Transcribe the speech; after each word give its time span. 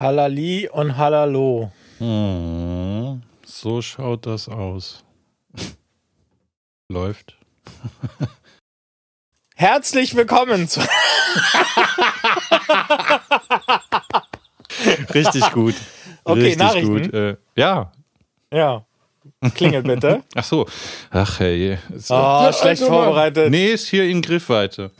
Halali 0.00 0.66
und 0.72 0.96
Halalo. 0.96 1.70
Hm, 1.98 3.20
so 3.44 3.82
schaut 3.82 4.24
das 4.24 4.48
aus. 4.48 5.04
Läuft. 6.88 7.36
Herzlich 9.56 10.14
willkommen 10.16 10.66
zu. 10.68 10.80
Richtig 15.12 15.50
gut. 15.52 15.74
Okay, 16.24 16.40
Richtig 16.40 16.58
Nachrichten? 16.58 17.02
Gut. 17.02 17.12
Äh, 17.12 17.36
ja. 17.56 17.92
ja. 18.50 18.86
Klingelt 19.54 19.86
bitte. 19.86 20.22
Ach 20.34 20.44
so. 20.44 20.66
Ach 21.10 21.38
hey. 21.40 21.76
Ist 21.94 22.10
Oh, 22.10 22.50
schlecht 22.52 22.82
vorbereitet. 22.82 23.50
Nee, 23.50 23.72
ist 23.72 23.88
hier 23.88 24.04
in 24.04 24.22
Griffweite. 24.22 24.92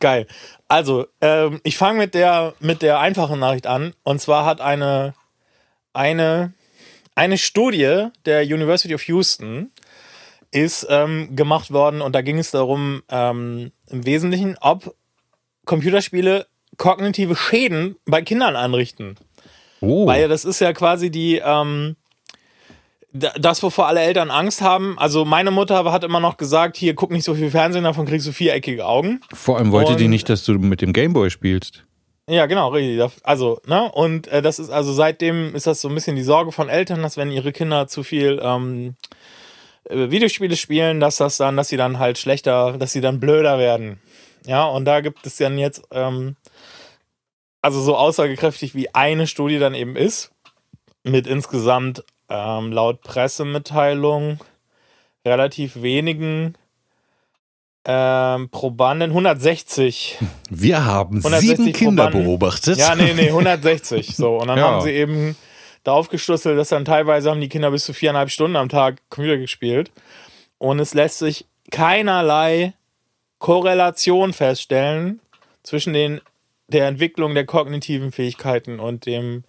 Geil. 0.00 0.26
Also, 0.72 1.06
ähm, 1.20 1.60
ich 1.64 1.76
fange 1.76 1.98
mit 1.98 2.14
der, 2.14 2.54
mit 2.58 2.80
der 2.80 2.98
einfachen 2.98 3.38
Nachricht 3.38 3.66
an. 3.66 3.92
Und 4.04 4.22
zwar 4.22 4.46
hat 4.46 4.62
eine, 4.62 5.12
eine, 5.92 6.54
eine 7.14 7.36
Studie 7.36 8.06
der 8.24 8.44
University 8.44 8.94
of 8.94 9.02
Houston 9.02 9.70
ist 10.50 10.86
ähm, 10.88 11.36
gemacht 11.36 11.72
worden 11.72 12.00
und 12.00 12.14
da 12.14 12.22
ging 12.22 12.38
es 12.38 12.52
darum, 12.52 13.02
ähm, 13.10 13.72
im 13.90 14.06
Wesentlichen, 14.06 14.56
ob 14.62 14.94
Computerspiele 15.66 16.46
kognitive 16.78 17.36
Schäden 17.36 17.96
bei 18.06 18.22
Kindern 18.22 18.56
anrichten. 18.56 19.16
Oh. 19.82 20.06
Weil 20.06 20.26
das 20.26 20.46
ist 20.46 20.60
ja 20.60 20.72
quasi 20.72 21.10
die, 21.10 21.36
ähm, 21.44 21.96
das, 23.12 23.62
wovor 23.62 23.86
alle 23.88 24.00
Eltern 24.00 24.30
Angst 24.30 24.62
haben. 24.62 24.98
Also 24.98 25.24
meine 25.24 25.50
Mutter 25.50 25.84
hat 25.92 26.04
immer 26.04 26.20
noch 26.20 26.36
gesagt, 26.36 26.76
hier 26.76 26.94
guck 26.94 27.10
nicht 27.10 27.24
so 27.24 27.34
viel 27.34 27.50
Fernsehen, 27.50 27.84
davon 27.84 28.06
kriegst 28.06 28.26
du 28.26 28.32
viereckige 28.32 28.86
Augen. 28.86 29.20
Vor 29.32 29.58
allem 29.58 29.70
wollte 29.72 29.96
die 29.96 30.04
Und- 30.04 30.10
nicht, 30.10 30.28
dass 30.28 30.44
du 30.44 30.54
mit 30.54 30.80
dem 30.80 30.92
Gameboy 30.92 31.30
spielst. 31.30 31.84
Ja, 32.30 32.46
genau, 32.46 32.68
richtig. 32.68 33.02
Also, 33.24 33.60
ne? 33.66 33.90
Und 33.92 34.28
äh, 34.28 34.42
das 34.42 34.58
ist 34.60 34.70
also 34.70 34.92
seitdem 34.92 35.54
ist 35.56 35.66
das 35.66 35.80
so 35.80 35.88
ein 35.88 35.94
bisschen 35.94 36.14
die 36.16 36.22
Sorge 36.22 36.52
von 36.52 36.68
Eltern, 36.68 37.02
dass 37.02 37.16
wenn 37.16 37.32
ihre 37.32 37.52
Kinder 37.52 37.88
zu 37.88 38.04
viel 38.04 38.40
ähm, 38.42 38.94
äh, 39.90 40.08
Videospiele 40.10 40.56
spielen, 40.56 41.00
dass 41.00 41.16
das 41.16 41.36
dann, 41.36 41.56
dass 41.56 41.68
sie 41.68 41.76
dann 41.76 41.98
halt 41.98 42.18
schlechter, 42.18 42.78
dass 42.78 42.92
sie 42.92 43.00
dann 43.00 43.18
blöder 43.18 43.58
werden. 43.58 44.00
Ja, 44.46 44.64
und 44.66 44.84
da 44.84 45.00
gibt 45.00 45.26
es 45.26 45.36
dann 45.36 45.58
jetzt, 45.58 45.82
ähm, 45.90 46.36
also 47.60 47.80
so 47.80 47.96
aussagekräftig 47.96 48.74
wie 48.76 48.94
eine 48.94 49.26
Studie 49.26 49.58
dann 49.58 49.74
eben 49.74 49.96
ist, 49.96 50.30
mit 51.02 51.26
insgesamt 51.26 52.04
ähm, 52.34 52.72
laut 52.72 53.02
Pressemitteilung 53.02 54.38
relativ 55.26 55.82
wenigen 55.82 56.54
ähm, 57.84 58.48
Probanden, 58.50 59.10
160 59.10 60.18
Wir 60.50 60.84
haben 60.84 61.16
160 61.18 61.56
sieben 61.56 61.72
Kinder 61.72 62.04
Probanden. 62.04 62.24
beobachtet. 62.24 62.78
ja, 62.78 62.94
nee, 62.94 63.12
nee, 63.14 63.28
160. 63.28 64.16
So. 64.16 64.36
Und 64.38 64.48
dann 64.48 64.58
Ja. 64.58 64.64
haben 64.70 64.80
sie 64.82 64.92
eben 64.92 65.36
da 65.84 65.92
aufgeschlüsselt, 65.92 66.56
dass 66.56 66.68
dann 66.68 66.84
teilweise 66.84 67.28
haben 67.30 67.40
die 67.40 67.48
Kinder 67.48 67.70
bis 67.72 67.84
zu 67.84 67.92
viereinhalb 67.92 68.30
Stunden 68.30 68.56
am 68.56 68.68
Tag 68.68 68.98
Computer 69.10 69.36
gespielt. 69.36 69.90
Und 70.58 70.78
es 70.78 70.94
lässt 70.94 71.18
sich 71.18 71.44
keinerlei 71.72 72.72
Korrelation 73.38 74.32
feststellen 74.32 75.18
zwischen 75.64 75.92
den, 75.92 76.20
der 76.68 76.86
Entwicklung 76.86 77.34
der 77.34 77.46
kognitiven 77.46 78.12
Fähigkeiten 78.12 78.78
und 78.78 79.06
dem 79.06 79.42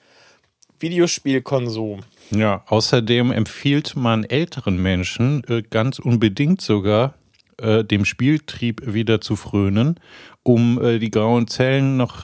Videospielkonsum. 0.80 2.00
Ja, 2.36 2.64
außerdem 2.68 3.32
empfiehlt 3.32 3.96
man 3.96 4.24
älteren 4.24 4.78
Menschen 4.78 5.44
äh, 5.48 5.62
ganz 5.62 6.00
unbedingt 6.00 6.62
sogar, 6.62 7.14
äh, 7.58 7.84
dem 7.84 8.06
Spieltrieb 8.06 8.82
wieder 8.94 9.22
zu 9.22 9.36
frönen, 9.36 10.00
um 10.42 10.82
äh, 10.82 11.00
die 11.00 11.12
grauen 11.12 11.48
Zellen 11.48 11.98
noch 11.98 12.24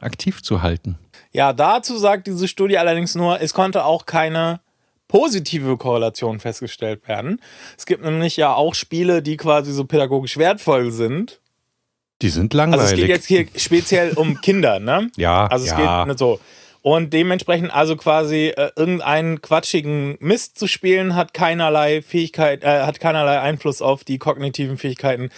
aktiv 0.00 0.42
zu 0.42 0.62
halten. 0.62 0.98
Ja, 1.32 1.52
dazu 1.52 1.96
sagt 1.96 2.26
diese 2.26 2.48
Studie 2.48 2.78
allerdings 2.78 3.14
nur, 3.14 3.40
es 3.40 3.54
konnte 3.54 3.84
auch 3.84 4.06
keine 4.06 4.60
positive 5.08 5.76
Korrelation 5.76 6.38
festgestellt 6.40 7.06
werden. 7.08 7.40
Es 7.76 7.86
gibt 7.86 8.04
nämlich 8.04 8.36
ja 8.36 8.54
auch 8.54 8.74
Spiele, 8.74 9.22
die 9.22 9.36
quasi 9.36 9.72
so 9.72 9.84
pädagogisch 9.84 10.36
wertvoll 10.38 10.90
sind. 10.92 11.40
Die 12.22 12.28
sind 12.28 12.54
Also 12.54 12.58
langweilig. 12.58 12.92
es 12.92 12.96
geht 12.96 13.08
jetzt 13.08 13.26
hier 13.26 13.46
speziell 13.56 14.12
um 14.12 14.40
Kinder, 14.40 14.78
ne? 14.78 15.10
ja, 15.16 15.46
Also 15.46 15.64
es 15.64 15.70
ja. 15.72 16.02
geht 16.04 16.08
nicht 16.08 16.18
so. 16.18 16.38
Und 16.82 17.12
dementsprechend 17.12 17.74
also 17.74 17.96
quasi 17.96 18.52
äh, 18.56 18.70
irgendeinen 18.74 19.42
quatschigen 19.42 20.16
Mist 20.20 20.58
zu 20.58 20.66
spielen 20.66 21.14
hat 21.14 21.34
keinerlei 21.34 22.00
Fähigkeit, 22.00 22.64
äh, 22.64 22.82
hat 22.82 23.00
keinerlei 23.00 23.38
Einfluss 23.40 23.82
auf 23.82 24.02
die 24.02 24.18
kognitiven 24.18 24.78
Fähigkeiten. 24.78 25.28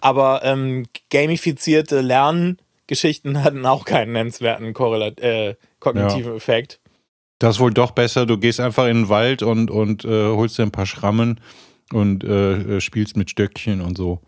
Aber 0.00 0.42
ähm, 0.44 0.86
gamifizierte 1.10 2.00
Lerngeschichten 2.00 3.42
hatten 3.44 3.66
auch 3.66 3.84
keinen 3.84 4.12
nennenswerten 4.12 4.72
Korrelat 4.72 5.18
äh, 5.20 5.56
kognitiven 5.80 6.36
Effekt. 6.36 6.78
Das 7.40 7.56
ist 7.56 7.60
wohl 7.60 7.74
doch 7.74 7.90
besser. 7.90 8.24
Du 8.26 8.38
gehst 8.38 8.60
einfach 8.60 8.86
in 8.86 9.02
den 9.02 9.08
Wald 9.08 9.42
und, 9.42 9.70
und 9.70 10.04
äh, 10.04 10.08
holst 10.08 10.58
dir 10.58 10.62
ein 10.62 10.70
paar 10.70 10.86
Schrammen 10.86 11.40
und 11.92 12.24
äh, 12.24 12.76
äh, 12.76 12.80
spielst 12.80 13.16
mit 13.16 13.30
Stöckchen 13.30 13.80
und 13.80 13.96
so. 13.96 14.20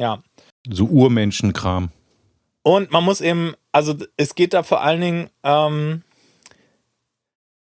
Ja. 0.00 0.22
So 0.68 0.86
Urmenschenkram. 0.86 1.90
Und 2.62 2.90
man 2.90 3.04
muss 3.04 3.20
eben, 3.20 3.54
also 3.78 3.94
es 4.16 4.34
geht 4.34 4.54
da 4.54 4.64
vor 4.64 4.82
allen 4.82 5.00
Dingen, 5.00 5.30
ähm, 5.44 6.02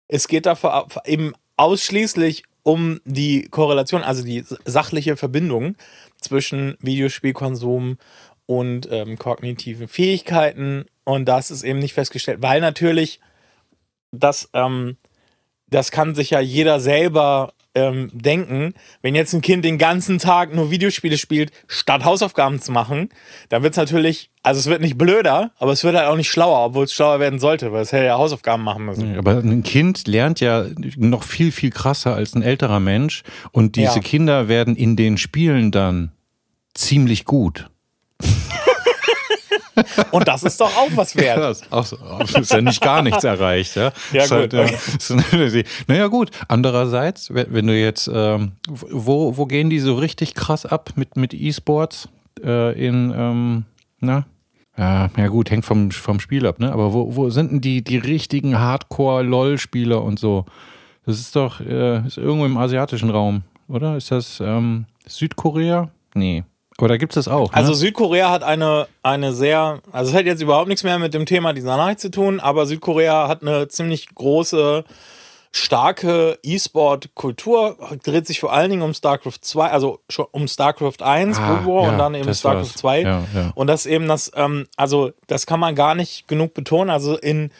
es 0.09 0.27
geht 0.27 0.45
da 0.45 0.57
vor, 0.57 0.89
eben 1.05 1.35
ausschließlich 1.57 2.43
um 2.65 3.01
die 3.05 3.45
Korrelation, 3.45 4.03
also 4.03 4.25
die 4.25 4.45
sachliche 4.65 5.17
Verbindung 5.17 5.77
zwischen 6.21 6.77
Videospielkonsum 6.81 7.97
und 8.47 8.89
ähm, 8.91 9.19
kognitiven 9.19 9.87
Fähigkeiten. 9.87 10.87
Und 11.05 11.27
das 11.27 11.53
ist 11.53 11.63
eben 11.63 11.79
nicht 11.79 11.95
festgestellt, 11.95 12.43
weil 12.43 12.61
natürlich 12.61 13.21
das, 14.11 14.51
ähm, 14.53 14.97
das 15.69 15.93
kann 15.93 16.17
sich 16.17 16.31
ja 16.31 16.41
jeder 16.41 16.81
selber 16.81 17.55
ähm, 17.75 18.11
denken, 18.13 18.75
wenn 19.03 19.15
jetzt 19.15 19.33
ein 19.33 19.43
Kind 19.43 19.65
den 19.65 19.79
ganzen 19.79 20.19
Tag 20.19 20.55
nur 20.55 20.71
Videospiele 20.71 21.17
spielt, 21.17 21.53
statt 21.69 22.05
Hausaufgaben 22.05 22.61
zu 22.61 22.73
machen, 22.73 23.11
dann 23.49 23.63
wird 23.63 23.75
es 23.75 23.77
natürlich, 23.77 24.31
also 24.43 24.59
es 24.59 24.67
wird 24.67 24.81
nicht 24.81 24.99
blöder, 24.99 25.53
aber 25.59 25.71
es 25.73 25.85
wird 25.85 25.95
halt 25.97 26.09
auch 26.09 26.17
nicht 26.17 26.31
schlauer, 26.31 26.67
obwohl 26.67 26.85
es 26.85 26.93
schlauer 26.93 27.21
werden 27.21 27.39
sollte, 27.39 27.73
weil 27.73 27.83
es 27.83 27.93
hätte 27.93 28.07
ja 28.07 28.19
Hausaufgaben 28.19 28.65
machen 28.65 28.87
müssen. 28.87 29.17
Aber 29.17 29.39
ein 29.39 29.63
Kind 29.63 30.09
lernt 30.09 30.41
ja 30.41 30.67
noch 30.97 31.23
viel, 31.23 31.53
viel 31.53 31.71
krasser 31.71 32.15
als 32.15 32.35
ein 32.35 32.43
älterer 32.43 32.81
Mensch. 32.81 33.23
Und 33.53 33.77
diese 33.77 33.95
Ja. 33.97 34.01
Kinder 34.01 34.49
werden 34.49 34.75
in 34.75 34.97
den 34.97 35.17
Spielen 35.17 35.71
dann 35.71 36.11
ziemlich 36.75 37.25
gut. 37.25 37.70
Und 40.11 40.29
das 40.29 40.43
ist 40.43 40.61
doch 40.61 40.75
auch 40.77 40.91
was 40.95 41.17
wert. 41.17 41.39
Das 41.39 41.63
ist, 41.63 41.73
auch 41.73 41.85
so, 41.85 41.97
ist 42.39 42.53
ja 42.53 42.61
nicht 42.61 42.81
gar 42.81 43.03
nichts 43.03 43.25
erreicht. 43.25 43.77
Ja, 43.77 43.93
Ja, 44.13 44.23
Ist 44.25 44.31
gut, 44.31 44.53
ja, 44.53 44.65
okay. 44.65 45.65
naja, 45.87 46.07
gut. 46.07 46.31
Andererseits, 46.49 47.33
wenn 47.33 47.47
wenn 47.53 47.67
du 47.67 47.79
jetzt, 47.79 48.11
ähm, 48.13 48.53
wo, 48.69 49.37
wo 49.37 49.47
gehen 49.47 49.71
die 49.71 49.79
so 49.81 49.95
richtig 49.95 50.35
krass 50.35 50.67
ab 50.67 50.91
mit, 50.97 51.17
mit 51.17 51.35
E-Sports? 51.35 52.09
Äh, 52.43 52.87
in, 52.87 53.13
ähm, 53.17 53.65
na? 54.01 54.27
Ja, 54.79 55.11
ja 55.17 55.29
gut, 55.29 55.51
hängt 55.51 55.65
vom, 55.65 55.91
vom 55.91 56.21
Spiel 56.21 56.47
ab, 56.47 56.59
ne? 56.59 56.73
Aber 56.73 56.93
wo, 56.93 57.15
wo 57.15 57.29
sind 57.31 57.51
denn 57.53 57.61
die, 57.61 57.85
die 57.85 57.99
richtigen 57.99 58.59
Hardcore-LOL-Spieler 58.59 60.03
und 60.03 60.19
so? 60.19 60.47
Das 61.05 61.19
ist 61.19 61.35
doch 61.37 61.61
äh, 61.61 62.07
ist 62.07 62.19
irgendwo 62.19 62.47
im 62.47 62.57
asiatischen 62.57 63.11
Raum, 63.11 63.43
oder? 63.69 63.97
Ist 63.97 64.11
das 64.11 64.41
ähm, 64.41 64.87
Südkorea? 65.07 65.91
Nee. 66.15 66.45
Da 66.89 66.97
gibt 66.97 67.17
es 67.17 67.25
das 67.25 67.33
auch. 67.33 67.53
Also 67.53 67.71
ne? 67.71 67.77
Südkorea 67.77 68.31
hat 68.31 68.43
eine, 68.43 68.87
eine 69.03 69.33
sehr, 69.33 69.81
also 69.93 70.11
es 70.11 70.17
hat 70.17 70.27
jetzt 70.27 70.43
überhaupt 70.43 70.69
nichts 70.69 70.85
mehr 70.85 70.99
mit 70.99 71.15
dem 71.15 71.27
Thema 71.27 71.53
dieser 71.53 71.77
Nachricht 71.77 72.01
zu 72.01 72.11
tun, 72.11 72.41
aber 72.41 72.67
Südkorea 72.67 73.29
hat 73.29 73.43
eine 73.43 73.69
ziemlich 73.69 74.15
große, 74.15 74.85
starke 75.53 76.39
E-Sport-Kultur, 76.43 77.77
dreht 78.05 78.27
sich 78.27 78.41
vor 78.41 78.53
allen 78.53 78.71
Dingen 78.71 78.83
um 78.83 78.95
StarCraft 78.95 79.39
2, 79.41 79.69
also 79.71 80.01
schon 80.09 80.27
um 80.31 80.47
StarCraft 80.47 81.03
1, 81.03 81.39
Ah, 81.39 81.67
War 81.67 81.83
ja, 81.85 81.91
und 81.91 81.99
dann 81.99 82.15
eben 82.15 82.33
StarCraft 82.33 82.61
war's. 82.61 82.75
2. 82.75 83.01
Ja, 83.01 83.25
ja. 83.35 83.53
Und 83.55 83.67
das 83.67 83.87
eben 83.87 84.07
das, 84.07 84.31
ähm, 84.37 84.67
also 84.77 85.11
das 85.27 85.47
kann 85.47 85.61
man 85.61 85.75
gar 85.75 85.95
nicht 85.95 86.29
genug 86.29 86.55
betonen. 86.55 86.91
Also 86.91 87.17
in, 87.19 87.51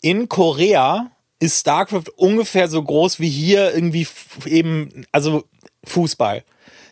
in 0.00 0.28
Korea 0.28 1.10
ist 1.38 1.60
StarCraft 1.60 2.10
ungefähr 2.16 2.68
so 2.68 2.82
groß 2.82 3.20
wie 3.20 3.28
hier 3.28 3.74
irgendwie 3.74 4.08
eben, 4.46 5.06
also 5.12 5.44
Fußball. 5.84 6.42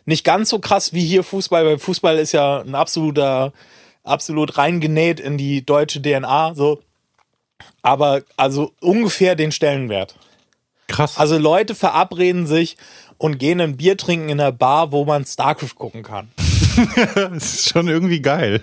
Nicht 0.05 0.23
ganz 0.23 0.49
so 0.49 0.59
krass 0.59 0.93
wie 0.93 1.05
hier 1.05 1.23
Fußball, 1.23 1.65
weil 1.65 1.79
Fußball 1.79 2.17
ist 2.17 2.31
ja 2.31 2.61
ein 2.61 2.75
absoluter, 2.75 3.53
absolut 4.03 4.57
reingenäht 4.57 5.19
in 5.19 5.37
die 5.37 5.65
deutsche 5.65 6.01
DNA, 6.01 6.53
so. 6.53 6.81
Aber 7.81 8.21
also 8.37 8.71
ungefähr 8.81 9.35
den 9.35 9.51
Stellenwert. 9.51 10.15
Krass. 10.87 11.17
Also 11.17 11.37
Leute 11.37 11.73
verabreden 11.73 12.45
sich 12.45 12.77
und 13.17 13.39
gehen 13.39 13.59
ein 13.61 13.77
Bier 13.77 13.97
trinken 13.97 14.29
in 14.29 14.39
einer 14.39 14.51
Bar, 14.51 14.91
wo 14.91 15.05
man 15.05 15.25
StarCraft 15.25 15.75
gucken 15.75 16.03
kann. 16.03 16.29
das 17.15 17.55
ist 17.55 17.69
schon 17.69 17.87
irgendwie 17.87 18.21
geil. 18.21 18.61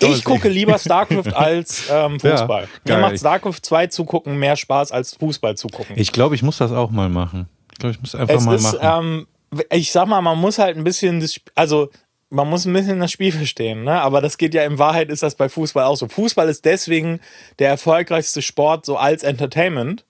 Ich 0.00 0.24
gucke 0.24 0.48
lieber 0.48 0.78
StarCraft 0.78 1.32
als 1.34 1.84
ähm, 1.90 2.18
Fußball. 2.18 2.68
Ja, 2.86 2.96
Mir 2.96 3.02
macht 3.02 3.18
StarCraft 3.18 3.60
2 3.62 3.86
zugucken 3.88 4.38
mehr 4.38 4.56
Spaß 4.56 4.90
als 4.92 5.14
Fußball 5.14 5.56
zugucken. 5.56 5.94
Ich 5.96 6.12
glaube, 6.12 6.34
ich 6.34 6.42
muss 6.42 6.58
das 6.58 6.72
auch 6.72 6.90
mal 6.90 7.08
machen. 7.08 7.48
Ich 7.72 7.78
glaube, 7.78 7.94
ich 7.94 8.00
muss 8.00 8.14
einfach 8.14 8.34
es 8.34 8.44
mal 8.44 8.54
ist, 8.56 8.82
machen. 8.82 9.04
ähm, 9.04 9.26
ich 9.70 9.92
sag 9.92 10.06
mal, 10.06 10.20
man 10.20 10.38
muss 10.38 10.58
halt 10.58 10.76
ein 10.76 10.84
bisschen, 10.84 11.20
das 11.20 11.40
also 11.54 11.90
man 12.30 12.48
muss 12.48 12.64
ein 12.64 12.72
bisschen 12.72 12.98
das 13.00 13.12
Spiel 13.12 13.30
verstehen, 13.32 13.84
ne? 13.84 14.00
Aber 14.00 14.20
das 14.20 14.38
geht 14.38 14.54
ja 14.54 14.64
in 14.64 14.78
Wahrheit 14.78 15.08
ist 15.10 15.22
das 15.22 15.34
bei 15.36 15.48
Fußball 15.48 15.84
auch 15.84 15.96
so. 15.96 16.08
Fußball 16.08 16.48
ist 16.48 16.64
deswegen 16.64 17.20
der 17.58 17.68
erfolgreichste 17.68 18.42
Sport 18.42 18.86
so 18.86 18.96
als 18.96 19.22
Entertainment, 19.22 20.04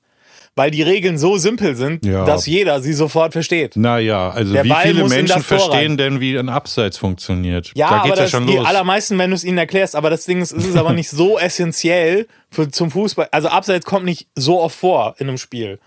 weil 0.56 0.70
die 0.70 0.82
Regeln 0.82 1.19
so 1.19 1.37
simpel 1.37 1.75
sind, 1.75 2.06
Ja. 2.06 2.25
dass 2.25 2.46
jeder 2.46 2.81
sie 2.81 2.93
sofort 2.94 3.32
versteht. 3.32 3.76
Naja, 3.76 4.31
also 4.31 4.52
Der 4.55 4.64
wie 4.64 4.69
Ball 4.69 4.85
viele 4.87 5.08
Menschen 5.08 5.43
verstehen 5.43 5.96
denn, 5.99 6.20
wie 6.20 6.38
ein 6.38 6.49
Abseits 6.49 6.96
funktioniert? 6.96 7.73
Ja, 7.75 7.91
da 7.91 7.94
aber 7.96 8.05
geht's 8.05 8.19
ja 8.19 8.23
das 8.23 8.31
schon 8.31 8.46
die 8.46 8.56
los. 8.56 8.67
allermeisten, 8.67 9.19
wenn 9.19 9.31
du 9.31 9.37
es 9.37 9.44
ihnen 9.44 9.58
erklärst, 9.58 9.94
aber 9.96 10.08
das 10.11 10.25
Ding 10.25 10.41
ist, 10.41 10.52
es 10.52 10.64
ist 10.64 10.76
aber 10.76 10.93
nicht 10.94 11.11
so 11.11 11.38
essentiell 11.38 12.26
für, 12.50 12.70
zum 12.70 12.91
Fußball. 12.91 13.29
Also 13.32 13.49
Abseits 13.49 13.85
kommt 13.85 14.05
nicht 14.06 14.29
so 14.37 14.61
oft 14.62 14.76
vor 14.79 15.17
in 15.19 15.29
einem 15.29 15.38
Spiel. 15.38 15.79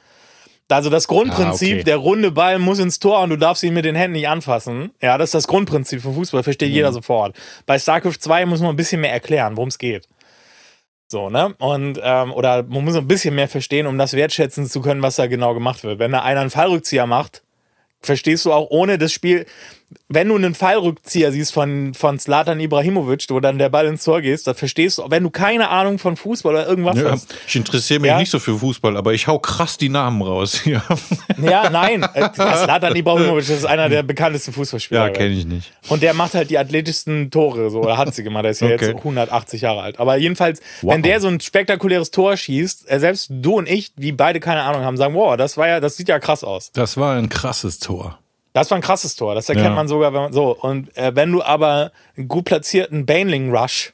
Also 0.69 0.90
das 0.90 1.08
Grundprinzip, 1.08 1.69
Ah, 1.69 1.74
okay. 1.75 1.84
der 1.84 1.98
runde 1.98 2.31
Ball 2.31 2.60
muss 2.60 2.80
ins 2.80 3.00
Tor 3.00 3.22
und 3.22 3.30
du 3.30 3.38
darfst 3.38 3.64
ihn 3.64 3.74
mit 3.74 3.86
den 3.86 3.96
Händen 3.96 4.14
nicht 4.18 4.28
anfassen. 4.28 4.92
Ja, 5.02 5.18
das 5.18 5.28
ist 5.30 5.34
das 5.36 5.48
Grundprinzip 5.48 6.02
von 6.02 6.14
Fußball, 6.14 6.44
versteht 6.44 6.69
Mhm. 6.69 6.75
jeder 6.75 6.92
sofort. 6.92 7.36
Bei 7.66 7.80
StarCraft 7.80 8.18
2 8.19 8.46
muss 8.46 8.60
man 8.60 8.72
ein 8.72 8.75
bisschen 8.75 9.00
mehr 9.02 9.12
erklären, 9.14 9.56
worum 9.56 9.69
es 9.69 9.78
geht. 9.78 10.08
So, 11.10 11.30
ne? 11.30 11.56
Und, 11.60 12.02
ähm, 12.04 12.34
oder 12.34 12.64
man 12.64 12.84
muss 12.84 12.96
ein 12.98 13.08
bisschen 13.08 13.34
mehr 13.34 13.48
verstehen, 13.48 13.88
um 13.88 13.98
das 13.98 14.12
wertschätzen 14.14 14.66
zu 14.66 14.81
können, 14.81 15.02
was 15.02 15.16
da 15.16 15.28
genau 15.28 15.54
gemacht 15.54 15.84
wird. 15.86 16.00
Wenn 16.00 16.12
da 16.12 16.22
einer 16.22 16.42
einen 16.42 16.50
Fallrückzieher 16.50 17.06
macht, 17.08 17.44
verstehst 18.02 18.44
du 18.46 18.52
auch 18.52 18.68
ohne 18.69 18.98
das 18.98 19.14
Spiel, 19.14 19.46
wenn 20.10 20.28
du 20.28 20.36
einen 20.36 20.54
Fallrückzieher 20.54 21.31
siehst 21.31 21.54
von, 21.54 21.94
von 21.94 22.19
Zlatan 22.19 22.60
Ibrahimovic, 22.60 23.25
wo 23.30 23.39
dann 23.39 23.57
der 23.57 23.69
Ball 23.69 23.86
ins 23.88 24.04
Tor 24.04 24.22
geht, 24.22 24.45
dann 24.45 24.56
verstehst 24.56 24.98
du, 24.98 25.06
wenn 25.10 25.24
du 25.24 25.30
keine 25.30 25.69
Ahnung 25.69 25.98
von 25.98 26.18
Fußball 26.18 26.54
oder 26.56 26.68
irgendwas 26.68 26.98
Ja, 26.98 27.12
hast. 27.12 27.34
ich 27.48 27.56
interessiere 27.56 28.01
mich 28.01 28.10
Ja. 28.10 28.18
nicht 28.19 28.30
so 28.30 28.39
für 28.39 28.57
Fußball, 28.60 28.98
aber 28.98 29.13
ich 29.13 29.28
hau 29.28 29.39
krass 29.39 29.78
die 29.78 29.89
Namen 29.89 30.22
raus. 30.22 30.62
Ja, 30.66 30.81
Ja, 31.42 31.69
nein. 31.69 32.04
äh, 32.13 32.30
Zlatan 32.34 32.95
Ibrahimovic, 32.95 33.48
ist 33.50 33.66
einer 33.66 33.88
der 33.89 34.04
bekanntesten 34.04 34.51
Fußballspieler. 34.54 35.07
ja 35.07 35.10
kenne 35.10 35.34
ich 35.36 35.45
nicht. 35.45 35.72
Und 35.88 36.04
der 36.04 36.13
macht 36.13 36.33
halt 36.33 36.50
die 36.50 36.57
athletischsten 36.57 37.31
Tore, 37.31 37.69
so, 37.69 37.81
oder 37.81 37.98
hat 37.98 38.13
sie 38.13 38.24
gemacht. 38.24 38.44
Der 38.44 38.51
ist 38.51 38.60
ja 38.62 38.68
Okay. 38.68 38.88
jetzt 38.88 38.98
180 38.98 39.62
Jahre 39.62 39.81
alt. 39.81 40.00
Aber 40.00 40.18
jedenfalls, 40.18 40.60
wenn 40.81 40.98
Wow. 40.98 41.01
der 41.04 41.22
so 41.22 41.28
ein 41.30 41.40
spektakuläres 41.40 42.12
Tor 42.12 42.36
schießt, 42.36 42.90
äh, 42.92 43.00
selbst 43.00 43.30
du 43.31 43.54
und 43.57 43.69
ich, 43.69 43.94
die 43.95 44.12
beide 44.12 44.40
keine 44.42 44.63
Ahnung 44.63 44.81
haben, 44.83 44.98
sagen, 44.98 45.13
wow, 45.16 45.38
das 45.38 45.56
war 45.57 45.68
ja, 45.68 45.80
das 45.80 45.95
sieht 45.95 46.10
ja 46.10 46.19
krass 46.19 46.44
aus. 46.44 46.72
Das 46.74 46.98
war 46.98 47.16
ein 47.16 47.30
krasses 47.30 47.80
Tor. 47.80 48.19
Das 48.59 48.71
war 48.71 48.77
ein 48.77 48.81
krasses 48.81 49.15
Tor. 49.15 49.36
Das 49.36 49.50
erkennt 49.50 49.68
Ja. 49.68 49.74
man 49.75 49.88
sogar, 49.88 50.13
wenn 50.13 50.21
man 50.21 50.33
so. 50.33 50.56
Und 50.56 50.95
äh, 50.98 51.15
wenn 51.15 51.31
du 51.31 51.44
aber 51.44 51.92
einen 52.18 52.27
gut 52.27 52.45
platzierten 52.45 53.06
Baneling 53.06 53.56
Rush, 53.56 53.94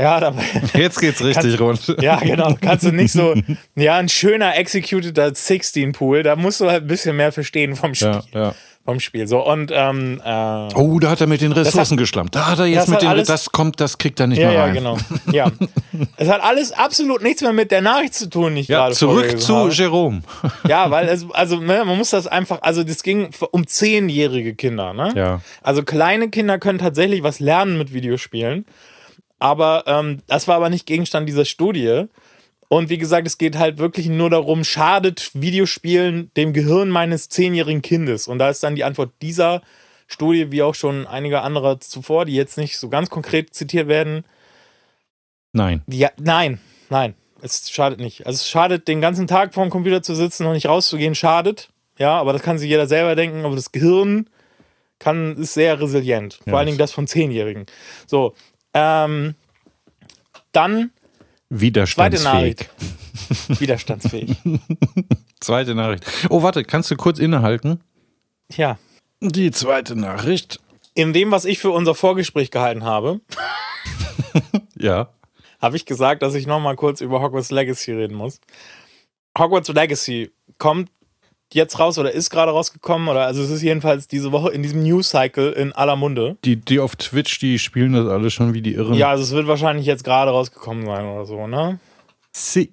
ja, 0.00 0.20
da, 0.20 0.32
Jetzt 0.74 1.00
geht's 1.00 1.24
richtig 1.24 1.58
rund. 1.60 1.96
ja, 2.00 2.20
genau, 2.20 2.56
kannst 2.60 2.84
du 2.84 2.92
nicht 2.92 3.12
so, 3.12 3.34
ja, 3.74 3.96
ein 3.96 4.08
schöner 4.08 4.56
executed 4.56 5.36
16 5.36 5.92
Pool, 5.92 6.22
da 6.22 6.36
musst 6.36 6.60
du 6.60 6.70
halt 6.70 6.84
ein 6.84 6.86
bisschen 6.86 7.16
mehr 7.16 7.32
verstehen 7.32 7.74
vom 7.74 7.94
Spiel. 7.94 8.20
Ja, 8.32 8.40
ja. 8.40 8.54
Vom 8.88 9.00
Spiel. 9.00 9.26
So, 9.28 9.46
und, 9.46 9.70
ähm, 9.70 10.18
äh, 10.24 10.68
Oh, 10.74 10.98
da 10.98 11.10
hat 11.10 11.20
er 11.20 11.26
mit 11.26 11.42
den 11.42 11.52
Ressourcen 11.52 11.98
geschlampt. 11.98 12.34
Da 12.34 12.46
hat 12.46 12.58
er 12.58 12.64
jetzt 12.64 12.84
das 12.84 12.88
mit 12.88 12.94
hat 12.96 13.02
den, 13.02 13.08
alles- 13.10 13.28
das 13.28 13.52
kommt, 13.52 13.80
das 13.80 13.98
kriegt 13.98 14.18
er 14.18 14.28
nicht 14.28 14.38
ja, 14.38 14.46
mehr 14.46 14.56
ja, 14.56 14.64
rein. 14.64 14.72
genau. 14.72 14.96
Ja. 15.30 15.52
es 16.16 16.26
hat 16.26 16.42
alles 16.42 16.72
absolut 16.72 17.22
nichts 17.22 17.42
mehr 17.42 17.52
mit 17.52 17.70
der 17.70 17.82
Nachricht 17.82 18.14
zu 18.14 18.30
tun, 18.30 18.56
ich 18.56 18.68
Ja, 18.68 18.84
gerade 18.84 18.94
zurück 18.94 19.38
zu 19.38 19.56
habe. 19.56 19.70
Jerome. 19.72 20.22
Ja, 20.66 20.90
weil 20.90 21.06
es, 21.08 21.26
also 21.32 21.56
ne, 21.60 21.84
man 21.84 21.98
muss 21.98 22.08
das 22.08 22.26
einfach, 22.26 22.62
also 22.62 22.82
das 22.82 23.02
ging 23.02 23.28
um 23.50 23.66
zehnjährige 23.66 24.54
Kinder, 24.54 24.94
ne? 24.94 25.12
Ja. 25.14 25.40
Also 25.62 25.82
kleine 25.82 26.30
Kinder 26.30 26.58
können 26.58 26.78
tatsächlich 26.78 27.22
was 27.22 27.40
lernen 27.40 27.76
mit 27.76 27.92
Videospielen, 27.92 28.64
aber 29.38 29.84
ähm, 29.86 30.20
das 30.28 30.48
war 30.48 30.56
aber 30.56 30.70
nicht 30.70 30.86
Gegenstand 30.86 31.28
dieser 31.28 31.44
Studie. 31.44 32.04
Und 32.68 32.90
wie 32.90 32.98
gesagt, 32.98 33.26
es 33.26 33.38
geht 33.38 33.56
halt 33.56 33.78
wirklich 33.78 34.08
nur 34.08 34.28
darum, 34.28 34.62
schadet 34.62 35.30
Videospielen 35.32 36.30
dem 36.36 36.52
Gehirn 36.52 36.90
meines 36.90 37.28
zehnjährigen 37.30 37.80
Kindes? 37.82 38.28
Und 38.28 38.38
da 38.38 38.50
ist 38.50 38.62
dann 38.62 38.74
die 38.76 38.84
Antwort 38.84 39.12
dieser 39.22 39.62
Studie, 40.06 40.52
wie 40.52 40.62
auch 40.62 40.74
schon 40.74 41.06
einige 41.06 41.40
andere 41.40 41.78
zuvor, 41.78 42.24
die 42.26 42.34
jetzt 42.34 42.58
nicht 42.58 42.78
so 42.78 42.88
ganz 42.88 43.08
konkret 43.10 43.54
zitiert 43.54 43.88
werden, 43.88 44.24
Nein. 45.52 45.82
ja, 45.86 46.10
nein, 46.18 46.60
nein, 46.90 47.14
es 47.40 47.70
schadet 47.70 48.00
nicht. 48.00 48.26
Also 48.26 48.36
es 48.36 48.48
schadet, 48.48 48.86
den 48.86 49.00
ganzen 49.00 49.26
Tag 49.26 49.54
vorm 49.54 49.70
Computer 49.70 50.02
zu 50.02 50.14
sitzen 50.14 50.46
und 50.46 50.52
nicht 50.52 50.68
rauszugehen, 50.68 51.14
schadet. 51.14 51.70
Ja, 51.98 52.18
aber 52.20 52.32
das 52.32 52.42
kann 52.42 52.58
sich 52.58 52.68
jeder 52.68 52.86
selber 52.86 53.16
denken. 53.16 53.44
Aber 53.44 53.56
das 53.56 53.72
Gehirn 53.72 54.28
kann, 54.98 55.36
ist 55.36 55.54
sehr 55.54 55.80
resilient. 55.80 56.34
Vor 56.44 56.52
Ja, 56.52 56.58
allen 56.58 56.66
Dingen 56.66 56.78
das 56.78 56.92
von 56.92 57.06
Zehnjährigen. 57.06 57.66
So, 58.06 58.34
ähm, 58.74 59.34
dann 60.52 60.90
zweite 61.50 61.60
Widerstandsfähig. 61.60 62.24
Nachricht. 62.24 63.60
Widerstandsfähig. 63.60 64.36
Zweite 65.40 65.74
Nachricht. 65.74 66.04
Oh, 66.30 66.42
warte, 66.42 66.64
kannst 66.64 66.90
du 66.90 66.96
kurz 66.96 67.18
innehalten? 67.18 67.80
Ja. 68.54 68.78
Die 69.20 69.50
zweite 69.50 69.96
Nachricht. 69.96 70.60
In 70.94 71.12
dem, 71.12 71.30
was 71.30 71.44
ich 71.44 71.58
für 71.58 71.70
unser 71.70 71.94
Vorgespräch 71.94 72.50
gehalten 72.50 72.84
habe, 72.84 73.20
Ja. 74.78 75.08
habe 75.60 75.76
ich 75.76 75.86
gesagt, 75.86 76.22
dass 76.22 76.34
ich 76.34 76.46
noch 76.46 76.60
mal 76.60 76.76
kurz 76.76 77.00
über 77.00 77.20
Hogwarts 77.20 77.50
Legacy 77.50 77.92
reden 77.92 78.16
muss. 78.16 78.40
Hogwarts 79.38 79.68
Legacy 79.68 80.30
kommt 80.58 80.90
jetzt 81.54 81.78
raus 81.78 81.98
oder 81.98 82.12
ist 82.12 82.30
gerade 82.30 82.52
rausgekommen 82.52 83.08
oder 83.08 83.26
also 83.26 83.42
es 83.42 83.50
ist 83.50 83.62
jedenfalls 83.62 84.08
diese 84.08 84.32
Woche 84.32 84.50
in 84.50 84.62
diesem 84.62 84.82
News 84.82 85.10
Cycle 85.10 85.52
in 85.52 85.72
aller 85.72 85.96
Munde. 85.96 86.36
Die, 86.44 86.56
die 86.56 86.80
auf 86.80 86.96
Twitch, 86.96 87.38
die 87.38 87.58
spielen 87.58 87.92
das 87.92 88.06
alle 88.06 88.30
schon 88.30 88.54
wie 88.54 88.62
die 88.62 88.74
Irren. 88.74 88.94
Ja, 88.94 89.10
also 89.10 89.22
es 89.22 89.32
wird 89.32 89.46
wahrscheinlich 89.46 89.86
jetzt 89.86 90.04
gerade 90.04 90.30
rausgekommen 90.30 90.84
sein 90.86 91.06
oder 91.06 91.24
so, 91.24 91.46
ne? 91.46 91.78
Sie. 92.32 92.72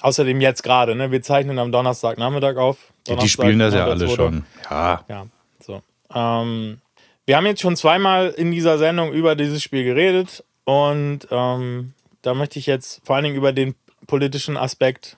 Außerdem 0.00 0.40
jetzt 0.40 0.62
gerade, 0.62 0.94
ne? 0.94 1.10
Wir 1.10 1.22
zeichnen 1.22 1.58
am 1.58 1.72
Donnerstagnachmittag 1.72 2.56
auf. 2.56 2.78
Ja, 2.78 3.14
die 3.14 3.16
Donnerstag, 3.16 3.28
spielen 3.28 3.58
das 3.58 3.74
ja 3.74 3.84
alle 3.86 4.08
schon. 4.08 4.44
Ja. 4.70 5.04
Ja, 5.08 5.26
so. 5.60 5.82
Ähm, 6.14 6.78
wir 7.26 7.36
haben 7.36 7.46
jetzt 7.46 7.60
schon 7.60 7.76
zweimal 7.76 8.30
in 8.30 8.50
dieser 8.50 8.78
Sendung 8.78 9.12
über 9.12 9.36
dieses 9.36 9.62
Spiel 9.62 9.84
geredet 9.84 10.44
und 10.64 11.28
ähm, 11.30 11.92
da 12.22 12.34
möchte 12.34 12.58
ich 12.58 12.66
jetzt 12.66 13.02
vor 13.04 13.16
allen 13.16 13.24
Dingen 13.24 13.36
über 13.36 13.52
den 13.52 13.74
politischen 14.06 14.56
Aspekt, 14.56 15.17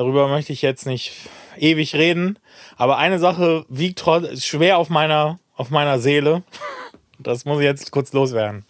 darüber 0.00 0.28
möchte 0.28 0.54
ich 0.54 0.62
jetzt 0.62 0.86
nicht 0.86 1.12
ewig 1.58 1.94
reden, 1.94 2.38
aber 2.76 2.96
eine 2.96 3.18
Sache 3.18 3.66
wiegt 3.68 4.02
schwer 4.38 4.78
auf 4.78 4.88
meiner, 4.88 5.38
auf 5.56 5.68
meiner 5.68 5.98
Seele. 5.98 6.42
Das 7.18 7.44
muss 7.44 7.58
ich 7.58 7.64
jetzt 7.64 7.90
kurz 7.90 8.14
loswerden. 8.14 8.64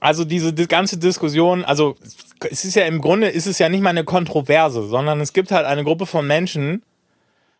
Also 0.00 0.24
diese 0.24 0.54
die 0.54 0.66
ganze 0.66 0.96
Diskussion, 0.96 1.66
also 1.66 1.96
es 2.50 2.64
ist 2.64 2.74
ja 2.74 2.86
im 2.86 3.02
Grunde 3.02 3.28
ist 3.28 3.46
es 3.46 3.58
ja 3.58 3.68
nicht 3.68 3.82
mal 3.82 3.90
eine 3.90 4.04
Kontroverse, 4.04 4.88
sondern 4.88 5.20
es 5.20 5.34
gibt 5.34 5.50
halt 5.50 5.66
eine 5.66 5.84
Gruppe 5.84 6.06
von 6.06 6.26
Menschen, 6.26 6.82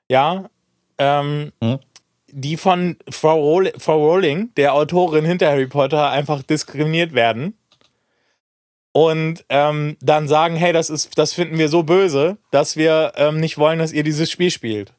ja, 0.09 0.49
ähm, 0.97 1.53
Hm? 1.63 1.79
die 2.29 2.57
von 2.57 2.97
Frau 3.11 3.39
Rowling, 3.39 4.55
der 4.57 4.73
Autorin 4.73 5.27
hinter 5.27 5.51
Harry 5.51 5.67
Potter, 5.67 6.09
einfach 6.11 6.43
diskriminiert 6.43 7.13
werden. 7.13 7.55
Und 8.93 9.45
ähm, 9.49 9.97
dann 10.01 10.29
sagen, 10.29 10.55
hey, 10.55 10.73
das 10.73 10.91
ist, 10.91 11.17
das 11.19 11.33
finden 11.33 11.57
wir 11.57 11.69
so 11.69 11.83
böse, 11.83 12.37
dass 12.51 12.77
wir 12.77 13.13
ähm, 13.17 13.41
nicht 13.41 13.57
wollen, 13.57 13.79
dass 13.79 13.93
ihr 13.93 14.03
dieses 14.03 14.31
Spiel 14.31 14.51
spielt. 14.51 14.93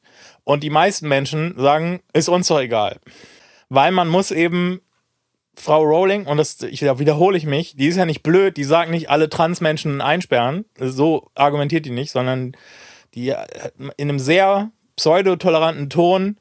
Und 0.44 0.64
die 0.64 0.72
meisten 0.72 1.08
Menschen 1.08 1.54
sagen, 1.58 2.02
ist 2.12 2.28
uns 2.28 2.48
doch 2.48 2.60
egal. 2.60 3.00
Weil 3.70 3.92
man 3.92 4.08
muss 4.08 4.32
eben 4.32 4.82
Frau 5.56 5.84
Rowling, 5.84 6.26
und 6.26 6.38
das 6.38 6.62
ich, 6.64 6.80
da 6.80 6.98
wiederhole 6.98 7.38
ich 7.38 7.46
mich, 7.46 7.76
die 7.76 7.88
ist 7.88 7.98
ja 7.98 8.06
nicht 8.06 8.24
blöd, 8.24 8.58
die 8.58 8.64
sagt 8.64 8.90
nicht 8.90 9.10
alle 9.10 9.30
Transmenschen 9.30 10.02
einsperren. 10.02 10.66
So 10.80 11.30
argumentiert 11.36 11.86
die 11.86 11.92
nicht, 11.92 12.12
sondern 12.12 12.54
die 13.14 13.30
äh, 13.30 13.46
in 13.98 14.10
einem 14.10 14.20
sehr 14.20 14.72
pseudotoleranten 14.96 15.90
Ton 15.90 16.38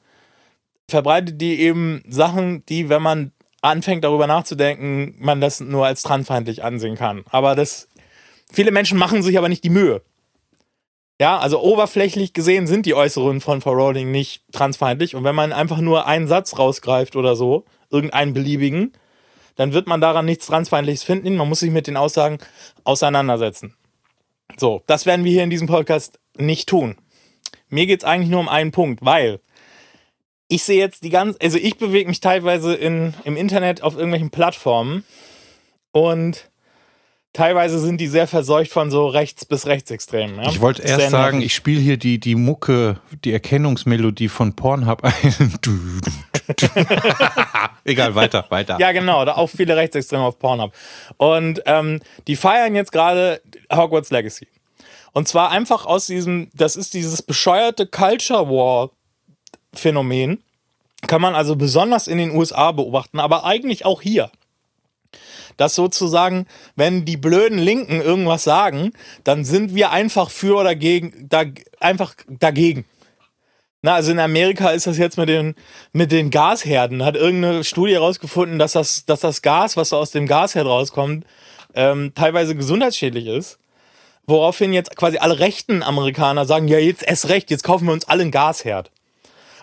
verbreitet 0.88 1.40
die 1.40 1.60
eben 1.60 2.02
Sachen, 2.08 2.64
die, 2.66 2.88
wenn 2.88 3.02
man 3.02 3.32
anfängt 3.62 4.04
darüber 4.04 4.26
nachzudenken, 4.26 5.14
man 5.18 5.40
das 5.40 5.60
nur 5.60 5.86
als 5.86 6.02
transfeindlich 6.02 6.62
ansehen 6.62 6.96
kann. 6.96 7.24
Aber 7.30 7.54
das, 7.54 7.88
viele 8.52 8.72
Menschen 8.72 8.98
machen 8.98 9.22
sich 9.22 9.38
aber 9.38 9.48
nicht 9.48 9.64
die 9.64 9.70
Mühe. 9.70 10.02
Ja, 11.20 11.38
also 11.38 11.62
oberflächlich 11.62 12.32
gesehen 12.32 12.66
sind 12.66 12.84
die 12.84 12.94
Äußerungen 12.94 13.40
von 13.40 13.60
Frau 13.60 13.72
Rowling 13.72 14.10
nicht 14.10 14.42
transfeindlich. 14.52 15.14
Und 15.14 15.22
wenn 15.24 15.36
man 15.36 15.52
einfach 15.52 15.78
nur 15.78 16.06
einen 16.06 16.26
Satz 16.26 16.58
rausgreift 16.58 17.14
oder 17.14 17.36
so, 17.36 17.64
irgendeinen 17.90 18.34
beliebigen, 18.34 18.92
dann 19.54 19.72
wird 19.72 19.86
man 19.86 20.00
daran 20.00 20.24
nichts 20.24 20.46
Transfeindliches 20.46 21.04
finden. 21.04 21.36
Man 21.36 21.48
muss 21.48 21.60
sich 21.60 21.70
mit 21.70 21.86
den 21.86 21.96
Aussagen 21.96 22.38
auseinandersetzen. 22.82 23.76
So, 24.56 24.82
das 24.86 25.06
werden 25.06 25.24
wir 25.24 25.32
hier 25.32 25.44
in 25.44 25.50
diesem 25.50 25.68
Podcast 25.68 26.18
nicht 26.36 26.68
tun. 26.68 26.96
Mir 27.68 27.86
geht 27.86 28.00
es 28.00 28.04
eigentlich 28.04 28.30
nur 28.30 28.40
um 28.40 28.48
einen 28.48 28.72
Punkt, 28.72 29.04
weil 29.04 29.40
ich 30.52 30.64
sehe 30.64 30.78
jetzt 30.78 31.02
die 31.02 31.08
ganze, 31.08 31.40
also 31.40 31.56
ich 31.56 31.78
bewege 31.78 32.08
mich 32.08 32.20
teilweise 32.20 32.74
in, 32.74 33.14
im 33.24 33.38
Internet 33.38 33.82
auf 33.82 33.94
irgendwelchen 33.94 34.28
Plattformen 34.28 35.02
und 35.92 36.50
teilweise 37.32 37.78
sind 37.78 38.02
die 38.02 38.06
sehr 38.06 38.26
verseucht 38.26 38.70
von 38.70 38.90
so 38.90 39.06
rechts 39.06 39.46
bis 39.46 39.66
rechtsextremen. 39.66 40.36
Ja? 40.36 40.50
Ich 40.50 40.60
wollte 40.60 40.82
erst 40.82 41.00
Sehr 41.00 41.10
sagen, 41.10 41.40
ich 41.40 41.54
spiele 41.54 41.80
hier 41.80 41.96
die, 41.96 42.20
die 42.20 42.34
Mucke, 42.34 43.00
die 43.24 43.32
Erkennungsmelodie 43.32 44.28
von 44.28 44.54
Pornhub 44.54 45.02
ein. 45.04 45.54
Egal, 47.84 48.14
weiter, 48.14 48.44
weiter. 48.50 48.76
Ja, 48.78 48.92
genau, 48.92 49.24
da 49.24 49.36
auch 49.36 49.48
viele 49.48 49.74
Rechtsextreme 49.74 50.22
auf 50.22 50.38
Pornhub. 50.38 50.74
Und 51.16 51.62
ähm, 51.64 52.00
die 52.26 52.36
feiern 52.36 52.74
jetzt 52.74 52.92
gerade 52.92 53.40
Hogwarts 53.72 54.10
Legacy. 54.10 54.48
Und 55.14 55.28
zwar 55.28 55.50
einfach 55.50 55.86
aus 55.86 56.08
diesem, 56.08 56.50
das 56.52 56.76
ist 56.76 56.92
dieses 56.92 57.22
bescheuerte 57.22 57.86
Culture 57.86 58.48
War 58.48 58.90
Phänomen, 59.74 60.42
kann 61.06 61.20
man 61.20 61.34
also 61.34 61.56
besonders 61.56 62.06
in 62.06 62.18
den 62.18 62.30
USA 62.30 62.72
beobachten, 62.72 63.20
aber 63.20 63.44
eigentlich 63.44 63.84
auch 63.84 64.02
hier. 64.02 64.30
Dass 65.56 65.74
sozusagen, 65.74 66.46
wenn 66.76 67.04
die 67.04 67.16
blöden 67.16 67.58
Linken 67.58 68.00
irgendwas 68.00 68.44
sagen, 68.44 68.92
dann 69.24 69.44
sind 69.44 69.74
wir 69.74 69.90
einfach 69.90 70.30
für 70.30 70.56
oder 70.56 70.74
gegen, 70.74 71.28
da, 71.28 71.44
einfach 71.80 72.14
dagegen. 72.28 72.84
Na, 73.82 73.94
also 73.94 74.12
in 74.12 74.20
Amerika 74.20 74.70
ist 74.70 74.86
das 74.86 74.96
jetzt 74.96 75.18
mit 75.18 75.28
den, 75.28 75.56
mit 75.92 76.12
den 76.12 76.30
Gasherden. 76.30 77.04
Hat 77.04 77.16
irgendeine 77.16 77.64
Studie 77.64 77.94
herausgefunden, 77.94 78.60
dass 78.60 78.72
das, 78.72 79.04
dass 79.06 79.20
das 79.20 79.42
Gas, 79.42 79.76
was 79.76 79.92
aus 79.92 80.12
dem 80.12 80.28
Gasherd 80.28 80.66
rauskommt, 80.66 81.26
ähm, 81.74 82.12
teilweise 82.14 82.54
gesundheitsschädlich 82.54 83.26
ist. 83.26 83.58
Woraufhin 84.24 84.72
jetzt 84.72 84.94
quasi 84.94 85.18
alle 85.18 85.40
rechten 85.40 85.82
Amerikaner 85.82 86.46
sagen, 86.46 86.68
ja, 86.68 86.78
jetzt 86.78 87.02
erst 87.02 87.28
recht, 87.28 87.50
jetzt 87.50 87.64
kaufen 87.64 87.86
wir 87.86 87.92
uns 87.92 88.04
alle 88.04 88.22
einen 88.22 88.30
Gasherd. 88.30 88.92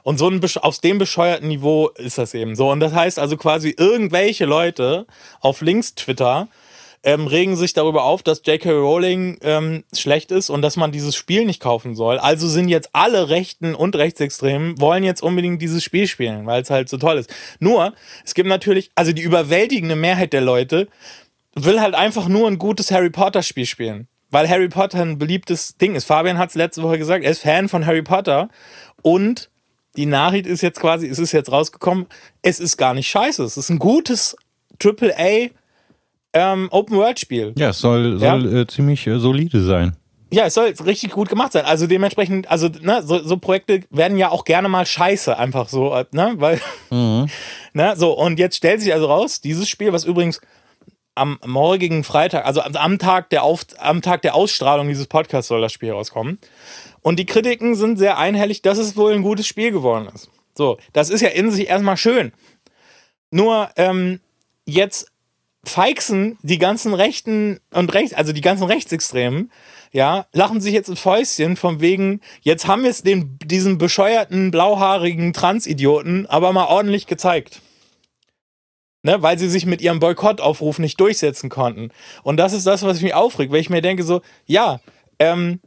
Und 0.03 0.17
so 0.17 0.29
ein, 0.29 0.41
aus 0.61 0.81
dem 0.81 0.97
bescheuerten 0.97 1.47
Niveau 1.47 1.89
ist 1.89 2.17
das 2.17 2.33
eben 2.33 2.55
so. 2.55 2.69
Und 2.69 2.79
das 2.79 2.93
heißt 2.93 3.19
also 3.19 3.37
quasi 3.37 3.75
irgendwelche 3.77 4.45
Leute 4.45 5.05
auf 5.41 5.61
Links-Twitter 5.61 6.47
ähm, 7.03 7.27
regen 7.27 7.55
sich 7.55 7.73
darüber 7.73 8.03
auf, 8.03 8.23
dass 8.23 8.41
J.K. 8.45 8.71
Rowling 8.71 9.37
ähm, 9.41 9.83
schlecht 9.95 10.31
ist 10.31 10.49
und 10.49 10.61
dass 10.61 10.75
man 10.75 10.91
dieses 10.91 11.15
Spiel 11.15 11.45
nicht 11.45 11.61
kaufen 11.61 11.95
soll. 11.95 12.17
Also 12.19 12.47
sind 12.47 12.67
jetzt 12.67 12.89
alle 12.93 13.29
Rechten 13.29 13.73
und 13.73 13.95
Rechtsextremen 13.95 14.79
wollen 14.81 15.03
jetzt 15.03 15.23
unbedingt 15.23 15.61
dieses 15.61 15.83
Spiel 15.83 16.07
spielen, 16.07 16.45
weil 16.45 16.61
es 16.61 16.69
halt 16.69 16.89
so 16.89 16.97
toll 16.97 17.17
ist. 17.17 17.33
Nur, 17.59 17.93
es 18.25 18.33
gibt 18.33 18.49
natürlich, 18.49 18.91
also 18.95 19.13
die 19.13 19.21
überwältigende 19.21 19.95
Mehrheit 19.95 20.33
der 20.33 20.41
Leute 20.41 20.87
will 21.55 21.79
halt 21.79 21.95
einfach 21.95 22.27
nur 22.27 22.47
ein 22.47 22.57
gutes 22.57 22.91
Harry 22.91 23.09
Potter 23.09 23.43
Spiel 23.43 23.65
spielen. 23.65 24.07
Weil 24.31 24.47
Harry 24.47 24.69
Potter 24.69 25.01
ein 25.01 25.17
beliebtes 25.17 25.77
Ding 25.77 25.95
ist. 25.95 26.05
Fabian 26.05 26.37
hat 26.37 26.49
es 26.49 26.55
letzte 26.55 26.83
Woche 26.83 26.99
gesagt, 26.99 27.23
er 27.23 27.31
ist 27.31 27.41
Fan 27.41 27.67
von 27.67 27.85
Harry 27.85 28.03
Potter 28.03 28.49
und 29.01 29.49
die 29.97 30.05
Nachricht 30.05 30.45
ist 30.45 30.61
jetzt 30.61 30.79
quasi, 30.79 31.07
es 31.07 31.19
ist 31.19 31.31
jetzt 31.31 31.51
rausgekommen, 31.51 32.07
es 32.41 32.59
ist 32.59 32.77
gar 32.77 32.93
nicht 32.93 33.07
scheiße. 33.07 33.43
Es 33.43 33.57
ist 33.57 33.69
ein 33.69 33.79
gutes 33.79 34.35
AAA 34.83 35.49
ähm, 36.33 36.67
Open-World-Spiel. 36.71 37.53
Ja, 37.57 37.69
es 37.69 37.79
soll, 37.79 38.19
soll 38.19 38.45
ja? 38.53 38.61
Äh, 38.61 38.67
ziemlich 38.67 39.05
äh, 39.07 39.19
solide 39.19 39.61
sein. 39.63 39.95
Ja, 40.31 40.45
es 40.45 40.53
soll 40.53 40.71
richtig 40.85 41.11
gut 41.11 41.27
gemacht 41.27 41.53
sein. 41.53 41.65
Also 41.65 41.87
dementsprechend, 41.87 42.49
also 42.51 42.69
ne, 42.81 43.01
so, 43.03 43.23
so 43.23 43.37
Projekte 43.37 43.81
werden 43.89 44.17
ja 44.17 44.29
auch 44.29 44.45
gerne 44.45 44.69
mal 44.69 44.85
scheiße, 44.85 45.35
einfach 45.37 45.69
so, 45.69 45.93
äh, 45.95 46.05
ne, 46.11 46.35
weil, 46.37 46.61
mhm. 46.91 47.27
ne, 47.73 47.93
so, 47.97 48.11
und 48.11 48.37
jetzt 48.37 48.57
stellt 48.57 48.81
sich 48.81 48.93
also 48.93 49.07
raus, 49.07 49.41
dieses 49.41 49.67
Spiel, 49.67 49.91
was 49.91 50.05
übrigens 50.05 50.39
am 51.15 51.39
morgigen 51.45 52.03
Freitag, 52.03 52.45
also 52.45 52.61
am 52.61 52.99
Tag 52.99 53.29
der, 53.31 53.43
Auf, 53.43 53.65
am 53.79 54.01
Tag 54.01 54.21
der 54.21 54.35
Ausstrahlung 54.35 54.87
dieses 54.87 55.07
Podcasts 55.07 55.49
soll 55.49 55.61
das 55.61 55.73
Spiel 55.73 55.91
rauskommen. 55.91 56.39
Und 57.01 57.19
die 57.19 57.25
Kritiken 57.25 57.75
sind 57.75 57.97
sehr 57.97 58.17
einhellig, 58.17 58.61
dass 58.61 58.77
es 58.77 58.97
wohl 58.97 59.13
ein 59.13 59.23
gutes 59.23 59.47
Spiel 59.47 59.71
geworden 59.71 60.07
ist. 60.13 60.29
So, 60.55 60.77
das 60.93 61.09
ist 61.09 61.21
ja 61.21 61.29
in 61.29 61.51
sich 61.51 61.67
erstmal 61.67 61.97
schön. 61.97 62.33
Nur, 63.31 63.69
ähm, 63.77 64.19
jetzt 64.65 65.11
feixen 65.63 66.37
die 66.41 66.57
ganzen 66.57 66.93
Rechten 66.93 67.59
und 67.73 67.93
Rechts, 67.93 68.13
also 68.13 68.33
die 68.33 68.41
ganzen 68.41 68.63
Rechtsextremen, 68.63 69.51
ja, 69.91 70.25
lachen 70.33 70.61
sich 70.61 70.73
jetzt 70.73 70.89
ein 70.89 70.95
Fäustchen 70.95 71.55
von 71.55 71.81
wegen, 71.81 72.21
jetzt 72.41 72.67
haben 72.67 72.83
wir 72.83 72.89
es 72.89 73.03
diesen 73.03 73.77
bescheuerten, 73.77 74.51
blauhaarigen 74.51 75.33
Transidioten 75.33 76.25
aber 76.27 76.53
mal 76.53 76.67
ordentlich 76.67 77.07
gezeigt. 77.07 77.61
Ne, 79.01 79.21
weil 79.21 79.39
sie 79.39 79.47
sich 79.47 79.65
mit 79.65 79.79
ihrem 79.81 80.01
Boykottaufruf 80.01 80.77
nicht 80.77 80.99
durchsetzen 80.99 81.49
konnten. 81.49 81.89
Und 82.21 82.35
das 82.35 82.51
ist 82.51 82.67
das, 82.67 82.83
was 82.83 83.01
mich 83.01 83.13
aufregt, 83.13 83.49
weil 83.49 83.61
ich 83.61 83.69
mir 83.69 83.81
denke 83.81 84.03
so, 84.03 84.21
ja, 84.45 84.81
ähm, 85.19 85.61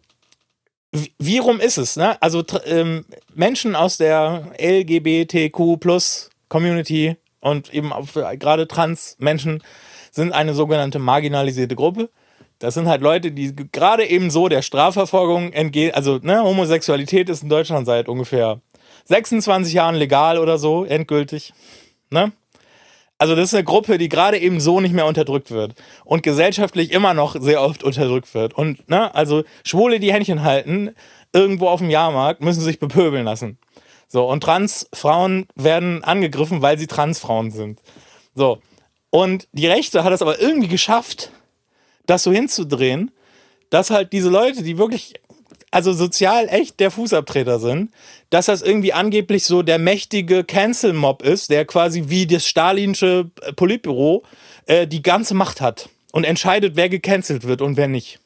wie 1.18 1.38
rum 1.38 1.60
ist 1.60 1.78
es? 1.78 1.96
Ne? 1.96 2.20
Also 2.20 2.44
ähm, 2.66 3.04
Menschen 3.34 3.74
aus 3.74 3.96
der 3.96 4.52
LGBTQ 4.58 5.80
plus 5.80 6.30
Community 6.48 7.16
und 7.40 7.72
eben 7.72 7.92
gerade 8.38 8.68
Trans-Menschen 8.68 9.62
sind 10.10 10.32
eine 10.32 10.54
sogenannte 10.54 10.98
marginalisierte 10.98 11.74
Gruppe. 11.74 12.10
Das 12.58 12.74
sind 12.74 12.86
halt 12.86 13.00
Leute, 13.00 13.32
die 13.32 13.56
gerade 13.72 14.06
eben 14.06 14.30
so 14.30 14.48
der 14.48 14.62
Strafverfolgung 14.62 15.52
entgehen. 15.52 15.94
Also, 15.94 16.18
ne, 16.22 16.44
Homosexualität 16.44 17.28
ist 17.28 17.42
in 17.42 17.48
Deutschland 17.48 17.86
seit 17.86 18.08
ungefähr 18.08 18.60
26 19.06 19.72
Jahren 19.72 19.96
legal 19.96 20.38
oder 20.38 20.58
so, 20.58 20.84
endgültig. 20.84 21.52
Ne? 22.10 22.30
Also, 23.22 23.36
das 23.36 23.50
ist 23.50 23.54
eine 23.54 23.62
Gruppe, 23.62 23.98
die 23.98 24.08
gerade 24.08 24.36
eben 24.36 24.58
so 24.58 24.80
nicht 24.80 24.96
mehr 24.96 25.06
unterdrückt 25.06 25.52
wird 25.52 25.76
und 26.04 26.24
gesellschaftlich 26.24 26.90
immer 26.90 27.14
noch 27.14 27.36
sehr 27.40 27.62
oft 27.62 27.84
unterdrückt 27.84 28.34
wird. 28.34 28.52
Und, 28.52 28.88
ne, 28.90 29.14
also 29.14 29.44
Schwule, 29.62 30.00
die 30.00 30.12
Händchen 30.12 30.42
halten, 30.42 30.90
irgendwo 31.32 31.68
auf 31.68 31.78
dem 31.78 31.88
Jahrmarkt, 31.88 32.40
müssen 32.40 32.62
sich 32.62 32.80
bepöbeln 32.80 33.24
lassen. 33.24 33.58
So, 34.08 34.28
und 34.28 34.42
Transfrauen 34.42 35.46
werden 35.54 36.02
angegriffen, 36.02 36.62
weil 36.62 36.78
sie 36.78 36.88
Transfrauen 36.88 37.52
sind. 37.52 37.78
So. 38.34 38.58
Und 39.10 39.46
die 39.52 39.68
Rechte 39.68 40.02
hat 40.02 40.12
es 40.12 40.20
aber 40.20 40.40
irgendwie 40.40 40.66
geschafft, 40.66 41.30
das 42.06 42.24
so 42.24 42.32
hinzudrehen, 42.32 43.12
dass 43.70 43.90
halt 43.90 44.12
diese 44.12 44.30
Leute, 44.30 44.64
die 44.64 44.78
wirklich, 44.78 45.14
also 45.72 45.92
sozial 45.92 46.48
echt 46.48 46.78
der 46.78 46.92
Fußabtreter 46.92 47.58
sind, 47.58 47.90
dass 48.30 48.46
das 48.46 48.62
irgendwie 48.62 48.92
angeblich 48.92 49.44
so 49.44 49.62
der 49.62 49.78
mächtige 49.78 50.44
Cancel-Mob 50.44 51.22
ist, 51.22 51.50
der 51.50 51.64
quasi 51.64 52.04
wie 52.06 52.26
das 52.26 52.46
stalinische 52.46 53.30
Politbüro 53.56 54.22
äh, 54.66 54.86
die 54.86 55.02
ganze 55.02 55.34
Macht 55.34 55.60
hat 55.60 55.88
und 56.12 56.24
entscheidet, 56.24 56.76
wer 56.76 56.88
gecancelt 56.88 57.44
wird 57.44 57.62
und 57.62 57.76
wer 57.76 57.88
nicht. 57.88 58.20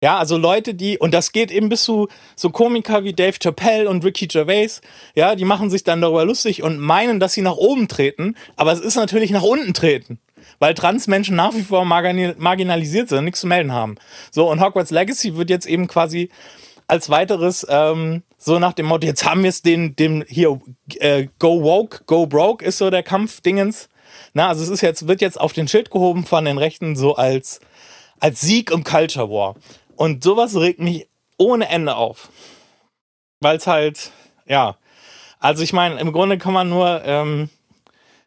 Ja, 0.00 0.18
also 0.18 0.36
Leute, 0.36 0.74
die, 0.74 0.98
und 0.98 1.12
das 1.12 1.32
geht 1.32 1.50
eben 1.50 1.68
bis 1.68 1.82
zu 1.82 2.06
so 2.36 2.50
Komiker 2.50 3.02
wie 3.02 3.14
Dave 3.14 3.38
Chappelle 3.42 3.88
und 3.88 4.04
Ricky 4.04 4.28
Gervais, 4.28 4.80
ja, 5.16 5.34
die 5.34 5.44
machen 5.44 5.70
sich 5.70 5.82
dann 5.82 6.00
darüber 6.00 6.24
lustig 6.24 6.62
und 6.62 6.78
meinen, 6.78 7.18
dass 7.18 7.32
sie 7.32 7.42
nach 7.42 7.56
oben 7.56 7.88
treten, 7.88 8.36
aber 8.54 8.72
es 8.72 8.78
ist 8.78 8.94
natürlich 8.94 9.32
nach 9.32 9.42
unten 9.42 9.74
treten. 9.74 10.20
Weil 10.58 10.74
Transmenschen 10.74 11.36
nach 11.36 11.54
wie 11.54 11.62
vor 11.62 11.84
marginalisiert 11.84 13.08
sind 13.08 13.24
nichts 13.24 13.40
zu 13.40 13.46
melden 13.46 13.72
haben. 13.72 13.96
So, 14.30 14.50
und 14.50 14.60
Hogwarts 14.60 14.90
Legacy 14.90 15.36
wird 15.36 15.50
jetzt 15.50 15.66
eben 15.66 15.86
quasi 15.86 16.30
als 16.88 17.10
weiteres 17.10 17.66
ähm, 17.68 18.22
so 18.38 18.58
nach 18.58 18.72
dem 18.72 18.86
Motto, 18.86 19.06
jetzt 19.06 19.24
haben 19.24 19.42
wir 19.42 19.50
es 19.50 19.62
den, 19.62 19.94
dem 19.96 20.24
hier 20.26 20.60
äh, 21.00 21.26
Go 21.38 21.62
Woke, 21.62 22.04
Go 22.06 22.26
Broke 22.26 22.64
ist 22.64 22.78
so 22.78 22.88
der 22.88 23.02
Kampfdingens. 23.02 23.88
Na, 24.32 24.48
also 24.48 24.62
es 24.62 24.68
ist 24.68 24.80
jetzt, 24.80 25.06
wird 25.06 25.20
jetzt 25.20 25.40
auf 25.40 25.52
den 25.52 25.68
Schild 25.68 25.90
gehoben 25.90 26.24
von 26.24 26.44
den 26.44 26.58
Rechten 26.58 26.96
so 26.96 27.16
als, 27.16 27.60
als 28.20 28.40
Sieg 28.40 28.70
im 28.70 28.84
Culture 28.84 29.28
War. 29.28 29.56
Und 29.96 30.22
sowas 30.22 30.56
regt 30.56 30.80
mich 30.80 31.08
ohne 31.36 31.68
Ende 31.68 31.96
auf. 31.96 32.30
Weil 33.40 33.56
es 33.56 33.66
halt, 33.66 34.12
ja. 34.46 34.76
Also 35.40 35.62
ich 35.62 35.72
meine, 35.72 36.00
im 36.00 36.12
Grunde 36.12 36.38
kann 36.38 36.52
man 36.52 36.68
nur, 36.68 37.02
ähm, 37.04 37.50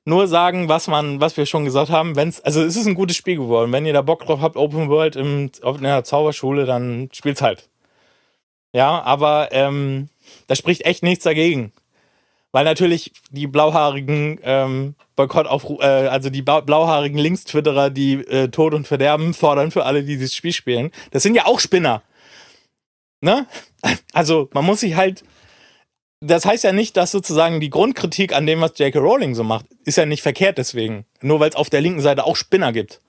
nur 0.05 0.27
sagen, 0.27 0.67
was 0.67 0.87
man, 0.87 1.21
was 1.21 1.37
wir 1.37 1.45
schon 1.45 1.65
gesagt 1.65 1.89
haben. 1.89 2.15
Wenn's, 2.15 2.41
also 2.41 2.63
es 2.63 2.75
ist 2.75 2.87
ein 2.87 2.95
gutes 2.95 3.15
Spiel 3.15 3.37
geworden. 3.37 3.71
Wenn 3.71 3.85
ihr 3.85 3.93
da 3.93 4.01
Bock 4.01 4.25
drauf 4.25 4.41
habt, 4.41 4.57
Open 4.57 4.89
World 4.89 5.15
im, 5.15 5.51
auf 5.61 5.77
einer 5.77 6.03
Zauberschule, 6.03 6.65
dann 6.65 7.09
spielt's 7.13 7.41
halt. 7.41 7.69
Ja, 8.73 9.01
aber 9.03 9.49
ähm, 9.51 10.09
da 10.47 10.55
spricht 10.55 10.85
echt 10.85 11.03
nichts 11.03 11.23
dagegen. 11.23 11.71
Weil 12.53 12.65
natürlich 12.65 13.13
die 13.29 13.47
blauhaarigen 13.47 14.39
ähm, 14.43 14.95
Boykott 15.15 15.47
auf, 15.47 15.65
äh, 15.79 15.85
also 15.85 16.29
die 16.29 16.41
blauhaarigen 16.41 17.17
Linkstwitterer, 17.17 17.89
die 17.89 18.15
äh, 18.15 18.49
Tod 18.49 18.73
und 18.73 18.87
Verderben 18.87 19.33
fordern 19.33 19.71
für 19.71 19.85
alle, 19.85 20.03
die 20.03 20.17
dieses 20.17 20.35
Spiel 20.35 20.51
spielen, 20.51 20.91
das 21.11 21.23
sind 21.23 21.35
ja 21.35 21.45
auch 21.45 21.59
Spinner. 21.59 22.01
Ne? 23.21 23.47
Also 24.13 24.49
man 24.53 24.65
muss 24.65 24.81
sich 24.81 24.95
halt. 24.95 25.23
Das 26.23 26.45
heißt 26.45 26.63
ja 26.63 26.71
nicht, 26.71 26.97
dass 26.97 27.11
sozusagen 27.11 27.59
die 27.59 27.71
Grundkritik 27.71 28.33
an 28.33 28.45
dem, 28.45 28.61
was 28.61 28.77
J.K. 28.77 28.99
Rowling 28.99 29.33
so 29.33 29.43
macht, 29.43 29.65
ist 29.85 29.97
ja 29.97 30.05
nicht 30.05 30.21
verkehrt 30.21 30.59
deswegen. 30.59 31.05
Nur 31.21 31.39
weil 31.39 31.49
es 31.49 31.55
auf 31.55 31.71
der 31.71 31.81
linken 31.81 32.01
Seite 32.01 32.25
auch 32.25 32.35
Spinner 32.35 32.71
gibt. 32.71 33.01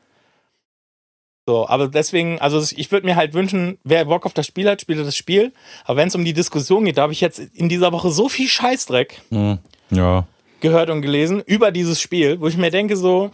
So, 1.47 1.69
aber 1.69 1.89
deswegen, 1.89 2.41
also 2.41 2.65
ich 2.75 2.91
würde 2.91 3.07
mir 3.07 3.17
halt 3.17 3.35
wünschen, 3.35 3.79
wer 3.85 4.07
Bock 4.07 4.25
auf 4.25 4.33
das 4.33 4.47
Spiel 4.47 4.69
hat, 4.69 4.81
spielt 4.81 5.01
das 5.01 5.15
Spiel. 5.15 5.53
Aber 5.85 5.99
wenn 5.99 6.09
es 6.09 6.15
um 6.15 6.25
die 6.25 6.33
Diskussion 6.33 6.87
geht, 6.87 6.97
da 6.97 7.03
habe 7.03 7.13
ich 7.13 7.21
jetzt 7.21 7.39
in 7.39 7.69
dieser 7.69 7.93
Woche 7.93 8.11
so 8.11 8.31
viel 8.31 8.49
Scheißdreck 8.49 9.21
mhm. 9.29 9.59
ja. 9.91 10.27
gehört 10.61 10.89
und 10.89 11.03
gelesen 11.03 11.43
über 11.45 11.71
dieses 11.71 12.01
Spiel, 12.01 12.41
wo 12.41 12.49
ich 12.49 12.57
mir 12.57 12.71
denke, 12.71 12.97
so, 12.97 13.31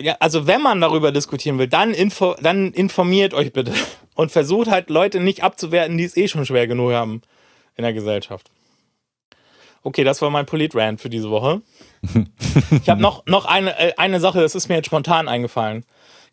ja, 0.00 0.16
also 0.18 0.48
wenn 0.48 0.62
man 0.62 0.80
darüber 0.80 1.12
diskutieren 1.12 1.58
will, 1.58 1.68
dann, 1.68 1.94
info, 1.94 2.34
dann 2.40 2.72
informiert 2.72 3.34
euch 3.34 3.52
bitte 3.52 3.72
und 4.16 4.32
versucht 4.32 4.68
halt 4.68 4.90
Leute 4.90 5.20
nicht 5.20 5.44
abzuwerten, 5.44 5.96
die 5.96 6.04
es 6.04 6.16
eh 6.16 6.26
schon 6.26 6.44
schwer 6.44 6.66
genug 6.66 6.92
haben 6.92 7.22
in 7.76 7.82
der 7.82 7.92
Gesellschaft. 7.92 8.50
Okay, 9.82 10.04
das 10.04 10.22
war 10.22 10.30
mein 10.30 10.46
Polit-Rant 10.46 11.00
für 11.00 11.10
diese 11.10 11.30
Woche. 11.30 11.60
ich 12.82 12.88
habe 12.88 13.00
noch, 13.00 13.26
noch 13.26 13.46
eine, 13.46 13.78
äh, 13.78 13.92
eine 13.96 14.20
Sache, 14.20 14.40
das 14.40 14.54
ist 14.54 14.68
mir 14.68 14.76
jetzt 14.76 14.86
spontan 14.86 15.28
eingefallen. 15.28 15.84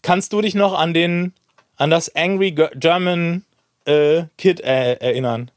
Kannst 0.01 0.34
du 0.34 0.41
dich 0.41 0.55
noch 0.55 0.77
an 0.77 0.93
den, 0.93 1.34
an 1.75 1.89
das 1.89 2.15
Angry 2.15 2.51
German 2.75 3.43
äh, 3.86 4.24
Kid 4.38 4.62
äh, 4.62 4.93
erinnern? 4.93 5.51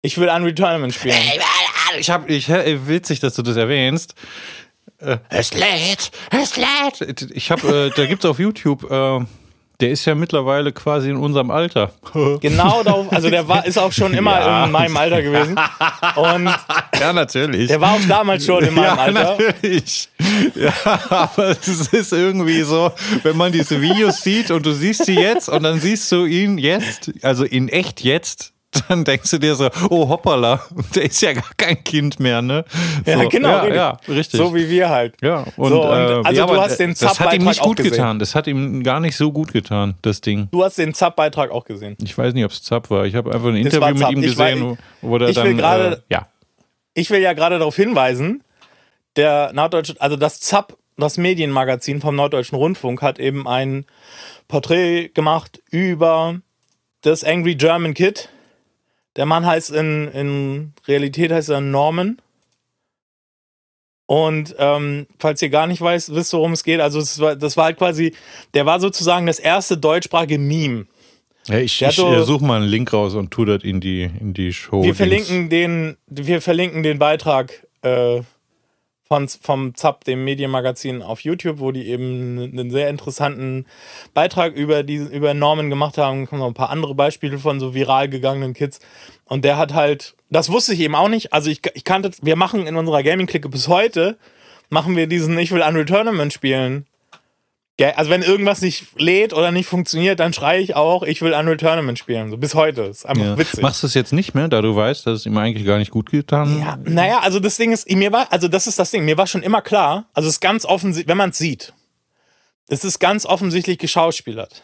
Ich 0.00 0.18
will 0.18 0.28
Unreal 0.28 0.54
Tournament 0.54 0.94
spielen. 0.94 1.16
Ich 1.98 2.10
hab, 2.10 2.28
ich, 2.28 2.48
witzig, 2.48 3.20
dass 3.20 3.34
du 3.34 3.42
das 3.42 3.56
erwähnst. 3.56 4.14
Äh, 4.98 5.18
es 5.28 5.52
lädt, 5.52 6.10
es 6.30 6.56
lädt. 6.56 7.30
Ich 7.32 7.50
habe, 7.50 7.86
äh, 7.86 7.96
da 7.96 8.06
gibt's 8.06 8.24
auf 8.24 8.38
YouTube 8.38 8.88
der 9.82 9.90
ist 9.90 10.04
ja 10.06 10.14
mittlerweile 10.14 10.72
quasi 10.72 11.10
in 11.10 11.16
unserem 11.16 11.50
Alter. 11.50 11.92
Genau 12.40 12.82
darauf, 12.82 13.12
also 13.12 13.28
der 13.30 13.46
war, 13.48 13.66
ist 13.66 13.78
auch 13.78 13.92
schon 13.92 14.14
immer 14.14 14.38
Ja. 14.40 14.64
in 14.64 14.70
meinem 14.70 14.96
Alter 14.96 15.20
gewesen. 15.22 15.58
Und 16.16 16.46
Ja, 17.00 17.12
natürlich. 17.12 17.68
der 17.68 17.80
war 17.80 17.92
auch 17.92 18.00
damals 18.08 18.46
schon 18.46 18.62
in 18.64 18.74
meinem 18.74 18.84
ja, 18.84 18.94
Alter. 18.96 19.36
natürlich. 19.52 20.08
Ja, 20.54 20.72
aber 21.10 21.50
es 21.50 21.68
ist 21.92 22.12
irgendwie 22.12 22.62
so, 22.62 22.92
wenn 23.22 23.36
man 23.36 23.50
diese 23.52 23.80
Videos 23.80 24.22
sieht 24.22 24.50
und 24.50 24.64
du 24.64 24.72
siehst 24.72 25.04
sie 25.04 25.14
jetzt 25.14 25.48
und 25.48 25.62
dann 25.64 25.80
siehst 25.80 26.10
du 26.12 26.24
ihn 26.26 26.58
jetzt, 26.58 27.10
also 27.22 27.44
in 27.44 27.68
echt 27.68 28.02
jetzt, 28.02 28.52
dann 28.88 29.04
denkst 29.04 29.30
du 29.30 29.38
dir 29.38 29.54
so, 29.54 29.68
oh 29.90 30.08
hoppala, 30.08 30.60
der 30.94 31.04
ist 31.04 31.20
ja 31.20 31.32
gar 31.34 31.50
kein 31.56 31.82
Kind 31.84 32.18
mehr, 32.20 32.40
ne? 32.42 32.64
Ja, 33.04 33.18
so, 33.22 33.28
genau. 33.28 33.48
Ja, 33.48 33.60
richtig. 33.60 33.76
ja, 33.76 33.98
richtig. 34.14 34.38
So 34.38 34.54
wie 34.54 34.68
wir 34.70 34.88
halt. 34.88 35.14
ja, 35.20 35.44
und, 35.56 35.68
So, 35.70 35.82
und 35.82 35.88
äh, 35.90 35.92
also 36.24 36.32
ja, 36.40 36.46
du 36.46 36.60
hast 36.60 36.78
den 36.78 36.94
Das 36.98 37.20
hat 37.20 37.32
ihm 37.34 37.44
nicht 37.44 37.60
gut 37.60 37.76
gesehen. 37.76 37.90
getan. 37.92 38.18
Das 38.18 38.34
hat 38.34 38.46
ihm 38.46 38.82
gar 38.82 39.00
nicht 39.00 39.16
so 39.16 39.30
gut 39.32 39.52
getan, 39.52 39.94
das 40.02 40.20
Ding. 40.22 40.48
Du 40.52 40.64
hast 40.64 40.78
den 40.78 40.94
Zap-Beitrag 40.94 41.50
auch 41.50 41.64
gesehen. 41.64 41.96
Ich 42.02 42.16
weiß 42.16 42.32
nicht, 42.34 42.44
ob 42.44 42.50
es 42.52 42.62
Zapp 42.62 42.88
war. 42.90 43.04
Ich 43.04 43.14
habe 43.14 43.32
einfach 43.34 43.48
ein 43.48 43.62
Das 43.62 43.74
Interview 43.74 43.88
mit 43.94 43.98
Zapp. 44.02 44.12
ihm 44.12 44.18
Ich 44.22 44.24
gesehen, 44.30 44.62
weiß- 44.62 44.76
wo, 45.02 45.16
ich 45.16 45.22
will 45.22 45.32
dann, 45.34 45.56
gerade- 45.56 46.02
äh, 46.08 46.14
ja. 46.14 46.26
Ich 46.94 47.10
will 47.10 47.20
ja 47.20 47.32
gerade 47.34 47.58
darauf 47.58 47.76
hinweisen, 47.76 48.42
der 49.16 49.52
Norddeutsche, 49.52 49.94
also 49.98 50.16
das 50.16 50.40
ZAP, 50.40 50.76
das 50.96 51.16
Medienmagazin 51.18 52.00
vom 52.00 52.16
Norddeutschen 52.16 52.56
Rundfunk, 52.56 53.02
hat 53.02 53.18
eben 53.18 53.46
ein 53.48 53.86
Porträt 54.48 55.08
gemacht 55.14 55.60
über 55.70 56.36
das 57.02 57.24
Angry 57.24 57.54
German 57.54 57.94
Kid. 57.94 58.28
Der 59.16 59.26
Mann 59.26 59.44
heißt 59.46 59.70
in, 59.70 60.08
in 60.08 60.72
Realität 60.88 61.30
heißt 61.32 61.50
er 61.50 61.60
Norman. 61.60 62.18
Und 64.06 64.54
ähm, 64.58 65.06
falls 65.18 65.40
ihr 65.42 65.48
gar 65.48 65.66
nicht 65.66 65.80
weißt, 65.80 66.14
wisst, 66.14 66.32
worum 66.32 66.52
es 66.52 66.64
geht, 66.64 66.80
also 66.80 66.98
es 66.98 67.18
war, 67.20 67.36
das 67.36 67.56
war 67.56 67.64
halt 67.66 67.78
quasi, 67.78 68.14
der 68.52 68.66
war 68.66 68.78
sozusagen 68.80 69.26
das 69.26 69.38
erste 69.38 69.76
deutschsprachige 69.78 70.38
Meme. 70.38 70.86
ja 71.46 71.58
ich 71.58 71.80
ich 71.80 71.96
so- 71.96 72.12
äh, 72.12 72.22
suche 72.24 72.44
mal 72.44 72.60
einen 72.60 72.68
Link 72.70 72.92
raus 72.92 73.14
und 73.14 73.30
tu 73.30 73.44
das 73.44 73.62
in 73.62 73.80
die, 73.80 74.02
in 74.20 74.34
die 74.34 74.52
Show. 74.52 74.82
Wir 74.82 74.94
verlinken 74.94 75.48
den, 75.48 75.96
wir 76.08 76.42
verlinken 76.42 76.82
den 76.82 76.98
Beitrag 76.98 77.66
äh, 77.82 78.20
von, 79.12 79.28
vom 79.28 79.74
ZAP, 79.74 80.04
dem 80.04 80.24
Medienmagazin 80.24 81.02
auf 81.02 81.20
YouTube, 81.20 81.58
wo 81.58 81.70
die 81.70 81.86
eben 81.88 82.38
einen 82.38 82.70
sehr 82.70 82.88
interessanten 82.88 83.66
Beitrag 84.14 84.54
über, 84.54 84.82
die, 84.82 84.96
über 84.96 85.34
Normen 85.34 85.68
gemacht 85.68 85.98
haben. 85.98 86.26
Kommen 86.26 86.40
noch 86.40 86.46
ein 86.46 86.54
paar 86.54 86.70
andere 86.70 86.94
Beispiele 86.94 87.36
von 87.38 87.60
so 87.60 87.74
viral 87.74 88.08
gegangenen 88.08 88.54
Kids. 88.54 88.80
Und 89.26 89.44
der 89.44 89.58
hat 89.58 89.74
halt, 89.74 90.14
das 90.30 90.50
wusste 90.50 90.72
ich 90.72 90.80
eben 90.80 90.94
auch 90.94 91.08
nicht. 91.08 91.30
Also 91.34 91.50
ich, 91.50 91.60
ich 91.74 91.84
kannte, 91.84 92.10
wir 92.22 92.36
machen 92.36 92.66
in 92.66 92.74
unserer 92.74 93.02
Gaming-Clique 93.02 93.50
bis 93.50 93.68
heute, 93.68 94.16
machen 94.70 94.96
wir 94.96 95.06
diesen 95.06 95.38
Ich 95.38 95.52
will 95.52 95.60
Unreal 95.60 95.84
Tournament 95.84 96.32
spielen. 96.32 96.86
Also 97.80 98.10
wenn 98.10 98.22
irgendwas 98.22 98.60
nicht 98.60 98.86
lädt 99.00 99.32
oder 99.32 99.50
nicht 99.50 99.66
funktioniert, 99.66 100.20
dann 100.20 100.32
schreie 100.32 100.60
ich 100.60 100.76
auch, 100.76 101.02
ich 101.02 101.22
will 101.22 101.32
Unreal 101.32 101.56
Tournament 101.56 101.98
spielen. 101.98 102.30
So 102.30 102.36
bis 102.36 102.54
heute. 102.54 102.82
Ist 102.82 103.06
einfach 103.06 103.24
Ja. 103.24 103.38
witzig. 103.38 103.62
Machst 103.62 103.82
du 103.82 103.86
es 103.86 103.94
jetzt 103.94 104.12
nicht 104.12 104.34
mehr, 104.34 104.48
da 104.48 104.60
du 104.60 104.76
weißt, 104.76 105.06
dass 105.06 105.20
es 105.20 105.26
ihm 105.26 105.36
eigentlich 105.38 105.66
gar 105.66 105.78
nicht 105.78 105.90
gut 105.90 106.10
getan 106.10 106.60
Ja, 106.60 106.78
naja, 106.84 107.20
also 107.20 107.40
das 107.40 107.56
Ding 107.56 107.72
ist, 107.72 107.90
mir 107.90 108.12
war, 108.12 108.30
also 108.32 108.46
das 108.48 108.66
ist 108.66 108.78
das 108.78 108.90
Ding, 108.90 109.04
mir 109.04 109.16
war 109.16 109.26
schon 109.26 109.42
immer 109.42 109.62
klar, 109.62 110.08
also 110.12 110.28
es 110.28 110.34
ist 110.36 110.40
ganz 110.40 110.64
offensichtlich, 110.64 111.08
wenn 111.08 111.16
man 111.16 111.30
es 111.30 111.38
sieht, 111.38 111.72
es 112.68 112.84
ist 112.84 112.98
ganz 112.98 113.26
offensichtlich 113.26 113.78
geschauspielert. 113.78 114.62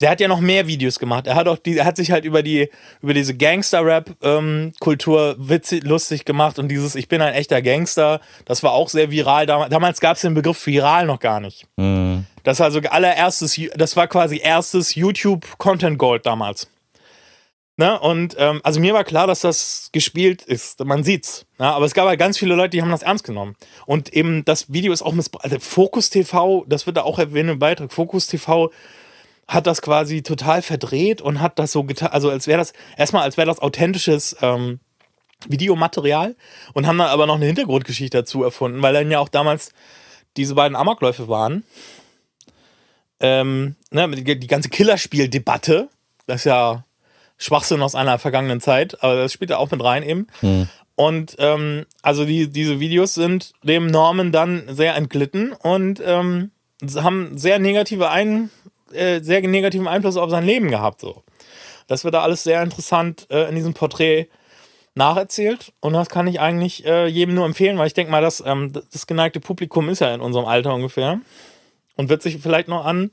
Der 0.00 0.10
hat 0.10 0.20
ja 0.20 0.28
noch 0.28 0.40
mehr 0.40 0.66
Videos 0.66 0.98
gemacht. 0.98 1.26
Er 1.26 1.34
hat 1.34 1.46
auch 1.46 1.58
die, 1.58 1.76
er 1.76 1.84
hat 1.84 1.96
sich 1.96 2.10
halt 2.10 2.24
über 2.24 2.42
die, 2.42 2.70
über 3.02 3.12
diese 3.12 3.36
Gangster-Rap-Kultur 3.36 5.36
witzig, 5.38 5.84
lustig 5.84 6.24
gemacht 6.24 6.58
und 6.58 6.68
dieses 6.68 6.94
Ich 6.94 7.08
bin 7.08 7.20
ein 7.20 7.34
echter 7.34 7.60
Gangster, 7.60 8.20
das 8.46 8.62
war 8.62 8.72
auch 8.72 8.88
sehr 8.88 9.10
viral. 9.10 9.46
Damals, 9.46 9.70
damals 9.70 10.00
gab 10.00 10.16
es 10.16 10.22
den 10.22 10.34
Begriff 10.34 10.64
viral 10.66 11.06
noch 11.06 11.20
gar 11.20 11.40
nicht. 11.40 11.66
Mhm. 11.76 12.24
Das 12.42 12.58
war 12.60 12.66
also 12.66 12.80
allererstes, 12.80 13.60
das 13.74 13.96
war 13.96 14.06
quasi 14.06 14.40
erstes 14.42 14.94
YouTube 14.94 15.46
Content 15.58 15.98
Gold 15.98 16.24
damals. 16.24 16.68
Ne? 17.80 17.98
Und 17.98 18.36
ähm, 18.38 18.60
also 18.62 18.78
mir 18.78 18.92
war 18.92 19.04
klar, 19.04 19.26
dass 19.26 19.40
das 19.40 19.88
gespielt 19.92 20.42
ist. 20.42 20.84
Man 20.84 21.02
sieht's. 21.02 21.46
Ja? 21.58 21.72
Aber 21.72 21.86
es 21.86 21.94
gab 21.94 22.06
halt 22.06 22.18
ganz 22.18 22.36
viele 22.36 22.54
Leute, 22.54 22.70
die 22.70 22.82
haben 22.82 22.90
das 22.90 23.02
ernst 23.02 23.24
genommen. 23.24 23.56
Und 23.86 24.12
eben 24.12 24.44
das 24.44 24.70
Video 24.70 24.92
ist 24.92 25.00
auch 25.00 25.14
missbraucht. 25.14 25.44
Also 25.44 25.58
Focus 25.60 26.10
TV, 26.10 26.66
das 26.68 26.84
wird 26.84 26.98
da 26.98 27.04
auch 27.04 27.18
erwähnt 27.18 27.48
im 27.48 27.58
Beitrag. 27.58 27.90
Focus 27.90 28.26
TV 28.26 28.70
hat 29.50 29.66
das 29.66 29.82
quasi 29.82 30.22
total 30.22 30.62
verdreht 30.62 31.20
und 31.20 31.40
hat 31.40 31.58
das 31.58 31.72
so 31.72 31.82
getan, 31.82 32.10
also 32.12 32.30
als 32.30 32.46
wäre 32.46 32.58
das, 32.58 32.72
erstmal 32.96 33.24
als 33.24 33.36
wäre 33.36 33.48
das 33.48 33.58
authentisches 33.58 34.36
ähm, 34.42 34.78
Videomaterial 35.48 36.36
und 36.72 36.86
haben 36.86 36.98
dann 36.98 37.08
aber 37.08 37.26
noch 37.26 37.34
eine 37.34 37.46
Hintergrundgeschichte 37.46 38.18
dazu 38.18 38.44
erfunden, 38.44 38.80
weil 38.80 38.94
dann 38.94 39.10
ja 39.10 39.18
auch 39.18 39.28
damals 39.28 39.72
diese 40.36 40.54
beiden 40.54 40.76
Amokläufe 40.76 41.26
waren. 41.26 41.64
Ähm, 43.18 43.74
ne, 43.90 44.08
die, 44.08 44.46
ganze 44.46 44.68
Killerspiel-Debatte, 44.68 45.88
das 46.28 46.42
ist 46.42 46.44
ja 46.44 46.84
Schwachsinn 47.36 47.82
aus 47.82 47.96
einer 47.96 48.20
vergangenen 48.20 48.60
Zeit, 48.60 49.02
aber 49.02 49.16
das 49.16 49.32
spielt 49.32 49.50
da 49.50 49.56
auch 49.56 49.70
mit 49.72 49.82
rein 49.82 50.04
eben. 50.04 50.28
Und 50.94 51.34
ähm, 51.38 51.86
also 52.02 52.24
die, 52.24 52.48
diese 52.50 52.78
Videos 52.78 53.14
sind 53.14 53.52
dem 53.64 53.88
Norman 53.88 54.30
dann 54.30 54.62
sehr 54.68 54.94
entglitten 54.94 55.52
und 55.52 56.00
ähm, 56.04 56.52
haben 56.94 57.36
sehr 57.36 57.58
negative 57.58 58.10
ein, 58.10 58.50
äh, 58.92 59.20
sehr 59.20 59.40
negativen 59.42 59.88
Einfluss 59.88 60.16
auf 60.16 60.30
sein 60.30 60.44
Leben 60.44 60.68
gehabt. 60.70 61.00
So. 61.00 61.22
Das 61.86 62.04
wird 62.04 62.14
da 62.14 62.22
alles 62.22 62.42
sehr 62.42 62.62
interessant 62.62 63.26
äh, 63.30 63.48
in 63.48 63.54
diesem 63.54 63.74
Porträt 63.74 64.28
nacherzählt 64.94 65.72
und 65.80 65.92
das 65.92 66.08
kann 66.08 66.26
ich 66.26 66.40
eigentlich 66.40 66.84
äh, 66.84 67.06
jedem 67.06 67.34
nur 67.34 67.46
empfehlen, 67.46 67.78
weil 67.78 67.86
ich 67.86 67.94
denke 67.94 68.10
mal, 68.10 68.22
dass 68.22 68.42
ähm, 68.44 68.72
das 68.92 69.06
geneigte 69.06 69.40
Publikum 69.40 69.88
ist 69.88 70.00
ja 70.00 70.12
in 70.14 70.20
unserem 70.20 70.46
Alter 70.46 70.74
ungefähr 70.74 71.20
und 71.96 72.08
wird 72.08 72.22
sich 72.22 72.38
vielleicht 72.38 72.68
noch 72.68 72.84
an 72.84 73.10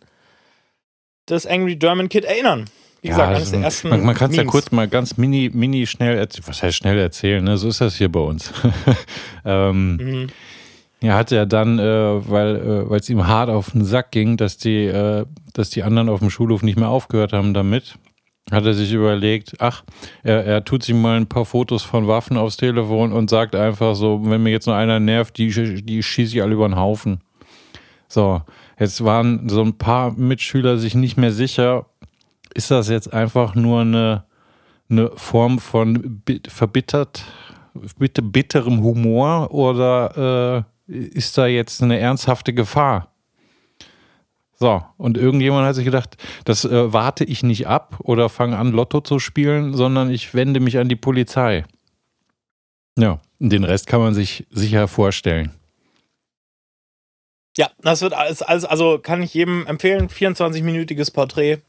das 1.27 1.45
Angry 1.45 1.75
German 1.75 2.09
Kid 2.09 2.25
erinnern. 2.25 2.65
Wie 3.01 3.09
gesagt, 3.09 3.35
eines 3.35 3.51
der 3.51 3.61
ersten. 3.61 3.87
also 3.87 3.97
man 3.97 4.05
man 4.07 4.15
kann 4.15 4.31
es 4.31 4.37
ja 4.37 4.43
kurz 4.43 4.71
mal 4.71 4.87
ganz 4.87 5.17
mini, 5.17 5.51
mini 5.53 5.85
schnell 5.85 6.17
erzählen. 6.17 6.47
Was 6.47 6.63
heißt 6.63 6.77
schnell 6.77 6.97
erzählen? 6.97 7.43
Ne? 7.43 7.57
So 7.57 7.67
ist 7.69 7.79
das 7.79 7.95
hier 7.95 8.11
bei 8.11 8.19
uns. 8.19 8.51
ähm, 9.45 9.97
Mhm. 9.97 10.27
Er 10.99 11.15
hat 11.15 11.29
ja 11.31 11.45
dann, 11.45 11.77
äh, 11.77 12.29
weil 12.29 12.87
äh, 12.91 12.95
es 12.95 13.09
ihm 13.09 13.27
hart 13.27 13.49
auf 13.49 13.71
den 13.71 13.85
Sack 13.85 14.11
ging, 14.11 14.35
dass 14.35 14.57
die, 14.57 14.85
äh, 14.85 15.25
dass 15.53 15.69
die 15.69 15.83
anderen 15.83 16.09
auf 16.09 16.19
dem 16.19 16.31
Schulhof 16.31 16.63
nicht 16.63 16.79
mehr 16.79 16.89
aufgehört 16.89 17.33
haben 17.33 17.53
damit, 17.53 17.99
hat 18.49 18.65
er 18.65 18.73
sich 18.73 18.93
überlegt, 18.93 19.53
ach, 19.59 19.83
er, 20.23 20.43
er 20.45 20.65
tut 20.65 20.81
sich 20.81 20.95
mal 20.95 21.17
ein 21.17 21.27
paar 21.27 21.45
Fotos 21.45 21.83
von 21.83 22.07
Waffen 22.07 22.37
aufs 22.37 22.57
Telefon 22.57 23.11
und 23.13 23.29
sagt 23.29 23.55
einfach 23.55 23.93
so, 23.95 24.21
wenn 24.23 24.41
mir 24.41 24.49
jetzt 24.49 24.65
nur 24.65 24.75
einer 24.75 24.99
nervt, 24.99 25.37
die, 25.37 25.83
die 25.83 26.01
schieße 26.01 26.37
ich 26.37 26.41
alle 26.41 26.53
über 26.55 26.67
den 26.67 26.77
Haufen. 26.77 27.19
So, 28.07 28.41
jetzt 28.79 29.03
waren 29.03 29.49
so 29.49 29.61
ein 29.61 29.77
paar 29.77 30.13
Mitschüler 30.13 30.77
sich 30.77 30.95
nicht 30.95 31.17
mehr 31.17 31.31
sicher, 31.31 31.85
ist 32.53 32.71
das 32.71 32.89
jetzt 32.89 33.13
einfach 33.13 33.53
nur 33.53 33.81
eine, 33.81 34.23
eine 34.89 35.11
Form 35.15 35.59
von 35.59 36.21
bi- 36.25 36.41
verbittert, 36.47 37.23
bitte 37.99 38.21
bitterem 38.23 38.81
Humor 38.81 39.53
oder 39.53 40.65
äh, 40.65 40.76
ist 40.87 41.37
da 41.37 41.47
jetzt 41.47 41.83
eine 41.83 41.99
ernsthafte 41.99 42.53
Gefahr? 42.53 43.11
So, 44.59 44.83
und 44.97 45.17
irgendjemand 45.17 45.67
hat 45.67 45.75
sich 45.75 45.85
gedacht, 45.85 46.17
das 46.45 46.65
äh, 46.65 46.91
warte 46.91 47.23
ich 47.23 47.43
nicht 47.43 47.67
ab 47.67 47.97
oder 47.99 48.27
fange 48.27 48.57
an, 48.57 48.71
Lotto 48.71 49.01
zu 49.01 49.19
spielen, 49.19 49.75
sondern 49.75 50.09
ich 50.09 50.33
wende 50.33 50.59
mich 50.59 50.79
an 50.79 50.89
die 50.89 50.95
Polizei. 50.95 51.63
Ja, 52.97 53.19
den 53.37 53.63
Rest 53.63 53.85
kann 53.85 53.99
man 53.99 54.15
sich 54.15 54.47
sicher 54.49 54.87
vorstellen. 54.87 55.51
Ja, 57.55 57.69
das 57.79 58.01
wird 58.01 58.13
alles, 58.13 58.41
alles, 58.41 58.65
also 58.65 58.97
kann 58.97 59.21
ich 59.21 59.33
jedem 59.33 59.67
empfehlen. 59.67 60.09
24-minütiges 60.09 61.13
Porträt 61.13 61.59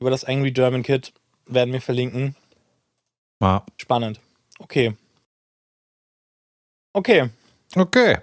über 0.00 0.10
das 0.10 0.24
Angry 0.24 0.50
German 0.50 0.82
Kid 0.82 1.12
werden 1.46 1.72
wir 1.72 1.80
verlinken. 1.80 2.34
Ah, 3.40 3.62
Spannend. 3.76 4.20
Okay. 4.58 4.96
Okay. 6.92 7.30
okay. 7.76 8.18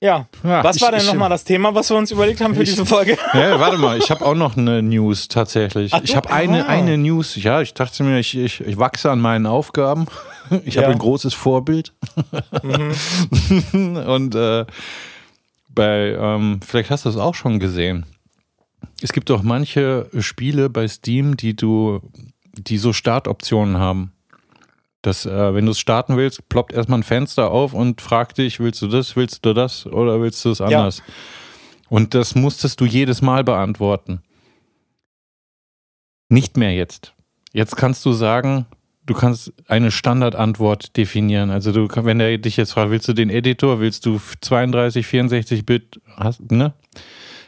Ja. 0.00 0.26
Ja, 0.44 0.62
Was 0.62 0.76
ich- 0.76 0.82
war 0.82 0.92
denn 0.92 1.04
nochmal 1.06 1.28
das 1.28 1.42
Thema, 1.42 1.74
was 1.74 1.90
wir 1.90 1.96
uns 1.96 2.10
überlegt 2.12 2.40
haben 2.40 2.54
für 2.54 2.62
Ich- 2.62 2.70
diese 2.70 2.86
Folge? 2.86 3.18
Ja, 3.34 3.58
warte 3.58 3.78
mal, 3.78 3.98
ich 3.98 4.10
habe 4.10 4.24
auch 4.24 4.34
noch 4.36 4.56
eine 4.56 4.80
News 4.82 5.26
tatsächlich. 5.26 5.92
Ach, 5.92 6.00
ich 6.04 6.14
habe 6.14 6.30
eine, 6.30 6.66
ah. 6.66 6.68
eine 6.68 6.96
News. 6.96 7.34
Ja, 7.36 7.60
ich 7.60 7.74
dachte 7.74 8.04
mir, 8.04 8.20
ich, 8.20 8.36
ich, 8.36 8.60
ich 8.60 8.78
wachse 8.78 9.10
an 9.10 9.20
meinen 9.20 9.46
Aufgaben. 9.46 10.06
Ich 10.64 10.76
habe 10.76 10.86
Ja. 10.86 10.92
ein 10.92 10.98
großes 10.98 11.34
Vorbild. 11.34 11.92
Mhm. 12.62 13.96
Und 14.06 14.34
äh, 14.34 14.64
bei, 15.68 16.16
ähm, 16.18 16.60
vielleicht 16.66 16.90
hast 16.90 17.04
du 17.04 17.08
es 17.08 17.16
auch 17.16 17.34
schon 17.34 17.58
gesehen. 17.58 18.06
Es 19.02 19.12
gibt 19.12 19.30
auch 19.30 19.42
manche 19.42 20.08
Spiele 20.20 20.70
bei 20.70 20.86
Steam, 20.88 21.36
die 21.36 21.54
du, 21.54 22.00
die 22.52 22.78
so 22.78 22.92
Startoptionen 22.92 23.78
haben. 23.78 24.12
Dass 25.08 25.24
äh, 25.24 25.54
wenn 25.54 25.64
du 25.64 25.72
es 25.72 25.80
starten 25.80 26.16
willst, 26.16 26.48
ploppt 26.50 26.72
erstmal 26.72 27.00
ein 27.00 27.02
Fenster 27.02 27.50
auf 27.50 27.72
und 27.72 28.00
fragt 28.00 28.36
dich, 28.38 28.60
willst 28.60 28.82
du 28.82 28.88
das, 28.88 29.16
willst 29.16 29.44
du 29.44 29.54
das 29.54 29.86
oder 29.86 30.20
willst 30.20 30.44
du 30.44 30.50
es 30.50 30.60
anders? 30.60 31.02
Und 31.88 32.14
das 32.14 32.34
musstest 32.34 32.80
du 32.80 32.84
jedes 32.84 33.22
Mal 33.22 33.42
beantworten. 33.42 34.20
Nicht 36.28 36.58
mehr 36.58 36.74
jetzt. 36.74 37.14
Jetzt 37.54 37.76
kannst 37.76 38.04
du 38.04 38.12
sagen, 38.12 38.66
du 39.06 39.14
kannst 39.14 39.54
eine 39.66 39.90
Standardantwort 39.90 40.94
definieren. 40.98 41.48
Also 41.48 41.72
du, 41.72 41.88
wenn 42.04 42.20
er 42.20 42.36
dich 42.36 42.58
jetzt 42.58 42.72
fragt, 42.72 42.90
willst 42.90 43.08
du 43.08 43.14
den 43.14 43.30
Editor, 43.30 43.80
willst 43.80 44.04
du 44.04 44.20
32, 44.42 45.06
64 45.06 45.64
Bit, 45.64 46.02
hast, 46.18 46.52
ne? 46.52 46.74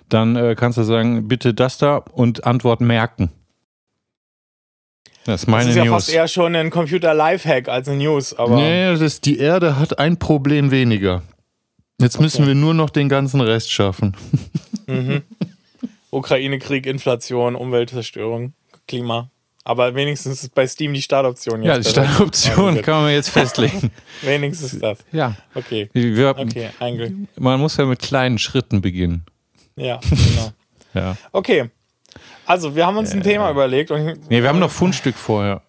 dann 0.09 0.35
äh, 0.37 0.55
kannst 0.57 0.79
du 0.79 0.83
sagen, 0.83 1.29
bitte 1.29 1.53
das 1.53 1.77
da 1.77 1.96
und 1.99 2.46
Antwort 2.46 2.81
merken. 2.81 3.31
Das 5.24 5.42
ist 5.42 5.46
meine 5.46 5.64
das 5.64 5.70
ist 5.72 5.76
ja 5.76 5.85
News. 5.85 5.92
fast 5.94 6.12
eher 6.12 6.28
schon 6.28 6.56
ein 6.56 6.70
Computer-Lifehack 6.70 7.68
als 7.68 7.88
eine 7.88 7.98
News, 7.98 8.35
aber 8.35 8.56
nee, 8.56 8.87
das 8.90 9.00
ist, 9.00 9.26
die 9.26 9.38
Erde 9.38 9.78
hat 9.78 9.98
ein 9.98 10.18
Problem 10.18 10.70
weniger. 10.70 11.22
Jetzt 12.00 12.20
müssen 12.20 12.42
Okay. 12.42 12.48
wir 12.48 12.54
nur 12.54 12.72
noch 12.74 12.88
den 12.90 13.09
ganzen 13.11 13.40
Rest 13.42 13.70
schaffen. 13.70 14.16
mhm. 14.87 15.22
Ukraine-Krieg, 16.11 16.87
Inflation, 16.87 17.54
Umweltzerstörung, 17.54 18.54
Klima. 18.88 19.30
Aber 19.62 19.94
wenigstens 19.94 20.42
ist 20.42 20.54
bei 20.54 20.66
Steam 20.66 20.94
die 20.94 21.02
Startoption 21.02 21.62
jetzt. 21.62 21.68
Ja, 21.68 21.78
die. 21.78 21.88
Startoption 21.90 22.76
Ja, 22.76 22.83
kann 22.83 23.02
man 23.02 23.12
jetzt 23.12 23.28
festlegen. 23.28 23.90
Wenigstens 24.22 24.78
das. 24.80 24.98
ja. 25.12 25.37
Okay. 25.54 25.90
Wir, 25.92 26.30
Okay, 26.37 26.70
ein 26.80 26.96
Glück. 26.96 27.12
Man 27.38 27.61
muss 27.61 27.76
ja 27.76 27.85
mit 27.85 27.98
kleinen 28.00 28.38
Schritten 28.38 28.80
beginnen. 28.80 29.24
Ja, 29.76 30.00
genau. 30.09 30.50
Ja. 30.94 31.16
Okay. 31.30 31.70
Also, 32.46 32.75
wir 32.75 32.87
haben 32.87 32.96
uns 32.96 33.12
ein 33.12 33.23
Thema 33.23 33.51
überlegt 33.51 33.90
und 33.90 34.29
Nee, 34.29 34.42
wir 34.42 34.49
haben 34.49 34.59
noch 34.59 34.70
Fundstück 34.70 35.14
vorher. 35.14 35.62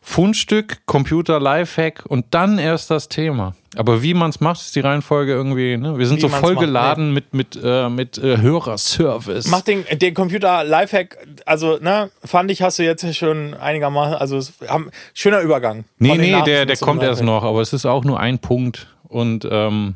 Fundstück, 0.00 0.86
Computer, 0.86 1.38
Lifehack 1.38 2.04
und 2.06 2.26
dann 2.30 2.58
erst 2.58 2.90
das 2.90 3.08
Thema. 3.08 3.54
Aber 3.76 4.02
wie 4.02 4.14
man 4.14 4.30
es 4.30 4.40
macht, 4.40 4.60
ist 4.60 4.74
die 4.74 4.80
Reihenfolge 4.80 5.32
irgendwie, 5.32 5.76
ne? 5.76 5.98
Wir 5.98 6.06
sind 6.06 6.16
Wie 6.16 6.22
so 6.22 6.28
voll 6.28 6.54
macht, 6.54 6.64
geladen 6.64 7.12
mit, 7.12 7.34
mit, 7.34 7.58
äh, 7.62 7.88
mit 7.88 8.18
äh, 8.18 8.38
Hörerservice. 8.38 9.46
Mach 9.48 9.60
den, 9.60 9.84
den 9.92 10.14
Computer 10.14 10.64
Lifehack, 10.64 11.18
also, 11.44 11.78
ne, 11.80 12.10
fand 12.24 12.50
ich, 12.50 12.62
hast 12.62 12.78
du 12.78 12.82
jetzt 12.82 13.14
schon 13.14 13.54
einigermaßen, 13.54 14.14
also, 14.16 14.40
haben, 14.66 14.90
schöner 15.14 15.40
Übergang. 15.40 15.84
nee, 15.98 16.08
den 16.12 16.20
nee, 16.20 16.30
Nachrichten 16.30 16.50
der, 16.50 16.66
der 16.66 16.76
kommt 16.78 17.02
erst 17.02 17.22
noch, 17.22 17.44
aber 17.44 17.60
es 17.60 17.72
ist 17.72 17.86
auch 17.86 18.04
nur 18.04 18.18
ein 18.18 18.38
Punkt. 18.38 18.88
Und 19.06 19.46
ähm, 19.50 19.94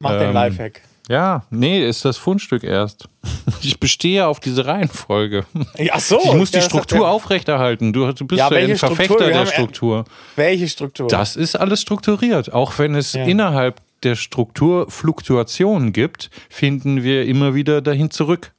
Mach 0.00 0.12
den 0.12 0.28
ähm, 0.28 0.34
Lifehack. 0.34 0.82
Ja, 1.08 1.42
nee, 1.50 1.86
ist 1.86 2.04
das 2.04 2.16
Fundstück 2.16 2.62
erst. 2.64 3.08
Ich 3.62 3.80
bestehe 3.80 4.26
auf 4.26 4.38
diese 4.40 4.66
Reihenfolge. 4.66 5.44
Ach 5.90 5.98
so. 6.00 6.20
Ich 6.22 6.32
muss 6.34 6.50
die 6.52 6.58
ja, 6.58 6.62
hat 6.62 6.70
Struktur 6.70 6.98
der- 7.00 7.08
aufrechterhalten. 7.08 7.92
Du, 7.92 8.12
du 8.12 8.24
bist 8.26 8.38
Ja, 8.38 8.50
ja, 8.52 8.58
ein 8.58 8.76
Struktur? 8.76 8.96
Verfechter 8.96 9.26
Wir 9.26 9.32
der 9.32 9.46
Struktur. 9.46 10.04
Welche 10.36 10.68
Struktur? 10.68 11.08
Das 11.08 11.34
ist 11.34 11.56
alles 11.56 11.80
strukturiert. 11.80 12.52
Auch 12.52 12.78
wenn 12.78 12.94
es 12.94 13.14
Ja. 13.14 13.24
innerhalb 13.24 13.80
der 14.04 14.14
Struktur 14.14 14.88
Fluktuationen 14.90 15.92
gibt, 15.92 16.30
finden 16.48 17.02
wir 17.02 17.24
immer 17.26 17.54
wieder 17.54 17.80
dahin 17.82 18.10
zurück. 18.12 18.52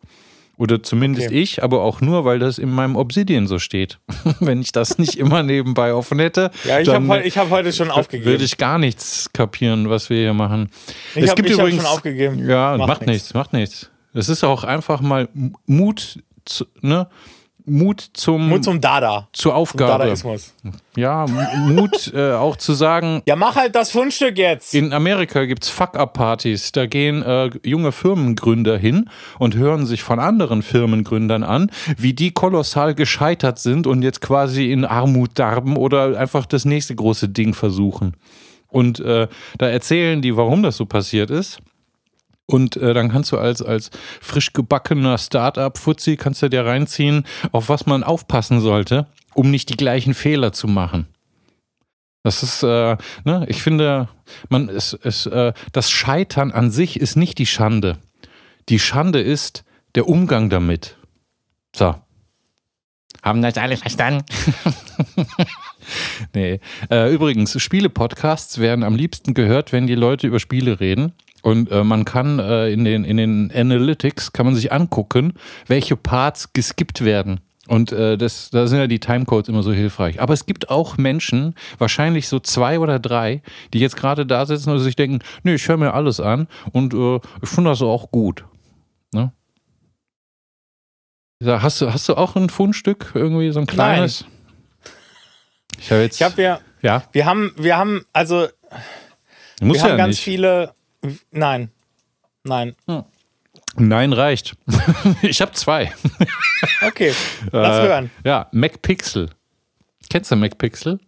Oder 0.59 0.83
zumindest 0.83 1.29
Okay. 1.29 1.39
ich, 1.41 1.63
aber 1.63 1.81
auch 1.81 2.01
nur, 2.01 2.25
weil 2.25 2.37
das 2.37 2.57
in 2.59 2.69
meinem 2.69 2.95
Obsidian 2.97 3.47
so 3.47 3.57
steht. 3.59 3.97
wenn 4.41 4.61
ich 4.61 4.71
das 4.73 4.97
nicht 4.99 5.15
immer 5.17 5.41
nebenbei 5.41 5.93
offen 5.93 6.19
hätte, 6.19 6.51
ja, 6.65 6.79
ich 6.81 6.89
habe 6.89 7.07
hab 7.07 7.49
heute 7.49 7.73
schon 7.73 7.89
aufgegeben. 7.89 8.29
würde 8.29 8.43
ich 8.43 8.57
gar 8.57 8.77
nichts 8.77 9.31
kapieren, 9.33 9.89
was 9.89 10.09
wir 10.11 10.17
hier 10.17 10.33
machen. 10.33 10.69
Ich 11.15 11.23
es 11.23 11.29
hab- 11.29 11.37
gibt 11.37 11.49
ich 11.49 11.55
übrigens 11.55 11.81
schon 11.83 11.91
aufgegeben. 11.91 12.47
Ja, 12.47 12.75
Macht 12.77 12.87
macht, 12.89 12.99
nichts. 13.07 13.13
nichts, 13.23 13.33
macht 13.33 13.53
nichts. 13.53 13.89
Es 14.13 14.27
ist 14.29 14.43
auch 14.43 14.63
einfach 14.65 15.01
mal 15.01 15.29
Mut, 15.65 16.19
zu, 16.45 16.65
ne? 16.81 17.07
Mut 17.69 18.09
zum, 18.13 18.49
Mut 18.49 18.63
zum 18.63 18.81
Dada. 18.81 19.27
zur 19.33 19.51
Zum 19.51 19.59
Aufgabe. 19.59 20.03
Dadaismus. 20.03 20.53
Ja, 20.95 21.25
Mut 21.67 22.11
äh, 22.13 22.33
auch 22.33 22.55
zu 22.57 22.73
sagen, 22.73 23.21
Ja, 23.25 23.35
mach 23.35 23.55
halt 23.55 23.75
das 23.75 23.91
Fundstück 23.91 24.37
jetzt. 24.37 24.73
in 24.73 24.91
Amerika 24.93 25.45
gibt's 25.45 25.69
Fuck-Up-Partys. 25.69 26.71
Da 26.71 26.85
gehen 26.85 27.21
äh, 27.23 27.49
junge 27.63 27.91
Firmengründer 27.91 28.77
hin 28.77 29.09
und 29.37 29.55
hören 29.55 29.85
sich 29.85 30.03
von 30.03 30.19
anderen 30.19 30.61
Firmengründern 30.61 31.43
an, 31.43 31.71
wie 31.97 32.13
die 32.13 32.31
kolossal 32.31 32.95
gescheitert 32.95 33.59
sind 33.59 33.87
und 33.87 34.01
jetzt 34.01 34.21
quasi 34.21 34.71
in 34.71 34.85
Armut 34.85 35.31
darben 35.35 35.77
oder 35.77 36.17
einfach 36.19 36.45
das 36.45 36.65
nächste 36.65 36.95
große 36.95 37.29
Ding 37.29 37.53
versuchen. 37.53 38.15
Und 38.67 38.99
äh, 38.99 39.27
da 39.57 39.67
erzählen 39.67 40.21
die, 40.21 40.37
warum 40.37 40.61
das 40.63 40.77
so 40.77 40.85
passiert 40.85 41.31
ist. 41.31 41.59
Und 42.49 42.77
äh, 42.77 42.95
dann 42.95 43.11
kannst 43.11 43.31
du 43.31 43.37
als, 43.37 43.61
als 43.61 43.91
frisch 44.21 44.53
gebackener 44.53 45.19
Startup-Fuzzi 45.19 46.17
kannst 46.17 46.41
du 46.41 46.49
dir 46.49 46.65
reinziehen, 46.65 47.27
auf 47.51 47.69
was 47.69 47.85
man 47.85 48.03
aufpassen 48.03 48.59
sollte, 48.59 49.05
um 49.35 49.51
nicht 49.51 49.69
die 49.69 49.77
gleichen 49.77 50.15
Fehler 50.15 50.51
zu 50.51 50.67
machen. 50.67 51.05
Das 52.23 52.41
ist, 52.41 52.63
äh, 52.63 52.97
ne, 53.23 53.45
ich 53.47 53.61
finde, 53.61 54.09
man 54.49 54.67
ist, 54.67 54.93
ist, 54.93 55.27
äh, 55.27 55.53
das 55.73 55.91
Scheitern 55.91 56.51
an 56.51 56.71
sich 56.71 56.99
ist 56.99 57.15
nicht 57.15 57.37
die 57.37 57.45
Schande. 57.45 57.99
Die 58.67 58.79
Schande 58.79 59.21
ist 59.21 59.63
der 59.93 60.07
Umgang 60.07 60.49
damit. 60.49 60.97
So. 61.75 61.93
Haben 63.21 63.43
das 63.43 63.57
alle 63.57 63.77
verstanden? 63.77 64.25
nee. 66.33 66.59
Äh, 66.89 67.13
übrigens, 67.13 67.61
Spiele-Podcasts 67.61 68.57
werden 68.57 68.83
am 68.83 68.95
liebsten 68.95 69.35
gehört, 69.35 69.71
wenn 69.71 69.85
die 69.85 69.95
Leute 69.95 70.25
über 70.25 70.39
Spiele 70.39 70.79
reden. 70.79 71.13
Und 71.41 71.71
äh, 71.71 71.83
man 71.83 72.05
kann 72.05 72.39
äh, 72.39 72.69
in, 72.69 72.83
den, 72.83 73.03
in 73.03 73.17
den 73.17 73.51
Analytics 73.53 74.33
kann 74.33 74.45
man 74.45 74.55
sich 74.55 74.71
angucken, 74.71 75.33
welche 75.67 75.95
Parts 75.95 76.53
geskippt 76.53 77.03
werden. 77.03 77.39
Und 77.67 77.91
äh, 77.91 78.17
das, 78.17 78.49
da 78.49 78.65
sind 78.65 78.79
ja 78.79 78.87
die 78.87 78.99
Timecodes 78.99 79.47
immer 79.47 79.61
so 79.61 79.71
hilfreich. 79.71 80.19
Aber 80.19 80.33
es 80.33 80.47
gibt 80.47 80.71
auch 80.71 80.97
Menschen, 80.97 81.53
wahrscheinlich 81.77 82.27
so 82.27 82.39
zwei 82.39 82.79
oder 82.79 82.97
drei, 82.97 83.43
die 83.73 83.79
jetzt 83.79 83.95
gerade 83.95 84.25
da 84.25 84.47
sitzen 84.47 84.71
und 84.71 84.79
sich 84.79 84.95
denken, 84.95 85.19
nee, 85.43 85.53
ich 85.53 85.67
höre 85.67 85.77
mir 85.77 85.93
alles 85.93 86.19
an 86.19 86.47
und 86.71 86.95
äh, 86.95 87.19
ich 87.43 87.49
finde 87.49 87.69
das 87.69 87.83
auch 87.83 88.09
gut. 88.09 88.43
Ne? 89.13 89.31
Hast 91.45 91.79
du, 91.79 91.93
hast 91.93 92.09
du 92.09 92.15
auch 92.15 92.35
ein 92.35 92.49
Fundstück, 92.49 93.11
irgendwie 93.13 93.51
so 93.51 93.59
ein 93.59 93.67
kleines? 93.67 94.25
Ich 95.79 95.91
habe 95.91 96.01
jetzt. 96.01 96.15
Ich 96.15 96.23
habe 96.23 96.41
ja, 96.41 96.59
ja, 96.81 97.03
wir 97.11 97.25
haben, 97.25 97.53
wir 97.55 97.77
haben, 97.77 98.03
also, 98.13 98.47
muss 99.61 99.75
wir 99.75 99.83
haben 99.83 99.89
ja 99.91 99.95
ganz 99.95 100.15
nicht. 100.15 100.23
viele, 100.23 100.73
nein, 101.31 101.71
nein. 102.43 102.75
Nein, 103.75 104.13
reicht. 104.13 104.55
ich 105.21 105.41
habe 105.41 105.51
zwei. 105.53 105.93
Okay, 106.81 107.13
lass 107.51 107.77
Äh, 107.77 107.87
hören. 107.87 108.11
Ja, 108.23 108.47
MacPixel. 108.51 109.29
Kennst 110.09 110.31
du 110.31 110.35
MacPixel? 110.35 110.99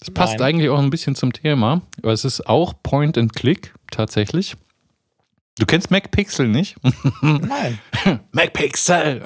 Das 0.00 0.10
passt 0.12 0.38
Nein. 0.38 0.42
eigentlich 0.48 0.68
auch 0.70 0.78
ein 0.78 0.90
bisschen 0.90 1.14
zum 1.14 1.32
Thema, 1.32 1.82
aber 2.02 2.12
es 2.12 2.24
ist 2.24 2.46
auch 2.46 2.74
Point 2.82 3.16
and 3.18 3.34
Click 3.34 3.74
tatsächlich. 3.90 4.56
Du 5.58 5.66
kennst 5.66 5.90
MacPixel 5.90 6.46
nicht? 6.46 6.76
Nein. 7.20 7.80
MacPixel! 8.32 9.22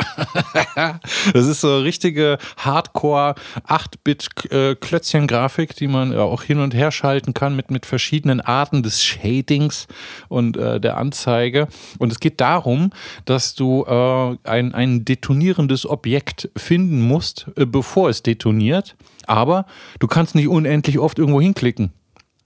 das 1.35 1.47
ist 1.47 1.61
so 1.61 1.77
richtige 1.79 2.39
Hardcore 2.57 3.35
8-Bit-Klötzchen-Grafik, 3.69 5.77
die 5.77 5.89
man 5.89 6.13
ja 6.13 6.21
auch 6.21 6.43
hin 6.43 6.61
und 6.61 6.73
her 6.75 6.91
schalten 6.91 7.35
kann 7.35 7.55
mit, 7.55 7.71
mit 7.71 7.85
verschiedenen 7.85 8.41
Arten 8.41 8.83
des 8.83 9.05
Shadings 9.05 9.89
und 10.29 10.57
äh, 10.57 10.81
der 10.81 10.97
Anzeige. 10.97 11.69
Und 11.99 12.11
es 12.11 12.19
geht 12.19 12.41
darum, 12.41 12.93
dass 13.27 13.55
du 13.55 13.85
äh, 13.85 14.39
ein, 14.49 14.75
ein 14.75 15.05
detonierendes 15.05 15.85
Objekt 15.87 16.49
finden 16.57 17.03
musst, 17.03 17.49
äh, 17.57 17.67
bevor 17.67 18.09
es 18.09 18.23
detoniert. 18.23 18.97
Aber 19.27 19.67
du 19.99 20.07
kannst 20.07 20.35
nicht 20.35 20.49
unendlich 20.49 20.99
oft 20.99 21.19
irgendwo 21.19 21.43
hinklicken. 21.43 21.93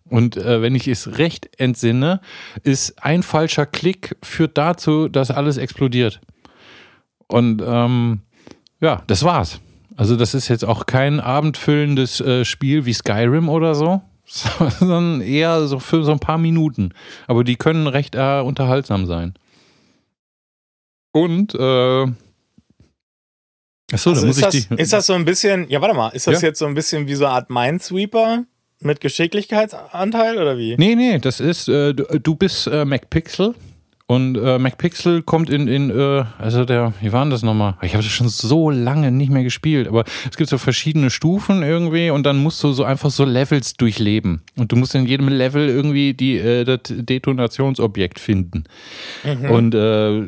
Und 0.09 0.37
äh, 0.37 0.63
wenn 0.63 0.75
ich 0.75 0.87
es 0.87 1.19
recht 1.19 1.49
entsinne, 1.59 2.21
ist 2.63 3.03
ein 3.05 3.23
falscher 3.23 3.67
Klick 3.67 4.17
führt 4.23 4.57
dazu, 4.57 5.09
dass 5.09 5.31
alles 5.31 5.57
explodiert. 5.57 6.21
Und 7.27 7.61
ähm, 7.67 8.21
ja, 8.81 9.03
das 9.09 9.25
war's. 9.25 9.61
Also 9.97 10.15
das 10.15 10.35
ist 10.35 10.49
jetzt 10.49 10.65
auch 10.65 10.87
kein 10.87 11.19
abendfüllendes 11.21 12.21
äh, 12.21 12.45
Spiel 12.45 12.85
wie 12.85 12.93
Skyrim 12.93 13.49
oder 13.49 13.75
so, 13.75 14.01
sondern 14.27 15.23
eher 15.23 15.67
so 15.67 15.79
für 15.81 16.05
so 16.05 16.13
ein 16.13 16.21
paar 16.21 16.39
Minuten. 16.39 16.91
Aber 17.27 17.43
die 17.43 17.57
können 17.57 17.87
recht 17.89 18.15
äh, 18.15 18.41
unterhaltsam 18.41 19.07
sein. 19.07 19.35
Und 21.13 21.55
äh, 21.55 22.07
achso, 23.93 24.11
Also 24.11 24.27
muss 24.27 24.37
ist, 24.37 24.45
das, 24.45 24.55
ich 24.55 24.69
die. 24.69 24.75
ist 24.77 24.93
das 24.93 25.07
so 25.07 25.15
ein 25.15 25.25
bisschen, 25.25 25.69
ja, 25.71 25.81
warte 25.81 25.97
mal, 25.97 26.09
ist 26.11 26.27
das 26.27 26.43
Ja. 26.43 26.49
jetzt 26.49 26.59
so 26.59 26.67
ein 26.67 26.75
bisschen 26.75 27.09
wie 27.09 27.15
so 27.15 27.25
eine 27.25 27.35
Art 27.35 27.51
Minesweeper 27.51 28.45
mit 28.81 29.01
Geschicklichkeitsanteil 29.01 30.39
oder 30.39 30.59
wie? 30.59 30.77
Nee, 30.77 30.95
nee, 30.95 31.19
das 31.19 31.41
ist, 31.41 31.69
äh, 31.69 31.95
du, 31.95 32.05
du 32.05 32.35
bist 32.35 32.67
äh, 32.67 32.85
MacPixel 32.85 33.55
und 34.09 34.37
äh, 34.37 34.59
MacPixel 34.61 35.23
kommt 35.23 35.51
in, 35.51 35.67
in 35.67 35.91
äh, 35.91 36.25
also 36.39 36.65
der, 36.65 36.93
wie 37.01 37.13
war 37.13 37.25
denn 37.25 37.31
das 37.31 37.43
nochmal? 37.43 37.75
Ich 37.83 37.95
habe 37.95 38.05
das 38.05 38.13
schon 38.13 38.29
so 38.29 38.71
lange 38.71 39.11
nicht 39.11 39.33
mehr 39.33 39.43
gespielt, 39.43 39.89
aber 39.89 40.05
es 40.31 40.37
gibt 40.37 40.49
so 40.49 40.59
verschiedene 40.59 41.11
Stufen 41.11 41.65
irgendwie 41.65 42.11
und 42.11 42.25
dann 42.25 42.37
musst 42.37 42.63
du 42.63 42.71
so 42.71 42.85
einfach 42.85 43.11
so 43.11 43.25
Levels 43.25 43.75
durchleben. 43.75 44.43
Und 44.57 44.71
du 44.71 44.77
musst 44.77 44.95
in 44.95 45.07
jedem 45.07 45.29
Level 45.29 45.69
irgendwie 45.69 46.15
die, 46.15 46.37
äh, 46.37 46.63
das 46.63 46.81
Detonationsobjekt 46.85 48.21
finden. 48.21 48.65
Und 49.51 49.75
äh, 49.75 50.23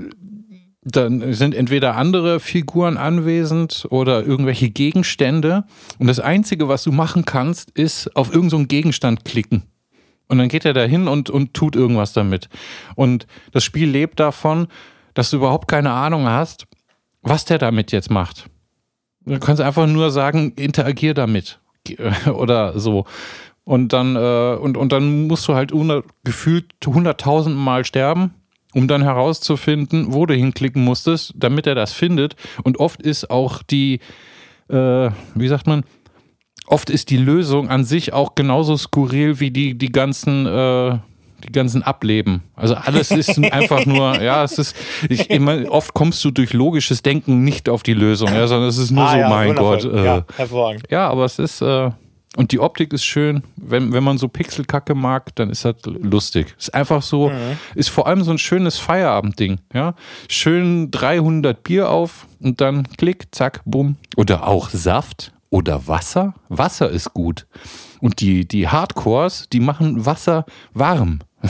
dann 0.97 1.33
sind 1.33 1.55
entweder 1.55 1.97
andere 1.97 2.41
Figuren 2.41 2.97
anwesend 2.97 3.87
oder 3.91 4.25
irgendwelche 4.25 4.71
Gegenstände. 4.71 5.65
Und 5.99 6.07
das 6.07 6.21
Einzige, 6.21 6.69
was 6.69 6.85
du 6.85 6.93
machen 6.93 7.25
kannst, 7.25 7.71
ist 7.71 8.15
auf 8.17 8.33
irgendeinen 8.33 8.63
so 8.63 8.69
Gegenstand 8.69 9.25
klicken. 9.25 9.65
Und 10.29 10.39
dann 10.39 10.49
geht 10.49 10.65
er 10.65 10.75
da 10.75 10.83
hin 10.85 11.09
und, 11.09 11.31
und 11.31 11.55
tut 11.55 11.75
irgendwas 11.75 12.13
damit. 12.13 12.49
Und 12.95 13.27
das 13.53 13.65
Spiel 13.65 13.89
lebt 13.89 14.21
davon, 14.21 14.69
dass 15.15 15.31
du 15.31 15.39
überhaupt 15.39 15.69
keine 15.69 15.91
Ahnung 15.91 16.27
hast, 16.27 16.67
was 17.23 17.45
der 17.45 17.59
damit 17.59 17.93
jetzt 17.93 18.11
macht. 18.11 18.49
Du 19.25 19.39
kannst 19.39 19.61
einfach 19.61 19.87
nur 19.87 20.11
sagen, 20.11 20.53
interagier 20.53 21.15
damit. 21.15 21.61
Oder 22.27 22.79
so. 22.79 23.05
Und 23.65 23.93
dann, 23.93 24.17
äh, 24.17 24.57
und, 24.61 24.77
und 24.77 24.93
dann 24.93 25.27
musst 25.27 25.47
du 25.49 25.55
halt 25.55 25.73
gefühlt 26.25 26.73
hunderttausend 26.87 27.57
Mal 27.57 27.85
sterben 27.85 28.33
um 28.75 28.87
dann 28.89 29.03
herauszufinden, 29.03 30.13
wo 30.13 30.27
du 30.27 30.35
hinklicken 30.35 30.85
musstest, 30.85 31.33
damit 31.37 31.67
er 31.67 31.75
das 31.75 31.93
findet. 31.93 32.37
Und 32.65 32.79
oft 32.79 33.01
ist 33.03 33.31
auch 33.31 33.63
die, 33.63 34.01
äh, 34.69 35.11
wie 35.35 35.49
sagt 35.49 35.67
man, 35.67 35.85
oft 36.67 36.91
ist 36.91 37.11
die 37.11 37.17
Lösung 37.17 37.69
an 37.71 37.85
sich 37.85 38.13
auch 38.13 38.35
genauso 38.35 38.77
skurril 38.77 39.41
wie 39.41 39.51
die, 39.51 39.77
die 39.77 39.91
ganzen, 39.91 40.45
äh, 40.47 40.99
die 41.45 41.53
ganzen 41.53 41.83
Ableben. 41.83 42.43
Also 42.57 42.75
alles 42.75 43.11
ist 43.11 43.39
einfach 43.53 43.87
nur, 43.87 44.21
ja, 44.21 44.43
es 44.45 44.59
ist, 44.59 44.77
ich, 45.09 45.31
immer, 45.31 45.71
oft 45.71 45.95
kommst 45.95 46.23
du 46.25 46.31
durch 46.31 46.53
logisches 46.53 47.01
Denken 47.01 47.45
nicht 47.45 47.69
auf 47.69 47.83
die 47.83 47.95
Lösung, 47.95 48.29
ja, 48.29 48.47
sondern 48.49 48.69
es 48.69 48.77
ist 48.77 48.91
nur 48.91 49.05
Ah, 49.05 49.13
so, 49.13 49.19
ja, 49.19 49.29
mein 49.31 49.49
wundervoll. 49.51 49.79
Gott. 49.81 49.93
Äh, 49.95 50.05
Ja, 50.05 50.25
hervorragend. 50.37 50.83
ja, 50.91 51.09
aber 51.09 51.25
es 51.25 51.39
ist, 51.39 51.63
äh, 51.63 51.91
und 52.37 52.53
die 52.53 52.61
Optik 52.61 52.93
ist 52.93 53.05
schön. 53.05 53.43
Wenn, 53.57 53.93
wenn 53.93 54.05
man 54.05 54.19
so 54.19 54.29
Pixelkacke 54.29 54.95
mag, 54.95 55.35
dann 55.37 55.51
ist 55.51 55.65
das 55.65 55.77
lustig. 55.85 56.55
Ist 56.59 56.75
einfach 56.75 57.03
so, 57.03 57.33
ist 57.75 57.89
vor 57.89 58.07
allem 58.07 58.23
so 58.23 58.31
ein 58.31 58.39
schönes 58.39 58.79
Feierabendding. 58.79 59.61
Ja? 59.73 59.95
Schön 60.29 60.91
300 60.91 61.63
Bier 61.63 61.91
auf 61.91 62.27
und 62.41 62.61
dann 62.61 62.87
klick, 62.97 63.29
zack, 63.33 63.63
bumm. 63.65 63.97
Oder 64.17 64.47
auch 64.47 64.69
Saft 64.71 65.33
oder 65.51 65.89
Wasser. 65.89 66.35
Wasser 66.49 66.91
ist 66.91 67.15
gut. 67.15 67.47
Und 68.01 68.21
die, 68.21 68.47
die 68.47 68.69
Hardcores, 68.69 69.49
die 69.51 69.61
machen 69.61 70.05
Wasser 70.07 70.45
warm. 70.75 71.21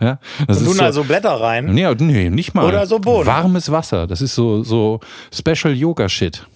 ja, 0.00 0.18
das 0.46 0.58
Und 0.58 0.62
ist 0.62 0.64
tun 0.64 0.74
so, 0.74 0.82
also 0.84 1.04
Blätter 1.04 1.40
rein. 1.40 1.66
Nee, 1.66 1.92
nee, 1.98 2.30
nicht 2.30 2.54
mal. 2.54 2.64
Oder 2.64 2.86
so 2.86 2.98
Bohnen. 3.00 3.26
Warmes 3.26 3.70
Wasser. 3.70 4.06
Das 4.06 4.20
ist 4.20 4.34
so, 4.34 4.62
so 4.62 5.00
Special 5.32 5.74
Yoga 5.74 6.08
Shit. 6.08 6.46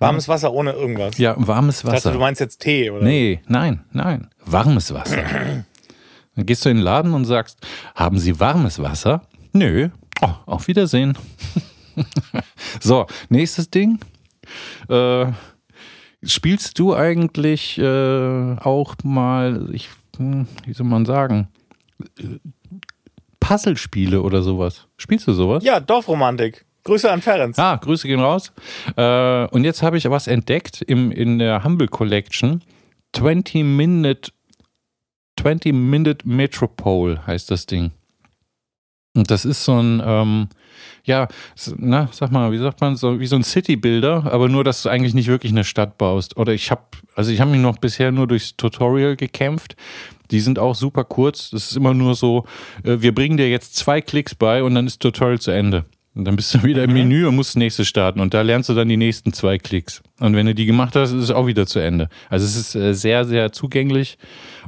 Warmes 0.00 0.28
Wasser 0.28 0.52
ohne 0.52 0.72
irgendwas. 0.72 1.18
Ja, 1.18 1.34
warmes 1.36 1.78
Ich 1.78 1.82
dachte, 1.82 1.96
Wasser. 1.96 2.12
du 2.12 2.18
meinst 2.18 2.40
jetzt 2.40 2.60
Tee 2.60 2.90
oder? 2.90 3.04
Nee, 3.04 3.40
nein, 3.46 3.84
nein. 3.92 4.28
Warmes 4.44 4.92
Wasser. 4.94 5.22
Dann 6.36 6.46
gehst 6.46 6.64
du 6.64 6.70
in 6.70 6.78
den 6.78 6.82
Laden 6.84 7.12
und 7.12 7.26
sagst, 7.26 7.58
haben 7.94 8.18
Sie 8.18 8.40
warmes 8.40 8.78
Wasser? 8.78 9.22
Nö. 9.52 9.90
Oh, 10.22 10.32
auf 10.46 10.68
Wiedersehen. 10.68 11.18
so, 12.80 13.06
nächstes 13.28 13.70
Ding. 13.70 13.98
Äh, 14.88 15.26
spielst 16.22 16.78
du 16.78 16.94
eigentlich 16.94 17.78
äh, 17.78 18.56
auch 18.58 18.94
mal, 19.04 19.68
ich, 19.72 19.90
hm, 20.16 20.46
wie 20.64 20.72
soll 20.72 20.86
man 20.86 21.04
sagen, 21.04 21.48
äh, 22.18 22.38
Puzzlespiele 23.38 24.22
oder 24.22 24.42
sowas? 24.42 24.86
Spielst 24.96 25.26
du 25.26 25.32
sowas? 25.32 25.64
Ja, 25.64 25.80
Dorfromantik. 25.80 26.64
Grüße 26.84 27.10
an 27.10 27.20
Ferenc. 27.20 27.58
Ah, 27.58 27.76
Grüße 27.76 28.08
gehen 28.08 28.20
raus. 28.20 28.52
Äh, 28.96 29.46
und 29.48 29.64
jetzt 29.64 29.82
habe 29.82 29.98
ich 29.98 30.08
was 30.08 30.26
entdeckt 30.26 30.82
im, 30.82 31.10
in 31.12 31.38
der 31.38 31.64
Humble 31.64 31.88
Collection. 31.88 32.62
20 33.14 33.64
Minute, 33.64 34.30
20 35.40 35.74
Minute 35.74 36.26
Metropole 36.26 37.26
heißt 37.26 37.50
das 37.50 37.66
Ding. 37.66 37.90
Und 39.14 39.30
das 39.30 39.44
ist 39.44 39.64
so 39.64 39.76
ein, 39.76 40.00
ähm, 40.04 40.48
ja, 41.04 41.26
na, 41.76 42.08
sag 42.12 42.30
mal, 42.30 42.52
wie 42.52 42.58
sagt 42.58 42.80
man, 42.80 42.96
so 42.96 43.18
wie 43.18 43.26
so 43.26 43.34
ein 43.34 43.42
City-Builder, 43.42 44.32
aber 44.32 44.48
nur, 44.48 44.62
dass 44.62 44.82
du 44.82 44.88
eigentlich 44.88 45.14
nicht 45.14 45.26
wirklich 45.26 45.50
eine 45.50 45.64
Stadt 45.64 45.98
baust. 45.98 46.36
Oder 46.36 46.52
ich 46.52 46.70
habe, 46.70 46.82
also 47.16 47.32
ich 47.32 47.40
habe 47.40 47.50
mich 47.50 47.60
noch 47.60 47.78
bisher 47.78 48.12
nur 48.12 48.28
durchs 48.28 48.56
Tutorial 48.56 49.16
gekämpft. 49.16 49.74
Die 50.30 50.40
sind 50.40 50.60
auch 50.60 50.76
super 50.76 51.02
kurz. 51.02 51.50
Das 51.50 51.70
ist 51.70 51.76
immer 51.76 51.92
nur 51.92 52.14
so, 52.14 52.44
äh, 52.84 52.98
wir 53.00 53.12
bringen 53.12 53.36
dir 53.36 53.50
jetzt 53.50 53.74
zwei 53.74 54.00
Klicks 54.00 54.36
bei 54.36 54.62
und 54.62 54.74
dann 54.76 54.86
ist 54.86 55.00
Tutorial 55.00 55.40
zu 55.40 55.50
Ende. 55.50 55.84
Und 56.14 56.24
dann 56.24 56.34
bist 56.34 56.52
du 56.54 56.62
wieder 56.64 56.82
im 56.84 56.92
Menü 56.92 57.26
und 57.26 57.36
musst 57.36 57.50
das 57.50 57.56
nächste 57.56 57.84
starten. 57.84 58.18
Und 58.18 58.34
da 58.34 58.42
lernst 58.42 58.68
du 58.68 58.74
dann 58.74 58.88
die 58.88 58.96
nächsten 58.96 59.32
zwei 59.32 59.58
Klicks. 59.58 60.02
Und 60.18 60.34
wenn 60.34 60.46
du 60.46 60.54
die 60.54 60.66
gemacht 60.66 60.96
hast, 60.96 61.12
ist 61.12 61.22
es 61.22 61.30
auch 61.30 61.46
wieder 61.46 61.66
zu 61.66 61.78
Ende. 61.78 62.08
Also 62.28 62.44
es 62.46 62.56
ist 62.56 62.74
äh, 62.74 62.94
sehr, 62.94 63.24
sehr 63.24 63.52
zugänglich. 63.52 64.18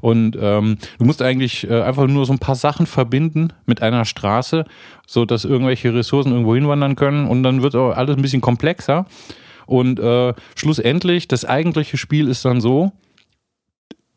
Und 0.00 0.36
ähm, 0.40 0.78
du 0.98 1.04
musst 1.04 1.20
eigentlich 1.20 1.68
äh, 1.68 1.82
einfach 1.82 2.06
nur 2.06 2.26
so 2.26 2.32
ein 2.32 2.38
paar 2.38 2.54
Sachen 2.54 2.86
verbinden 2.86 3.52
mit 3.66 3.82
einer 3.82 4.04
Straße, 4.04 4.64
so 5.06 5.24
dass 5.24 5.44
irgendwelche 5.44 5.92
Ressourcen 5.92 6.30
irgendwo 6.30 6.54
hinwandern 6.54 6.94
können. 6.94 7.26
Und 7.26 7.42
dann 7.42 7.62
wird 7.62 7.74
auch 7.74 7.90
alles 7.90 8.16
ein 8.16 8.22
bisschen 8.22 8.40
komplexer. 8.40 9.06
Und 9.66 9.98
äh, 9.98 10.34
schlussendlich, 10.54 11.26
das 11.26 11.44
eigentliche 11.44 11.96
Spiel 11.96 12.28
ist 12.28 12.44
dann 12.44 12.60
so, 12.60 12.92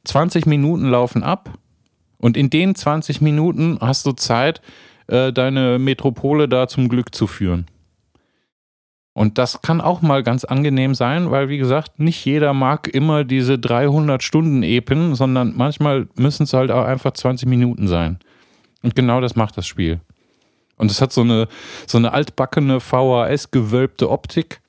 20 0.04 0.46
Minuten 0.46 0.90
laufen 0.90 1.24
ab. 1.24 1.50
Und 2.18 2.38
in 2.38 2.52
den 2.52 2.76
20 2.76 3.22
Minuten 3.22 3.80
hast 3.82 4.06
du 4.06 4.12
Zeit, 4.12 4.62
äh, 5.08 5.32
deine 5.32 5.80
Metropole 5.80 6.48
da 6.48 6.68
zum 6.68 6.89
Glück 6.89 7.13
zu 7.13 7.28
führen. 7.28 7.65
Und 9.13 9.38
das 9.38 9.62
kann 9.62 9.80
auch 9.80 10.02
mal 10.02 10.24
ganz 10.24 10.44
angenehm 10.44 10.94
sein, 10.94 11.32
weil, 11.32 11.48
wie 11.48 11.58
gesagt, 11.58 12.00
nicht 12.00 12.26
jeder 12.26 12.54
mag 12.54 12.89
immer 12.89 13.24
diese 13.24 13.54
300-Stunden-Epen, 13.54 15.15
sondern 15.15 15.54
manchmal 15.56 16.08
müssen 16.15 16.44
es 16.44 16.54
halt 16.54 16.70
auch 16.70 16.84
einfach 16.84 17.13
20 17.13 17.48
Minuten 17.48 17.88
sein. 17.88 18.20
Und 18.84 18.94
genau 18.94 19.22
das 19.22 19.38
macht 19.38 19.58
das 19.58 19.68
Spiel. 19.68 20.02
Und 20.78 20.91
es 20.91 21.02
hat 21.02 21.13
so 21.13 21.22
eine, 21.22 21.48
so 21.88 21.98
eine 21.98 22.12
altbackene 22.12 22.82
VHS-gewölbte 22.82 24.10
Optik. 24.10 24.60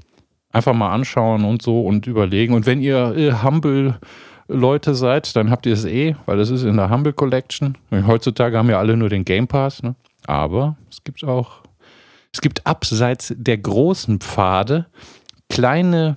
Einfach 0.52 0.74
mal 0.74 0.92
anschauen 0.92 1.44
und 1.44 1.60
so 1.60 1.82
und 1.82 2.06
überlegen. 2.06 2.54
Und 2.54 2.66
wenn 2.66 2.80
ihr 2.80 3.16
äh, 3.16 3.32
Humble 3.42 3.98
Leute 4.46 4.94
seid, 4.94 5.34
dann 5.34 5.50
habt 5.50 5.66
ihr 5.66 5.72
es 5.72 5.84
eh, 5.84 6.14
weil 6.24 6.38
es 6.38 6.50
ist 6.50 6.62
in 6.62 6.76
der 6.76 6.88
Humble 6.88 7.12
Collection. 7.12 7.76
Heutzutage 7.90 8.56
haben 8.56 8.70
ja 8.70 8.78
alle 8.78 8.96
nur 8.96 9.08
den 9.08 9.24
Game 9.24 9.48
Pass, 9.48 9.82
ne? 9.82 9.96
Aber 10.26 10.76
es 10.90 11.02
gibt 11.04 11.24
auch, 11.24 11.62
es 12.32 12.40
gibt 12.40 12.66
abseits 12.66 13.32
der 13.36 13.58
großen 13.58 14.20
Pfade 14.20 14.86
kleine, 15.48 16.16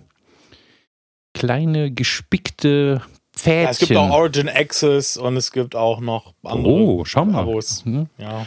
kleine 1.34 1.92
gespickte 1.92 3.02
Pfädchen. 3.34 3.64
Ja, 3.64 3.70
es 3.70 3.80
gibt 3.80 3.96
auch 3.96 4.10
Origin 4.10 4.50
Access 4.50 5.18
und 5.18 5.38
es 5.38 5.52
gibt 5.52 5.76
auch 5.76 6.00
noch 6.00 6.34
andere 6.44 6.74
oh, 6.74 7.06
schau 7.06 7.26
mal. 7.26 7.42
Abos. 7.42 7.86
Hm, 7.86 8.08
Ja. 8.18 8.46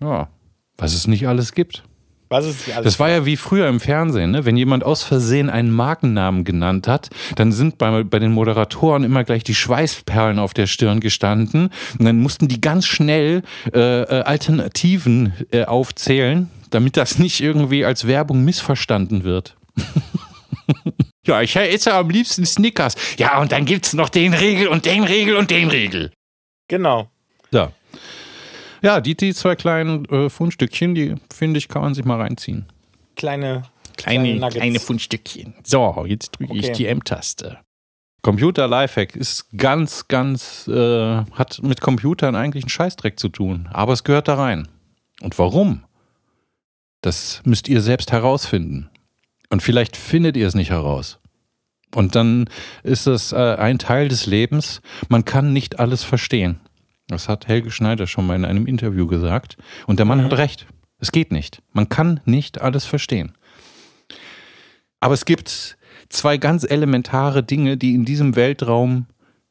Ja, 0.00 0.28
was 0.76 0.94
es 0.94 1.08
nicht 1.08 1.26
alles 1.26 1.52
gibt. 1.52 1.82
Was 2.28 2.44
ist 2.44 2.68
alles? 2.70 2.84
Das 2.84 3.00
war 3.00 3.08
ja 3.08 3.24
wie 3.24 3.36
früher 3.36 3.68
im 3.68 3.80
Fernsehen, 3.80 4.32
ne? 4.32 4.44
wenn 4.44 4.56
jemand 4.56 4.84
aus 4.84 5.02
Versehen 5.02 5.48
einen 5.48 5.70
Markennamen 5.70 6.44
genannt 6.44 6.86
hat, 6.86 7.08
dann 7.36 7.52
sind 7.52 7.78
bei, 7.78 8.04
bei 8.04 8.18
den 8.18 8.32
Moderatoren 8.32 9.04
immer 9.04 9.24
gleich 9.24 9.44
die 9.44 9.54
Schweißperlen 9.54 10.38
auf 10.38 10.52
der 10.52 10.66
Stirn 10.66 11.00
gestanden 11.00 11.70
und 11.98 12.04
dann 12.04 12.18
mussten 12.18 12.48
die 12.48 12.60
ganz 12.60 12.86
schnell 12.86 13.42
äh, 13.72 14.02
äh, 14.02 14.22
Alternativen 14.22 15.32
äh, 15.52 15.64
aufzählen, 15.64 16.50
damit 16.70 16.96
das 16.98 17.18
nicht 17.18 17.40
irgendwie 17.40 17.84
als 17.84 18.06
Werbung 18.06 18.44
missverstanden 18.44 19.24
wird. 19.24 19.56
ja, 21.26 21.40
ich 21.40 21.56
esse 21.56 21.94
am 21.94 22.10
liebsten 22.10 22.44
Snickers. 22.44 22.94
Ja, 23.18 23.40
und 23.40 23.52
dann 23.52 23.64
gibt's 23.64 23.94
noch 23.94 24.10
den 24.10 24.34
Regel 24.34 24.68
und 24.68 24.84
den 24.84 25.04
Regel 25.04 25.36
und 25.36 25.50
den 25.50 25.70
Regel. 25.70 26.12
genau. 26.68 27.10
Ja. 28.82 29.00
Die, 29.00 29.16
die 29.16 29.34
zwei 29.34 29.56
kleinen 29.56 30.04
äh, 30.06 30.28
Fundstückchen, 30.30 30.94
die 30.94 31.14
finde 31.32 31.58
ich, 31.58 31.68
kann 31.68 31.82
man 31.82 31.94
sich 31.94 32.04
mal 32.04 32.20
reinziehen. 32.20 32.66
Kleine, 33.16 33.62
Kleine, 33.96 34.34
Nuggets. 34.36 34.54
kleine 34.56 34.80
Fundstückchen. 34.80 35.54
So, 35.64 36.04
jetzt 36.06 36.32
drücke 36.38 36.54
ich 36.56 36.64
Okay. 36.66 36.72
die 36.74 36.86
M-Taste. 36.86 37.58
Computer 38.22 38.66
Lifehack 38.68 39.14
ist 39.16 39.46
ganz, 39.56 40.08
ganz, 40.08 40.66
äh, 40.68 41.24
hat 41.32 41.60
mit 41.62 41.80
Computern 41.80 42.34
eigentlich 42.36 42.64
einen 42.64 42.70
Scheißdreck 42.70 43.18
zu 43.18 43.28
tun. 43.28 43.68
Aber 43.72 43.92
es 43.92 44.04
gehört 44.04 44.28
da 44.28 44.34
rein. 44.34 44.68
Und 45.22 45.38
warum? 45.38 45.84
Das 47.00 47.40
müsst 47.44 47.68
ihr 47.68 47.80
selbst 47.80 48.10
herausfinden. 48.12 48.90
Und 49.50 49.62
vielleicht 49.62 49.96
findet 49.96 50.36
ihr 50.36 50.46
es 50.46 50.54
nicht 50.54 50.70
heraus. 50.70 51.18
Und 51.94 52.14
dann 52.16 52.50
ist 52.82 53.06
es 53.06 53.32
äh, 53.32 53.36
ein 53.56 53.78
Teil 53.78 54.08
des 54.08 54.26
Lebens. 54.26 54.82
Man 55.08 55.24
kann 55.24 55.52
nicht 55.52 55.78
alles 55.78 56.02
verstehen. 56.04 56.60
Das 57.08 57.28
hat 57.28 57.48
Helge 57.48 57.70
Schneider 57.70 58.06
schon 58.06 58.26
mal 58.26 58.36
in 58.36 58.44
einem 58.44 58.66
Interview 58.66 59.06
gesagt. 59.06 59.56
Und 59.86 59.98
der 59.98 60.06
Mann 60.06 60.22
hat 60.22 60.34
recht. 60.34 60.66
Es 60.98 61.10
geht 61.10 61.32
nicht. 61.32 61.62
Man 61.72 61.88
kann 61.88 62.20
nicht 62.24 62.60
alles 62.60 62.84
verstehen. 62.84 63.32
Aber 65.00 65.14
es 65.14 65.24
gibt 65.24 65.78
zwei 66.08 66.36
ganz 66.38 66.64
elementare 66.64 67.42
Dinge, 67.42 67.76
die 67.76 67.94
in 67.94 68.04
diesem 68.04 68.36
Weltraum 68.36 69.06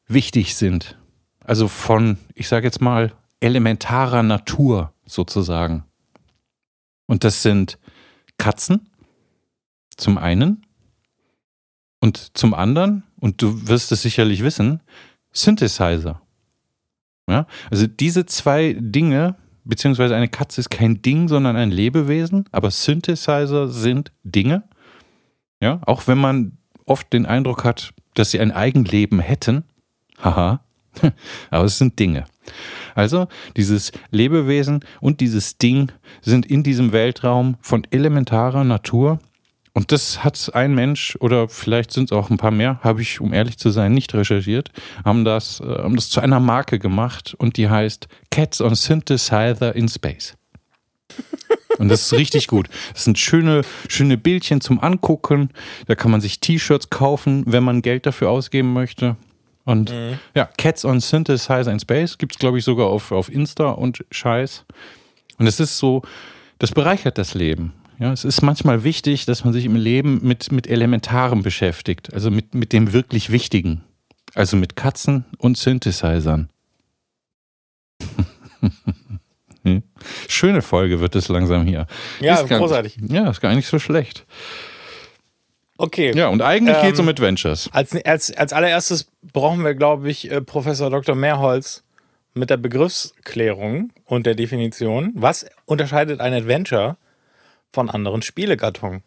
wichtig 0.06 0.54
sind. 0.54 0.98
Also 1.44 1.68
von, 1.68 2.18
ich 2.34 2.48
sage 2.48 2.66
jetzt 2.66 2.80
mal, 2.80 3.12
elementarer 3.40 4.22
Natur 4.22 4.92
sozusagen. 5.06 5.84
Und 7.06 7.24
das 7.24 7.42
sind 7.42 7.78
Katzen 8.36 8.90
zum 9.96 10.18
einen 10.18 10.66
und 12.00 12.36
zum 12.36 12.54
anderen, 12.54 13.02
und 13.16 13.42
du 13.42 13.66
wirst 13.66 13.90
es 13.90 14.02
sicherlich 14.02 14.42
wissen, 14.44 14.80
Synthesizer. 15.32 16.20
Ja? 17.28 17.46
Also 17.70 17.86
diese 17.86 18.26
zwei 18.26 18.76
Dinge, 18.78 19.36
beziehungsweise 19.64 20.16
eine 20.16 20.28
Katze 20.28 20.60
ist 20.60 20.70
kein 20.70 21.02
Ding, 21.02 21.28
sondern 21.28 21.56
ein 21.56 21.70
Lebewesen, 21.70 22.46
aber 22.52 22.70
Synthesizer 22.70 23.68
sind 23.68 24.12
Dinge. 24.24 24.64
Ja, 25.60 25.80
auch 25.86 26.06
wenn 26.06 26.18
man 26.18 26.58
oft 26.86 27.12
den 27.12 27.26
Eindruck 27.26 27.64
hat, 27.64 27.92
dass 28.14 28.30
sie 28.30 28.40
ein 28.40 28.52
Eigenleben 28.52 29.20
hätten. 29.20 29.64
Haha. 30.22 30.60
Aber 31.50 31.64
es 31.64 31.78
sind 31.78 31.98
Dinge. 31.98 32.24
Also, 32.94 33.28
dieses 33.56 33.92
Lebewesen 34.10 34.84
und 35.00 35.20
dieses 35.20 35.58
Ding 35.58 35.92
sind 36.22 36.46
in 36.46 36.62
diesem 36.62 36.92
Weltraum 36.92 37.56
von 37.60 37.86
elementarer 37.90 38.64
Natur. 38.64 39.20
Und 39.78 39.92
das 39.92 40.24
hat 40.24 40.50
ein 40.54 40.74
Mensch, 40.74 41.16
oder 41.20 41.48
vielleicht 41.48 41.92
sind 41.92 42.10
es 42.10 42.12
auch 42.12 42.30
ein 42.30 42.36
paar 42.36 42.50
mehr, 42.50 42.80
habe 42.82 43.00
ich, 43.00 43.20
um 43.20 43.32
ehrlich 43.32 43.58
zu 43.58 43.70
sein, 43.70 43.92
nicht 43.92 44.12
recherchiert, 44.12 44.72
haben 45.04 45.24
das, 45.24 45.60
äh, 45.60 45.66
haben 45.66 45.94
das 45.94 46.10
zu 46.10 46.18
einer 46.18 46.40
Marke 46.40 46.80
gemacht 46.80 47.36
und 47.38 47.56
die 47.56 47.68
heißt 47.68 48.08
Cats 48.32 48.60
on 48.60 48.74
Synthesizer 48.74 49.76
in 49.76 49.88
Space. 49.88 50.36
Und 51.78 51.90
das 51.90 52.02
ist 52.02 52.12
richtig 52.14 52.48
gut. 52.48 52.68
Das 52.92 53.04
sind 53.04 53.20
schöne, 53.20 53.62
schöne 53.88 54.18
Bildchen 54.18 54.60
zum 54.60 54.82
Angucken. 54.82 55.50
Da 55.86 55.94
kann 55.94 56.10
man 56.10 56.20
sich 56.20 56.40
T-Shirts 56.40 56.90
kaufen, 56.90 57.44
wenn 57.46 57.62
man 57.62 57.80
Geld 57.80 58.04
dafür 58.04 58.30
ausgeben 58.30 58.72
möchte. 58.72 59.14
Und 59.64 59.92
mhm. 59.92 60.18
ja, 60.34 60.46
Cats 60.58 60.84
on 60.84 60.98
Synthesizer 60.98 61.70
in 61.70 61.78
Space 61.78 62.18
gibt 62.18 62.32
es, 62.32 62.40
glaube 62.40 62.58
ich, 62.58 62.64
sogar 62.64 62.88
auf, 62.88 63.12
auf 63.12 63.32
Insta 63.32 63.70
und 63.70 64.04
Scheiß. 64.10 64.64
Und 65.38 65.46
es 65.46 65.60
ist 65.60 65.78
so, 65.78 66.02
das 66.58 66.72
bereichert 66.72 67.16
das 67.16 67.34
Leben. 67.34 67.74
Ja, 67.98 68.12
es 68.12 68.24
ist 68.24 68.42
manchmal 68.42 68.84
wichtig, 68.84 69.26
dass 69.26 69.44
man 69.44 69.52
sich 69.52 69.64
im 69.64 69.74
Leben 69.74 70.20
mit, 70.22 70.52
mit 70.52 70.68
Elementarem 70.68 71.42
beschäftigt, 71.42 72.14
also 72.14 72.30
mit, 72.30 72.54
mit 72.54 72.72
dem 72.72 72.92
wirklich 72.92 73.30
Wichtigen. 73.30 73.82
Also 74.34 74.56
mit 74.56 74.76
Katzen 74.76 75.24
und 75.38 75.58
Synthesizern. 75.58 76.48
Schöne 80.28 80.62
Folge 80.62 81.00
wird 81.00 81.16
es 81.16 81.28
langsam 81.28 81.66
hier. 81.66 81.86
Ja, 82.20 82.36
ist 82.40 82.48
großartig. 82.48 82.98
Ja, 83.08 83.28
ist 83.30 83.40
gar 83.40 83.54
nicht 83.54 83.66
so 83.66 83.78
schlecht. 83.78 84.24
Okay. 85.76 86.12
Ja, 86.14 86.28
und 86.28 86.42
eigentlich 86.42 86.76
ähm, 86.76 86.82
geht 86.82 86.94
es 86.94 87.00
um 87.00 87.08
Adventures. 87.08 87.68
Als, 87.72 87.94
als, 88.04 88.36
als 88.36 88.52
allererstes 88.52 89.08
brauchen 89.32 89.64
wir, 89.64 89.74
glaube 89.74 90.10
ich, 90.10 90.30
äh, 90.30 90.40
Professor 90.40 90.90
Dr. 90.90 91.14
Mehrholz 91.14 91.84
mit 92.34 92.50
der 92.50 92.56
Begriffsklärung 92.56 93.92
und 94.04 94.26
der 94.26 94.34
Definition. 94.34 95.12
Was 95.14 95.46
unterscheidet 95.66 96.20
ein 96.20 96.32
Adventure 96.32 96.96
von 97.72 97.90
anderen 97.90 98.22
Spielegattungen? 98.22 99.02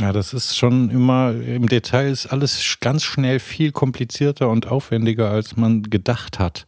Ja, 0.00 0.12
das 0.12 0.32
ist 0.34 0.56
schon 0.56 0.90
immer, 0.90 1.32
im 1.32 1.68
Detail 1.68 2.10
ist 2.10 2.26
alles 2.26 2.78
ganz 2.80 3.04
schnell 3.04 3.38
viel 3.38 3.70
komplizierter 3.70 4.48
und 4.48 4.66
aufwendiger, 4.66 5.30
als 5.30 5.56
man 5.56 5.82
gedacht 5.84 6.38
hat 6.38 6.66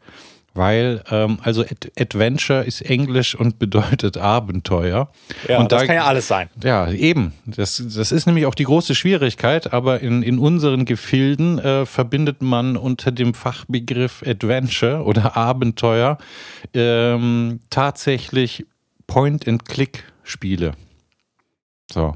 weil 0.57 1.03
ähm, 1.11 1.39
also 1.43 1.62
Ad 1.62 1.91
Adventure 1.99 2.65
ist 2.65 2.81
Englisch 2.83 3.35
und 3.35 3.59
bedeutet 3.59 4.17
Abenteuer. 4.17 5.11
Ja, 5.49 5.59
und 5.59 5.71
das 5.71 5.83
da, 5.83 5.87
kann 5.87 5.97
ja 5.97 6.05
alles 6.05 6.29
sein. 6.29 6.49
Ja, 6.62 6.91
eben. 6.91 7.33
Das, 7.45 7.83
das 7.95 8.12
ist 8.12 8.27
nämlich 8.27 8.47
auch 8.47 8.55
die 8.55 8.65
große 8.65 8.95
Schwierigkeit, 8.95 9.73
aber 9.73 10.01
in, 10.01 10.23
in 10.23 10.39
unseren 10.39 10.85
Gefilden 10.85 11.59
äh, 11.59 11.87
verbindet 11.87 12.43
man 12.43 12.77
unter 12.77 13.12
dem 13.12 13.35
Fachbegriff 13.35 14.23
Adventure 14.27 15.05
oder 15.05 15.37
Abenteuer 15.37 16.19
ähm, 16.75 17.61
tatsächlich 17.71 18.67
Point-and-Click-Spiele. 19.07 20.73
So. 21.92 22.14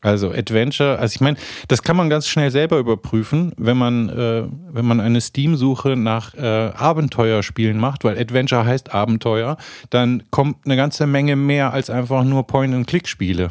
Also 0.00 0.30
Adventure, 0.30 0.96
also 0.98 1.12
ich 1.12 1.20
meine, 1.20 1.36
das 1.66 1.82
kann 1.82 1.96
man 1.96 2.08
ganz 2.08 2.28
schnell 2.28 2.52
selber 2.52 2.78
überprüfen, 2.78 3.52
wenn 3.56 3.76
man, 3.76 4.08
äh, 4.08 4.44
wenn 4.70 4.84
man 4.84 5.00
eine 5.00 5.20
Steam-Suche 5.20 5.96
nach 5.96 6.34
äh, 6.34 6.40
Abenteuerspielen 6.40 7.78
macht, 7.78 8.04
weil 8.04 8.16
Adventure 8.16 8.64
heißt 8.64 8.94
Abenteuer, 8.94 9.56
dann 9.90 10.22
kommt 10.30 10.58
eine 10.64 10.76
ganze 10.76 11.08
Menge 11.08 11.34
mehr 11.34 11.72
als 11.72 11.90
einfach 11.90 12.22
nur 12.22 12.46
Point-and-Click-Spiele. 12.46 13.50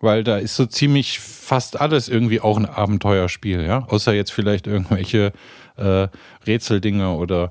Weil 0.00 0.22
da 0.22 0.36
ist 0.36 0.54
so 0.54 0.66
ziemlich 0.66 1.18
fast 1.18 1.80
alles 1.80 2.10
irgendwie 2.10 2.42
auch 2.42 2.58
ein 2.58 2.66
Abenteuerspiel, 2.66 3.62
ja. 3.64 3.86
Außer 3.88 4.12
jetzt 4.12 4.32
vielleicht 4.32 4.66
irgendwelche 4.66 5.32
äh, 5.78 6.08
Rätseldinger 6.46 7.16
oder 7.16 7.50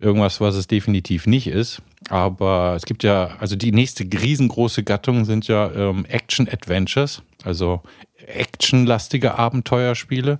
irgendwas, 0.00 0.40
was 0.40 0.54
es 0.54 0.66
definitiv 0.66 1.26
nicht 1.26 1.46
ist. 1.46 1.82
Aber 2.08 2.74
es 2.76 2.84
gibt 2.84 3.02
ja, 3.02 3.36
also 3.38 3.56
die 3.56 3.72
nächste 3.72 4.04
riesengroße 4.04 4.84
Gattung 4.84 5.24
sind 5.24 5.48
ja 5.48 5.70
ähm, 5.72 6.04
Action-Adventures, 6.06 7.22
also 7.44 7.82
actionlastige 8.26 9.38
Abenteuerspiele. 9.38 10.38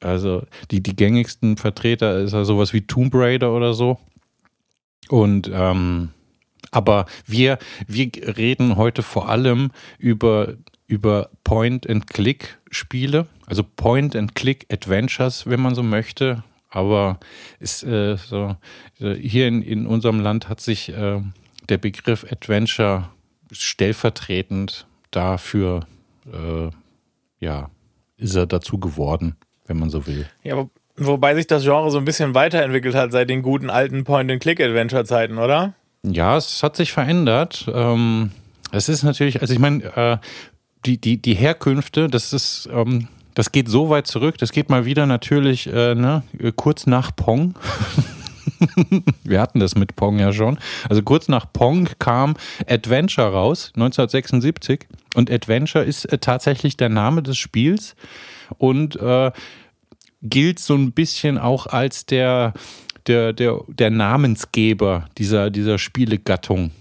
Also 0.00 0.42
die, 0.70 0.82
die 0.82 0.96
gängigsten 0.96 1.56
Vertreter 1.56 2.18
ist 2.18 2.32
ja 2.32 2.44
sowas 2.44 2.72
wie 2.72 2.82
Tomb 2.82 3.14
Raider 3.14 3.52
oder 3.52 3.74
so. 3.74 3.98
Und 5.08 5.50
ähm, 5.52 6.10
aber 6.70 7.06
wir, 7.26 7.58
wir 7.86 8.10
reden 8.36 8.76
heute 8.76 9.02
vor 9.02 9.28
allem 9.28 9.70
über, 9.98 10.54
über 10.86 11.30
Point-and-Click-Spiele, 11.44 13.26
also 13.46 13.62
Point-and-Click-Adventures, 13.62 15.46
wenn 15.46 15.60
man 15.60 15.74
so 15.74 15.82
möchte. 15.82 16.42
Aber 16.70 17.18
ist 17.60 17.82
äh, 17.82 18.16
so, 18.16 18.56
äh, 19.00 19.14
hier 19.14 19.48
in, 19.48 19.62
in 19.62 19.86
unserem 19.86 20.20
Land 20.20 20.48
hat 20.48 20.60
sich 20.60 20.90
äh, 20.90 21.20
der 21.68 21.78
Begriff 21.78 22.26
Adventure 22.30 23.08
stellvertretend 23.52 24.86
dafür, 25.10 25.86
äh, 26.26 26.70
ja, 27.40 27.70
ist 28.18 28.34
er 28.34 28.46
dazu 28.46 28.78
geworden, 28.78 29.36
wenn 29.66 29.78
man 29.78 29.90
so 29.90 30.06
will. 30.06 30.26
Ja, 30.42 30.68
wobei 30.96 31.34
sich 31.34 31.46
das 31.46 31.62
Genre 31.62 31.90
so 31.90 31.98
ein 31.98 32.04
bisschen 32.04 32.34
weiterentwickelt 32.34 32.94
hat 32.94 33.12
seit 33.12 33.30
den 33.30 33.42
guten 33.42 33.70
alten 33.70 34.04
Point-and-Click-Adventure-Zeiten, 34.04 35.38
oder? 35.38 35.74
Ja, 36.02 36.36
es 36.36 36.62
hat 36.62 36.76
sich 36.76 36.92
verändert. 36.92 37.66
Ähm, 37.72 38.32
es 38.72 38.88
ist 38.88 39.02
natürlich, 39.02 39.40
also 39.40 39.54
ich 39.54 39.60
meine, 39.60 39.84
äh, 39.84 40.18
die, 40.84 40.98
die, 40.98 41.16
die 41.20 41.34
Herkünfte, 41.34 42.08
das 42.08 42.32
ist, 42.32 42.68
ähm, 42.72 43.08
das 43.38 43.52
geht 43.52 43.68
so 43.68 43.88
weit 43.88 44.08
zurück, 44.08 44.36
das 44.38 44.50
geht 44.50 44.68
mal 44.68 44.84
wieder 44.84 45.06
natürlich 45.06 45.68
äh, 45.68 45.94
ne, 45.94 46.24
kurz 46.56 46.88
nach 46.88 47.14
Pong. 47.14 47.54
Wir 49.22 49.40
hatten 49.40 49.60
das 49.60 49.76
mit 49.76 49.94
Pong 49.94 50.18
ja 50.18 50.32
schon. 50.32 50.58
Also 50.88 51.02
kurz 51.02 51.28
nach 51.28 51.46
Pong 51.52 51.88
kam 52.00 52.34
Adventure 52.66 53.28
raus, 53.30 53.70
1976. 53.76 54.88
Und 55.14 55.30
Adventure 55.30 55.84
ist 55.84 56.06
äh, 56.06 56.18
tatsächlich 56.18 56.76
der 56.76 56.88
Name 56.88 57.22
des 57.22 57.38
Spiels 57.38 57.94
und 58.56 58.96
äh, 58.96 59.30
gilt 60.20 60.58
so 60.58 60.74
ein 60.74 60.90
bisschen 60.90 61.38
auch 61.38 61.68
als 61.68 62.06
der, 62.06 62.54
der, 63.06 63.32
der, 63.32 63.60
der 63.68 63.90
Namensgeber 63.90 65.04
dieser, 65.16 65.50
dieser 65.50 65.78
Spielegattung. 65.78 66.72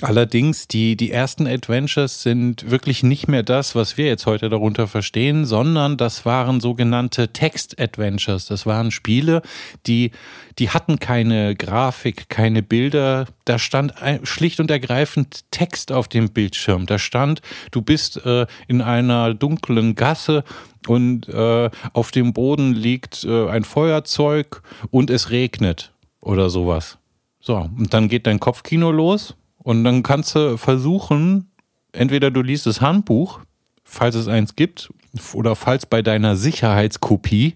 Allerdings, 0.00 0.66
die, 0.66 0.96
die 0.96 1.10
ersten 1.10 1.46
Adventures 1.46 2.22
sind 2.22 2.70
wirklich 2.70 3.02
nicht 3.02 3.28
mehr 3.28 3.42
das, 3.42 3.74
was 3.74 3.96
wir 3.96 4.06
jetzt 4.06 4.26
heute 4.26 4.48
darunter 4.48 4.88
verstehen, 4.88 5.44
sondern 5.44 5.96
das 5.96 6.26
waren 6.26 6.60
sogenannte 6.60 7.32
Text-Adventures. 7.32 8.46
Das 8.46 8.66
waren 8.66 8.90
Spiele, 8.90 9.42
die, 9.86 10.10
die 10.58 10.70
hatten 10.70 10.98
keine 10.98 11.54
Grafik, 11.54 12.28
keine 12.28 12.62
Bilder. 12.62 13.26
Da 13.44 13.58
stand 13.58 13.94
schlicht 14.24 14.58
und 14.60 14.70
ergreifend 14.70 15.50
Text 15.50 15.92
auf 15.92 16.08
dem 16.08 16.30
Bildschirm. 16.30 16.86
Da 16.86 16.98
stand, 16.98 17.40
du 17.70 17.80
bist 17.80 18.24
äh, 18.26 18.46
in 18.66 18.82
einer 18.82 19.32
dunklen 19.32 19.94
Gasse 19.94 20.44
und 20.88 21.28
äh, 21.28 21.70
auf 21.92 22.10
dem 22.10 22.32
Boden 22.32 22.74
liegt 22.74 23.24
äh, 23.24 23.48
ein 23.48 23.64
Feuerzeug 23.64 24.62
und 24.90 25.08
es 25.08 25.30
regnet 25.30 25.92
oder 26.20 26.50
sowas. 26.50 26.98
So, 27.40 27.56
und 27.56 27.94
dann 27.94 28.08
geht 28.08 28.26
dein 28.26 28.40
Kopfkino 28.40 28.90
los 28.90 29.34
und 29.64 29.82
dann 29.82 30.02
kannst 30.02 30.36
du 30.36 30.56
versuchen, 30.58 31.50
entweder 31.92 32.30
du 32.30 32.42
liest 32.42 32.66
das 32.66 32.80
Handbuch, 32.80 33.40
falls 33.82 34.14
es 34.14 34.28
eins 34.28 34.54
gibt, 34.54 34.92
oder 35.32 35.56
falls 35.56 35.86
bei 35.86 36.02
deiner 36.02 36.36
Sicherheitskopie 36.36 37.54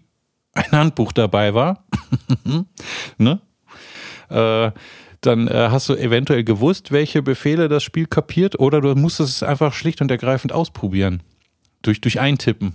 ein 0.55 0.73
Handbuch 0.73 1.13
dabei 1.13 1.55
war, 1.55 1.85
ne? 3.19 3.41
Äh, 4.31 4.73
dann 5.21 5.49
äh, 5.49 5.69
hast 5.71 5.89
du 5.89 5.97
eventuell 5.97 6.45
gewusst, 6.45 6.93
welche 6.93 7.23
Befehle 7.23 7.69
das 7.69 7.83
Spiel 7.83 8.07
kapiert, 8.07 8.59
oder 8.59 8.81
du 8.81 8.95
musstest 8.95 9.37
es 9.37 9.43
einfach 9.43 9.75
schlicht 9.75 10.01
und 10.01 10.11
ergreifend 10.11 10.53
ausprobieren. 10.53 11.23
Durch, 11.83 12.01
durch 12.01 12.21
Eintippen. 12.21 12.75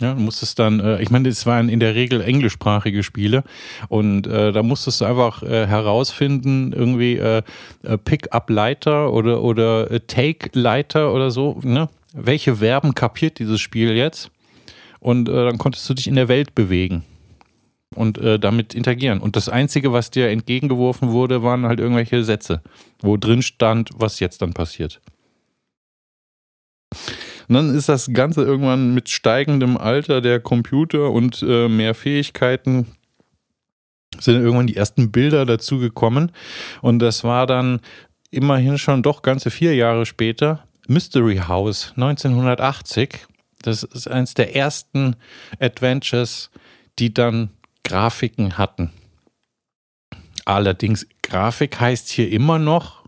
Ja, 0.00 0.14
du 0.14 0.20
musstest 0.20 0.58
dann, 0.58 0.80
äh, 0.80 1.00
ich 1.00 1.10
meine, 1.10 1.28
es 1.28 1.46
waren 1.46 1.68
in 1.68 1.78
der 1.78 1.94
Regel 1.94 2.20
englischsprachige 2.20 3.04
Spiele 3.04 3.44
und 3.88 4.26
äh, 4.26 4.50
da 4.50 4.64
musstest 4.64 5.00
du 5.00 5.04
einfach 5.04 5.44
äh, 5.44 5.68
herausfinden, 5.68 6.72
irgendwie 6.72 7.16
äh, 7.16 7.42
äh 7.84 7.98
Pick-up-Leiter 7.98 9.12
oder, 9.12 9.42
oder 9.42 9.88
äh, 9.92 10.00
Take-Leiter 10.00 11.12
oder 11.12 11.30
so, 11.30 11.60
ne? 11.62 11.88
Welche 12.12 12.56
Verben 12.56 12.94
kapiert 12.94 13.38
dieses 13.38 13.60
Spiel 13.60 13.92
jetzt? 13.96 14.30
Und 15.00 15.26
dann 15.26 15.58
konntest 15.58 15.90
du 15.90 15.94
dich 15.94 16.06
in 16.06 16.14
der 16.14 16.28
Welt 16.28 16.54
bewegen 16.54 17.02
und 17.94 18.18
damit 18.18 18.72
interagieren. 18.72 19.20
Und 19.20 19.34
das 19.34 19.48
Einzige, 19.48 19.92
was 19.92 20.12
dir 20.12 20.30
entgegengeworfen 20.30 21.10
wurde, 21.10 21.42
waren 21.42 21.66
halt 21.66 21.80
irgendwelche 21.80 22.22
Sätze, 22.22 22.62
wo 23.02 23.16
drin 23.16 23.42
stand, 23.42 23.90
was 23.96 24.20
jetzt 24.20 24.40
dann 24.42 24.54
passiert. 24.54 25.00
Und 27.48 27.54
dann 27.54 27.74
ist 27.74 27.88
das 27.88 28.12
Ganze 28.12 28.42
irgendwann 28.42 28.94
mit 28.94 29.08
steigendem 29.08 29.76
Alter 29.76 30.20
der 30.20 30.40
Computer 30.40 31.10
und 31.10 31.42
äh, 31.46 31.68
mehr 31.68 31.94
Fähigkeiten 31.94 32.86
sind 34.20 34.36
irgendwann 34.42 34.66
die 34.66 34.76
ersten 34.76 35.10
Bilder 35.10 35.44
dazu 35.44 35.78
gekommen. 35.78 36.32
Und 36.82 37.00
das 37.00 37.24
war 37.24 37.46
dann 37.46 37.80
immerhin 38.30 38.78
schon 38.78 39.02
doch 39.02 39.22
ganze 39.22 39.50
vier 39.50 39.74
Jahre 39.74 40.06
später 40.06 40.64
Mystery 40.86 41.36
House 41.48 41.92
1980. 41.96 43.26
Das 43.62 43.82
ist 43.82 44.08
eines 44.08 44.34
der 44.34 44.54
ersten 44.54 45.16
Adventures, 45.58 46.50
die 46.98 47.14
dann 47.14 47.50
Grafiken 47.82 48.58
hatten. 48.58 48.90
Allerdings, 50.44 51.06
Grafik 51.22 51.80
heißt 51.80 52.08
hier 52.08 52.30
immer 52.30 52.58
noch 52.58 53.03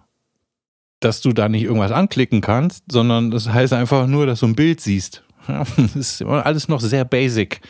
dass 1.01 1.20
du 1.20 1.32
da 1.32 1.49
nicht 1.49 1.62
irgendwas 1.62 1.92
anklicken 1.92 2.40
kannst, 2.40 2.84
sondern 2.90 3.30
das 3.30 3.49
heißt 3.49 3.72
einfach 3.72 4.07
nur, 4.07 4.26
dass 4.26 4.40
du 4.40 4.47
ein 4.47 4.57
Bild 4.57 4.80
siehst. 4.80 5.22
Das 5.47 5.94
ist 5.94 6.22
alles 6.22 6.66
noch 6.66 6.80
sehr 6.80 7.05
basic. 7.05 7.61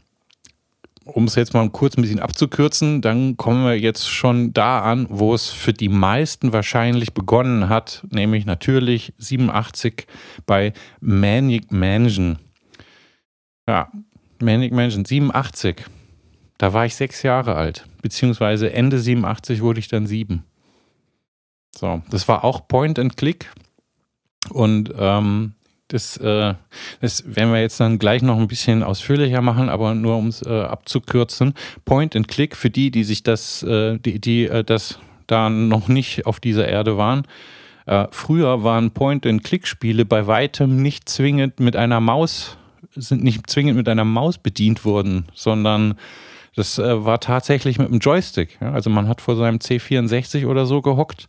um 1.15 1.25
es 1.25 1.35
jetzt 1.35 1.55
mal 1.55 1.69
kurz 1.71 1.97
ein 1.97 2.03
bisschen 2.03 2.21
abzukürzen, 2.21 3.01
dann 3.01 3.37
kommen 3.37 3.65
wir 3.65 3.79
jetzt 3.79 4.09
schon 4.09 4.53
da 4.53 4.81
an, 4.81 5.07
wo 5.11 5.35
es 5.35 5.49
für 5.49 5.73
die 5.73 5.89
meisten 5.89 6.53
wahrscheinlich 6.53 7.15
begonnen 7.15 7.69
hat, 7.69 8.05
nämlich 8.11 8.47
natürlich 8.47 9.13
87 9.19 10.07
bei 10.47 10.73
Manic 11.01 11.73
Mansion. 11.73 12.39
Ja, 13.67 13.91
Manic 14.41 14.73
Mansion 14.73 15.05
87. 15.05 15.85
Da 16.59 16.73
war 16.73 16.85
ich 16.85 16.95
sechs 16.95 17.23
Jahre 17.23 17.55
alt, 17.55 17.87
beziehungsweise 18.03 18.73
Ende 18.73 18.99
87 18.99 19.63
wurde 19.63 19.81
ich 19.81 19.89
dann 19.89 20.07
sieben. 20.07 20.45
So, 21.75 22.03
das 22.11 22.29
war 22.29 22.45
auch 22.45 22.69
Point 22.69 22.99
and 22.99 23.17
Click 23.17 23.51
und 24.51 24.93
ähm, 24.97 25.55
das, 25.93 26.17
äh, 26.19 26.55
das 27.01 27.25
werden 27.27 27.53
wir 27.53 27.61
jetzt 27.61 27.81
dann 27.81 27.99
gleich 27.99 28.23
noch 28.23 28.39
ein 28.39 28.49
bisschen 28.49 28.83
ausführlicher 28.83 29.43
machen, 29.43 29.69
aber 29.69 29.95
nur 29.95 30.17
um 30.17 30.29
es 30.29 30.43
äh, 30.43 30.49
abzukürzen. 30.49 31.55
Point 31.85 32.17
and 32.17 32.29
Click 32.29 32.57
für 32.57 32.71
die, 32.71 32.91
die 32.91 33.05
sich 33.05 33.23
das, 33.23 33.63
äh, 33.63 33.99
die, 33.99 34.21
die 34.21 34.47
äh, 34.47 34.65
das 34.65 34.99
da 35.27 35.51
noch 35.51 35.89
nicht 35.89 36.27
auf 36.27 36.41
dieser 36.41 36.69
Erde 36.69 36.97
waren. 36.97 37.25
Äh, 37.87 38.07
früher 38.11 38.63
waren 38.63 38.93
Point 38.93 39.27
and 39.27 39.45
Click 39.45 39.67
Spiele 39.67 40.05
bei 40.05 40.27
weitem 40.27 40.81
nicht 40.81 41.09
zwingend 41.09 41.61
mit 41.61 41.77
einer 41.77 42.01
Maus, 42.01 42.57
sind 42.95 43.23
nicht 43.23 43.49
zwingend 43.51 43.77
mit 43.77 43.89
einer 43.89 44.05
Maus 44.05 44.39
bedient 44.39 44.85
worden, 44.85 45.27
sondern 45.35 45.95
das 46.57 46.79
äh, 46.79 47.05
war 47.05 47.21
tatsächlich 47.21 47.79
mit 47.79 47.89
einem 47.89 48.01
Joystick. 48.01 48.59
Also 48.61 48.91
man 48.91 49.09
hat 49.09 49.21
vor 49.21 49.37
seinem 49.37 49.59
C64 49.59 50.47
oder 50.47 50.67
so 50.67 50.83
gehockt 50.83 51.29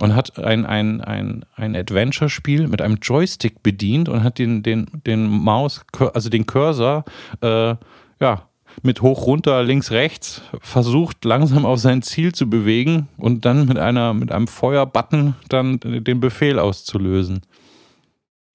und 0.00 0.16
hat 0.16 0.38
ein, 0.38 0.66
ein, 0.66 1.00
ein, 1.00 1.44
ein 1.54 1.76
Adventure-Spiel 1.76 2.68
mit 2.68 2.82
einem 2.82 2.98
Joystick 3.00 3.62
bedient 3.62 4.08
und 4.08 4.24
hat 4.24 4.38
den, 4.38 4.62
den, 4.62 4.86
den 5.06 5.28
Maus, 5.28 5.84
also 6.14 6.30
den 6.30 6.46
Cursor, 6.46 7.04
äh, 7.42 7.74
ja, 8.20 8.48
mit 8.82 9.02
hoch, 9.02 9.26
runter, 9.26 9.62
links, 9.62 9.90
rechts 9.90 10.42
versucht, 10.60 11.24
langsam 11.24 11.66
auf 11.66 11.80
sein 11.80 12.02
Ziel 12.02 12.32
zu 12.32 12.48
bewegen 12.48 13.08
und 13.18 13.44
dann 13.44 13.66
mit 13.66 13.78
einer, 13.78 14.14
mit 14.14 14.32
einem 14.32 14.46
Feuerbutton 14.46 15.34
dann 15.48 15.80
den 15.80 16.20
Befehl 16.20 16.58
auszulösen. 16.58 17.42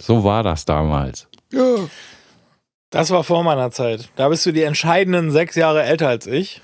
So 0.01 0.23
war 0.23 0.41
das 0.41 0.65
damals. 0.65 1.27
Ja. 1.51 1.75
Das 2.89 3.11
war 3.11 3.23
vor 3.23 3.43
meiner 3.43 3.71
Zeit. 3.71 4.09
Da 4.15 4.29
bist 4.29 4.45
du 4.45 4.53
die 4.53 4.63
entscheidenden 4.63 5.29
sechs 5.31 5.55
Jahre 5.55 5.83
älter 5.83 6.07
als 6.07 6.27
ich. 6.27 6.61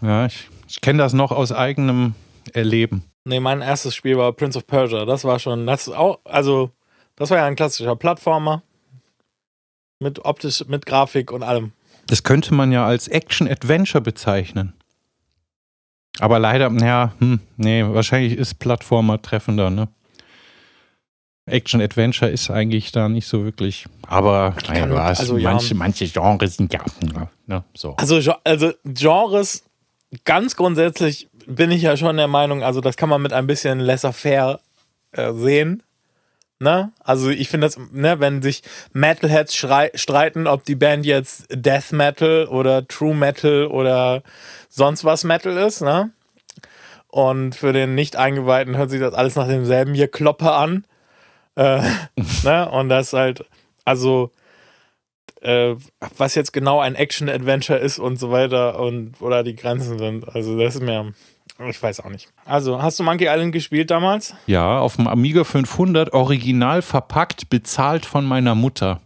Ja, 0.00 0.26
ich, 0.26 0.48
ich 0.68 0.80
kenne 0.80 0.98
das 1.02 1.12
noch 1.12 1.32
aus 1.32 1.52
eigenem 1.52 2.14
Erleben. 2.54 3.04
Nee, 3.28 3.40
mein 3.40 3.60
erstes 3.60 3.94
Spiel 3.94 4.16
war 4.16 4.32
Prince 4.32 4.56
of 4.56 4.66
Persia. 4.66 5.04
Das 5.04 5.22
war 5.22 5.38
schon, 5.38 5.66
das 5.66 5.86
auch, 5.90 6.18
also, 6.24 6.70
das 7.14 7.28
war 7.28 7.36
ja 7.36 7.44
ein 7.44 7.56
klassischer 7.56 7.94
Plattformer. 7.94 8.62
Mit 10.00 10.24
optisch, 10.24 10.64
mit 10.66 10.86
Grafik 10.86 11.30
und 11.30 11.42
allem. 11.42 11.72
Das 12.06 12.22
könnte 12.22 12.54
man 12.54 12.72
ja 12.72 12.86
als 12.86 13.06
Action-Adventure 13.06 14.00
bezeichnen. 14.00 14.72
Aber 16.20 16.38
leider, 16.38 16.70
ja, 16.80 17.12
hm, 17.18 17.40
nee, 17.58 17.84
wahrscheinlich 17.84 18.32
ist 18.32 18.60
Plattformer 18.60 19.20
treffender, 19.20 19.68
ne? 19.68 19.88
Action-Adventure 21.44 22.30
ist 22.30 22.50
eigentlich 22.50 22.92
da 22.92 23.10
nicht 23.10 23.26
so 23.26 23.44
wirklich. 23.44 23.84
Aber 24.06 24.56
naja, 24.68 24.88
was, 24.90 25.20
also, 25.20 25.36
manche, 25.36 25.74
ja. 25.74 25.76
manche 25.76 26.08
Genres 26.08 26.56
sind 26.56 26.72
ja, 26.72 26.80
ne, 27.46 27.64
so. 27.74 27.94
Also, 27.96 28.32
also 28.44 28.72
Genres 28.84 29.64
ganz 30.24 30.56
grundsätzlich 30.56 31.27
bin 31.48 31.70
ich 31.70 31.82
ja 31.82 31.96
schon 31.96 32.18
der 32.18 32.28
Meinung, 32.28 32.62
also 32.62 32.80
das 32.80 32.96
kann 32.96 33.08
man 33.08 33.22
mit 33.22 33.32
ein 33.32 33.46
bisschen 33.46 33.80
laissez-faire 33.80 34.60
äh, 35.12 35.32
sehen. 35.32 35.82
Ne? 36.60 36.92
Also 37.02 37.30
ich 37.30 37.48
finde 37.48 37.66
das, 37.66 37.78
ne, 37.92 38.20
wenn 38.20 38.42
sich 38.42 38.62
Metalheads 38.92 39.54
streiten, 39.54 40.46
ob 40.46 40.64
die 40.64 40.74
Band 40.74 41.06
jetzt 41.06 41.46
Death 41.50 41.92
Metal 41.92 42.46
oder 42.46 42.86
True 42.86 43.14
Metal 43.14 43.66
oder 43.66 44.22
sonst 44.68 45.04
was 45.04 45.24
Metal 45.24 45.56
ist, 45.56 45.80
ne? 45.80 46.10
Und 47.06 47.54
für 47.54 47.72
den 47.72 47.94
Nicht-Eingeweihten 47.94 48.76
hört 48.76 48.90
sich 48.90 49.00
das 49.00 49.14
alles 49.14 49.36
nach 49.36 49.46
demselben 49.46 49.94
hier 49.94 50.08
Kloppe 50.08 50.52
an. 50.52 50.84
Äh, 51.54 51.80
ne? 52.42 52.68
Und 52.70 52.88
das 52.88 53.12
halt, 53.12 53.46
also 53.84 54.32
äh, 55.40 55.76
was 56.16 56.34
jetzt 56.34 56.52
genau 56.52 56.80
ein 56.80 56.96
Action-Adventure 56.96 57.78
ist 57.78 57.98
und 57.98 58.18
so 58.18 58.30
weiter 58.30 58.80
und 58.80 59.20
oder 59.20 59.44
die 59.44 59.54
Grenzen 59.54 59.98
sind. 59.98 60.28
Also 60.34 60.58
das 60.58 60.74
ist 60.74 60.82
mir, 60.82 61.12
ich 61.66 61.82
weiß 61.82 62.00
auch 62.00 62.10
nicht. 62.10 62.28
Also, 62.44 62.80
hast 62.80 62.98
du 62.98 63.02
Monkey 63.02 63.26
Island 63.26 63.52
gespielt 63.52 63.90
damals? 63.90 64.34
Ja, 64.46 64.78
auf 64.78 64.96
dem 64.96 65.08
Amiga 65.08 65.44
500, 65.44 66.12
original 66.12 66.82
verpackt, 66.82 67.50
bezahlt 67.50 68.06
von 68.06 68.24
meiner 68.24 68.54
Mutter. 68.54 69.00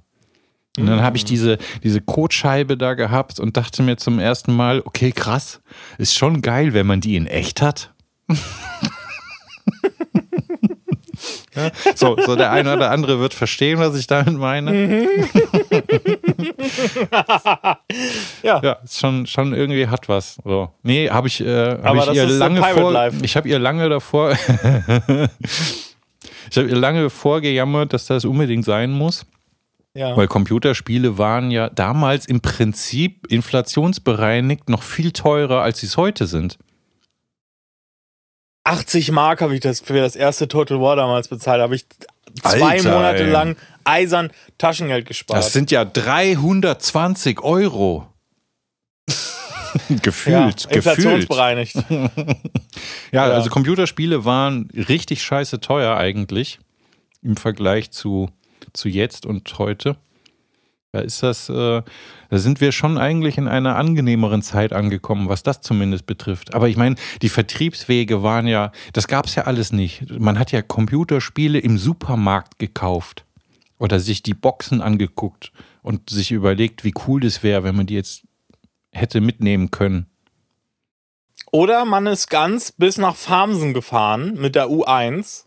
Und 0.79 0.87
dann 0.87 1.03
habe 1.03 1.19
ich 1.19 1.25
mm. 1.25 1.27
diese, 1.27 1.59
diese 1.83 2.01
Kotscheibe 2.01 2.79
da 2.79 2.95
gehabt 2.95 3.39
und 3.41 3.57
dachte 3.57 3.83
mir 3.83 3.97
zum 3.97 4.19
ersten 4.19 4.55
Mal, 4.55 4.81
okay, 4.85 5.13
krass, 5.13 5.61
ist 5.99 6.15
schon 6.15 6.41
geil, 6.41 6.73
wenn 6.73 6.87
man 6.87 7.01
die 7.01 7.17
in 7.17 7.27
echt 7.27 7.61
hat. 7.61 7.93
Ja, 11.55 11.71
so, 11.95 12.17
so 12.25 12.35
der 12.35 12.51
eine 12.51 12.75
oder 12.75 12.91
andere 12.91 13.21
wird 13.21 13.35
verstehen, 13.35 13.79
was 13.79 13.95
ich 13.97 14.07
damit 14.07 14.39
meine. 14.39 14.73
Mhm. 14.73 15.07
ja. 18.43 18.63
ja, 18.63 18.79
schon, 18.91 19.27
schon 19.27 19.53
irgendwie 19.53 19.89
hat 19.89 20.09
was. 20.09 20.37
So. 20.45 20.71
Nee, 20.83 21.11
habe 21.11 21.29
ich, 21.29 21.41
äh, 21.41 21.77
hab 21.83 21.97
ich 21.97 22.15
ihr 22.15 22.27
lange 22.27 22.63
vor, 22.63 23.11
ich 23.23 23.37
habe 23.37 23.47
ihr 23.49 23.59
lange 23.59 23.91
davor, 23.91 24.33
ich 24.33 24.49
habe 26.57 26.69
ihr 26.69 26.77
lange 26.77 27.11
vorgejammert, 27.11 27.93
dass 27.93 28.07
das 28.07 28.25
unbedingt 28.25 28.65
sein 28.65 28.91
muss. 28.91 29.27
Ja. 29.95 30.17
Weil 30.17 30.27
Computerspiele 30.27 31.19
waren 31.19 31.51
ja 31.51 31.69
damals 31.69 32.25
im 32.27 32.41
Prinzip 32.41 33.31
inflationsbereinigt 33.31 34.71
noch 34.71 34.83
viel 34.83 35.13
teurer, 35.13 35.61
als 35.61 35.81
sie 35.81 35.87
es 35.87 35.99
heute 35.99 36.27
sind. 36.27 36.57
80 38.65 39.11
Mark 39.11 39.41
habe 39.41 39.55
ich 39.55 39.61
das 39.61 39.81
für 39.81 40.01
das 40.01 40.17
erste 40.17 40.49
Total 40.49 40.81
War 40.81 40.97
damals 40.97 41.29
bezahlt. 41.29 41.61
Habe 41.61 41.75
ich 41.75 41.87
zwei 42.43 42.77
Alter, 42.77 42.93
Monate 42.93 43.25
ey. 43.25 43.31
lang 43.31 43.57
eisern 43.85 44.31
Taschengeld 44.59 45.07
gespart. 45.07 45.39
Das 45.39 45.53
sind 45.53 45.71
ja 45.71 45.85
320 45.85 47.41
Euro. 47.43 48.07
gefühlt, 50.03 50.65
ja, 50.65 50.71
inflationsbereinigt. 50.71 51.75
ja, 51.91 52.09
ja, 53.11 53.25
also 53.25 53.51
Computerspiele 53.51 54.25
waren 54.25 54.69
richtig 54.89 55.23
scheiße 55.23 55.61
teuer 55.61 55.97
eigentlich 55.97 56.59
im 57.23 57.37
Vergleich 57.37 57.91
zu, 57.91 58.31
zu 58.73 58.89
jetzt 58.89 59.27
und 59.27 59.59
heute. 59.59 59.97
Da 60.93 61.01
ist 61.01 61.23
das, 61.23 61.49
äh, 61.49 61.83
da 62.29 62.39
sind 62.39 62.61
wir 62.61 62.71
schon 62.71 62.99
eigentlich 62.99 63.39
in 63.39 63.49
einer 63.49 63.77
angenehmeren 63.77 64.43
Zeit 64.43 64.75
angekommen, 64.75 65.31
was 65.31 65.43
das 65.43 65.63
zumindest 65.63 66.05
betrifft. 66.05 66.53
Aber 66.53 66.69
ich 66.69 66.77
meine, 66.77 66.97
die 67.23 67.31
Vertriebswege 67.31 68.23
waren 68.23 68.47
ja, 68.47 68.73
das 68.93 69.09
gab 69.09 69.25
es 69.25 69.35
ja 69.35 69.45
alles 69.45 69.73
nicht. 69.73 70.11
Man 70.11 70.39
hat 70.39 70.53
ja 70.53 70.61
Computerspiele 70.61 71.59
im 71.59 71.79
Supermarkt 71.79 72.59
gekauft 72.59 73.25
oder 73.79 74.01
sich 74.01 74.23
die 74.23 74.35
Boxen 74.35 74.83
angeguckt 74.83 75.51
und 75.83 76.11
sich 76.11 76.31
überlegt, 76.31 76.85
wie 76.85 76.93
cool 77.07 77.23
das 77.23 77.43
wäre, 77.43 77.65
wenn 77.65 77.75
man 77.75 77.87
die 77.87 77.95
jetzt 77.95 78.25
hätte 78.91 79.23
mitnehmen 79.23 79.71
können. 79.71 80.07
Oder 81.51 81.87
man 81.87 82.07
ist 82.07 82.29
ganz 82.29 82.71
bis 82.71 82.99
nach 82.99 83.17
Farmsen 83.17 83.73
gefahren 83.73 84.35
mit 84.35 84.55
der 84.55 84.67
U1 84.67 85.45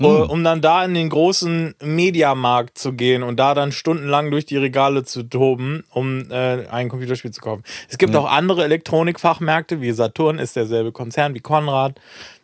mhm. 0.00 0.30
um 0.30 0.44
dann 0.44 0.60
da 0.60 0.84
in 0.84 0.94
den 0.94 1.08
großen 1.08 1.74
Mediamarkt 1.82 2.78
zu 2.78 2.92
gehen 2.92 3.22
und 3.22 3.38
da 3.38 3.54
dann 3.54 3.72
stundenlang 3.72 4.30
durch 4.30 4.46
die 4.46 4.56
Regale 4.56 5.04
zu 5.04 5.22
toben, 5.22 5.84
um 5.90 6.30
äh, 6.30 6.66
ein 6.68 6.88
Computerspiel 6.88 7.30
zu 7.30 7.40
kaufen. 7.40 7.62
Es 7.88 7.98
gibt 7.98 8.12
mhm. 8.12 8.20
auch 8.20 8.30
andere 8.30 8.64
Elektronikfachmärkte, 8.64 9.80
wie 9.80 9.92
Saturn 9.92 10.38
ist 10.38 10.56
derselbe 10.56 10.92
Konzern 10.92 11.34
wie 11.34 11.40
Konrad, 11.40 12.00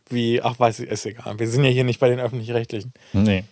wie, 0.09 0.43
ach 0.43 0.59
weiß 0.59 0.81
ich, 0.81 0.91
ist 0.91 1.07
egal. 1.07 1.39
Wir 1.39 1.49
sind 1.49 1.65
ja 1.65 1.71
hier 1.71 1.85
nicht 1.85 2.01
bei 2.01 2.09
den 2.09 2.21
öffentlich-rechtlichen. 2.21 2.93
Nee. 3.13 3.45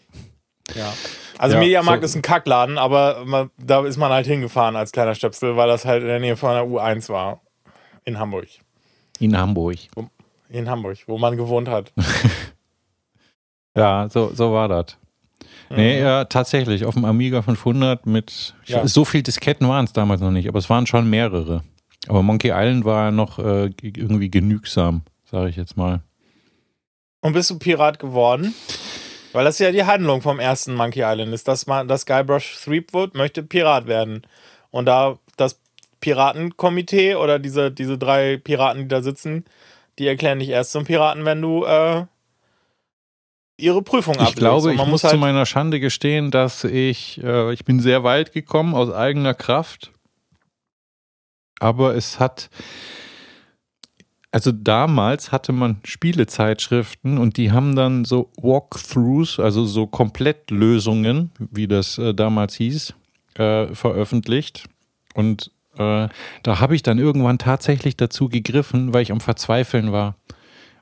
Ja. 0.74 0.92
Also 1.38 1.56
ja, 1.56 1.60
Mediamarkt 1.60 2.02
so. 2.02 2.06
ist 2.06 2.14
ein 2.14 2.22
Kackladen, 2.22 2.78
aber 2.78 3.24
man, 3.24 3.50
da 3.58 3.84
ist 3.84 3.96
man 3.96 4.12
halt 4.12 4.26
hingefahren 4.26 4.76
als 4.76 4.92
kleiner 4.92 5.14
Stöpsel, 5.14 5.56
weil 5.56 5.68
das 5.68 5.84
halt 5.84 6.02
in 6.02 6.08
der 6.08 6.20
Nähe 6.20 6.36
von 6.36 6.50
der 6.50 6.64
U1 6.64 7.08
war. 7.08 7.40
In 8.04 8.18
Hamburg. 8.18 8.48
In 9.18 9.36
Hamburg. 9.36 9.78
In 10.48 10.68
Hamburg, 10.68 10.98
wo 11.06 11.18
man 11.18 11.36
gewohnt 11.36 11.68
hat. 11.68 11.92
Ja, 13.74 14.08
so, 14.08 14.30
so 14.34 14.52
war 14.52 14.68
das. 14.68 14.96
Mhm. 15.70 15.76
Nee, 15.76 16.00
ja, 16.00 16.24
tatsächlich, 16.24 16.84
auf 16.84 16.94
dem 16.94 17.04
Amiga 17.04 17.42
500 17.42 18.06
mit, 18.06 18.54
ja. 18.66 18.86
so 18.86 19.04
viel 19.04 19.22
Disketten 19.22 19.68
waren 19.68 19.84
es 19.84 19.92
damals 19.92 20.20
noch 20.20 20.30
nicht, 20.30 20.48
aber 20.48 20.58
es 20.58 20.70
waren 20.70 20.86
schon 20.86 21.08
mehrere. 21.08 21.62
Aber 22.06 22.22
Monkey 22.22 22.50
Island 22.50 22.84
war 22.84 23.10
noch 23.10 23.38
äh, 23.38 23.70
irgendwie 23.82 24.30
genügsam, 24.30 25.02
sage 25.24 25.48
ich 25.48 25.56
jetzt 25.56 25.76
mal. 25.76 26.00
Und 27.20 27.32
bist 27.32 27.50
du 27.50 27.58
Pirat 27.58 27.98
geworden? 27.98 28.54
Weil 29.32 29.44
das 29.44 29.58
ja 29.58 29.72
die 29.72 29.84
Handlung 29.84 30.20
vom 30.20 30.38
ersten 30.38 30.74
Monkey 30.74 31.02
Island 31.02 31.32
ist, 31.32 31.48
dass 31.48 31.66
man 31.66 31.88
das 31.88 32.06
Guybrush 32.06 32.62
Threepwood 32.62 33.14
möchte 33.14 33.42
Pirat 33.42 33.86
werden. 33.86 34.22
Und 34.70 34.86
da 34.86 35.18
das 35.36 35.58
Piratenkomitee 36.00 37.16
oder 37.16 37.38
diese, 37.38 37.72
diese 37.72 37.98
drei 37.98 38.36
Piraten, 38.36 38.82
die 38.82 38.88
da 38.88 39.02
sitzen, 39.02 39.44
die 39.98 40.06
erklären 40.06 40.38
dich 40.38 40.50
erst 40.50 40.72
zum 40.72 40.84
Piraten, 40.84 41.24
wenn 41.24 41.40
du 41.40 41.64
äh, 41.64 42.04
ihre 43.56 43.82
Prüfung 43.82 44.14
ablegst. 44.14 44.32
Ich 44.32 44.36
glaube, 44.36 44.74
ich 44.74 44.86
muss 44.86 45.04
halt, 45.04 45.12
zu 45.12 45.18
meiner 45.18 45.46
Schande 45.46 45.80
gestehen, 45.80 46.30
dass 46.30 46.64
ich, 46.64 47.22
äh, 47.22 47.52
ich 47.52 47.64
bin 47.64 47.80
sehr 47.80 48.04
weit 48.04 48.32
gekommen 48.32 48.74
aus 48.74 48.90
eigener 48.90 49.34
Kraft. 49.34 49.92
Aber 51.60 51.94
es 51.94 52.18
hat, 52.18 52.50
also 54.32 54.50
damals 54.52 55.30
hatte 55.30 55.52
man 55.52 55.80
Spielezeitschriften 55.84 57.18
und 57.18 57.36
die 57.36 57.52
haben 57.52 57.76
dann 57.76 58.04
so 58.04 58.30
Walkthroughs, 58.36 59.38
also 59.38 59.64
so 59.64 59.86
Komplettlösungen, 59.86 61.30
wie 61.38 61.68
das 61.68 61.98
äh, 61.98 62.12
damals 62.12 62.54
hieß, 62.56 62.94
äh, 63.36 63.68
veröffentlicht. 63.68 64.64
Und 65.14 65.52
äh, 65.78 66.08
da 66.42 66.60
habe 66.60 66.74
ich 66.74 66.82
dann 66.82 66.98
irgendwann 66.98 67.38
tatsächlich 67.38 67.96
dazu 67.96 68.28
gegriffen, 68.28 68.92
weil 68.92 69.02
ich 69.02 69.12
am 69.12 69.20
Verzweifeln 69.20 69.92
war. 69.92 70.16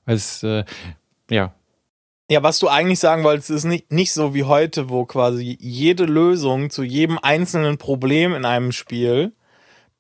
Es, 0.07 0.43
äh, 0.43 0.65
ja, 1.31 1.55
Ja, 2.33 2.43
was 2.43 2.59
du 2.59 2.69
eigentlich 2.69 2.99
sagen 2.99 3.25
wolltest, 3.25 3.51
ist 3.51 3.65
nicht, 3.65 3.93
nicht 3.93 4.15
so 4.15 4.33
wie 4.33 4.45
heute, 4.45 4.89
wo 4.89 5.05
quasi 5.05 5.59
jede 5.61 6.07
Lösung 6.07 6.71
zu 6.71 6.83
jedem 6.83 7.19
einzelnen 7.19 7.77
Problem 7.77 8.33
in 8.33 8.47
einem 8.47 8.73
Spiel, 8.73 9.33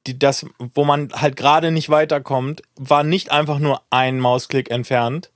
die 0.06 0.18
das, 0.18 0.46
wo 0.58 0.86
man 0.86 1.12
halt 1.12 1.36
gerade 1.36 1.70
nicht 1.70 1.90
weiterkommt, 1.90 2.62
war 2.76 3.04
nicht 3.04 3.30
einfach 3.30 3.58
nur 3.58 3.82
ein 3.90 4.18
Mausklick 4.18 4.70
entfernt, 4.70 5.30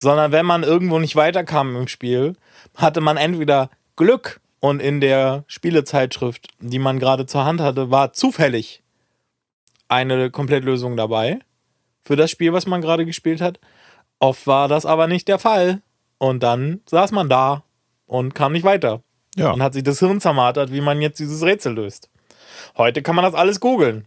sondern 0.00 0.30
wenn 0.30 0.46
man 0.46 0.62
irgendwo 0.62 1.00
nicht 1.00 1.16
weiterkam 1.16 1.74
im 1.74 1.88
Spiel, 1.88 2.36
hatte 2.76 3.00
man 3.00 3.16
entweder 3.16 3.68
Glück 3.96 4.40
und 4.60 4.80
in 4.80 5.00
der 5.00 5.42
Spielezeitschrift, 5.48 6.46
die 6.60 6.78
man 6.78 7.00
gerade 7.00 7.26
zur 7.26 7.44
Hand 7.44 7.60
hatte, 7.60 7.90
war 7.90 8.12
zufällig 8.12 8.84
eine 9.88 10.30
Komplettlösung 10.30 10.96
dabei 10.96 11.40
für 12.04 12.14
das 12.14 12.30
Spiel, 12.30 12.52
was 12.52 12.68
man 12.68 12.82
gerade 12.82 13.04
gespielt 13.04 13.40
hat. 13.40 13.58
Oft 14.20 14.46
war 14.46 14.68
das 14.68 14.86
aber 14.86 15.08
nicht 15.08 15.26
der 15.26 15.40
Fall. 15.40 15.82
Und 16.18 16.42
dann 16.42 16.80
saß 16.86 17.12
man 17.12 17.28
da 17.28 17.62
und 18.06 18.34
kam 18.34 18.52
nicht 18.52 18.64
weiter. 18.64 19.02
ja. 19.36 19.50
Und 19.52 19.62
hat 19.62 19.74
sich 19.74 19.84
das 19.84 20.00
Hirn 20.00 20.20
zermartert, 20.20 20.72
wie 20.72 20.80
man 20.80 21.00
jetzt 21.00 21.18
dieses 21.20 21.42
Rätsel 21.42 21.74
löst. 21.74 22.10
Heute 22.76 23.02
kann 23.02 23.14
man 23.14 23.24
das 23.24 23.34
alles 23.34 23.60
googeln. 23.60 24.04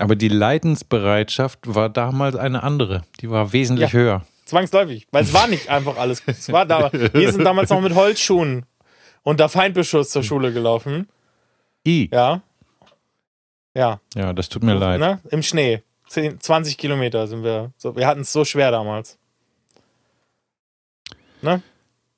Aber 0.00 0.16
die 0.16 0.28
Leidensbereitschaft 0.28 1.60
war 1.62 1.88
damals 1.88 2.34
eine 2.34 2.62
andere. 2.64 3.02
Die 3.20 3.30
war 3.30 3.52
wesentlich 3.52 3.92
Ja. 3.92 3.98
höher. 3.98 4.26
Zwangsläufig. 4.46 5.06
Weil 5.12 5.22
es 5.24 5.32
war 5.32 5.46
nicht 5.46 5.68
einfach 5.68 5.96
alles. 5.96 6.22
Es 6.26 6.50
war 6.50 6.66
da. 6.66 6.90
Wir 6.92 7.30
sind 7.32 7.44
damals 7.44 7.70
noch 7.70 7.80
mit 7.80 7.94
Holzschuhen 7.94 8.66
unter 9.22 9.48
Feindbeschuss 9.48 10.10
zur 10.10 10.22
Schule 10.24 10.52
gelaufen. 10.52 11.08
I. 11.86 12.08
Ja. 12.12 12.42
Ja. 13.74 14.00
Ja, 14.14 14.32
das 14.32 14.48
tut 14.48 14.62
mir 14.64 14.74
leid. 14.74 14.98
Ne? 15.00 15.20
Im 15.30 15.42
Schnee. 15.42 15.82
10, 16.08 16.40
20 16.40 16.76
Kilometer 16.76 17.26
sind 17.26 17.42
wir. 17.44 17.70
So, 17.76 17.94
wir 17.96 18.06
hatten 18.06 18.22
es 18.22 18.32
so 18.32 18.44
schwer 18.44 18.70
damals. 18.70 19.18
Ne? 21.42 21.62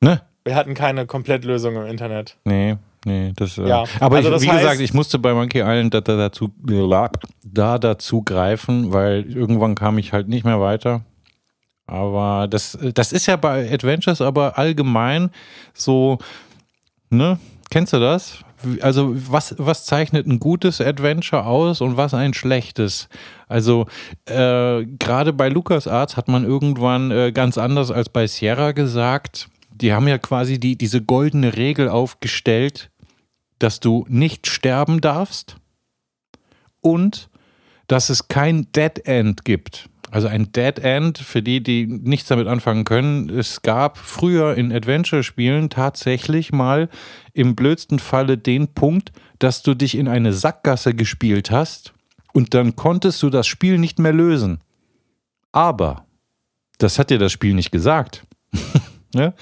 Ne? 0.00 0.20
Wir 0.44 0.54
hatten 0.54 0.74
keine 0.74 1.06
Komplettlösung 1.06 1.76
im 1.76 1.86
Internet. 1.86 2.36
Nee, 2.44 2.76
nee, 3.06 3.32
das. 3.34 3.56
Äh, 3.58 3.66
Ja, 3.66 3.84
aber 4.00 4.16
also 4.16 4.28
ich, 4.28 4.34
das 4.34 4.42
wie 4.42 4.50
heißt- 4.50 4.58
gesagt, 4.60 4.80
ich 4.80 4.92
musste 4.94 5.18
bei 5.18 5.32
Monkey 5.32 5.60
Island 5.60 5.94
da, 5.94 6.00
da, 6.02 6.16
dazu, 6.16 6.50
da 7.42 7.78
dazu 7.78 8.22
greifen, 8.22 8.92
weil 8.92 9.24
irgendwann 9.34 9.74
kam 9.74 9.96
ich 9.98 10.12
halt 10.12 10.28
nicht 10.28 10.44
mehr 10.44 10.60
weiter. 10.60 11.02
Aber 11.86 12.46
das, 12.48 12.78
das 12.94 13.12
ist 13.12 13.26
ja 13.26 13.36
bei 13.36 13.70
Adventures 13.72 14.20
aber 14.20 14.58
allgemein 14.58 15.30
so, 15.74 16.18
ne? 17.10 17.38
Kennst 17.70 17.92
du 17.92 17.98
das? 18.00 18.38
Also, 18.80 19.12
was, 19.14 19.54
was 19.58 19.84
zeichnet 19.84 20.26
ein 20.26 20.40
gutes 20.40 20.80
Adventure 20.80 21.46
aus 21.46 21.80
und 21.80 21.96
was 21.96 22.14
ein 22.14 22.34
schlechtes? 22.34 23.08
Also, 23.48 23.86
äh, 24.26 24.84
gerade 24.84 25.32
bei 25.32 25.48
LucasArts 25.48 26.16
hat 26.16 26.28
man 26.28 26.44
irgendwann 26.44 27.10
äh, 27.10 27.32
ganz 27.32 27.58
anders 27.58 27.90
als 27.90 28.08
bei 28.08 28.26
Sierra 28.26 28.72
gesagt, 28.72 29.48
die 29.74 29.92
haben 29.92 30.08
ja 30.08 30.18
quasi 30.18 30.58
die, 30.58 30.76
diese 30.76 31.02
goldene 31.02 31.56
Regel 31.56 31.88
aufgestellt, 31.88 32.90
dass 33.58 33.80
du 33.80 34.04
nicht 34.08 34.46
sterben 34.46 35.00
darfst 35.00 35.56
und 36.80 37.28
dass 37.86 38.08
es 38.08 38.28
kein 38.28 38.70
Dead 38.72 39.06
End 39.06 39.44
gibt. 39.44 39.88
Also 40.14 40.28
ein 40.28 40.52
Dead 40.52 40.78
End, 40.78 41.18
für 41.18 41.42
die, 41.42 41.60
die 41.60 41.88
nichts 41.88 42.28
damit 42.28 42.46
anfangen 42.46 42.84
können, 42.84 43.28
es 43.28 43.62
gab 43.62 43.98
früher 43.98 44.54
in 44.54 44.72
Adventure-Spielen 44.72 45.70
tatsächlich 45.70 46.52
mal 46.52 46.88
im 47.32 47.56
blödsten 47.56 47.98
Falle 47.98 48.38
den 48.38 48.68
Punkt, 48.68 49.10
dass 49.40 49.64
du 49.64 49.74
dich 49.74 49.96
in 49.96 50.06
eine 50.06 50.32
Sackgasse 50.32 50.94
gespielt 50.94 51.50
hast 51.50 51.94
und 52.32 52.54
dann 52.54 52.76
konntest 52.76 53.24
du 53.24 53.28
das 53.28 53.48
Spiel 53.48 53.76
nicht 53.76 53.98
mehr 53.98 54.12
lösen. 54.12 54.60
Aber 55.50 56.04
das 56.78 57.00
hat 57.00 57.10
dir 57.10 57.18
das 57.18 57.32
Spiel 57.32 57.54
nicht 57.54 57.72
gesagt. 57.72 58.24
ne? 59.16 59.34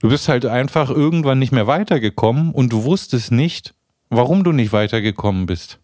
Du 0.00 0.08
bist 0.08 0.28
halt 0.28 0.46
einfach 0.46 0.90
irgendwann 0.90 1.38
nicht 1.38 1.52
mehr 1.52 1.68
weitergekommen 1.68 2.50
und 2.50 2.72
du 2.72 2.82
wusstest 2.82 3.30
nicht, 3.30 3.72
warum 4.10 4.42
du 4.42 4.50
nicht 4.50 4.72
weitergekommen 4.72 5.46
bist. 5.46 5.78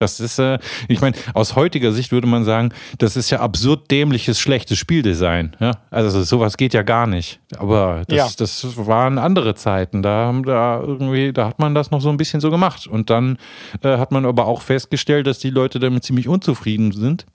Das 0.00 0.18
ist, 0.18 0.38
äh, 0.38 0.58
ich 0.88 1.02
meine, 1.02 1.14
aus 1.34 1.56
heutiger 1.56 1.92
Sicht 1.92 2.10
würde 2.10 2.26
man 2.26 2.42
sagen, 2.44 2.70
das 2.96 3.18
ist 3.18 3.28
ja 3.28 3.40
absurd 3.40 3.90
dämliches, 3.90 4.40
schlechtes 4.40 4.78
Spieldesign. 4.78 5.54
Ja? 5.60 5.72
Also 5.90 6.22
sowas 6.22 6.56
geht 6.56 6.72
ja 6.72 6.80
gar 6.82 7.06
nicht. 7.06 7.38
Aber 7.58 8.04
das, 8.08 8.16
Ja. 8.16 8.28
das 8.38 8.66
waren 8.78 9.18
andere 9.18 9.54
Zeiten. 9.54 10.02
Da, 10.02 10.24
haben 10.24 10.42
da 10.44 10.80
irgendwie, 10.80 11.34
da 11.34 11.48
hat 11.48 11.58
man 11.58 11.74
das 11.74 11.90
noch 11.90 12.00
so 12.00 12.08
ein 12.08 12.16
bisschen 12.16 12.40
so 12.40 12.50
gemacht. 12.50 12.86
Und 12.86 13.10
dann 13.10 13.36
äh, 13.82 13.98
hat 13.98 14.10
man 14.10 14.24
aber 14.24 14.46
auch 14.46 14.62
festgestellt, 14.62 15.26
dass 15.26 15.38
die 15.38 15.50
Leute 15.50 15.78
damit 15.78 16.02
ziemlich 16.02 16.28
unzufrieden 16.28 16.92
sind. 16.92 17.26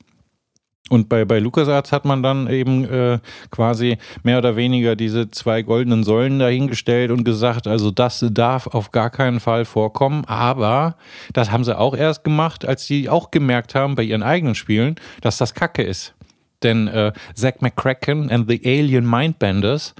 Und 0.89 1.09
bei, 1.09 1.25
bei 1.25 1.39
LucasArts 1.39 1.91
hat 1.91 2.05
man 2.05 2.21
dann 2.21 2.47
eben 2.47 2.86
äh, 2.86 3.19
quasi 3.49 3.97
mehr 4.21 4.38
oder 4.38 4.55
weniger 4.55 4.95
diese 4.95 5.31
zwei 5.31 5.63
goldenen 5.63 6.03
Säulen 6.03 6.38
dahingestellt 6.38 7.09
und 7.09 7.23
gesagt, 7.23 7.65
also 7.65 7.89
das 7.89 8.23
darf 8.31 8.67
auf 8.67 8.91
gar 8.91 9.09
keinen 9.09 9.39
Fall 9.39 9.65
vorkommen. 9.65 10.25
Aber 10.25 10.95
das 11.33 11.51
haben 11.51 11.63
sie 11.63 11.77
auch 11.77 11.95
erst 11.95 12.23
gemacht, 12.23 12.65
als 12.65 12.86
sie 12.86 13.09
auch 13.09 13.31
gemerkt 13.31 13.73
haben 13.73 13.95
bei 13.95 14.03
ihren 14.03 14.21
eigenen 14.21 14.53
Spielen, 14.53 14.95
dass 15.21 15.38
das 15.38 15.55
Kacke 15.55 15.81
ist. 15.81 16.13
Denn 16.61 16.88
äh, 16.88 17.13
Zack 17.33 17.63
McCracken 17.63 18.29
and 18.29 18.47
the 18.47 18.61
Alien 18.63 19.09
Mindbenders 19.09 19.95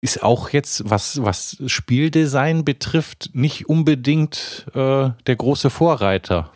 ist 0.00 0.22
auch 0.22 0.50
jetzt, 0.50 0.88
was, 0.88 1.22
was 1.22 1.58
Spieldesign 1.66 2.64
betrifft, 2.64 3.30
nicht 3.34 3.68
unbedingt 3.68 4.66
äh, 4.74 5.10
der 5.26 5.36
große 5.36 5.68
Vorreiter. 5.68 6.50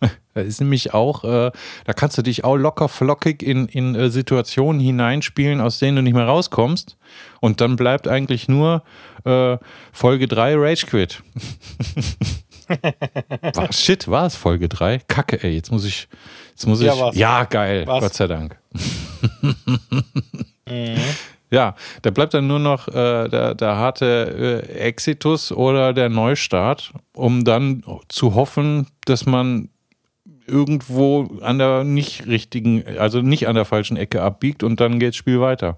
Da 0.34 0.42
ist 0.44 0.60
nämlich 0.60 0.94
auch, 0.94 1.24
äh, 1.24 1.50
da 1.84 1.92
kannst 1.94 2.16
du 2.16 2.22
dich 2.22 2.44
auch 2.44 2.54
locker 2.54 2.88
flockig 2.88 3.42
in, 3.42 3.66
in 3.66 3.96
äh, 3.96 4.08
Situationen 4.08 4.80
hineinspielen, 4.80 5.60
aus 5.60 5.80
denen 5.80 5.96
du 5.96 6.02
nicht 6.02 6.14
mehr 6.14 6.26
rauskommst. 6.26 6.96
Und 7.40 7.60
dann 7.60 7.74
bleibt 7.74 8.06
eigentlich 8.06 8.46
nur 8.46 8.84
äh, 9.24 9.58
Folge 9.92 10.28
3 10.28 10.54
Rage 10.56 10.86
Quit. 10.86 11.24
war, 13.54 13.72
shit, 13.72 14.06
war 14.06 14.26
es 14.26 14.36
Folge 14.36 14.68
3? 14.68 15.00
Kacke, 15.08 15.42
ey, 15.42 15.54
jetzt 15.56 15.72
muss 15.72 15.84
ich. 15.84 16.08
Jetzt 16.50 16.66
muss 16.66 16.80
Ja, 16.82 16.94
ich. 16.94 17.00
war's. 17.00 17.16
Ja, 17.16 17.44
geil, 17.44 17.86
War's. 17.88 18.04
Gott 18.04 18.14
sei 18.14 18.26
Dank. 18.28 18.56
Mhm. 20.70 20.98
Ja, 21.50 21.74
da 22.02 22.10
bleibt 22.10 22.34
dann 22.34 22.46
nur 22.46 22.58
noch 22.58 22.88
äh, 22.88 23.26
der, 23.28 23.54
der 23.54 23.76
harte 23.76 24.64
äh, 24.68 24.78
Exitus 24.80 25.50
oder 25.50 25.94
der 25.94 26.10
Neustart, 26.10 26.92
um 27.14 27.42
dann 27.44 27.82
zu 28.08 28.34
hoffen, 28.34 28.86
dass 29.06 29.24
man 29.24 29.70
irgendwo 30.48 31.38
an 31.42 31.58
der 31.58 31.84
nicht 31.84 32.26
richtigen, 32.26 32.84
also 32.98 33.20
nicht 33.20 33.48
an 33.48 33.54
der 33.54 33.64
falschen 33.64 33.96
Ecke 33.96 34.22
abbiegt 34.22 34.62
und 34.62 34.80
dann 34.80 34.98
geht 34.98 35.10
das 35.10 35.16
Spiel 35.16 35.40
weiter. 35.40 35.76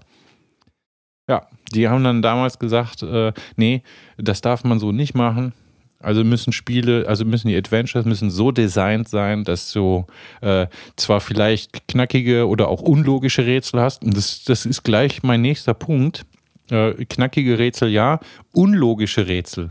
Ja, 1.27 1.47
die 1.73 1.87
haben 1.87 2.03
dann 2.03 2.21
damals 2.21 2.59
gesagt, 2.59 3.03
äh, 3.03 3.33
nee, 3.55 3.83
das 4.17 4.41
darf 4.41 4.63
man 4.63 4.79
so 4.79 4.91
nicht 4.91 5.13
machen. 5.13 5.53
Also 5.99 6.23
müssen 6.23 6.51
Spiele, 6.51 7.05
also 7.07 7.25
müssen 7.25 7.47
die 7.47 7.55
Adventures 7.55 8.05
müssen 8.05 8.31
so 8.31 8.51
designt 8.51 9.07
sein, 9.07 9.43
dass 9.43 9.71
du 9.71 10.05
äh, 10.41 10.67
zwar 10.95 11.21
vielleicht 11.21 11.87
knackige 11.87 12.47
oder 12.47 12.69
auch 12.69 12.81
unlogische 12.81 13.45
Rätsel 13.45 13.79
hast. 13.81 14.03
Und 14.03 14.17
das, 14.17 14.43
das 14.43 14.65
ist 14.65 14.83
gleich 14.83 15.21
mein 15.23 15.41
nächster 15.41 15.73
Punkt. 15.73 16.25
Äh, 16.69 17.05
knackige 17.05 17.59
Rätsel 17.59 17.89
ja, 17.89 18.19
unlogische 18.51 19.27
Rätsel. 19.27 19.69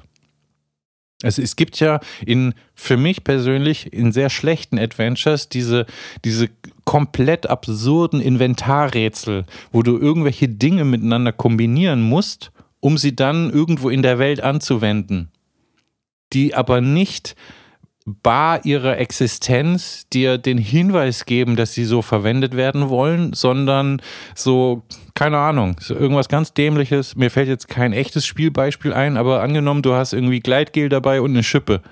Also 1.23 1.43
es 1.43 1.57
gibt 1.57 1.81
ja 1.81 2.01
in, 2.25 2.55
für 2.75 2.97
mich 2.97 3.25
persönlich, 3.25 3.93
in 3.93 4.13
sehr 4.13 4.31
schlechten 4.31 4.79
Adventures 4.79 5.49
diese, 5.49 5.87
diese 6.25 6.49
komplett 6.85 7.49
absurden 7.49 8.21
Inventarrätsel, 8.21 9.45
wo 9.71 9.83
du 9.83 9.99
irgendwelche 9.99 10.49
Dinge 10.49 10.85
miteinander 10.85 11.33
kombinieren 11.33 12.01
musst, 12.01 12.53
um 12.81 12.97
sie 12.97 13.15
dann 13.15 13.51
irgendwo 13.51 13.91
in 13.91 14.03
der 14.03 14.19
Welt 14.19 14.41
anzuwenden 14.41 15.31
die 16.33 16.55
aber 16.55 16.81
nicht 16.81 17.35
bar 18.07 18.65
ihrer 18.65 18.99
Existenz 18.99 20.09
dir 20.13 20.39
den 20.39 20.59
Hinweis 20.59 21.27
geben, 21.27 21.57
dass 21.57 21.75
sie 21.75 21.85
so 21.85 22.03
verwendet 22.03 22.57
werden 22.57 22.89
wollen, 22.89 23.33
sondern 23.35 24.01
so, 24.35 24.83
keine 25.21 25.37
Ahnung, 25.37 25.77
so 25.81 25.95
irgendwas 25.95 26.31
ganz 26.31 26.55
Dämliches. 26.55 27.15
Mir 27.15 27.31
fällt 27.31 27.47
jetzt 27.47 27.69
kein 27.69 27.93
echtes 27.93 28.25
Spielbeispiel 28.25 28.95
ein, 28.95 29.19
aber 29.19 29.43
angenommen, 29.43 29.83
du 29.83 29.93
hast 29.93 30.15
irgendwie 30.15 30.41
Gleitgel 30.41 30.89
dabei 30.89 31.21
und 31.21 31.33
eine 31.33 31.43
Schippe. 31.43 31.83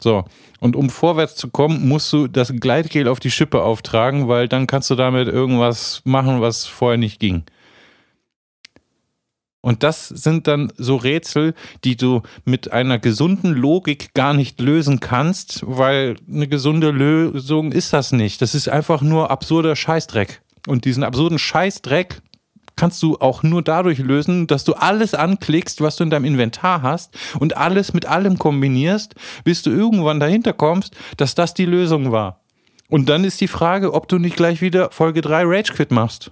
So. 0.00 0.24
Und 0.60 0.76
um 0.76 0.88
vorwärts 0.88 1.36
zu 1.36 1.48
kommen, 1.48 1.86
musst 1.86 2.10
du 2.10 2.26
das 2.26 2.54
Gleitgel 2.58 3.06
auf 3.06 3.20
die 3.20 3.30
Schippe 3.30 3.60
auftragen, 3.62 4.28
weil 4.28 4.48
dann 4.48 4.66
kannst 4.66 4.88
du 4.88 4.94
damit 4.94 5.28
irgendwas 5.28 6.00
machen, 6.06 6.40
was 6.40 6.64
vorher 6.64 6.96
nicht 6.96 7.20
ging. 7.20 7.42
Und 9.60 9.82
das 9.82 10.08
sind 10.08 10.46
dann 10.46 10.72
so 10.78 10.96
Rätsel, 10.96 11.52
die 11.84 11.96
du 11.96 12.22
mit 12.46 12.72
einer 12.72 12.98
gesunden 12.98 13.54
Logik 13.54 14.14
gar 14.14 14.32
nicht 14.32 14.58
lösen 14.58 15.00
kannst, 15.00 15.60
weil 15.66 16.16
eine 16.26 16.48
gesunde 16.48 16.92
Lösung 16.92 17.72
ist 17.72 17.92
das 17.92 18.12
nicht. 18.12 18.40
Das 18.40 18.54
ist 18.54 18.70
einfach 18.70 19.02
nur 19.02 19.30
absurder 19.30 19.76
Scheißdreck. 19.76 20.40
Und 20.66 20.86
diesen 20.86 21.04
absurden 21.04 21.38
Scheißdreck 21.38 22.22
kannst 22.80 23.02
du 23.02 23.18
auch 23.18 23.42
nur 23.42 23.60
dadurch 23.60 23.98
lösen, 23.98 24.46
dass 24.46 24.64
du 24.64 24.72
alles 24.72 25.12
anklickst, 25.12 25.82
was 25.82 25.96
du 25.96 26.04
in 26.04 26.08
deinem 26.08 26.24
Inventar 26.24 26.80
hast 26.80 27.14
und 27.38 27.54
alles 27.58 27.92
mit 27.92 28.06
allem 28.06 28.38
kombinierst, 28.38 29.14
bis 29.44 29.60
du 29.60 29.68
irgendwann 29.68 30.18
dahinter 30.18 30.54
kommst, 30.54 30.96
dass 31.18 31.34
das 31.34 31.52
die 31.52 31.66
Lösung 31.66 32.10
war. 32.10 32.40
Und 32.88 33.10
dann 33.10 33.24
ist 33.24 33.38
die 33.42 33.48
Frage, 33.48 33.92
ob 33.92 34.08
du 34.08 34.18
nicht 34.18 34.34
gleich 34.34 34.62
wieder 34.62 34.90
Folge 34.92 35.20
3 35.20 35.42
Rage 35.44 35.74
Quit 35.74 35.90
machst. 35.90 36.30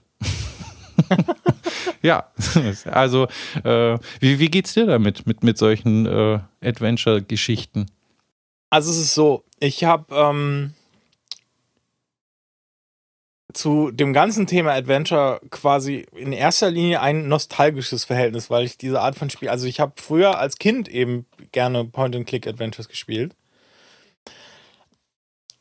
ja, 2.03 2.25
also 2.91 3.29
äh, 3.63 3.99
wie, 4.21 4.39
wie 4.39 4.49
geht's 4.49 4.73
dir 4.73 4.87
damit, 4.87 5.27
mit, 5.27 5.45
mit 5.45 5.59
solchen 5.59 6.07
äh, 6.07 6.39
Adventure-Geschichten? 6.65 7.91
Also 8.71 8.91
es 8.91 8.97
ist 8.97 9.15
so, 9.15 9.45
ich 9.61 9.85
habe 9.85 10.07
ähm, 10.15 10.73
zu 13.55 13.91
dem 13.91 14.13
ganzen 14.13 14.47
Thema 14.47 14.73
Adventure 14.73 15.41
quasi 15.51 16.07
in 16.15 16.33
erster 16.33 16.71
Linie 16.71 17.01
ein 17.01 17.29
nostalgisches 17.29 18.05
Verhältnis, 18.05 18.51
weil 18.51 18.65
ich 18.65 18.77
diese 18.77 19.01
Art 19.01 19.17
von 19.17 19.31
Spiel, 19.31 19.49
also 19.49 19.67
ich 19.67 19.81
habe 19.81 19.93
früher 19.97 20.39
als 20.39 20.59
Kind 20.59 20.89
eben 20.89 21.25
gerne 21.53 21.85
Point-and-Click-Adventures 21.85 22.89
gespielt. 22.89 23.35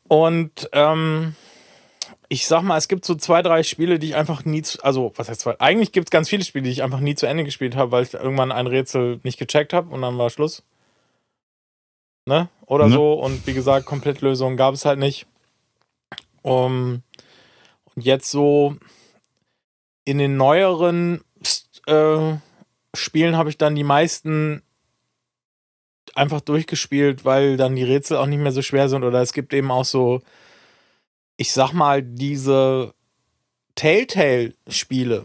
Und 0.06 0.68
ähm, 0.72 1.34
ich 2.28 2.46
sag 2.46 2.62
mal, 2.62 2.76
es 2.76 2.88
gibt 2.88 3.04
so 3.04 3.14
zwei, 3.14 3.40
drei 3.40 3.62
Spiele, 3.62 3.98
die 3.98 4.08
ich 4.08 4.14
einfach 4.16 4.44
nie 4.44 4.62
zu, 4.62 4.82
also 4.82 5.12
was 5.16 5.28
heißt 5.28 5.40
zwei? 5.40 5.58
Eigentlich 5.60 5.92
gibt 5.92 6.08
es 6.08 6.10
ganz 6.10 6.28
viele 6.28 6.44
Spiele, 6.44 6.64
die 6.64 6.70
ich 6.70 6.82
einfach 6.82 7.00
nie 7.00 7.14
zu 7.14 7.26
Ende 7.26 7.44
gespielt 7.44 7.74
habe, 7.74 7.90
weil 7.92 8.02
ich 8.02 8.12
irgendwann 8.12 8.52
ein 8.52 8.66
Rätsel 8.66 9.20
nicht 9.22 9.38
gecheckt 9.38 9.72
habe 9.72 9.94
und 9.94 10.02
dann 10.02 10.18
war 10.18 10.28
Schluss. 10.28 10.62
Ne? 12.26 12.48
Oder 12.66 12.88
ne? 12.88 12.92
so. 12.92 13.14
Und 13.14 13.46
wie 13.46 13.54
gesagt, 13.54 13.86
Komplettlösungen 13.86 14.58
gab 14.58 14.74
es 14.74 14.84
halt 14.84 14.98
nicht. 14.98 15.26
Um, 16.42 17.02
jetzt 18.04 18.30
so 18.30 18.76
in 20.04 20.18
den 20.18 20.36
neueren 20.36 21.22
äh, 21.86 22.34
Spielen 22.94 23.36
habe 23.36 23.50
ich 23.50 23.58
dann 23.58 23.74
die 23.74 23.84
meisten 23.84 24.62
einfach 26.14 26.40
durchgespielt, 26.40 27.24
weil 27.24 27.56
dann 27.56 27.76
die 27.76 27.84
Rätsel 27.84 28.16
auch 28.16 28.26
nicht 28.26 28.40
mehr 28.40 28.52
so 28.52 28.62
schwer 28.62 28.88
sind. 28.88 29.04
Oder 29.04 29.20
es 29.20 29.32
gibt 29.32 29.52
eben 29.52 29.70
auch 29.70 29.84
so 29.84 30.22
ich 31.38 31.52
sag 31.52 31.72
mal, 31.72 32.02
diese 32.02 32.92
Telltale-Spiele, 33.76 35.24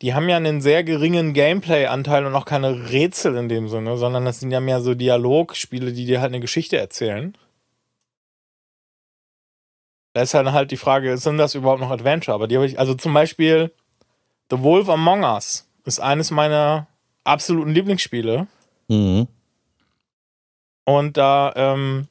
die 0.00 0.14
haben 0.14 0.28
ja 0.28 0.36
einen 0.36 0.60
sehr 0.60 0.84
geringen 0.84 1.34
Gameplay-Anteil 1.34 2.24
und 2.24 2.34
auch 2.36 2.44
keine 2.44 2.90
Rätsel 2.90 3.36
in 3.36 3.48
dem 3.48 3.68
Sinne, 3.68 3.96
sondern 3.96 4.24
das 4.24 4.38
sind 4.38 4.52
ja 4.52 4.60
mehr 4.60 4.80
so 4.80 4.94
Dialogspiele, 4.94 5.92
die 5.92 6.06
dir 6.06 6.20
halt 6.20 6.30
eine 6.30 6.40
Geschichte 6.40 6.78
erzählen. 6.78 7.36
Da 10.14 10.22
ist 10.22 10.34
halt 10.34 10.50
halt 10.52 10.70
die 10.70 10.76
Frage, 10.76 11.16
sind 11.18 11.38
das 11.38 11.54
überhaupt 11.54 11.80
noch 11.80 11.90
Adventure? 11.90 12.34
Aber 12.34 12.48
die 12.48 12.56
habe 12.56 12.66
ich, 12.66 12.78
also 12.78 12.94
zum 12.94 13.12
Beispiel 13.14 13.72
The 14.50 14.62
Wolf 14.62 14.88
Among 14.88 15.22
Us 15.24 15.68
ist 15.84 16.00
eines 16.00 16.30
meiner 16.30 16.86
absoluten 17.24 17.72
Lieblingsspiele. 17.72 18.46
Mhm. 18.88 19.28
Und 20.84 21.16
da 21.16 21.52
ähm, 21.54 22.08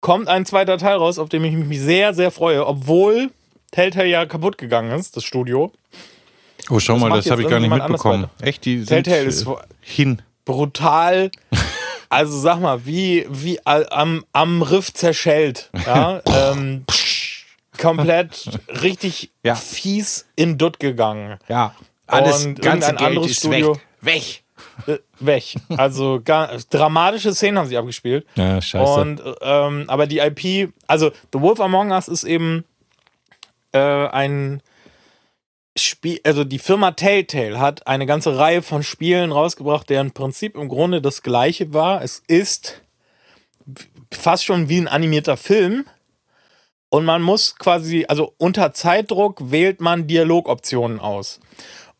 kommt 0.00 0.28
ein 0.28 0.44
zweiter 0.44 0.78
Teil 0.78 0.96
raus, 0.96 1.18
auf 1.18 1.28
den 1.28 1.44
ich 1.44 1.54
mich 1.54 1.80
sehr, 1.80 2.14
sehr 2.14 2.30
freue, 2.30 2.66
obwohl 2.66 3.30
Telltale 3.70 4.08
ja 4.08 4.26
kaputt 4.26 4.58
gegangen 4.58 4.98
ist, 4.98 5.16
das 5.16 5.24
Studio. 5.24 5.72
Oh, 6.68 6.80
schau 6.80 6.94
das 6.94 7.02
mal, 7.02 7.10
das 7.10 7.30
habe 7.30 7.42
ich 7.42 7.48
gar 7.48 7.60
nicht 7.60 7.70
mitbekommen. 7.70 8.26
Echt, 8.40 8.64
die 8.64 8.84
Telltale 8.84 9.22
ist 9.22 9.46
äh, 9.46 9.54
hin. 9.80 10.22
Brutal. 10.44 11.30
Also 12.10 12.38
sag 12.38 12.60
mal, 12.60 12.84
wie, 12.84 13.26
wie 13.30 13.58
am, 13.64 14.24
am 14.32 14.62
Riff 14.62 14.92
zerschellt. 14.92 15.70
Ja? 15.86 16.20
ähm, 16.52 16.84
komplett 17.78 18.60
richtig 18.82 19.30
ja. 19.42 19.54
fies 19.54 20.26
in 20.36 20.58
Dutt 20.58 20.78
gegangen. 20.78 21.38
Ja, 21.48 21.74
alles 22.06 22.44
Und 22.44 22.60
ganze 22.60 22.90
Geld 22.90 23.00
anderes 23.00 23.30
ist 23.30 23.38
Studio. 23.38 23.76
weg. 23.76 23.82
Weg 24.02 24.42
äh, 24.86 24.98
weg. 25.18 25.54
Also 25.76 26.20
gar, 26.24 26.50
dramatische 26.70 27.34
Szenen 27.34 27.58
haben 27.58 27.68
sie 27.68 27.76
abgespielt. 27.76 28.26
Ja, 28.34 28.60
scheiße. 28.60 29.00
Und, 29.00 29.22
ähm, 29.40 29.84
aber 29.88 30.06
die 30.06 30.18
IP, 30.18 30.72
also 30.86 31.10
The 31.32 31.40
Wolf 31.40 31.60
Among 31.60 31.90
Us 31.90 32.08
ist 32.08 32.24
eben 32.24 32.64
äh, 33.72 33.78
ein 33.78 34.62
Spiel, 35.76 36.20
also 36.24 36.44
die 36.44 36.58
Firma 36.58 36.92
Telltale 36.92 37.60
hat 37.60 37.86
eine 37.86 38.06
ganze 38.06 38.36
Reihe 38.36 38.62
von 38.62 38.82
Spielen 38.82 39.32
rausgebracht, 39.32 39.88
deren 39.88 40.10
Prinzip 40.12 40.56
im 40.56 40.68
Grunde 40.68 41.00
das 41.00 41.22
gleiche 41.22 41.72
war. 41.72 42.02
Es 42.02 42.22
ist 42.26 42.82
fast 44.12 44.44
schon 44.44 44.68
wie 44.68 44.78
ein 44.78 44.88
animierter 44.88 45.36
Film. 45.36 45.86
Und 46.88 47.04
man 47.04 47.22
muss 47.22 47.54
quasi, 47.56 48.04
also 48.08 48.34
unter 48.36 48.72
Zeitdruck 48.72 49.52
wählt 49.52 49.80
man 49.80 50.08
Dialogoptionen 50.08 50.98
aus. 50.98 51.38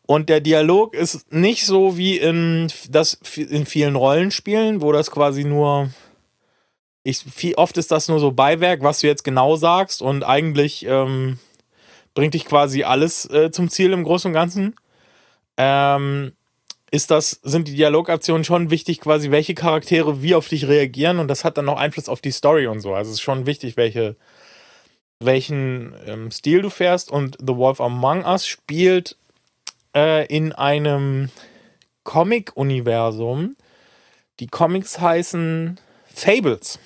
Und 0.05 0.27
der 0.27 0.41
Dialog 0.41 0.93
ist 0.93 1.31
nicht 1.31 1.65
so 1.65 1.95
wie 1.97 2.17
in, 2.17 2.67
das, 2.89 3.17
in 3.37 3.65
vielen 3.65 3.95
Rollenspielen, 3.95 4.81
wo 4.81 4.91
das 4.91 5.09
quasi 5.09 5.45
nur. 5.45 5.89
Ich, 7.03 7.19
viel, 7.19 7.55
oft 7.55 7.77
ist 7.77 7.91
das 7.91 8.09
nur 8.09 8.19
so 8.19 8.31
Beiwerk, 8.31 8.83
was 8.83 8.99
du 8.99 9.07
jetzt 9.07 9.23
genau 9.23 9.55
sagst, 9.55 10.01
und 10.01 10.23
eigentlich 10.23 10.85
ähm, 10.85 11.39
bringt 12.13 12.33
dich 12.33 12.45
quasi 12.45 12.83
alles 12.83 13.29
äh, 13.29 13.51
zum 13.51 13.69
Ziel 13.69 13.93
im 13.93 14.03
Großen 14.03 14.29
und 14.29 14.33
Ganzen. 14.33 14.75
Ähm, 15.57 16.33
ist 16.91 17.09
das, 17.09 17.39
sind 17.43 17.69
die 17.69 17.75
Dialogaktionen 17.75 18.43
schon 18.43 18.69
wichtig, 18.69 18.99
quasi 18.99 19.31
welche 19.31 19.55
Charaktere 19.55 20.21
wie 20.21 20.35
auf 20.35 20.49
dich 20.49 20.67
reagieren 20.67 21.19
und 21.19 21.29
das 21.29 21.45
hat 21.45 21.57
dann 21.57 21.65
noch 21.65 21.77
Einfluss 21.77 22.09
auf 22.09 22.19
die 22.19 22.31
Story 22.31 22.67
und 22.67 22.81
so. 22.81 22.93
Also 22.93 23.09
es 23.09 23.15
ist 23.15 23.21
schon 23.21 23.45
wichtig, 23.45 23.77
welche, 23.77 24.17
welchen 25.19 25.93
ähm, 26.05 26.31
Stil 26.31 26.61
du 26.61 26.69
fährst 26.69 27.09
und 27.09 27.37
The 27.39 27.55
Wolf 27.55 27.79
Among 27.79 28.25
Us 28.25 28.45
spielt 28.45 29.15
äh, 29.95 30.25
in 30.27 30.51
einem 30.51 31.29
Comic-Universum. 32.03 33.55
Die 34.41 34.47
Comics 34.47 34.99
heißen 34.99 35.79
Fables. 36.13 36.77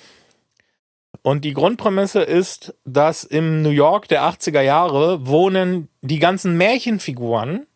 Und 1.26 1.44
die 1.44 1.54
Grundprämisse 1.54 2.22
ist, 2.22 2.72
dass 2.84 3.24
im 3.24 3.60
New 3.60 3.70
York 3.70 4.06
der 4.06 4.22
80er 4.22 4.60
Jahre 4.60 5.26
wohnen 5.26 5.88
die 6.00 6.20
ganzen 6.20 6.56
Märchenfiguren, 6.56 7.66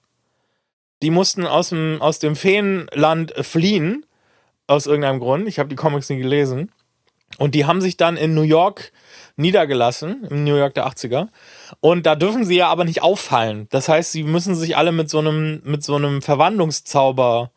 die 1.03 1.11
mussten 1.11 1.47
aus 1.47 1.71
dem, 1.71 2.01
aus 2.01 2.21
dem 2.21 2.37
Feenland 2.37 3.35
fliehen, 3.45 4.07
aus 4.69 4.87
irgendeinem 4.87 5.19
Grund. 5.19 5.49
Ich 5.49 5.59
habe 5.59 5.69
die 5.69 5.75
Comics 5.75 6.09
nie 6.11 6.19
gelesen. 6.19 6.71
Und 7.39 7.57
die 7.57 7.65
haben 7.65 7.81
sich 7.81 7.97
dann 7.97 8.17
in 8.17 8.35
New 8.35 8.43
York 8.43 8.93
niedergelassen, 9.35 10.29
im 10.31 10.45
New 10.45 10.55
York 10.55 10.75
der 10.75 10.87
80er. 10.87 11.27
Und 11.81 12.07
da 12.07 12.15
dürfen 12.15 12.45
sie 12.45 12.55
ja 12.55 12.69
aber 12.69 12.85
nicht 12.85 13.03
auffallen. 13.03 13.67
Das 13.71 13.89
heißt, 13.89 14.13
sie 14.13 14.23
müssen 14.23 14.55
sich 14.55 14.77
alle 14.77 14.93
mit 14.93 15.11
so 15.11 15.19
einem, 15.19 15.61
mit 15.65 15.83
so 15.83 15.97
einem 15.97 16.23
Verwandlungszauber 16.23 17.51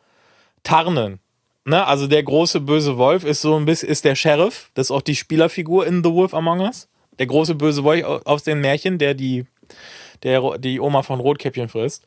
tarnen. 0.64 1.20
Ne? 1.64 1.86
Also 1.86 2.06
der 2.06 2.22
große 2.22 2.60
böse 2.60 2.98
Wolf 2.98 3.24
ist 3.24 3.40
so 3.40 3.56
ein 3.56 3.64
bisschen, 3.64 3.88
ist 3.88 4.04
der 4.04 4.14
Sheriff. 4.14 4.70
Das 4.74 4.86
ist 4.86 4.90
auch 4.90 5.02
die 5.02 5.16
Spielerfigur 5.16 5.86
in 5.86 6.04
The 6.04 6.12
Wolf 6.12 6.34
Among 6.34 6.60
Us. 6.60 6.88
Der 7.18 7.26
große 7.26 7.54
böse 7.54 7.84
Wolf 7.84 8.04
aus 8.24 8.42
den 8.42 8.60
Märchen, 8.60 8.98
der 8.98 9.14
die, 9.14 9.46
der 10.22 10.58
die 10.58 10.80
Oma 10.80 11.02
von 11.02 11.20
Rotkäppchen 11.20 11.68
frisst. 11.68 12.04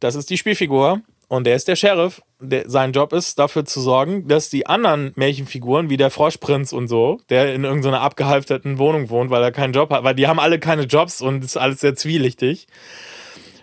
Das 0.00 0.14
ist 0.14 0.30
die 0.30 0.38
Spielfigur. 0.38 1.00
Und 1.28 1.44
der 1.44 1.54
ist 1.54 1.68
der 1.68 1.76
Sheriff. 1.76 2.22
Der, 2.40 2.68
sein 2.68 2.90
Job 2.90 3.12
ist, 3.12 3.38
dafür 3.38 3.64
zu 3.64 3.80
sorgen, 3.80 4.26
dass 4.26 4.50
die 4.50 4.66
anderen 4.66 5.12
Märchenfiguren, 5.14 5.88
wie 5.88 5.96
der 5.96 6.10
Froschprinz 6.10 6.72
und 6.72 6.88
so, 6.88 7.20
der 7.28 7.54
in 7.54 7.62
irgendeiner 7.62 8.00
abgehalfterten 8.00 8.78
Wohnung 8.78 9.10
wohnt, 9.10 9.30
weil 9.30 9.42
er 9.42 9.52
keinen 9.52 9.72
Job 9.72 9.90
hat, 9.90 10.02
weil 10.02 10.16
die 10.16 10.26
haben 10.26 10.40
alle 10.40 10.58
keine 10.58 10.82
Jobs 10.82 11.20
und 11.20 11.44
ist 11.44 11.56
alles 11.56 11.80
sehr 11.80 11.94
zwielichtig. 11.94 12.66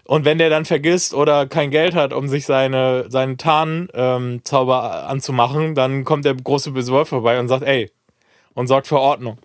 Und 0.08 0.24
wenn 0.24 0.38
der 0.38 0.50
dann 0.50 0.64
vergisst 0.64 1.14
oder 1.14 1.48
kein 1.48 1.70
Geld 1.70 1.94
hat, 1.94 2.14
um 2.14 2.30
sich 2.30 2.46
seine, 2.46 3.12
seinen 3.12 3.38
Tarnzauber 3.38 5.02
ähm, 5.04 5.10
anzumachen, 5.10 5.76
dann 5.76 6.06
kommt 6.06 6.24
der 6.24 6.34
große 6.34 6.72
böse 6.72 6.94
Wolf 6.94 7.10
vorbei 7.10 7.38
und 7.40 7.50
sagt, 7.50 7.64
ey, 7.64 7.92
und 8.54 8.68
sorgt 8.68 8.88
für 8.88 9.00
Ordnung. 9.00 9.38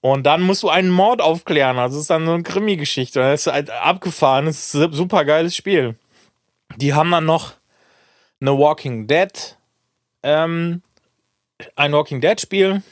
Und 0.00 0.24
dann 0.24 0.42
musst 0.42 0.62
du 0.62 0.70
einen 0.70 0.88
Mord 0.88 1.20
aufklären. 1.20 1.78
Also 1.78 1.96
es 1.96 2.02
ist 2.02 2.10
dann 2.10 2.24
so 2.24 2.32
eine 2.32 2.42
Krimi-Geschichte. 2.42 3.20
Das 3.20 3.46
ist 3.46 3.52
halt 3.52 3.70
abgefahren. 3.70 4.46
Das 4.46 4.74
ist 4.74 4.80
ein 4.80 4.92
super 4.92 5.26
geiles 5.26 5.54
Spiel. 5.54 5.96
Die 6.76 6.94
haben 6.94 7.10
dann 7.10 7.26
noch 7.26 7.52
eine 8.40 8.58
Walking 8.58 9.06
Dead, 9.06 9.58
ähm, 10.22 10.82
ein 11.74 11.92
Walking 11.92 12.20
Dead 12.20 12.40
Spiel. 12.40 12.82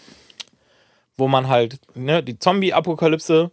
wo 1.16 1.28
man 1.28 1.48
halt, 1.48 1.78
ne, 1.94 2.22
die 2.22 2.38
Zombie-Apokalypse 2.38 3.52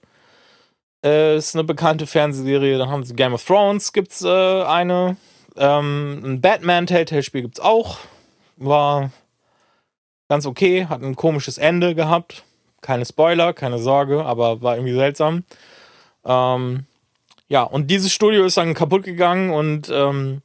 äh, 1.04 1.38
ist 1.38 1.56
eine 1.56 1.64
bekannte 1.64 2.08
Fernsehserie. 2.08 2.78
Dann 2.78 2.90
haben 2.90 3.04
sie 3.04 3.16
Game 3.16 3.34
of 3.34 3.46
Thrones, 3.46 3.94
gibt's 3.94 4.24
äh, 4.24 4.64
eine. 4.64 5.18
Ähm, 5.58 6.22
ein 6.24 6.42
Batman 6.42 6.88
Telltale-Spiel 6.88 7.42
gibt's 7.42 7.60
auch. 7.60 7.98
War 8.58 9.12
ganz 10.30 10.46
okay, 10.46 10.86
hat 10.88 11.02
ein 11.02 11.16
komisches 11.16 11.58
Ende 11.58 11.96
gehabt. 11.96 12.44
Keine 12.82 13.06
Spoiler, 13.06 13.54
keine 13.54 13.80
Sorge, 13.80 14.26
aber 14.26 14.62
war 14.62 14.76
irgendwie 14.76 14.94
seltsam. 14.94 15.44
Ähm, 16.26 16.86
ja, 17.48 17.64
und 17.64 17.88
dieses 17.92 18.14
Studio 18.14 18.46
ist 18.46 18.58
dann 18.58 18.74
kaputt 18.74 19.04
gegangen 19.04 19.52
und 19.52 19.90
ähm, 19.90 20.42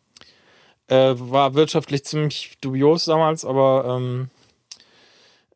äh, 0.88 1.14
war 1.16 1.54
wirtschaftlich 1.54 2.04
ziemlich 2.04 2.58
dubios 2.60 3.04
damals, 3.04 3.44
aber 3.44 3.96
ähm, 3.96 4.30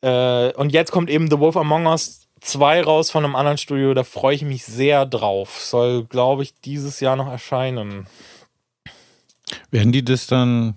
äh, 0.03 0.53
und 0.55 0.73
jetzt 0.73 0.93
kommt 0.93 1.11
eben 1.11 1.31
The 1.31 1.39
Wolf 1.39 1.57
Among 1.57 1.87
Us 1.87 2.29
2 2.41 2.83
raus 2.83 3.11
von 3.11 3.25
einem 3.25 3.37
anderen 3.37 3.59
Studio, 3.59 3.95
da 3.95 4.05
freue 4.05 4.35
ich 4.35 4.43
mich 4.43 4.65
sehr 4.65 5.07
drauf. 5.07 5.61
Soll, 5.61 6.05
glaube 6.05 6.43
ich, 6.43 6.55
dieses 6.61 7.01
Jahr 7.01 7.17
noch 7.17 7.29
erscheinen. 7.29 8.07
Werden 9.71 9.93
die 9.93 10.05
das 10.05 10.27
dann, 10.27 10.75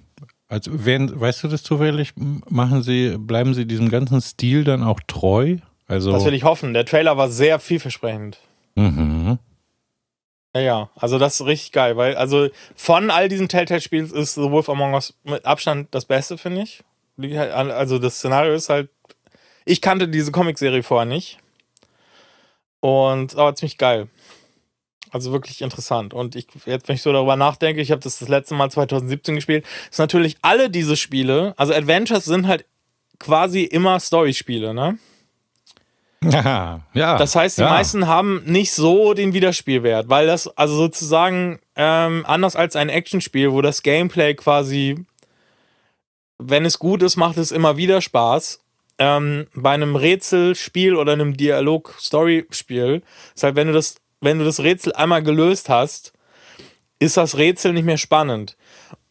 also 0.47 0.85
werden, 0.85 1.19
weißt 1.19 1.43
du 1.43 1.47
das 1.47 1.63
zufällig, 1.63 2.13
machen 2.15 2.83
sie, 2.83 3.17
bleiben 3.17 3.53
sie 3.53 3.65
diesem 3.65 3.89
ganzen 3.89 4.19
Stil 4.21 4.63
dann 4.63 4.83
auch 4.83 4.99
treu? 5.07 5.57
Also 5.87 6.11
das 6.11 6.25
will 6.25 6.33
ich 6.33 6.43
hoffen. 6.43 6.73
Der 6.73 6.85
Trailer 6.85 7.17
war 7.17 7.29
sehr 7.29 7.59
vielversprechend. 7.59 8.39
Mhm. 8.75 9.37
Ja, 10.55 10.61
ja, 10.61 10.89
also 10.95 11.19
das 11.19 11.39
ist 11.39 11.45
richtig 11.45 11.71
geil, 11.71 11.97
weil 11.97 12.15
also 12.15 12.49
von 12.75 13.09
all 13.09 13.29
diesen 13.29 13.47
Telltale-Spielen 13.47 14.11
ist 14.11 14.35
The 14.35 14.51
Wolf 14.51 14.69
Among 14.69 14.93
Us 14.93 15.13
mit 15.23 15.45
Abstand 15.45 15.87
das 15.91 16.05
Beste, 16.05 16.37
finde 16.37 16.63
ich. 16.63 16.83
Also 17.17 17.99
das 17.99 18.17
Szenario 18.17 18.53
ist 18.53 18.69
halt, 18.69 18.89
ich 19.65 19.81
kannte 19.81 20.07
diese 20.07 20.31
Comicserie 20.31 20.83
vorher 20.83 21.05
nicht 21.05 21.39
und 22.83 23.37
aber 23.37 23.55
ziemlich 23.55 23.77
geil. 23.77 24.09
Also 25.09 25.31
wirklich 25.31 25.61
interessant. 25.61 26.13
Und 26.13 26.35
ich, 26.35 26.47
jetzt, 26.65 26.89
wenn 26.89 26.95
ich 26.95 27.01
so 27.01 27.13
darüber 27.13 27.37
nachdenke, 27.37 27.79
ich 27.79 27.91
habe 27.91 28.01
das 28.01 28.19
das 28.19 28.27
letzte 28.27 28.55
Mal 28.55 28.69
2017 28.69 29.35
gespielt, 29.35 29.65
ist 29.89 29.99
natürlich 29.99 30.35
alle 30.41 30.69
diese 30.69 30.97
Spiele, 30.97 31.53
also 31.55 31.73
Adventures 31.73 32.25
sind 32.25 32.45
halt 32.45 32.65
quasi 33.19 33.63
immer 33.63 34.01
Story-Spiele, 34.01 34.73
ne? 34.73 34.97
Ja, 36.23 36.81
ja. 36.93 37.17
Das 37.17 37.37
heißt, 37.37 37.57
die 37.57 37.61
ja. 37.61 37.69
meisten 37.69 38.07
haben 38.07 38.43
nicht 38.45 38.73
so 38.73 39.13
den 39.13 39.33
Wiederspielwert, 39.33 40.09
weil 40.09 40.27
das 40.27 40.49
also 40.57 40.75
sozusagen 40.75 41.59
ähm, 41.77 42.25
anders 42.27 42.57
als 42.57 42.75
ein 42.75 42.89
Actionspiel, 42.89 43.53
wo 43.53 43.61
das 43.61 43.81
Gameplay 43.81 44.33
quasi, 44.33 45.05
wenn 46.37 46.65
es 46.65 46.79
gut 46.79 47.01
ist, 47.01 47.15
macht 47.15 47.37
es 47.37 47.53
immer 47.53 47.77
wieder 47.77 48.01
Spaß. 48.01 48.62
Ähm, 48.99 49.47
bei 49.55 49.71
einem 49.71 49.95
Rätselspiel 49.95 50.95
oder 50.95 51.13
einem 51.13 51.35
Dialog-Story-Spiel 51.35 53.01
ist 53.35 53.43
halt, 53.43 53.55
wenn 53.55 53.67
du 53.67 53.73
das, 53.73 53.95
wenn 54.21 54.39
du 54.39 54.45
das 54.45 54.59
Rätsel 54.61 54.93
einmal 54.93 55.23
gelöst 55.23 55.69
hast, 55.69 56.13
ist 56.99 57.17
das 57.17 57.37
Rätsel 57.37 57.73
nicht 57.73 57.85
mehr 57.85 57.97
spannend. 57.97 58.55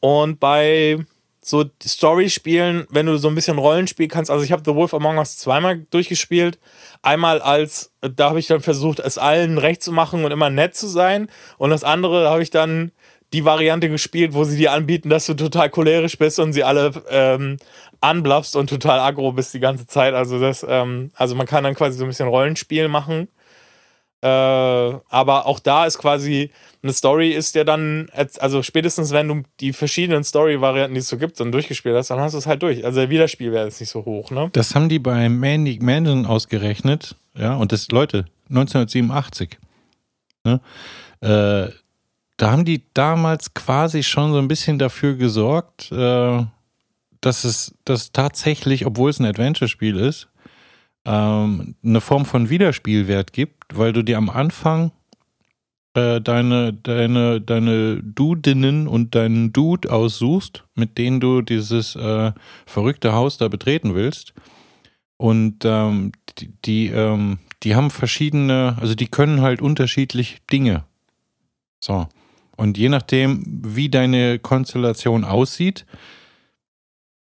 Und 0.00 0.40
bei 0.40 0.98
so 1.44 1.64
Story-Spielen, 1.82 2.86
wenn 2.90 3.06
du 3.06 3.16
so 3.18 3.28
ein 3.28 3.34
bisschen 3.34 3.58
Rollenspiel 3.58 4.06
kannst. 4.06 4.30
Also 4.30 4.44
ich 4.44 4.52
habe 4.52 4.62
The 4.64 4.74
Wolf 4.76 4.94
Among 4.94 5.18
Us 5.18 5.38
zweimal 5.38 5.78
durchgespielt. 5.90 6.60
Einmal 7.02 7.42
als, 7.42 7.92
da 8.00 8.28
habe 8.28 8.38
ich 8.38 8.46
dann 8.46 8.60
versucht, 8.60 9.00
es 9.00 9.18
allen 9.18 9.58
recht 9.58 9.82
zu 9.82 9.90
machen 9.90 10.24
und 10.24 10.30
immer 10.30 10.50
nett 10.50 10.76
zu 10.76 10.86
sein. 10.86 11.28
Und 11.58 11.70
das 11.70 11.82
andere 11.82 12.30
habe 12.30 12.42
ich 12.42 12.50
dann 12.50 12.92
die 13.32 13.44
Variante 13.44 13.88
gespielt, 13.88 14.34
wo 14.34 14.44
sie 14.44 14.56
dir 14.56 14.72
anbieten, 14.72 15.08
dass 15.08 15.26
du 15.26 15.34
total 15.34 15.70
cholerisch 15.70 16.16
bist 16.16 16.38
und 16.38 16.52
sie 16.52 16.62
alle 16.62 16.92
ähm, 17.08 17.56
anbluffst 18.02 18.56
und 18.56 18.68
total 18.68 19.00
aggro 19.00 19.32
bist 19.32 19.54
die 19.54 19.60
ganze 19.60 19.86
Zeit. 19.86 20.14
Also 20.14 20.38
das, 20.40 20.66
ähm, 20.68 21.10
also 21.14 21.34
man 21.34 21.46
kann 21.46 21.64
dann 21.64 21.74
quasi 21.74 21.98
so 21.98 22.04
ein 22.04 22.08
bisschen 22.08 22.28
Rollenspiel 22.28 22.88
machen. 22.88 23.28
Äh, 24.22 24.28
aber 24.28 25.46
auch 25.46 25.58
da 25.58 25.84
ist 25.86 25.98
quasi 25.98 26.50
eine 26.82 26.92
Story 26.92 27.30
ist 27.30 27.54
ja 27.54 27.64
dann, 27.64 28.08
also 28.38 28.62
spätestens 28.62 29.12
wenn 29.12 29.28
du 29.28 29.42
die 29.60 29.72
verschiedenen 29.72 30.22
Story-Varianten, 30.22 30.94
die 30.94 31.00
es 31.00 31.08
so 31.08 31.16
gibt, 31.16 31.38
dann 31.40 31.52
durchgespielt 31.52 31.96
hast, 31.96 32.10
dann 32.10 32.20
hast 32.20 32.32
du 32.32 32.38
es 32.38 32.46
halt 32.46 32.62
durch. 32.62 32.84
Also 32.84 33.00
der 33.00 33.10
Wiederspielwert 33.10 33.68
ist 33.68 33.80
nicht 33.80 33.90
so 33.90 34.04
hoch, 34.04 34.30
ne? 34.30 34.50
Das 34.52 34.74
haben 34.74 34.88
die 34.88 34.98
bei 34.98 35.28
Manic 35.28 35.82
Mansion 35.82 36.26
ausgerechnet, 36.26 37.16
ja, 37.36 37.54
und 37.54 37.72
das, 37.72 37.88
Leute, 37.88 38.26
1987, 38.48 39.58
ne? 40.44 40.60
Äh, 41.20 41.72
da 42.36 42.50
haben 42.50 42.64
die 42.64 42.82
damals 42.94 43.54
quasi 43.54 44.02
schon 44.02 44.32
so 44.32 44.38
ein 44.38 44.48
bisschen 44.48 44.78
dafür 44.78 45.14
gesorgt, 45.14 45.92
äh, 45.92 46.44
dass 47.22 47.44
es 47.44 47.74
dass 47.86 48.12
tatsächlich, 48.12 48.84
obwohl 48.84 49.08
es 49.08 49.18
ein 49.18 49.26
Adventure-Spiel 49.26 49.96
ist, 49.96 50.28
ähm, 51.06 51.74
eine 51.82 52.00
Form 52.00 52.26
von 52.26 52.50
Wiederspielwert 52.50 53.32
gibt, 53.32 53.76
weil 53.76 53.94
du 53.94 54.02
dir 54.02 54.18
am 54.18 54.28
Anfang 54.28 54.92
äh, 55.94 56.20
deine, 56.20 56.72
deine, 56.72 57.40
deine 57.40 58.02
Dudinnen 58.02 58.86
und 58.86 59.14
deinen 59.14 59.52
Dude 59.52 59.90
aussuchst, 59.90 60.64
mit 60.74 60.98
denen 60.98 61.20
du 61.20 61.42
dieses 61.42 61.96
äh, 61.96 62.32
verrückte 62.66 63.12
Haus 63.12 63.38
da 63.38 63.48
betreten 63.48 63.94
willst. 63.94 64.34
Und 65.16 65.64
ähm, 65.64 66.12
die, 66.38 66.52
die, 66.64 66.86
ähm, 66.88 67.38
die 67.62 67.74
haben 67.74 67.90
verschiedene, 67.90 68.76
also 68.80 68.94
die 68.94 69.06
können 69.06 69.40
halt 69.40 69.62
unterschiedlich 69.62 70.38
Dinge. 70.50 70.84
So. 71.78 72.08
Und 72.56 72.78
je 72.78 72.88
nachdem, 72.88 73.42
wie 73.46 73.88
deine 73.88 74.38
Konstellation 74.38 75.24
aussieht, 75.24 75.84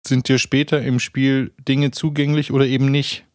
sind 0.08 0.28
dir 0.28 0.40
später 0.40 0.82
im 0.82 1.00
Spiel 1.00 1.52
Dinge 1.68 1.92
zugänglich 1.92 2.52
oder 2.52 2.66
eben 2.66 2.92
nicht. 2.92 3.26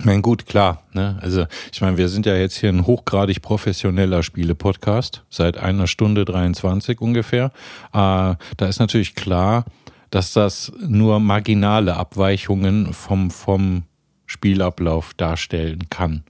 Ich 0.00 0.06
meine, 0.06 0.22
gut, 0.22 0.46
klar. 0.46 0.84
Ne? 0.92 1.18
Also, 1.20 1.46
ich 1.72 1.80
meine, 1.80 1.96
wir 1.96 2.08
sind 2.08 2.24
ja 2.24 2.36
jetzt 2.36 2.56
hier 2.56 2.68
ein 2.68 2.86
hochgradig 2.86 3.42
professioneller 3.42 4.22
Spiele-Podcast, 4.22 5.24
seit 5.28 5.58
einer 5.58 5.88
Stunde 5.88 6.24
23 6.24 7.00
ungefähr. 7.00 7.46
Äh, 7.92 8.36
da 8.56 8.66
ist 8.68 8.78
natürlich 8.78 9.16
klar, 9.16 9.64
dass 10.10 10.32
das 10.32 10.72
nur 10.78 11.18
marginale 11.18 11.96
Abweichungen 11.96 12.92
vom, 12.92 13.32
vom 13.32 13.82
Spielablauf 14.26 15.14
darstellen 15.14 15.90
kann. 15.90 16.22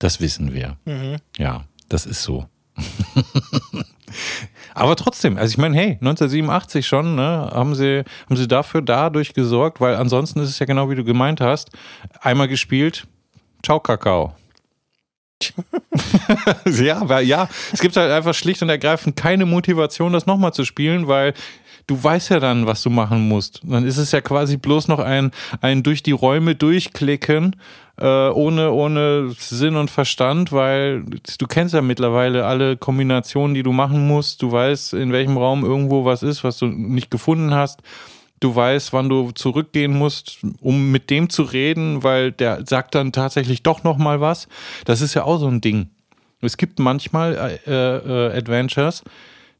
Das 0.00 0.20
wissen 0.20 0.52
wir. 0.52 0.76
Mhm. 0.84 1.18
Ja, 1.38 1.64
das 1.88 2.06
ist 2.06 2.22
so. 2.24 2.46
Aber 4.74 4.96
trotzdem, 4.96 5.36
also 5.36 5.50
ich 5.50 5.58
meine, 5.58 5.76
hey, 5.76 5.98
1987 6.00 6.86
schon, 6.86 7.14
ne, 7.16 7.50
haben 7.52 7.74
sie, 7.74 8.04
haben 8.26 8.36
sie 8.36 8.48
dafür 8.48 8.82
dadurch 8.82 9.34
gesorgt, 9.34 9.80
weil 9.80 9.94
ansonsten 9.96 10.40
ist 10.40 10.48
es 10.48 10.58
ja 10.58 10.66
genau 10.66 10.88
wie 10.90 10.94
du 10.94 11.04
gemeint 11.04 11.40
hast, 11.40 11.70
einmal 12.20 12.48
gespielt, 12.48 13.06
ciao 13.62 13.80
Kakao. 13.80 14.34
ja, 16.66 17.08
weil 17.08 17.24
ja, 17.26 17.48
es 17.72 17.80
gibt 17.80 17.96
halt 17.96 18.10
einfach 18.10 18.34
schlicht 18.34 18.62
und 18.62 18.68
ergreifend 18.68 19.16
keine 19.16 19.46
Motivation, 19.46 20.12
das 20.12 20.26
nochmal 20.26 20.52
zu 20.52 20.64
spielen, 20.64 21.08
weil 21.08 21.34
du 21.90 22.02
weißt 22.02 22.30
ja 22.30 22.38
dann, 22.38 22.66
was 22.66 22.82
du 22.82 22.90
machen 22.90 23.26
musst. 23.26 23.60
Dann 23.64 23.84
ist 23.84 23.96
es 23.96 24.12
ja 24.12 24.20
quasi 24.20 24.56
bloß 24.56 24.86
noch 24.86 25.00
ein, 25.00 25.32
ein 25.60 25.82
durch 25.82 26.04
die 26.04 26.12
Räume 26.12 26.54
durchklicken, 26.54 27.56
äh, 27.98 28.28
ohne, 28.28 28.70
ohne 28.70 29.34
Sinn 29.36 29.74
und 29.74 29.90
Verstand, 29.90 30.52
weil 30.52 31.02
du 31.02 31.46
kennst 31.48 31.74
ja 31.74 31.82
mittlerweile 31.82 32.46
alle 32.46 32.76
Kombinationen, 32.76 33.54
die 33.54 33.64
du 33.64 33.72
machen 33.72 34.06
musst. 34.06 34.40
Du 34.40 34.52
weißt, 34.52 34.94
in 34.94 35.10
welchem 35.12 35.36
Raum 35.36 35.64
irgendwo 35.64 36.04
was 36.04 36.22
ist, 36.22 36.44
was 36.44 36.58
du 36.58 36.66
nicht 36.66 37.10
gefunden 37.10 37.52
hast. 37.52 37.80
Du 38.38 38.54
weißt, 38.54 38.92
wann 38.92 39.08
du 39.08 39.32
zurückgehen 39.32 39.92
musst, 39.92 40.38
um 40.60 40.92
mit 40.92 41.10
dem 41.10 41.28
zu 41.28 41.42
reden, 41.42 42.04
weil 42.04 42.30
der 42.30 42.64
sagt 42.66 42.94
dann 42.94 43.10
tatsächlich 43.10 43.64
doch 43.64 43.82
noch 43.82 43.98
mal 43.98 44.20
was. 44.20 44.46
Das 44.84 45.00
ist 45.00 45.14
ja 45.14 45.24
auch 45.24 45.38
so 45.38 45.48
ein 45.48 45.60
Ding. 45.60 45.88
Es 46.40 46.56
gibt 46.56 46.78
manchmal 46.78 47.58
äh, 47.66 47.72
äh, 47.72 48.38
Adventures, 48.38 49.02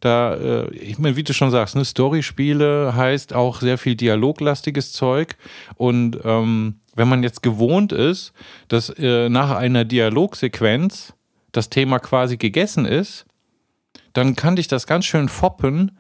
da, 0.01 0.35
äh, 0.35 0.75
ich 0.75 0.99
meine, 0.99 1.17
wie 1.17 1.23
du 1.23 1.33
schon 1.33 1.51
sagst, 1.51 1.77
ne, 1.77 1.85
Story-Spiele 1.85 2.95
heißt 2.95 3.35
auch 3.35 3.61
sehr 3.61 3.79
viel 3.79 3.95
dialoglastiges 3.95 4.93
Zeug. 4.93 5.37
Und 5.77 6.19
ähm, 6.25 6.81
wenn 6.95 7.09
man 7.09 7.23
jetzt 7.23 7.43
gewohnt 7.43 7.93
ist, 7.93 8.33
dass 8.69 8.91
äh, 8.91 9.29
nach 9.29 9.51
einer 9.51 9.85
Dialogsequenz 9.85 11.15
das 11.53 11.69
Thema 11.69 11.99
quasi 11.99 12.37
gegessen 12.37 12.87
ist, 12.87 13.27
dann 14.13 14.37
kann 14.37 14.57
dich 14.57 14.69
das 14.69 14.87
ganz 14.87 15.05
schön 15.05 15.29
foppen, 15.29 15.93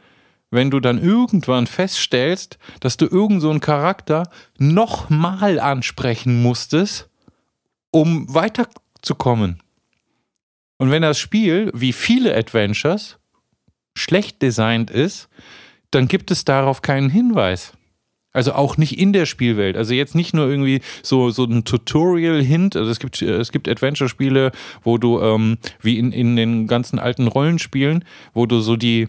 wenn 0.50 0.70
du 0.70 0.80
dann 0.80 0.98
irgendwann 0.98 1.66
feststellst, 1.66 2.58
dass 2.80 2.96
du 2.96 3.06
irgend 3.06 3.40
so 3.40 3.56
Charakter 3.60 4.28
nochmal 4.58 5.60
ansprechen 5.60 6.42
musstest, 6.42 7.08
um 7.92 8.32
weiterzukommen. 8.34 9.62
Und 10.78 10.90
wenn 10.90 11.02
das 11.02 11.18
Spiel, 11.18 11.70
wie 11.74 11.92
viele 11.92 12.34
Adventures, 12.34 13.19
schlecht 14.00 14.42
designt 14.42 14.90
ist, 14.90 15.28
dann 15.90 16.08
gibt 16.08 16.30
es 16.30 16.44
darauf 16.44 16.82
keinen 16.82 17.10
Hinweis. 17.10 17.72
Also 18.32 18.52
auch 18.52 18.76
nicht 18.76 18.96
in 18.96 19.12
der 19.12 19.26
Spielwelt. 19.26 19.76
Also 19.76 19.92
jetzt 19.92 20.14
nicht 20.14 20.34
nur 20.34 20.48
irgendwie 20.48 20.82
so, 21.02 21.30
so 21.30 21.44
ein 21.44 21.64
Tutorial-Hint. 21.64 22.76
Also 22.76 22.88
es 22.88 23.00
gibt, 23.00 23.20
es 23.20 23.50
gibt 23.50 23.68
Adventure-Spiele, 23.68 24.52
wo 24.82 24.98
du, 24.98 25.20
ähm, 25.20 25.58
wie 25.80 25.98
in, 25.98 26.12
in 26.12 26.36
den 26.36 26.68
ganzen 26.68 27.00
alten 27.00 27.26
Rollenspielen, 27.26 28.04
wo 28.32 28.46
du 28.46 28.60
so 28.60 28.76
die, 28.76 29.08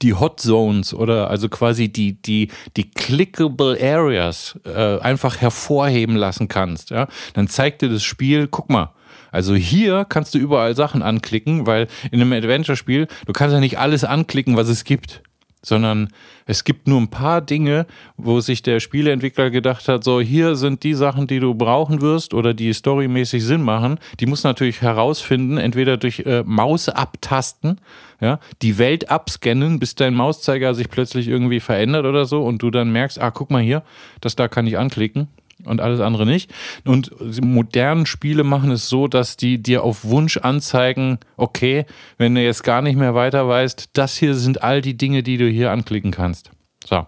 die 0.00 0.14
Hot 0.14 0.40
Zones 0.40 0.94
oder 0.94 1.28
also 1.28 1.50
quasi 1.50 1.90
die, 1.90 2.14
die, 2.22 2.48
die 2.78 2.90
clickable 2.90 3.76
Areas 3.78 4.58
äh, 4.64 4.98
einfach 5.00 5.40
hervorheben 5.40 6.16
lassen 6.16 6.48
kannst, 6.48 6.90
ja, 6.90 7.08
dann 7.34 7.48
zeigt 7.48 7.82
dir 7.82 7.90
das 7.90 8.02
Spiel, 8.02 8.48
guck 8.48 8.70
mal, 8.70 8.94
also 9.30 9.54
hier 9.54 10.04
kannst 10.08 10.34
du 10.34 10.38
überall 10.38 10.74
Sachen 10.74 11.02
anklicken, 11.02 11.66
weil 11.66 11.88
in 12.10 12.20
einem 12.20 12.32
Adventure-Spiel, 12.32 13.08
du 13.26 13.32
kannst 13.32 13.54
ja 13.54 13.60
nicht 13.60 13.78
alles 13.78 14.04
anklicken, 14.04 14.56
was 14.56 14.68
es 14.68 14.84
gibt 14.84 15.22
sondern 15.62 16.08
es 16.46 16.64
gibt 16.64 16.88
nur 16.88 17.00
ein 17.00 17.08
paar 17.08 17.40
Dinge, 17.40 17.86
wo 18.16 18.40
sich 18.40 18.62
der 18.62 18.80
Spieleentwickler 18.80 19.50
gedacht 19.50 19.88
hat, 19.88 20.04
so 20.04 20.20
hier 20.20 20.56
sind 20.56 20.82
die 20.84 20.94
Sachen, 20.94 21.26
die 21.26 21.38
du 21.38 21.54
brauchen 21.54 22.00
wirst 22.00 22.34
oder 22.34 22.54
die 22.54 22.72
storymäßig 22.72 23.44
Sinn 23.44 23.62
machen. 23.62 23.98
Die 24.20 24.26
muss 24.26 24.42
natürlich 24.42 24.80
herausfinden, 24.80 25.58
entweder 25.58 25.96
durch 25.96 26.20
äh, 26.20 26.42
Maus 26.46 26.88
abtasten, 26.88 27.80
ja, 28.20 28.40
die 28.62 28.78
Welt 28.78 29.10
abscannen, 29.10 29.78
bis 29.78 29.94
dein 29.94 30.14
Mauszeiger 30.14 30.74
sich 30.74 30.88
plötzlich 30.88 31.28
irgendwie 31.28 31.60
verändert 31.60 32.06
oder 32.06 32.24
so 32.24 32.42
und 32.44 32.62
du 32.62 32.70
dann 32.70 32.90
merkst, 32.90 33.20
ah, 33.20 33.30
guck 33.30 33.50
mal 33.50 33.62
hier, 33.62 33.82
das 34.20 34.36
da 34.36 34.48
kann 34.48 34.66
ich 34.66 34.78
anklicken 34.78 35.28
und 35.64 35.80
alles 35.80 36.00
andere 36.00 36.26
nicht. 36.26 36.52
Und 36.84 37.10
modernen 37.42 38.06
Spiele 38.06 38.44
machen 38.44 38.70
es 38.70 38.88
so, 38.88 39.08
dass 39.08 39.36
die 39.36 39.62
dir 39.62 39.82
auf 39.82 40.04
Wunsch 40.04 40.36
anzeigen, 40.36 41.18
okay, 41.36 41.86
wenn 42.18 42.34
du 42.34 42.42
jetzt 42.42 42.64
gar 42.64 42.82
nicht 42.82 42.96
mehr 42.96 43.14
weiter 43.14 43.48
weißt, 43.48 43.90
das 43.92 44.16
hier 44.16 44.34
sind 44.34 44.62
all 44.62 44.80
die 44.80 44.96
Dinge, 44.96 45.22
die 45.22 45.36
du 45.36 45.48
hier 45.48 45.70
anklicken 45.70 46.10
kannst. 46.10 46.50
So. 46.84 47.06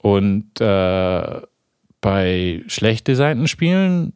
Und 0.00 0.60
äh, 0.60 1.40
bei 2.00 2.62
schlecht 2.68 3.08
designten 3.08 3.48
Spielen 3.48 4.12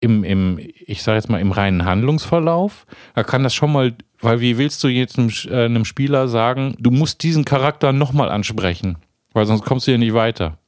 im, 0.00 0.24
im, 0.24 0.58
ich 0.58 1.02
sage 1.02 1.16
jetzt 1.16 1.28
mal, 1.28 1.40
im 1.40 1.52
reinen 1.52 1.84
Handlungsverlauf, 1.84 2.86
da 3.14 3.22
kann 3.22 3.42
das 3.42 3.54
schon 3.54 3.72
mal, 3.72 3.94
weil 4.20 4.40
wie 4.40 4.56
willst 4.56 4.82
du 4.82 4.88
jetzt 4.88 5.18
einem, 5.18 5.30
äh, 5.46 5.66
einem 5.66 5.84
Spieler 5.84 6.28
sagen, 6.28 6.74
du 6.78 6.90
musst 6.90 7.22
diesen 7.22 7.44
Charakter 7.44 7.92
nochmal 7.92 8.30
ansprechen? 8.30 8.96
Weil 9.32 9.46
sonst 9.46 9.64
kommst 9.64 9.86
du 9.86 9.92
ja 9.92 9.98
nicht 9.98 10.14
weiter. 10.14 10.58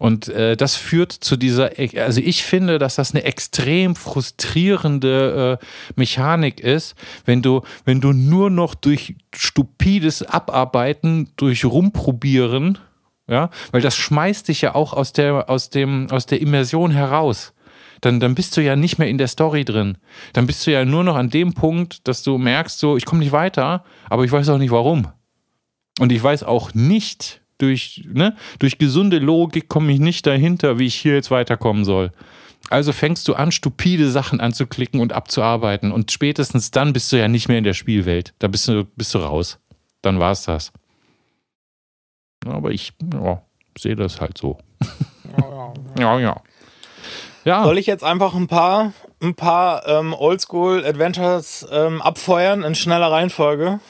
Und 0.00 0.28
äh, 0.28 0.56
das 0.56 0.74
führt 0.74 1.12
zu 1.12 1.36
dieser, 1.36 1.70
also 1.96 2.20
ich 2.20 2.42
finde, 2.42 2.78
dass 2.78 2.96
das 2.96 3.12
eine 3.14 3.22
extrem 3.22 3.94
frustrierende 3.94 5.60
äh, 5.60 5.64
Mechanik 5.94 6.60
ist, 6.60 6.96
wenn 7.24 7.42
du, 7.42 7.62
wenn 7.84 8.00
du 8.00 8.12
nur 8.12 8.50
noch 8.50 8.74
durch 8.74 9.14
stupides 9.34 10.22
Abarbeiten, 10.22 11.30
durch 11.36 11.64
Rumprobieren, 11.64 12.78
ja, 13.28 13.50
weil 13.70 13.82
das 13.82 13.96
schmeißt 13.96 14.48
dich 14.48 14.62
ja 14.62 14.74
auch 14.74 14.92
aus 14.92 15.12
der, 15.12 15.48
aus 15.48 15.70
dem, 15.70 16.10
aus 16.10 16.26
der 16.26 16.40
Immersion 16.40 16.90
heraus. 16.90 17.54
Dann, 18.00 18.20
dann 18.20 18.34
bist 18.34 18.56
du 18.56 18.62
ja 18.62 18.76
nicht 18.76 18.98
mehr 18.98 19.08
in 19.08 19.16
der 19.16 19.28
Story 19.28 19.64
drin. 19.64 19.96
Dann 20.34 20.46
bist 20.46 20.66
du 20.66 20.72
ja 20.72 20.84
nur 20.84 21.04
noch 21.04 21.16
an 21.16 21.30
dem 21.30 21.54
Punkt, 21.54 22.06
dass 22.06 22.22
du 22.22 22.36
merkst, 22.36 22.78
so, 22.78 22.96
ich 22.96 23.06
komme 23.06 23.20
nicht 23.20 23.32
weiter, 23.32 23.84
aber 24.10 24.24
ich 24.24 24.32
weiß 24.32 24.48
auch 24.50 24.58
nicht 24.58 24.72
warum. 24.72 25.08
Und 26.00 26.12
ich 26.12 26.22
weiß 26.22 26.42
auch 26.42 26.74
nicht, 26.74 27.40
durch, 27.58 28.04
ne, 28.12 28.36
durch 28.58 28.78
gesunde 28.78 29.18
Logik 29.18 29.68
komme 29.68 29.92
ich 29.92 30.00
nicht 30.00 30.26
dahinter, 30.26 30.78
wie 30.78 30.86
ich 30.86 30.96
hier 30.96 31.14
jetzt 31.14 31.30
weiterkommen 31.30 31.84
soll. 31.84 32.10
Also 32.70 32.92
fängst 32.92 33.28
du 33.28 33.34
an, 33.34 33.52
stupide 33.52 34.10
Sachen 34.10 34.40
anzuklicken 34.40 35.00
und 35.00 35.12
abzuarbeiten. 35.12 35.92
Und 35.92 36.10
spätestens 36.10 36.70
dann 36.70 36.92
bist 36.92 37.12
du 37.12 37.16
ja 37.16 37.28
nicht 37.28 37.48
mehr 37.48 37.58
in 37.58 37.64
der 37.64 37.74
Spielwelt. 37.74 38.34
Da 38.38 38.48
bist 38.48 38.66
du, 38.68 38.84
bist 38.96 39.14
du 39.14 39.18
raus. 39.18 39.58
Dann 40.02 40.18
war 40.18 40.32
es 40.32 40.44
das. 40.44 40.72
Aber 42.46 42.70
ich 42.70 42.92
ja, 43.12 43.42
sehe 43.78 43.96
das 43.96 44.20
halt 44.20 44.38
so. 44.38 44.58
Ja, 45.38 45.72
ja. 45.98 46.20
ja, 46.20 46.42
ja. 47.44 47.64
Soll 47.64 47.78
ich 47.78 47.86
jetzt 47.86 48.04
einfach 48.04 48.34
ein 48.34 48.46
paar, 48.46 48.92
ein 49.22 49.34
paar 49.34 49.86
ähm, 49.86 50.14
Oldschool 50.14 50.84
Adventures 50.84 51.66
ähm, 51.70 52.00
abfeuern 52.00 52.62
in 52.62 52.74
schneller 52.74 53.10
Reihenfolge? 53.10 53.80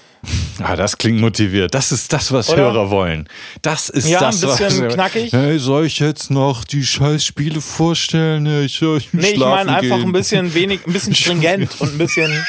Ah, 0.62 0.76
das 0.76 0.98
klingt 0.98 1.20
motiviert. 1.20 1.74
Das 1.74 1.92
ist 1.92 2.12
das, 2.12 2.32
was 2.32 2.48
Oder? 2.50 2.62
Hörer 2.62 2.90
wollen. 2.90 3.28
Das 3.62 3.88
ist 3.88 4.08
ja, 4.08 4.20
das, 4.20 4.42
ein 4.42 4.50
bisschen 4.50 4.86
was. 4.86 4.94
knackig. 4.94 5.32
Hey, 5.32 5.58
soll 5.58 5.86
ich 5.86 5.98
jetzt 5.98 6.30
noch 6.30 6.64
die 6.64 6.84
Scheißspiele 6.84 7.60
vorstellen? 7.60 8.46
Ich, 8.64 8.80
ich 8.80 9.12
nee, 9.12 9.30
ich 9.30 9.38
meine 9.38 9.76
einfach 9.76 10.02
ein 10.02 10.12
bisschen 10.12 10.54
wenig, 10.54 10.86
ein 10.86 10.92
bisschen 10.92 11.14
stringent 11.14 11.80
und 11.80 11.92
ein 11.94 11.98
bisschen. 11.98 12.44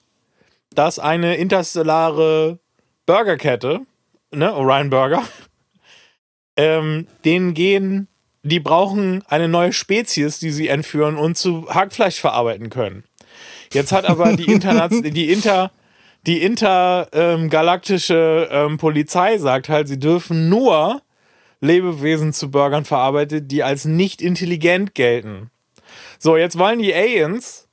dass 0.73 0.97
eine 0.99 1.36
interstellare 1.36 2.59
Burgerkette, 3.05 3.81
ne, 4.31 4.53
Orion 4.53 4.89
Burger, 4.89 5.23
ähm, 6.57 7.07
denen 7.25 7.53
gehen 7.53 8.07
die 8.43 8.59
brauchen 8.59 9.23
eine 9.27 9.47
neue 9.47 9.73
Spezies, 9.73 10.37
die 10.39 10.51
sie 10.51 10.67
entführen 10.67 11.17
und 11.17 11.35
zu 11.37 11.67
Hackfleisch 11.73 12.19
verarbeiten 12.19 12.69
können. 12.69 13.03
Jetzt 13.71 13.91
hat 13.91 14.05
aber 14.05 14.35
die, 14.35 14.51
Interna 14.51 14.87
die 14.89 15.31
Inter 15.31 15.71
die 16.25 16.41
intergalaktische 16.41 18.47
ähm, 18.49 18.77
Polizei 18.77 19.37
sagt 19.39 19.67
halt, 19.67 19.89
sie 19.89 19.99
dürfen 19.99 20.47
nur 20.47 21.01
Lebewesen 21.59 22.31
zu 22.33 22.49
Burgern 22.49 22.85
verarbeitet, 22.85 23.51
die 23.51 23.61
als 23.63 23.83
nicht 23.85 24.21
intelligent 24.21 24.95
gelten. 24.95 25.49
So, 26.19 26.37
jetzt 26.37 26.57
wollen 26.57 26.79
die 26.79 26.93
Aliens 26.93 27.67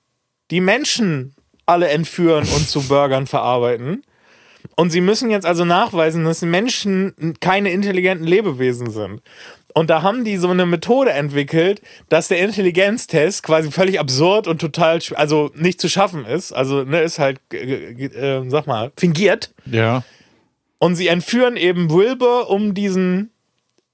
die 0.50 0.60
Menschen 0.60 1.36
alle 1.64 1.86
entführen 1.88 2.48
und 2.56 2.68
zu 2.68 2.88
Burgern 2.88 3.28
verarbeiten. 3.28 4.02
Und 4.74 4.90
sie 4.90 5.00
müssen 5.00 5.30
jetzt 5.30 5.46
also 5.46 5.64
nachweisen, 5.64 6.24
dass 6.24 6.42
Menschen 6.42 7.36
keine 7.40 7.70
intelligenten 7.70 8.26
Lebewesen 8.26 8.90
sind. 8.90 9.22
Und 9.74 9.90
da 9.90 10.02
haben 10.02 10.24
die 10.24 10.36
so 10.36 10.48
eine 10.48 10.66
Methode 10.66 11.12
entwickelt, 11.12 11.80
dass 12.08 12.28
der 12.28 12.38
Intelligenztest 12.40 13.42
quasi 13.42 13.70
völlig 13.70 14.00
absurd 14.00 14.46
und 14.46 14.60
total, 14.60 15.00
also 15.14 15.50
nicht 15.54 15.80
zu 15.80 15.88
schaffen 15.88 16.24
ist. 16.24 16.52
Also, 16.52 16.84
ne, 16.84 17.00
ist 17.00 17.18
halt, 17.18 17.40
äh, 17.52 18.42
sag 18.48 18.66
mal, 18.66 18.92
fingiert. 18.96 19.52
Ja. 19.66 20.02
Und 20.78 20.96
sie 20.96 21.08
entführen 21.08 21.56
eben 21.56 21.90
Wilbur 21.90 22.50
um 22.50 22.74
diesen 22.74 23.30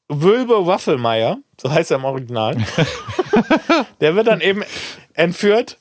Wilbur 0.08 0.66
Waffelmeier, 0.66 1.38
so 1.60 1.70
heißt 1.70 1.90
er 1.90 1.96
im 1.96 2.04
Original. 2.04 2.56
der 4.00 4.14
wird 4.14 4.28
dann 4.28 4.40
eben 4.40 4.62
entführt 5.14 5.78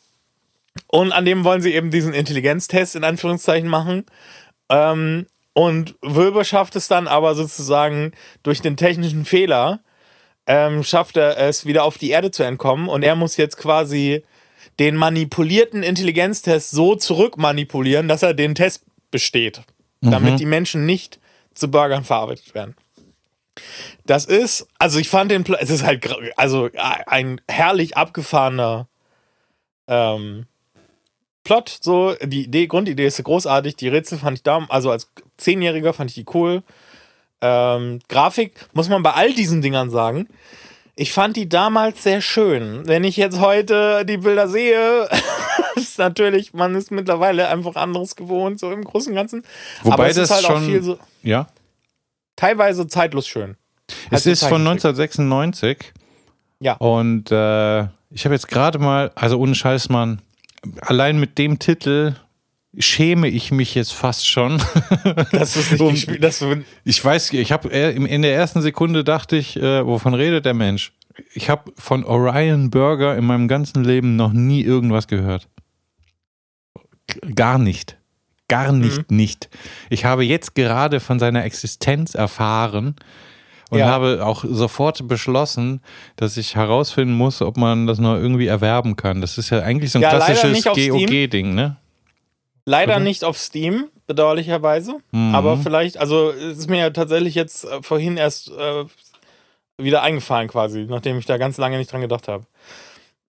und 0.88 1.12
an 1.12 1.26
dem 1.26 1.44
wollen 1.44 1.62
sie 1.62 1.74
eben 1.74 1.92
diesen 1.92 2.14
Intelligenztest 2.14 2.96
in 2.96 3.04
Anführungszeichen 3.04 3.70
machen. 3.70 4.06
Ähm, 4.70 5.28
und 5.56 5.96
Wilbur 6.02 6.44
schafft 6.44 6.76
es 6.76 6.90
dann 6.90 7.08
aber 7.08 7.34
sozusagen 7.34 8.12
durch 8.44 8.62
den 8.62 8.76
technischen 8.76 9.24
Fehler, 9.24 9.80
ähm, 10.48 10.84
schafft 10.84 11.16
er 11.16 11.38
es 11.38 11.66
wieder 11.66 11.86
auf 11.86 11.98
die 11.98 12.10
Erde 12.10 12.30
zu 12.30 12.44
entkommen 12.44 12.90
und 12.90 13.04
er 13.04 13.16
muss 13.16 13.38
jetzt 13.38 13.56
quasi 13.56 14.26
den 14.80 14.98
manipulierten 14.98 15.82
Intelligenztest 15.82 16.72
so 16.72 16.96
zurückmanipulieren, 16.96 18.10
dass 18.10 18.22
er 18.22 18.34
den 18.34 18.54
Test 18.54 18.84
besteht, 19.12 19.62
mhm. 20.02 20.12
damit 20.12 20.42
die 20.42 20.46
Menschen 20.46 20.86
nicht 20.86 21.20
zu 21.54 21.72
Burgern 21.72 22.04
verarbeitet 22.04 22.54
werden. 22.54 22.76
Das 24.06 24.26
ist, 24.26 24.68
also 24.78 25.00
ich 25.00 25.08
fand 25.08 25.32
den, 25.32 25.46
es 25.58 25.70
ist 25.70 25.84
halt, 25.84 26.06
also 26.36 26.70
ein 26.76 27.40
herrlich 27.48 27.96
abgefahrener 27.96 28.90
ähm, 29.88 30.48
Plot, 31.46 31.78
so, 31.80 32.14
die 32.22 32.44
Idee, 32.44 32.68
Grundidee 32.68 33.06
ist 33.06 33.24
großartig, 33.24 33.78
die 33.78 33.88
Rätsel 33.88 34.18
fand 34.18 34.40
ich 34.40 34.44
da, 34.44 34.66
also 34.68 34.92
als 34.92 35.10
Zehnjähriger 35.38 35.94
fand 35.94 36.10
ich 36.12 36.16
die 36.16 36.26
cool. 36.34 36.64
Ähm, 37.42 38.00
Grafik 38.08 38.54
muss 38.74 38.90
man 38.90 39.04
bei 39.04 39.12
all 39.14 39.34
diesen 39.34 39.62
Dingern 39.62 39.90
sagen. 39.90 40.28
Ich 40.96 41.12
fand 41.12 41.36
die 41.36 41.50
damals 41.50 42.04
sehr 42.04 42.22
schön. 42.22 42.88
Wenn 42.88 43.04
ich 43.04 43.18
jetzt 43.18 43.40
heute 43.42 44.06
die 44.06 44.18
Bilder 44.18 44.48
sehe, 44.48 45.10
ist 45.76 46.00
natürlich, 46.00 46.54
man 46.54 46.74
ist 46.76 46.90
mittlerweile 46.92 47.50
einfach 47.50 47.76
anderes 47.76 48.16
gewohnt, 48.16 48.60
so 48.60 48.72
im 48.72 48.84
Großen 48.84 49.12
und 49.12 49.16
Ganzen. 49.16 49.44
Wobei 49.84 49.94
Aber 49.94 50.08
es 50.08 50.16
das 50.16 50.30
ist 50.30 50.36
halt 50.36 50.46
schon, 50.46 50.56
auch 50.64 50.66
viel 50.68 50.82
so, 50.84 50.98
ja, 51.22 51.48
teilweise 52.38 52.88
zeitlos 52.88 53.28
schön. 53.28 53.58
es 54.10 54.26
Also 54.26 54.30
ist 54.32 54.40
von 54.46 54.64
Zeichentrick. 54.66 55.12
1996 55.12 55.94
Ja. 56.62 56.74
und 56.78 57.30
äh, 57.32 57.82
ich 58.12 58.24
habe 58.24 58.34
jetzt 58.36 58.48
gerade 58.48 58.80
mal, 58.80 59.12
also 59.16 59.38
ohne 59.38 59.54
Scheiß, 59.54 59.90
Mann, 59.90 60.22
allein 60.82 61.20
mit 61.20 61.38
dem 61.38 61.60
Titel 61.60 62.16
schäme 62.78 63.28
ich 63.28 63.52
mich 63.52 63.76
jetzt 63.76 63.94
fast 63.94 64.28
schon. 64.28 64.62
Das 65.32 65.56
ist 65.56 65.72
nicht 65.72 65.82
Um- 65.82 65.92
gespielt. 65.92 66.24
Das 66.24 66.42
ist, 66.42 66.58
Ich 66.84 67.04
weiß, 67.04 67.34
ich 67.34 67.52
habe 67.52 67.70
in 67.70 68.22
der 68.22 68.36
ersten 68.36 68.62
Sekunde 68.62 69.04
dachte 69.04 69.38
ich, 69.38 69.56
äh, 69.58 69.86
wovon 69.86 70.14
redet 70.14 70.46
der 70.46 70.54
Mensch? 70.54 70.92
Ich 71.34 71.50
habe 71.50 71.72
von 71.78 72.04
Orion 72.04 72.70
Burger 72.70 73.16
in 73.16 73.26
meinem 73.26 73.48
ganzen 73.48 73.84
Leben 73.84 74.16
noch 74.16 74.34
nie 74.34 74.62
irgendwas 74.62 75.08
gehört. 75.08 75.48
Gar 77.36 77.58
nicht. 77.60 77.98
Gar 78.48 78.74
nicht, 78.74 79.10
nicht. 79.12 79.50
Ich 79.90 80.06
habe 80.06 80.24
jetzt 80.24 80.54
gerade 80.54 81.00
von 81.00 81.18
seiner 81.18 81.44
Existenz 81.46 82.14
erfahren 82.14 82.96
und 83.72 83.80
Ja. 83.80 83.88
habe 83.88 84.24
auch 84.24 84.46
sofort 84.48 85.08
beschlossen, 85.08 85.82
dass 86.16 86.38
ich 86.38 86.56
herausfinden 86.56 87.16
muss, 87.16 87.42
ob 87.42 87.58
man 87.58 87.88
das 87.88 87.98
noch 87.98 88.14
irgendwie 88.16 88.46
erwerben 88.46 88.96
kann. 88.96 89.22
Das 89.22 89.40
ist 89.40 89.50
ja 89.50 89.62
eigentlich 89.62 89.92
so 89.92 89.98
ein 89.98 90.04
Ja, 90.04 90.10
klassisches. 90.10 90.64
GOG-Ding, 90.64 91.56
ne? 91.56 91.78
Leider 92.66 93.00
nicht 93.00 93.24
auf 93.24 93.38
Steam, 93.38 93.90
bedauerlicherweise. 94.08 94.98
Mhm. 95.12 95.34
Aber 95.34 95.58
vielleicht, 95.58 95.98
also 95.98 96.32
es 96.32 96.58
ist 96.58 96.70
mir 96.70 96.80
ja 96.80 96.90
tatsächlich 96.90 97.36
jetzt 97.36 97.66
äh, 97.66 97.82
vorhin 97.82 98.18
erst 98.18 98.50
äh, 98.50 98.86
wieder 99.78 100.02
eingefallen 100.02 100.48
quasi, 100.48 100.86
nachdem 100.90 101.18
ich 101.18 101.26
da 101.26 101.38
ganz 101.38 101.58
lange 101.58 101.78
nicht 101.78 101.92
dran 101.92 102.02
gedacht 102.02 102.28
habe. 102.28 102.46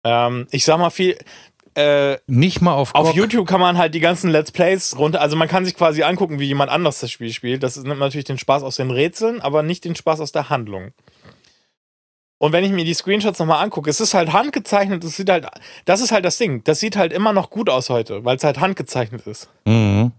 Ähm, 0.04 0.48
ich 0.52 0.66
sag 0.66 0.78
mal 0.80 0.90
viel, 0.90 1.18
äh, 1.76 2.18
Nicht 2.28 2.62
mal 2.62 2.74
auf, 2.74 2.96
auf. 2.96 3.14
YouTube 3.14 3.48
kann 3.48 3.60
man 3.60 3.78
halt 3.78 3.94
die 3.94 4.00
ganzen 4.00 4.30
Let's 4.30 4.52
Plays 4.52 4.98
runter, 4.98 5.20
also 5.20 5.36
man 5.36 5.50
kann 5.50 5.66
sich 5.66 5.76
quasi 5.76 6.04
angucken, 6.04 6.40
wie 6.40 6.46
jemand 6.46 6.72
anders 6.72 7.02
das 7.02 7.12
Spiel 7.12 7.34
spielt. 7.34 7.64
Das 7.64 7.76
nimmt 7.76 8.00
natürlich 8.00 8.26
den 8.26 8.38
Spaß 8.38 8.64
aus 8.64 8.78
den 8.78 8.92
Rätseln, 8.92 9.42
aber 9.42 9.62
nicht 9.62 9.84
den 9.84 9.96
Spaß 9.96 10.22
aus 10.22 10.32
der 10.32 10.50
Handlung. 10.50 10.94
Und 12.38 12.52
wenn 12.52 12.64
ich 12.64 12.72
mir 12.72 12.84
die 12.84 12.94
Screenshots 12.94 13.40
nochmal 13.40 13.64
angucke, 13.64 13.90
es 13.90 14.02
ist 14.02 14.14
halt 14.14 14.34
handgezeichnet, 14.34 15.04
es 15.04 15.16
sieht 15.16 15.30
halt, 15.30 15.48
das 15.86 16.02
ist 16.02 16.12
halt 16.12 16.26
das 16.26 16.38
Ding, 16.38 16.64
das 16.64 16.80
sieht 16.80 16.98
halt 16.98 17.14
immer 17.14 17.32
noch 17.32 17.50
gut 17.50 17.70
aus 17.70 17.90
heute, 17.90 18.26
weil 18.26 18.36
es 18.36 18.44
halt 18.44 18.60
handgezeichnet 18.60 19.26
ist. 19.26 19.50
Mhm. 19.66 20.12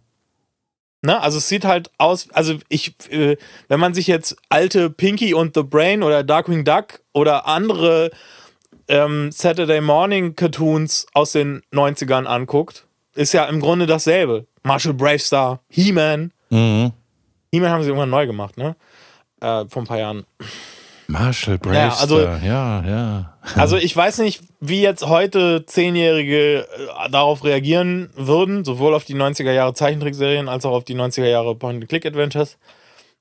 Ne? 1.03 1.21
Also 1.21 1.39
es 1.39 1.49
sieht 1.49 1.64
halt 1.64 1.91
aus, 1.99 2.31
also 2.33 2.55
ich, 2.69 2.95
äh, 3.11 3.37
wenn 3.69 3.81
man 3.81 3.95
sich 3.95 4.07
jetzt 4.07 4.37
alte 4.49 4.89
Pinky 4.91 5.35
und 5.35 5.55
the 5.55 5.62
Brain 5.62 6.03
oder 6.03 6.25
Darkwing 6.25 6.64
Duck 6.64 7.01
oder 7.12 7.47
andere 7.47 8.11
ähm, 8.89 9.31
Saturday 9.31 9.81
Morning 9.81 10.35
Cartoons 10.37 11.07
aus 11.12 11.33
den 11.33 11.62
90ern 11.73 12.25
anguckt, 12.25 12.87
ist 13.14 13.35
ja 13.35 13.45
im 13.45 13.61
Grunde 13.61 13.87
dasselbe. 13.87 14.47
Marshall 14.62 14.95
Bravestar, 14.95 15.61
He-Man. 15.69 16.33
Mhm. 16.51 16.93
He-Man 17.53 17.71
haben 17.71 17.83
sie 17.83 17.89
irgendwann 17.89 18.11
neu 18.11 18.27
gemacht, 18.27 18.57
ne? 18.57 18.75
Äh, 19.41 19.67
vor 19.69 19.83
ein 19.83 19.87
paar 19.87 19.99
Jahren. 19.99 20.25
Marshall 21.09 21.54
Ja, 21.54 21.59
Bravestar, 21.70 22.00
also- 22.02 22.20
ja, 22.44 22.84
ja. 22.86 23.32
Also 23.54 23.76
ich 23.76 23.96
weiß 23.96 24.18
nicht, 24.18 24.42
wie 24.61 24.80
jetzt 24.82 25.07
heute 25.07 25.64
Zehnjährige 25.66 26.61
äh, 26.62 27.11
darauf 27.11 27.44
reagieren 27.44 28.11
würden, 28.16 28.64
sowohl 28.64 28.92
auf 28.94 29.04
die 29.04 29.14
90er 29.14 29.52
Jahre 29.52 29.72
Zeichentrickserien 29.74 30.48
als 30.48 30.64
auch 30.64 30.72
auf 30.72 30.84
die 30.84 30.96
90er 30.96 31.26
Jahre 31.26 31.54
Point-and-Click-Adventures. 31.54 32.59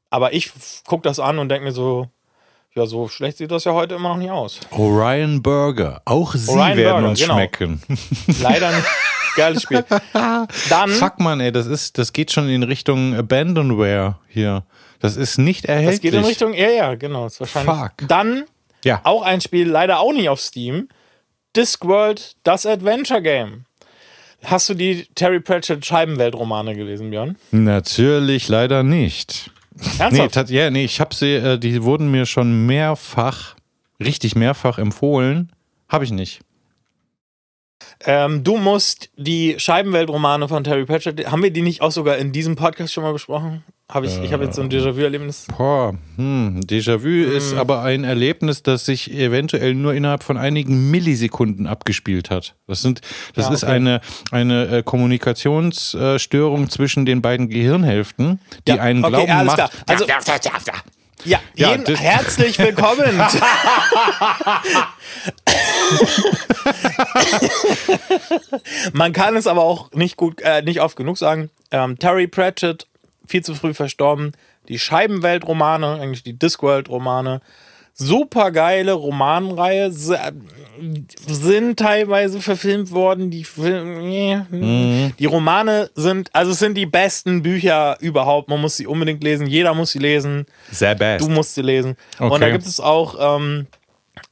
Aber 0.10 0.34
ich 0.34 0.52
gucke 0.88 1.04
das 1.04 1.20
an 1.20 1.38
und 1.40 1.50
denke 1.50 1.66
mir 1.66 1.72
so, 1.72 2.08
ja, 2.74 2.86
so 2.88 3.08
schlecht 3.08 3.38
sieht 3.38 3.52
das 3.52 3.64
ja 3.66 3.74
heute 3.74 3.96
immer 3.96 4.10
noch 4.10 4.18
nicht 4.18 4.32
aus. 4.32 4.60
Orion 4.72 5.42
Burger. 5.42 6.02
Auch 6.06 6.34
sie 6.36 6.52
Orion 6.52 6.78
werden 6.78 6.92
Burger, 6.96 7.10
uns 7.10 7.20
genau. 7.22 7.34
schmecken. 7.36 7.82
Leider 8.42 8.72
nicht. 8.76 8.88
Geiles 9.36 9.62
Spiel. 9.64 9.84
Dann, 10.70 10.90
Fuck 10.90 11.20
man, 11.20 11.40
ey, 11.40 11.52
das 11.52 11.68
ist, 11.68 11.98
das 11.98 12.14
geht 12.14 12.32
schon 12.32 12.50
in 12.50 12.64
Richtung 12.64 13.16
Abandonware 13.16 14.16
hier. 14.28 14.64
Das 15.00 15.16
ist 15.18 15.38
nicht 15.38 15.66
erhältlich. 15.66 15.96
das 15.98 16.02
geht 16.02 16.14
in 16.14 16.26
Richtung, 16.26 16.54
ja, 16.54 16.70
ja, 16.70 16.96
genau, 16.96 17.26
ist 17.28 17.40
wahrscheinlich. 17.40 17.76
Fuck. 17.76 18.08
Dann 18.08 18.46
Ja. 18.84 19.02
auch 19.04 19.22
ein 19.24 19.42
Spiel, 19.42 19.68
leider 19.70 20.00
auch 20.00 20.14
nicht 20.14 20.30
auf 20.30 20.40
Steam. 20.42 20.88
Discworld, 21.56 22.36
das 22.44 22.66
Adventure 22.66 23.22
Game. 23.22 23.66
Hast 24.44 24.70
du 24.70 24.74
die 24.74 25.08
Terry 25.16 25.40
Pratchett 25.40 25.86
Scheibenweltromane 25.86 26.76
gelesen, 26.76 27.10
Björn? 27.10 27.38
Natürlich 27.52 28.48
leider 28.50 28.84
nicht. 28.84 29.50
Nee, 29.74 29.88
Ernsthaft? 30.00 30.34
tat, 30.34 30.50
ja, 30.50 30.70
nee, 30.70 30.86
ich 30.86 31.00
habe 31.02 31.14
sie, 31.16 31.34
äh, 31.34 31.58
die 31.58 31.84
wurden 31.84 32.10
mir 32.12 32.26
schon 32.26 32.66
mehrfach, 32.66 33.56
richtig 34.00 34.36
mehrfach 34.36 34.78
empfohlen. 34.78 35.52
Habe 35.90 36.06
ich 36.06 36.12
nicht. 36.12 36.42
Ähm, 38.08 38.44
du 38.44 38.58
musst 38.58 39.10
die 39.18 39.56
Scheibenweltromane 39.58 40.48
von 40.48 40.64
Terry 40.64 40.86
Pratchett, 40.86 41.26
haben 41.32 41.42
wir 41.44 41.52
die 41.52 41.62
nicht 41.62 41.82
auch 41.82 41.92
sogar 41.92 42.18
in 42.18 42.32
diesem 42.32 42.56
Podcast 42.56 42.94
schon 42.94 43.04
mal 43.04 43.14
besprochen? 43.14 43.64
Habe 43.92 44.08
ich, 44.08 44.20
ich 44.24 44.34
habe 44.34 44.44
jetzt 44.46 44.56
so 44.56 44.64
ein 44.64 44.70
Déjà-vu-Erlebnis. 44.70 45.46
Boah, 45.56 45.94
hm, 46.16 46.62
Déjà-vu 46.62 47.08
ist 47.08 47.54
aber 47.54 47.82
ein 47.84 48.04
Erlebnis, 48.04 48.64
das 48.64 48.84
sich 48.86 49.12
eventuell 49.14 49.76
nur 49.76 49.94
innerhalb 49.94 50.24
von 50.24 50.38
einigen 50.38 50.90
Millisekunden 50.90 51.68
abgespielt 51.68 52.32
hat. 52.32 52.56
Das 52.66 52.82
sind, 52.82 53.02
das 53.36 53.46
Ja, 53.48 53.54
ist 53.54 53.64
okay. 53.64 53.74
eine, 53.74 54.02
eine 54.32 54.78
äh, 54.78 54.84
Kommunikationsstörung 54.84 56.70
zwischen 56.72 57.06
den 57.06 57.22
beiden 57.22 57.48
Gehirnhälften, 57.48 58.40
die 58.68 58.72
Ja, 58.72 58.82
einen 58.82 59.04
okay, 59.06 59.26
glauben 59.26 59.46
macht. 59.46 59.60
Also- 59.88 60.06
Ja, 61.26 61.40
Ja, 61.56 61.72
jeden, 61.72 61.96
herzlich 61.96 62.60
willkommen. 62.60 63.18
Man 68.94 69.12
kann 69.14 69.36
es 69.36 69.48
aber 69.48 69.64
auch 69.64 69.92
nicht 69.92 70.18
gut, 70.18 70.42
äh, 70.42 70.62
nicht 70.62 70.82
oft 70.82 70.96
genug 70.96 71.18
sagen. 71.18 71.50
Ähm, 71.72 71.98
Terry 71.98 72.28
Pratchett, 72.28 72.88
viel 73.28 73.44
zu 73.44 73.56
früh 73.56 73.74
verstorben. 73.74 74.34
Die 74.68 74.78
Scheibenwelt-Romane, 74.80 76.00
eigentlich 76.00 76.24
die 76.24 76.38
Discworld-Romane, 76.38 77.42
super 77.96 78.52
geile 78.52 78.94
Romanreihe, 78.94 79.90
sind 79.92 81.80
teilweise 81.80 82.42
verfilmt 82.42 82.92
worden. 82.92 83.32
Die, 83.32 83.46
Film 83.46 84.00
nee, 84.02 85.12
die 85.18 85.26
Romane 85.26 85.90
sind, 85.96 86.30
also 86.34 86.52
es 86.52 86.60
sind 86.60 86.76
die 86.76 86.86
besten 86.86 87.42
Bücher 87.42 87.98
überhaupt. 88.02 88.50
Man 88.50 88.62
muss 88.62 88.78
sie 88.78 88.86
unbedingt 88.86 89.24
lesen. 89.24 89.48
Jeder 89.48 89.74
muss 89.74 89.92
sie 89.92 90.00
lesen. 90.00 90.46
Sehr 90.72 90.96
best. 90.96 91.26
Du 91.26 91.30
musst 91.30 91.56
sie 91.56 91.62
lesen. 91.62 91.96
Okay. 92.20 92.34
Und 92.34 92.42
da 92.42 92.50
gibt 92.50 92.66
es 92.66 92.80
auch 92.80 93.38
ähm, 93.38 93.68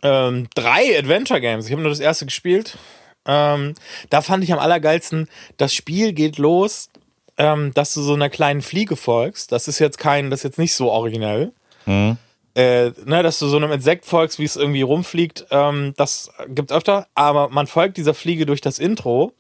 ähm, 0.01 0.47
drei 0.53 0.97
Adventure 0.97 1.39
Games. 1.39 1.65
Ich 1.65 1.71
habe 1.71 1.81
nur 1.81 1.91
das 1.91 2.01
erste 2.01 2.25
gespielt. 2.25 2.77
Ähm, 3.25 3.75
da 4.09 4.21
fand 4.21 4.43
ich 4.43 4.51
am 4.51 4.59
allergeilsten, 4.59 5.29
das 5.55 5.73
Spiel 5.73 6.11
geht 6.11 6.37
los, 6.37 6.89
ähm, 7.37 7.73
dass 7.73 7.93
du 7.93 8.01
so 8.01 8.13
einer 8.13 8.29
kleinen 8.29 8.61
Fliege 8.61 8.97
folgst. 8.97 9.53
Das 9.53 9.69
ist 9.69 9.79
jetzt 9.79 9.97
kein, 9.97 10.29
das 10.29 10.41
ist 10.41 10.43
jetzt 10.43 10.59
nicht 10.59 10.73
so 10.73 10.91
originell. 10.91 11.53
Mhm. 11.85 12.17
Äh, 12.55 12.91
ne, 13.05 13.23
dass 13.23 13.39
du 13.39 13.47
so 13.47 13.57
einem 13.57 13.71
Insekt 13.71 14.05
folgst, 14.05 14.37
wie 14.37 14.43
es 14.43 14.55
irgendwie 14.55 14.83
rumfliegt, 14.83 15.47
ähm, 15.49 15.93
das 15.97 16.31
gibt's 16.49 16.71
öfter, 16.71 17.07
aber 17.15 17.49
man 17.49 17.65
folgt 17.65 17.97
dieser 17.97 18.13
Fliege 18.13 18.45
durch 18.45 18.61
das 18.61 18.77
Intro 18.77 19.33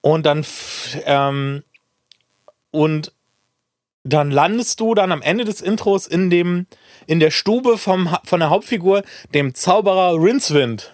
und 0.00 0.24
dann 0.24 0.46
ähm, 1.04 1.64
und 2.70 3.12
dann 4.04 4.30
landest 4.30 4.78
du 4.80 4.94
dann 4.94 5.10
am 5.10 5.22
Ende 5.22 5.44
des 5.44 5.60
Intros 5.60 6.06
in 6.06 6.30
dem 6.30 6.66
in 7.06 7.20
der 7.20 7.30
Stube 7.30 7.76
vom, 7.76 8.14
von 8.24 8.40
der 8.40 8.50
Hauptfigur, 8.50 9.02
dem 9.32 9.54
Zauberer 9.54 10.14
Rincewind. 10.14 10.93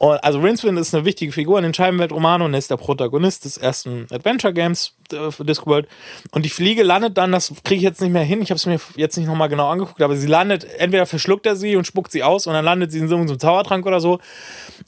Und, 0.00 0.24
also 0.24 0.40
Rincewind 0.40 0.78
ist 0.78 0.94
eine 0.94 1.04
wichtige 1.04 1.30
Figur 1.30 1.58
in 1.58 1.62
den 1.62 1.74
Scheibenweltromanen 1.74 2.46
und 2.46 2.54
er 2.54 2.58
ist 2.58 2.70
der 2.70 2.78
Protagonist 2.78 3.44
des 3.44 3.58
ersten 3.58 4.06
Adventure 4.10 4.54
Games 4.54 4.94
äh, 5.12 5.30
für 5.30 5.44
Discworld. 5.44 5.88
Und 6.30 6.46
die 6.46 6.48
Fliege 6.48 6.82
landet 6.82 7.18
dann, 7.18 7.32
das 7.32 7.52
kriege 7.64 7.76
ich 7.76 7.82
jetzt 7.82 8.00
nicht 8.00 8.10
mehr 8.10 8.24
hin, 8.24 8.40
ich 8.40 8.50
habe 8.50 8.56
es 8.56 8.64
mir 8.64 8.80
jetzt 8.96 9.18
nicht 9.18 9.26
nochmal 9.26 9.50
genau 9.50 9.68
angeguckt, 9.68 10.00
aber 10.00 10.16
sie 10.16 10.26
landet, 10.26 10.64
entweder 10.78 11.04
verschluckt 11.04 11.44
er 11.44 11.54
sie 11.54 11.76
und 11.76 11.86
spuckt 11.86 12.12
sie 12.12 12.22
aus 12.22 12.46
und 12.46 12.54
dann 12.54 12.64
landet 12.64 12.92
sie 12.92 12.98
in 12.98 13.08
so 13.08 13.16
einem 13.16 13.38
Zaubertrank 13.38 13.84
oder 13.84 14.00
so. 14.00 14.20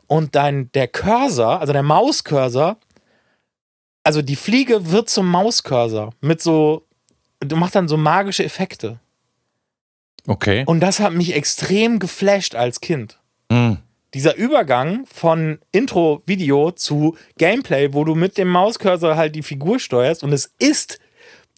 Und 0.07 0.35
dann 0.35 0.71
der 0.73 0.89
Cursor, 0.89 1.61
also 1.61 1.75
der 1.75 1.83
Mauscursor, 1.83 2.79
also 4.05 4.23
die 4.23 4.37
Fliege 4.37 4.93
wird 4.93 5.11
zum 5.11 5.31
Mauscursor 5.31 6.15
mit 6.23 6.41
so, 6.41 6.87
du 7.41 7.57
machst 7.57 7.75
dann 7.75 7.87
so 7.87 7.99
magische 7.99 8.45
Effekte. 8.45 8.99
Okay. 10.27 10.65
Und 10.65 10.81
das 10.81 11.01
hat 11.01 11.13
mich 11.13 11.35
extrem 11.35 11.99
geflasht 11.99 12.55
als 12.55 12.81
Kind. 12.81 13.19
Mhm. 13.51 13.77
Dieser 14.15 14.37
Übergang 14.37 15.07
von 15.07 15.59
Intro-Video 15.73 16.71
zu 16.73 17.17
Gameplay, 17.39 17.95
wo 17.95 18.05
du 18.05 18.15
mit 18.15 18.37
dem 18.37 18.49
Mauscursor 18.49 19.17
halt 19.17 19.35
die 19.35 19.43
Figur 19.43 19.79
steuerst 19.79 20.23
und 20.23 20.33
es 20.33 20.55
ist 20.59 20.99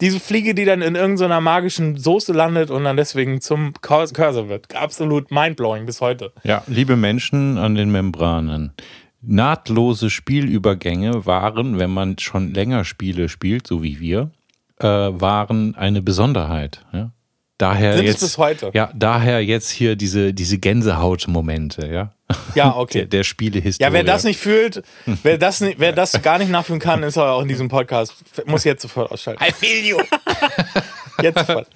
diese 0.00 0.20
Fliege, 0.20 0.54
die 0.54 0.64
dann 0.64 0.82
in 0.82 0.94
irgendeiner 0.94 1.40
magischen 1.40 1.96
Soße 1.96 2.32
landet 2.32 2.70
und 2.70 2.84
dann 2.84 2.96
deswegen 2.96 3.40
zum 3.40 3.74
Cur- 3.80 4.12
Cursor 4.12 4.48
wird. 4.48 4.74
Absolut 4.74 5.30
mindblowing 5.30 5.86
bis 5.86 6.00
heute. 6.00 6.32
Ja, 6.42 6.62
liebe 6.66 6.96
Menschen 6.96 7.58
an 7.58 7.74
den 7.74 7.90
Membranen. 7.90 8.72
Nahtlose 9.20 10.10
Spielübergänge 10.10 11.26
waren, 11.26 11.78
wenn 11.78 11.90
man 11.90 12.18
schon 12.18 12.52
länger 12.52 12.84
Spiele 12.84 13.28
spielt, 13.28 13.66
so 13.66 13.82
wie 13.82 13.98
wir, 13.98 14.30
äh, 14.78 14.86
waren 14.86 15.74
eine 15.76 16.02
Besonderheit. 16.02 16.84
Ja? 16.92 17.10
Daher 17.58 17.96
Sind 17.96 18.06
es 18.06 18.12
jetzt, 18.12 18.20
bis 18.20 18.38
heute? 18.38 18.70
Ja, 18.74 18.90
daher 18.94 19.44
jetzt 19.44 19.70
hier 19.70 19.94
diese, 19.94 20.34
diese 20.34 20.58
Gänsehaut-Momente, 20.58 21.86
ja. 21.86 22.12
Ja, 22.56 22.74
okay. 22.76 22.98
Der, 23.00 23.06
der 23.06 23.24
Spielehistorie. 23.24 23.86
Ja, 23.86 23.92
wer 23.92 24.02
das 24.02 24.24
nicht 24.24 24.40
fühlt, 24.40 24.82
wer 25.22 25.38
das, 25.38 25.60
nicht, 25.60 25.78
wer 25.78 25.92
das 25.92 26.20
gar 26.22 26.38
nicht 26.38 26.50
nachfühlen 26.50 26.80
kann, 26.80 27.04
ist 27.04 27.16
auch 27.16 27.42
in 27.42 27.48
diesem 27.48 27.68
Podcast. 27.68 28.14
Muss 28.46 28.64
jetzt 28.64 28.82
sofort 28.82 29.12
ausschalten. 29.12 29.44
I 29.44 29.52
feel 29.52 29.84
you. 29.84 29.98
Jetzt 31.22 31.38
sofort. 31.38 31.68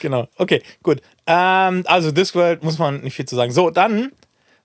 Genau. 0.00 0.26
Okay, 0.36 0.62
gut. 0.82 1.02
Ähm, 1.26 1.82
also 1.86 2.10
Discworld 2.12 2.64
muss 2.64 2.78
man 2.78 3.02
nicht 3.02 3.14
viel 3.14 3.26
zu 3.26 3.36
sagen. 3.36 3.52
So, 3.52 3.68
dann 3.68 4.10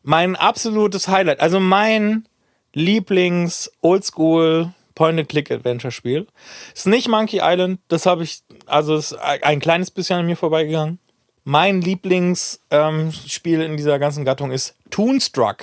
mein 0.03 0.37
absolutes 0.37 1.09
Highlight. 1.09 1.41
Also 1.41 1.59
mein 1.59 2.25
Lieblings-Oldschool 2.73 4.71
Point-and-Click-Adventure-Spiel. 4.95 6.27
Ist 6.73 6.87
nicht 6.87 7.07
Monkey 7.07 7.39
Island, 7.41 7.79
das 7.87 8.05
habe 8.05 8.23
ich, 8.23 8.39
also 8.65 8.95
ist 8.95 9.13
ein 9.13 9.59
kleines 9.59 9.91
bisschen 9.91 10.19
an 10.19 10.25
mir 10.25 10.37
vorbeigegangen. 10.37 10.99
Mein 11.43 11.81
Lieblingsspiel 11.81 13.61
in 13.61 13.77
dieser 13.77 13.99
ganzen 13.99 14.25
Gattung 14.25 14.51
ist 14.51 14.75
Toonstruck. 14.89 15.57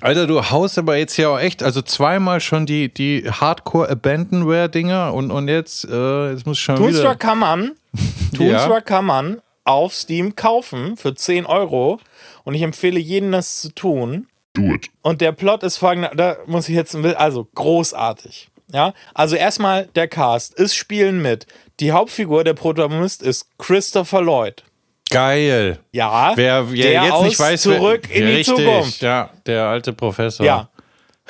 Alter, 0.00 0.26
du 0.26 0.50
haust 0.50 0.78
aber 0.78 0.96
jetzt 0.96 1.16
ja 1.16 1.28
auch 1.28 1.38
echt, 1.38 1.62
also 1.62 1.82
zweimal 1.82 2.40
schon 2.40 2.64
die, 2.64 2.92
die 2.92 3.28
Hardcore-Abandonware-Dinger 3.30 5.12
und, 5.12 5.30
und 5.30 5.48
jetzt, 5.48 5.84
äh, 5.84 6.30
jetzt 6.30 6.46
muss 6.46 6.58
ich 6.58 6.62
schon 6.62 6.76
Toonstruck 6.76 7.04
wieder... 7.04 7.16
kann 7.16 7.38
man, 7.38 7.72
Toonstruck 8.36 8.86
kann 8.86 9.04
man 9.04 9.42
auf 9.64 9.94
Steam 9.94 10.36
kaufen 10.36 10.96
für 10.96 11.14
10 11.14 11.44
Euro 11.44 12.00
und 12.44 12.54
ich 12.54 12.62
empfehle 12.62 12.98
jedem 12.98 13.32
das 13.32 13.60
zu 13.60 13.74
tun. 13.74 14.26
Do 14.54 14.74
it. 14.74 14.88
Und 15.02 15.20
der 15.20 15.32
Plot 15.32 15.62
ist 15.62 15.76
folgender, 15.76 16.12
da 16.14 16.36
muss 16.46 16.68
ich 16.68 16.74
jetzt, 16.74 16.94
also 16.94 17.46
großartig. 17.54 18.49
Ja, 18.72 18.94
also 19.14 19.36
erstmal 19.36 19.86
der 19.94 20.08
Cast. 20.08 20.58
Es 20.58 20.74
spielen 20.74 21.22
mit. 21.22 21.46
Die 21.80 21.92
Hauptfigur, 21.92 22.44
der 22.44 22.54
Protagonist 22.54 23.22
ist 23.22 23.46
Christopher 23.58 24.22
Lloyd. 24.22 24.62
Geil. 25.10 25.78
Ja, 25.92 26.32
Wer, 26.36 26.70
wer 26.70 26.82
der 26.82 27.02
jetzt 27.02 27.12
aus 27.12 27.24
nicht 27.24 27.40
weiß, 27.40 27.62
zurück 27.62 28.02
wer, 28.08 28.16
in 28.16 28.26
die 28.26 28.32
richtig, 28.32 28.56
Zukunft. 28.56 29.02
Ja, 29.02 29.30
der 29.46 29.64
alte 29.64 29.92
Professor. 29.92 30.46
Ja. 30.46 30.68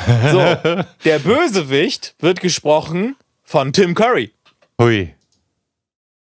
So, 0.06 0.38
der 1.04 1.18
Bösewicht 1.18 2.14
wird 2.18 2.40
gesprochen 2.40 3.16
von 3.42 3.72
Tim 3.72 3.94
Curry. 3.94 4.32
Hui. 4.80 5.14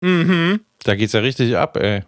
Mhm. 0.02 0.62
Da 0.84 0.96
geht's 0.96 1.14
ja 1.14 1.20
richtig 1.20 1.56
ab, 1.58 1.78
ey. 1.78 2.04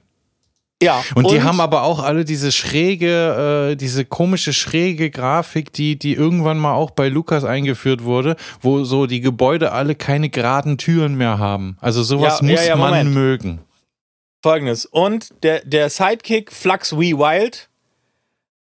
Ja. 0.82 1.04
Und, 1.16 1.32
die 1.32 1.42
haben 1.42 1.60
aber 1.60 1.84
auch 1.84 2.04
alle 2.04 2.24
diese 2.24 2.52
schräge, 2.52 3.72
äh, 3.72 3.76
diese 3.76 4.06
komische 4.06 4.54
schräge 4.54 5.10
Grafik, 5.10 5.74
die, 5.74 5.98
die 5.98 6.14
irgendwann 6.14 6.60
mal 6.60 6.74
auch 6.74 6.92
bei 6.92 7.10
Lukas 7.10 7.44
eingeführt 7.44 8.04
wurde, 8.04 8.36
wo 8.62 8.84
so 8.84 9.08
die 9.08 9.22
Gebäude 9.22 9.72
alle 9.72 9.96
keine 9.96 10.30
geraden 10.30 10.78
Türen 10.78 11.16
mehr 11.16 11.40
haben. 11.40 11.78
Also 11.82 12.04
sowas 12.04 12.42
Ja, 12.42 12.48
ja, 12.48 12.52
muss 12.54 12.68
ja, 12.68 12.76
man 12.76 12.90
Moment. 12.90 13.14
mögen. 13.14 13.60
Folgendes. 14.44 14.86
Und 14.86 15.34
der, 15.44 15.62
der 15.66 15.90
Sidekick 15.90 16.52
Flux 16.52 16.94
We 16.94 17.18
Wild 17.18 17.70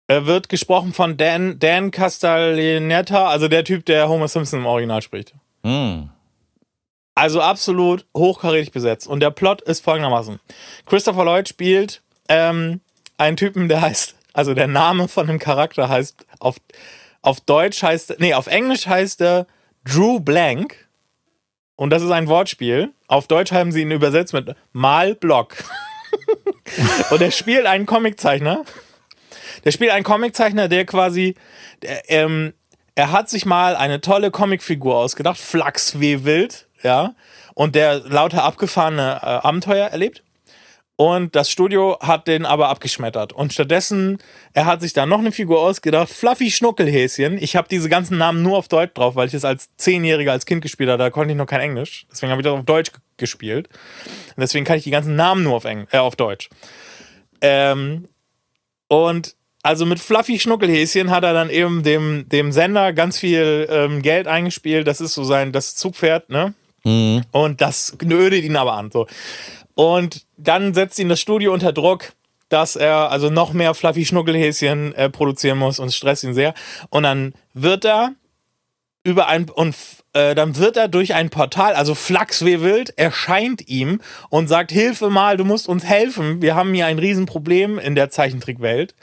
äh, 0.08 0.26
wird 0.26 0.50
gesprochen 0.50 0.94
von 0.94 1.18
Dan, 1.18 1.60
Dan 1.60 1.92
Castellaneta, 1.92 3.28
also 3.28 3.48
der 3.48 3.64
Typ, 3.64 3.86
der 3.86 4.10
Homer 4.10 4.28
Simpson 4.28 4.62
im 4.62 4.66
Original 4.66 5.04
spricht. 5.04 5.36
Hm. 5.64 6.10
Also 7.16 7.42
absolut 7.42 8.06
hochkarätig 8.16 8.72
besetzt. 8.72 9.08
Und 9.08 9.20
der 9.20 9.32
Plot 9.32 9.62
ist 9.62 9.84
folgendermaßen. 9.84 10.40
Christopher 10.86 11.26
Lloyd 11.26 11.50
spielt 11.50 12.02
ähm, 12.30 12.82
einen 13.18 13.38
Typen, 13.38 13.68
der 13.68 13.82
heißt, 13.82 14.16
also 14.34 14.54
der 14.54 14.68
Name 14.68 15.08
von 15.08 15.28
dem 15.28 15.40
Charakter 15.40 15.90
heißt, 15.90 16.26
auf, 16.40 16.56
auf 17.22 17.42
Deutsch 17.42 17.84
heißt, 17.84 18.16
nee, 18.20 18.34
auf 18.34 18.48
Englisch 18.48 18.88
heißt 18.88 19.22
er 19.22 19.48
Drew 19.84 20.20
Blank. 20.20 20.88
Und 21.76 21.90
das 21.90 22.04
ist 22.04 22.12
ein 22.12 22.28
Wortspiel. 22.28 22.94
Auf 23.08 23.28
Deutsch 23.28 23.52
haben 23.52 23.72
sie 23.72 23.82
ihn 23.82 23.92
übersetzt 23.92 24.34
mit 24.34 24.56
Mal 24.72 25.16
Block. 25.16 25.58
Und 27.10 27.22
er 27.22 27.32
spielt 27.32 27.66
einen 27.66 27.86
Comiczeichner. 27.86 28.64
Der 29.66 29.72
spielt 29.72 29.92
einen 29.92 30.04
Comiczeichner, 30.04 30.68
der 30.68 30.86
quasi, 30.86 31.36
der, 31.82 32.10
ähm, 32.10 32.54
er 32.96 33.12
hat 33.12 33.30
sich 33.30 33.46
mal 33.46 33.76
eine 33.76 34.02
tolle 34.02 34.32
Comicfigur 34.32 34.96
ausgedacht, 34.96 35.40
Flachs 35.40 36.00
wie 36.00 36.24
wild, 36.24 36.68
ja, 36.84 37.16
und 37.54 37.76
der 37.76 38.00
lauter 38.00 38.44
abgefahrene 38.44 39.20
äh, 39.22 39.26
Abenteuer 39.26 39.88
erlebt. 39.88 40.24
Und 40.98 41.36
das 41.36 41.50
Studio 41.50 41.98
hat 42.00 42.28
den 42.28 42.46
aber 42.46 42.70
abgeschmettert. 42.70 43.34
Und 43.34 43.54
stattdessen, 43.54 44.20
er 44.54 44.68
hat 44.68 44.82
sich 44.82 44.94
da 44.94 45.08
noch 45.08 45.18
eine 45.18 45.32
Figur 45.32 45.60
ausgedacht, 45.60 46.10
Fluffy 46.10 46.52
Schnuckelhäschen. 46.52 47.42
Ich 47.42 47.56
habe 47.56 47.68
diese 47.68 47.90
ganzen 47.90 48.20
Namen 48.20 48.44
nur 48.44 48.56
auf 48.56 48.68
Deutsch 48.68 48.94
drauf, 48.94 49.16
weil 49.16 49.28
ich 49.28 49.34
es 49.34 49.44
als 49.44 49.76
Zehnjähriger 49.78 50.32
als 50.32 50.46
Kind 50.46 50.62
gespielt 50.62 50.92
habe. 50.92 51.02
Da 51.02 51.10
konnte 51.10 51.32
ich 51.32 51.38
noch 51.38 51.48
kein 51.48 51.62
Englisch. 51.62 52.06
Deswegen 52.12 52.32
habe 52.32 52.42
ich 52.42 52.46
das 52.46 52.54
auf 52.54 52.66
Deutsch 52.66 52.92
gespielt. 53.18 53.68
Und 54.36 54.42
deswegen 54.42 54.64
kann 54.64 54.78
ich 54.78 54.84
die 54.84 54.92
ganzen 54.92 55.16
Namen 55.16 55.44
nur 55.44 55.56
auf, 55.56 55.66
Eng 55.66 55.88
äh, 55.92 55.98
auf 55.98 56.16
Deutsch. 56.16 56.50
Ähm, 57.42 58.08
und 58.88 59.36
also 59.64 59.88
mit 59.88 60.00
Fluffy 60.00 60.40
Schnuckelhäschen 60.40 61.10
hat 61.10 61.24
er 61.24 61.34
dann 61.34 61.50
eben 61.50 61.82
dem, 61.82 62.30
dem 62.30 62.52
Sender 62.52 62.94
ganz 62.94 63.18
viel 63.18 63.68
ähm, 63.72 64.04
Geld 64.04 64.28
eingespielt. 64.28 64.88
Das 64.88 65.02
ist 65.02 65.16
so 65.16 65.24
sein, 65.24 65.52
das 65.52 65.76
Zugpferd, 65.76 66.30
ne? 66.30 66.54
Und 66.84 67.62
das 67.62 67.96
knödet 67.98 68.44
ihn 68.44 68.56
aber 68.56 68.74
an. 68.74 68.92
So. 68.92 69.08
Und 69.76 70.26
dann 70.38 70.74
setzt 70.74 71.00
ihn 71.00 71.10
das 71.10 71.20
Studio 71.20 71.54
unter 71.54 71.74
Druck, 71.74 72.14
dass 72.50 72.76
er 72.76 73.12
also 73.12 73.30
noch 73.30 73.54
mehr 73.54 73.74
Fluffy 73.74 74.06
Schnuckelhäschen 74.06 74.94
äh, 74.96 75.10
produzieren 75.10 75.58
muss 75.58 75.80
und 75.80 75.88
es 75.88 75.96
stresst 75.96 76.24
ihn 76.24 76.34
sehr. 76.34 76.54
Und 76.90 77.04
dann 77.04 77.34
wird 77.54 77.86
er 77.86 78.14
über 79.04 79.28
ein 79.28 79.50
und 79.50 79.76
äh, 80.14 80.36
dann 80.36 80.58
wird 80.58 80.78
er 80.78 80.88
durch 80.88 81.14
ein 81.14 81.30
Portal, 81.30 81.74
also 81.74 81.96
Flachs 81.96 82.46
wie 82.46 82.62
wild, 82.62 82.98
erscheint 82.98 83.68
ihm 83.68 84.02
und 84.30 84.48
sagt: 84.48 84.72
Hilfe 84.72 85.10
mal, 85.10 85.38
du 85.38 85.46
musst 85.46 85.68
uns 85.68 85.86
helfen. 85.86 86.42
Wir 86.42 86.56
haben 86.56 86.74
hier 86.74 86.86
ein 86.86 87.00
Riesenproblem 87.00 87.80
in 87.80 87.96
der 87.96 88.10
Zeichentrickwelt. 88.10 88.94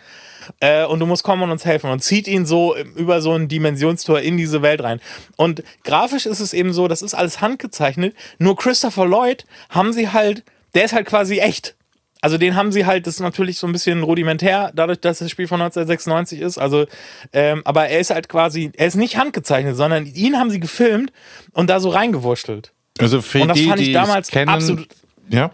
Äh, 0.61 0.85
und 0.87 1.01
du 1.01 1.07
musst 1.07 1.23
kommen 1.25 1.43
und 1.43 1.51
uns 1.51 1.65
helfen 1.65 1.91
und 1.91 2.01
zieht 2.03 2.29
ihn 2.29 2.47
so 2.47 2.77
über 2.97 3.21
so 3.21 3.33
ein 3.35 3.49
Dimensionstor 3.49 4.21
in 4.21 4.37
diese 4.37 4.63
Welt 4.63 4.83
rein. 4.83 5.01
Und 5.37 5.63
grafisch 5.85 6.27
ist 6.27 6.41
es 6.41 6.53
eben 6.53 6.73
so, 6.73 6.89
das 6.89 7.03
ist 7.03 7.15
alles 7.15 7.41
handgezeichnet. 7.41 8.15
Nur 8.39 8.57
Christopher 8.57 9.07
Lloyd 9.07 9.45
haben 9.71 9.93
sie 9.93 10.09
halt, 10.11 10.45
der 10.75 10.85
ist 10.85 10.93
halt 10.93 11.07
quasi 11.07 11.39
echt. 11.39 11.75
Also 12.21 12.37
den 12.37 12.57
haben 12.57 12.73
sie 12.73 12.85
halt, 12.85 13.07
das 13.07 13.15
ist 13.15 13.21
natürlich 13.21 13.59
so 13.59 13.67
ein 13.69 13.73
bisschen 13.73 14.03
rudimentär, 14.03 14.73
dadurch, 14.75 15.01
dass 15.01 15.21
das 15.21 15.31
Spiel 15.31 15.47
von 15.47 15.61
1996 15.61 16.41
ist. 16.41 16.59
Also, 16.59 16.87
ähm, 17.33 17.63
aber 17.65 17.87
er 17.89 18.01
ist 18.01 18.11
halt 18.11 18.29
quasi, 18.29 18.73
er 18.77 18.89
ist 18.89 18.97
nicht 18.97 19.17
handgezeichnet, 19.17 19.77
sondern 19.77 20.05
ihn 20.05 20.37
haben 20.37 20.51
sie 20.51 20.59
gefilmt 20.59 21.13
und 21.53 21.71
da 21.71 21.79
so 21.79 21.91
reingewurschtelt. 21.91 22.73
Also 22.99 23.23
für 23.23 23.43
Und 23.43 23.49
das 23.49 23.59
die, 23.59 23.69
fand 23.69 23.81
ich 23.81 23.93
damals 23.93 24.29
kennen, 24.31 24.49
absolut- 24.49 24.89
Ja, 25.29 25.53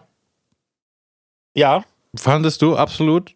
Ja, 1.55 1.85
fandest 2.17 2.63
du 2.63 2.77
absolut? 2.77 3.35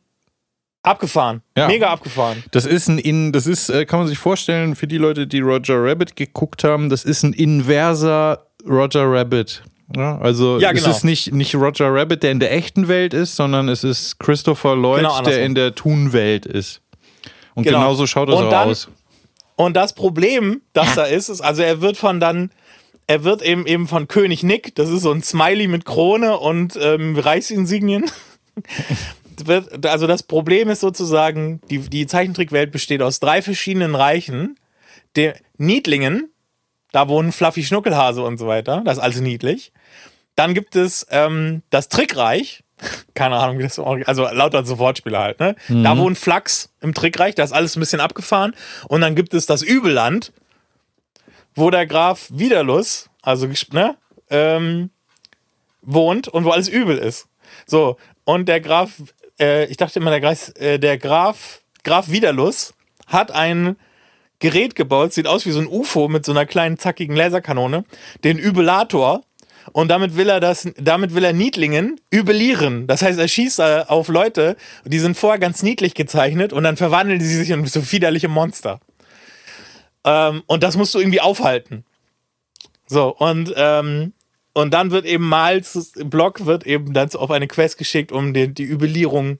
Abgefahren. 0.89 1.43
Ja. 1.57 1.67
Mega 1.69 1.91
abgefahren. 1.91 2.43
Das 2.51 2.67
ist 2.67 2.89
ein 2.89 2.99
in, 2.99 3.33
das 3.33 3.47
ist, 3.47 3.69
äh, 3.69 3.85
kann 3.87 4.01
man 4.01 4.09
sich 4.09 4.19
vorstellen, 4.19 4.75
für 4.75 4.87
die 4.87 4.99
Leute, 4.99 5.27
die 5.27 5.41
Roger 5.41 5.83
Rabbit 5.83 6.17
geguckt 6.17 6.65
haben, 6.65 6.89
das 6.91 7.05
ist 7.05 7.23
ein 7.23 7.33
inverser 7.33 8.47
Roger 8.69 9.05
Rabbit. 9.11 9.63
Ja, 9.97 10.19
also 10.19 10.59
Ja, 10.59 10.71
es 10.73 10.83
genau. 10.83 10.95
ist 10.95 11.05
nicht, 11.05 11.33
nicht 11.33 11.55
Roger 11.55 11.93
Rabbit, 11.95 12.23
der 12.23 12.33
in 12.33 12.41
der 12.41 12.53
echten 12.53 12.89
Welt 12.89 13.15
ist, 13.15 13.37
sondern 13.37 13.69
es 13.69 13.85
ist 13.85 14.19
Christopher 14.19 14.77
Lloyd, 14.77 14.99
Genau, 15.01 15.23
der 15.23 15.45
in 15.45 15.55
der 15.55 15.75
Toon-Welt 15.75 16.45
ist. 16.45 16.83
Und 17.55 17.65
Genau. 17.65 17.79
genauso 17.79 18.07
schaut 18.07 18.29
es 18.29 18.35
Und 18.35 18.47
auch 18.47 18.51
dann- 18.51 18.69
aus. 18.69 18.89
Und 19.57 19.75
das 19.77 19.93
Problem, 19.95 20.61
das 20.73 20.95
da 20.95 21.05
ist, 21.05 21.29
ist, 21.31 21.41
also 21.41 21.63
er 21.63 21.81
wird 21.81 21.97
von 21.97 22.21
dann, 22.21 22.51
er 23.09 23.25
wird 23.25 23.43
eben 23.43 23.67
eben 23.67 23.89
von 23.89 24.07
König 24.07 24.43
Nick, 24.45 24.75
das 24.77 24.89
ist 24.91 25.03
so 25.03 25.11
ein 25.11 25.23
Smiley 25.23 25.67
mit 25.67 25.85
Krone 25.87 26.37
und 26.39 26.79
ähm, 26.81 27.17
Reichsinsignien. 27.19 28.05
Wird, 29.47 29.87
also 29.87 30.07
das 30.07 30.23
Problem 30.23 30.69
ist 30.69 30.81
sozusagen, 30.81 31.61
die, 31.71 31.79
die 31.79 32.07
Zeichentrickwelt 32.07 32.73
besteht 32.73 33.03
aus 33.03 33.21
drei 33.21 33.43
verschiedenen 33.43 33.95
Reichen. 33.95 34.59
Der 35.17 35.37
Niedlingen, 35.57 36.31
da 36.93 37.09
wohnen 37.09 37.33
Fluffy 37.33 37.63
Schnuckelhase 37.63 38.23
und 38.23 38.39
so 38.39 38.47
weiter, 38.47 38.83
das 38.85 38.99
ist 38.99 39.03
also 39.03 39.23
niedlich. 39.23 39.73
Dann 40.37 40.55
gibt 40.55 40.77
es 40.77 41.07
ähm, 41.11 41.63
das 41.71 41.89
Trickreich, 41.89 42.63
keine 43.15 43.37
Ahnung, 43.37 43.59
wie 43.59 43.65
das 43.65 43.75
so, 43.75 43.85
also 43.85 44.29
lauter 44.29 44.65
so 44.65 44.79
Wortspiele 44.79 45.19
halt, 45.19 45.41
ne? 45.41 45.57
Da 45.83 45.99
wohnt 45.99 46.19
Flachs 46.19 46.73
im 46.81 46.95
Trickreich, 46.95 47.35
da 47.35 47.43
ist 47.43 47.53
alles 47.53 47.77
ein 47.77 47.81
bisschen 47.81 48.01
abgefahren. 48.01 48.55
Und 48.89 49.01
dann 49.01 49.17
gibt 49.17 49.35
es 49.35 49.47
das 49.47 49.63
Übelland, 49.63 50.33
wo 51.55 51.71
der 51.71 51.87
Graf 51.87 52.29
Widerlus, 52.31 53.11
also 53.21 53.49
ne, 53.73 53.97
ähm, 54.31 54.91
wohnt 55.83 56.29
und 56.29 56.45
wo 56.45 56.51
alles 56.51 56.69
übel 56.69 56.99
ist. 56.99 57.29
So, 57.67 57.97
und 58.25 58.47
der 58.47 58.61
Graf, 58.61 58.93
äh, 59.41 59.67
ich 59.67 59.77
dachte 59.77 59.99
immer, 59.99 60.11
der, 60.11 60.21
Graf, 60.21 60.53
äh, 60.57 60.79
der 60.79 60.99
Graf, 60.99 61.61
Graf 61.85 62.11
Widerlus 62.11 62.75
hat 63.07 63.31
ein 63.31 63.77
Gerät 64.41 64.75
gebaut, 64.75 65.13
sieht 65.13 65.27
aus 65.27 65.47
wie 65.47 65.51
so 65.51 65.61
ein 65.61 65.67
UFO 65.67 66.09
mit 66.09 66.25
so 66.25 66.33
einer 66.33 66.47
kleinen 66.47 66.79
zackigen 66.79 67.17
Laserkanone, 67.17 67.85
den 68.25 68.39
Übelator. 68.39 69.23
Und 69.73 69.89
damit 69.89 70.17
will 70.17 70.31
er 70.31 70.41
das, 70.41 70.67
damit 70.79 71.15
will 71.15 71.25
er 71.25 71.33
Niedlingen 71.33 72.01
übelieren. 72.11 72.87
Das 72.87 73.03
heißt, 73.03 73.19
er 73.19 73.29
schießt 73.29 73.59
äh, 73.59 73.85
auf 73.87 74.09
Leute, 74.09 74.57
die 74.85 74.99
sind 74.99 75.17
vorher 75.17 75.39
ganz 75.39 75.63
niedlich 75.63 75.95
gezeichnet 75.95 76.53
und 76.53 76.63
dann 76.63 76.77
verwandeln 76.77 77.21
sie 77.21 77.35
sich 77.35 77.51
in 77.51 77.67
so 77.67 77.93
widerliche 77.93 78.29
Monster. 78.29 78.81
Ähm, 80.05 80.43
und 80.47 80.63
das 80.63 80.77
musst 80.77 80.95
du 80.95 81.01
irgendwie 81.01 81.21
aufhalten. 81.21 81.85
So, 82.87 83.15
und, 83.15 83.53
ähm, 83.57 84.15
und 84.59 84.73
dann 84.73 84.91
wird 84.91 85.05
eben 85.07 85.29
Miles 85.29 85.93
Block 85.95 86.45
wird 86.45 86.67
eben 86.67 86.93
dann 86.93 87.09
auf 87.15 87.31
eine 87.31 87.47
Quest 87.47 87.79
geschickt, 87.79 88.11
um 88.11 88.35
die, 88.35 88.53
die 88.53 88.65
Übelierung 88.65 89.39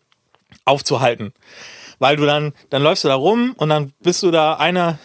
aufzuhalten. 0.65 1.33
Weil 1.99 2.15
du 2.15 2.25
dann, 2.25 2.53
dann 2.71 2.85
läufst 2.85 3.03
du 3.03 3.09
da 3.09 3.17
rum 3.17 3.53
und 3.57 3.69
dann 3.69 3.93
bist 3.99 4.23
du 4.23 4.31
da 4.31 4.55
einer, 4.55 5.01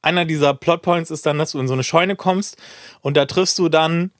einer 0.00 0.24
dieser 0.26 0.54
Plotpoints 0.54 1.10
ist 1.10 1.26
dann, 1.26 1.38
dass 1.38 1.50
du 1.50 1.58
in 1.58 1.66
so 1.66 1.72
eine 1.74 1.82
Scheune 1.82 2.14
kommst 2.14 2.56
und 3.00 3.16
da 3.16 3.26
triffst 3.26 3.58
du 3.58 3.68
dann 3.68 4.12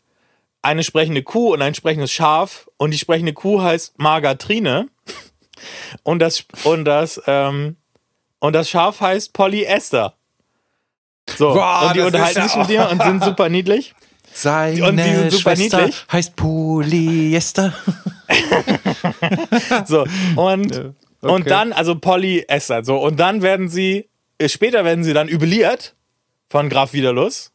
eine 0.60 0.82
sprechende 0.82 1.22
Kuh 1.22 1.52
und 1.52 1.62
ein 1.62 1.76
sprechendes 1.76 2.10
Schaf 2.10 2.68
und 2.76 2.90
die 2.90 2.98
sprechende 2.98 3.32
Kuh 3.32 3.62
heißt 3.62 3.96
Margatrine 3.96 4.88
und 6.02 6.18
das 6.18 6.46
und 6.64 6.84
das 6.84 7.22
ähm, 7.28 7.76
und 8.40 8.54
das 8.54 8.68
Schaf 8.68 9.00
heißt 9.00 9.34
Polyester. 9.34 10.14
So, 11.36 11.54
Boah, 11.54 11.86
und 11.86 11.96
die 11.96 12.00
unterhalten 12.00 12.40
ja- 12.40 12.48
sich 12.48 12.56
mit 12.56 12.68
dir 12.70 12.88
und 12.90 13.00
sind 13.00 13.22
super 13.22 13.48
niedlich. 13.48 13.94
Seine 14.42 14.84
Und 14.84 14.96
die 14.98 15.02
sind 15.02 15.32
super 15.32 15.56
Schwester 15.56 15.78
niedlich. 15.78 16.04
heißt 16.12 16.36
Polyester. 16.36 17.74
So, 19.86 20.04
und, 20.36 20.76
okay. 20.76 20.92
und 21.22 21.50
dann, 21.50 21.72
also 21.72 21.94
Polyester, 21.98 22.84
so, 22.84 22.96
und 22.98 23.18
dann 23.18 23.42
werden 23.42 23.68
sie, 23.68 24.08
äh, 24.38 24.48
später 24.48 24.84
werden 24.84 25.04
sie 25.04 25.12
dann 25.14 25.28
übeliert 25.28 25.94
von 26.50 26.68
Graf 26.68 26.92
Widerlus. 26.92 27.52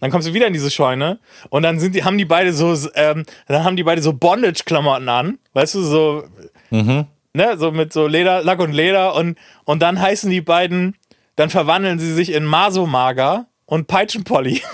Dann 0.00 0.10
kommst 0.10 0.28
du 0.28 0.34
wieder 0.34 0.46
in 0.46 0.52
diese 0.52 0.70
Scheune 0.70 1.18
und 1.48 1.62
dann 1.62 1.80
sind 1.80 1.94
die, 1.94 2.04
haben 2.04 2.18
die 2.18 2.26
beide 2.26 2.52
so, 2.52 2.76
ähm, 2.94 3.24
dann 3.48 3.64
haben 3.64 3.76
die 3.76 3.82
beide 3.82 4.02
so 4.02 4.12
Bondage-Klamotten 4.12 5.08
an, 5.08 5.38
weißt 5.54 5.74
du, 5.76 5.82
so, 5.82 6.24
Mhm. 6.70 7.06
ne, 7.32 7.56
so 7.56 7.70
mit 7.72 7.92
so 7.92 8.06
Leder, 8.06 8.42
Lack 8.42 8.58
und 8.60 8.72
Leder 8.72 9.14
und, 9.14 9.38
und 9.64 9.80
dann 9.80 10.00
heißen 10.00 10.30
die 10.30 10.40
beiden, 10.42 10.96
dann 11.36 11.48
verwandeln 11.48 11.98
sie 11.98 12.12
sich 12.12 12.32
in 12.32 12.44
Masomager 12.44 13.46
und 13.64 13.86
Peitschenpolly. 13.88 14.62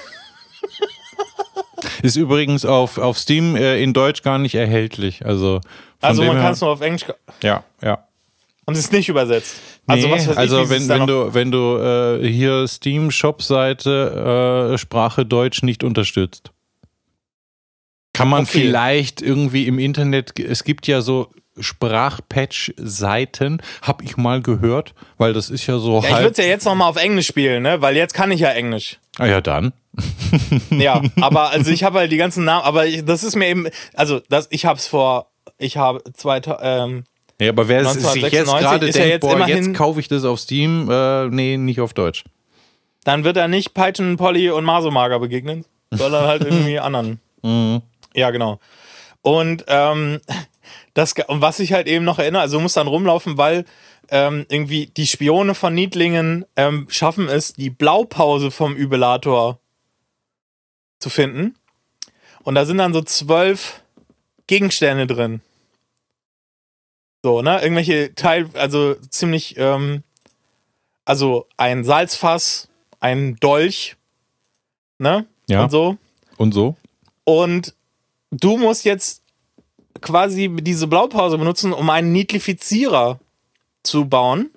Ist 2.02 2.16
übrigens 2.16 2.64
auf, 2.64 2.98
auf 2.98 3.18
Steam 3.18 3.56
äh, 3.56 3.82
in 3.82 3.92
Deutsch 3.92 4.22
gar 4.22 4.38
nicht 4.38 4.54
erhältlich. 4.54 5.24
Also, 5.24 5.60
Also 6.00 6.22
man 6.24 6.36
kann 6.36 6.52
es 6.52 6.60
nur 6.60 6.70
auf 6.70 6.80
Englisch, 6.80 7.04
Ja, 7.42 7.64
ja. 7.82 7.98
haben 8.66 8.74
sie 8.74 8.80
es 8.80 8.92
nicht 8.92 9.08
übersetzt. 9.08 9.56
Also, 9.86 10.08
Also 10.08 10.26
was 10.28 10.32
ich, 10.34 10.38
also 10.38 10.64
sie 10.64 10.70
wenn, 10.70 10.88
wenn 10.88 11.06
du, 11.06 11.34
wenn 11.34 11.50
du 11.50 11.76
äh, 11.78 12.26
hier 12.28 12.66
Steam-Shop-Seite 12.68 14.72
äh, 14.74 14.78
Sprache 14.78 15.26
Deutsch 15.26 15.62
nicht 15.62 15.82
unterstützt. 15.84 16.50
Kann 18.14 18.28
man 18.28 18.42
Okay. 18.42 18.60
vielleicht 18.60 19.22
irgendwie 19.22 19.66
im 19.66 19.78
Internet, 19.78 20.38
es 20.38 20.64
gibt 20.64 20.86
ja 20.86 21.00
so 21.00 21.30
Sprachpatch-Seiten, 21.58 23.60
habe 23.82 24.04
ich 24.04 24.16
mal 24.16 24.40
gehört, 24.42 24.94
weil 25.18 25.32
das 25.32 25.50
ist 25.50 25.66
ja 25.66 25.78
so 25.78 26.02
Ja, 26.02 26.08
ich 26.10 26.16
würde 26.18 26.30
es 26.30 26.36
ja 26.38 26.44
jetzt 26.44 26.64
nochmal 26.64 26.88
auf 26.88 26.96
Englisch 26.96 27.26
spielen, 27.26 27.62
ne? 27.62 27.80
Weil 27.80 27.96
jetzt 27.96 28.14
kann 28.14 28.30
ich 28.30 28.40
ja 28.40 28.50
Englisch. 28.50 28.98
ah 29.18 29.26
ja, 29.26 29.40
dann. 29.40 29.72
Ja, 30.70 31.02
aber 31.20 31.50
also 31.50 31.70
ich 31.70 31.84
habe 31.84 31.98
halt 31.98 32.12
die 32.12 32.16
ganzen 32.16 32.44
Namen, 32.44 32.64
aber 32.64 32.86
ich, 32.86 33.04
das 33.04 33.22
ist 33.24 33.36
mir 33.36 33.48
eben, 33.48 33.66
also 33.94 34.20
das, 34.30 34.48
ich 34.50 34.64
habe 34.64 34.78
es 34.78 34.86
vor, 34.86 35.30
ich 35.58 35.76
habe 35.76 36.02
zwei, 36.14 36.40
ähm, 36.62 37.04
Ja, 37.40 37.50
aber 37.50 37.68
wer 37.68 37.84
sich 37.84 38.02
jetzt 38.02 38.48
1996 38.48 38.60
gerade 38.60 38.86
ist 38.86 38.94
denkt, 38.96 39.08
jetzt 39.08 39.20
boah, 39.20 39.48
jetzt 39.48 39.74
kaufe 39.74 40.00
ich 40.00 40.08
das 40.08 40.24
auf 40.24 40.40
Steam, 40.40 40.90
äh, 40.90 41.28
nee, 41.28 41.56
nicht 41.56 41.80
auf 41.80 41.92
Deutsch. 41.92 42.24
dann 43.04 43.24
wird 43.24 43.36
er 43.36 43.48
nicht 43.48 43.74
Peitschen, 43.74 44.16
Polly 44.16 44.50
und 44.50 44.64
Masomager 44.64 45.18
begegnen, 45.18 45.64
sondern 45.90 46.24
halt 46.26 46.42
irgendwie 46.44 46.78
anderen. 46.78 47.20
Mhm. 47.42 47.82
Ja, 48.14 48.30
genau. 48.30 48.60
Und 49.20 49.64
ähm, 49.68 50.20
das, 50.94 51.14
und 51.26 51.42
was 51.42 51.60
ich 51.60 51.72
halt 51.72 51.86
eben 51.86 52.04
noch 52.04 52.18
erinnere, 52.18 52.42
also 52.42 52.56
du 52.56 52.62
musst 52.62 52.76
dann 52.76 52.86
rumlaufen, 52.86 53.36
weil 53.38 53.64
ähm, 54.10 54.46
irgendwie 54.48 54.86
die 54.86 55.06
Spione 55.06 55.54
von 55.54 55.74
Niedlingen 55.74 56.44
ähm, 56.56 56.86
schaffen 56.90 57.28
es, 57.28 57.52
die 57.54 57.70
Blaupause 57.70 58.50
vom 58.50 58.74
Übelator 58.74 59.58
zu 61.02 61.10
finden. 61.10 61.56
Und 62.44 62.54
da 62.54 62.64
sind 62.64 62.78
dann 62.78 62.94
so 62.94 63.02
zwölf 63.02 63.82
Gegenstände 64.46 65.06
drin. 65.06 65.40
So, 67.22 67.42
ne? 67.42 67.60
Irgendwelche 67.60 68.14
Teil, 68.14 68.48
also 68.54 68.94
ziemlich, 69.10 69.56
ähm, 69.58 70.02
also 71.04 71.46
ein 71.56 71.84
Salzfass, 71.84 72.68
ein 73.00 73.36
Dolch, 73.36 73.96
ne? 74.98 75.26
Ja. 75.48 75.64
Und 75.64 75.70
so. 75.70 75.96
Und 76.36 76.52
so? 76.54 76.76
Und 77.24 77.74
du 78.30 78.56
musst 78.56 78.84
jetzt 78.84 79.22
quasi 80.00 80.50
diese 80.60 80.86
Blaupause 80.86 81.38
benutzen, 81.38 81.72
um 81.72 81.90
einen 81.90 82.12
Niedlifizierer 82.12 83.20
zu 83.82 84.06
bauen. 84.06 84.50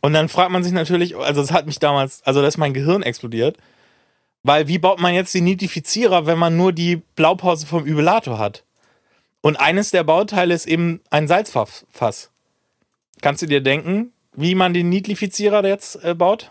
Und 0.00 0.12
dann 0.12 0.28
fragt 0.28 0.50
man 0.50 0.62
sich 0.62 0.72
natürlich, 0.72 1.16
also 1.16 1.40
das 1.40 1.52
hat 1.52 1.66
mich 1.66 1.78
damals, 1.78 2.22
also 2.24 2.42
da 2.42 2.48
ist 2.48 2.58
mein 2.58 2.74
Gehirn 2.74 3.02
explodiert. 3.02 3.56
Weil 4.44 4.68
wie 4.68 4.78
baut 4.78 5.00
man 5.00 5.14
jetzt 5.14 5.34
die 5.34 5.40
Niedlifizierer, 5.40 6.26
wenn 6.26 6.38
man 6.38 6.56
nur 6.56 6.72
die 6.72 7.02
Blaupause 7.16 7.66
vom 7.66 7.84
Übelator 7.84 8.38
hat? 8.38 8.62
Und 9.40 9.56
eines 9.56 9.90
der 9.90 10.04
Bauteile 10.04 10.54
ist 10.54 10.66
eben 10.66 11.00
ein 11.10 11.26
Salzfass. 11.26 12.30
Kannst 13.20 13.42
du 13.42 13.46
dir 13.46 13.62
denken, 13.62 14.12
wie 14.36 14.54
man 14.54 14.74
den 14.74 14.90
Niedlifizierer 14.90 15.66
jetzt 15.66 16.02
äh, 16.04 16.14
baut? 16.14 16.50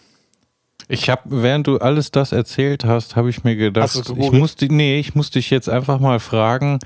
Ich 0.88 1.10
habe, 1.10 1.22
während 1.26 1.68
du 1.68 1.78
alles 1.78 2.12
das 2.12 2.32
erzählt 2.32 2.84
hast, 2.84 3.16
habe 3.16 3.30
ich 3.30 3.44
mir 3.44 3.56
gedacht, 3.56 3.96
ich 3.96 4.32
musste, 4.32 4.66
nee, 4.66 5.00
ich 5.00 5.16
muss 5.16 5.30
dich 5.30 5.50
jetzt 5.50 5.70
einfach 5.70 6.00
mal 6.00 6.20
fragen, 6.20 6.80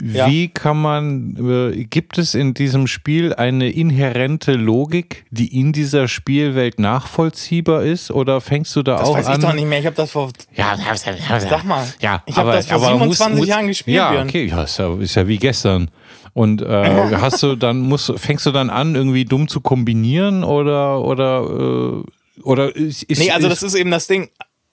Ja. 0.00 0.26
wie 0.26 0.48
kann 0.48 0.80
man, 0.80 1.36
äh, 1.74 1.84
gibt 1.84 2.16
es 2.16 2.34
in 2.34 2.54
diesem 2.54 2.86
Spiel 2.86 3.34
eine 3.34 3.70
inhärente 3.70 4.52
Logik, 4.54 5.24
die 5.30 5.58
in 5.60 5.72
dieser 5.72 6.08
Spielwelt 6.08 6.78
nachvollziehbar 6.78 7.82
ist, 7.82 8.10
oder 8.10 8.40
fängst 8.40 8.74
du 8.74 8.82
da 8.82 8.96
Das 8.96 9.08
auch 9.08 9.14
weiß 9.16 9.26
an? 9.26 9.34
ich 9.40 9.46
doch 9.46 9.52
nicht 9.54 9.66
mehr. 9.68 9.80
Ich 9.80 9.86
habe 9.86 9.96
das 9.96 10.10
vor. 10.12 10.30
Ja, 10.54 10.76
Sag 11.38 11.64
mal. 11.64 11.86
Ja, 12.00 12.22
Ich 12.26 12.36
hab 12.36 12.44
aber, 12.44 12.54
das 12.54 12.66
vor 12.66 12.76
aber 12.76 12.86
27 12.98 13.38
muss, 13.38 13.48
Jahren 13.48 13.66
gespielt, 13.66 13.96
Ja, 13.96 14.10
Björn. 14.12 14.28
okay, 14.28 14.46
ja, 14.46 14.62
ist 14.62 14.78
ja, 14.78 14.94
ist 14.98 15.14
ja 15.14 15.28
wie 15.28 15.36
gestern. 15.36 15.90
Und 16.32 16.62
äh, 16.62 16.66
hast 17.20 17.42
du 17.42 17.56
dann 17.56 17.80
musst, 17.80 18.12
fängst 18.18 18.46
du 18.46 18.50
dann 18.50 18.70
an, 18.70 18.94
irgendwie 18.94 19.26
dumm 19.26 19.46
zu 19.48 19.60
kombinieren 19.60 20.42
oder 20.44 21.02
oder 21.02 22.02
äh, 22.02 22.40
oder 22.42 22.74
ist, 22.74 23.02
ist 23.02 23.18
Nee, 23.18 23.30
also 23.30 23.48
das 23.50 23.62
ist 23.62 23.74
eben 23.74 23.90
das 23.90 24.06
Ding. 24.06 24.30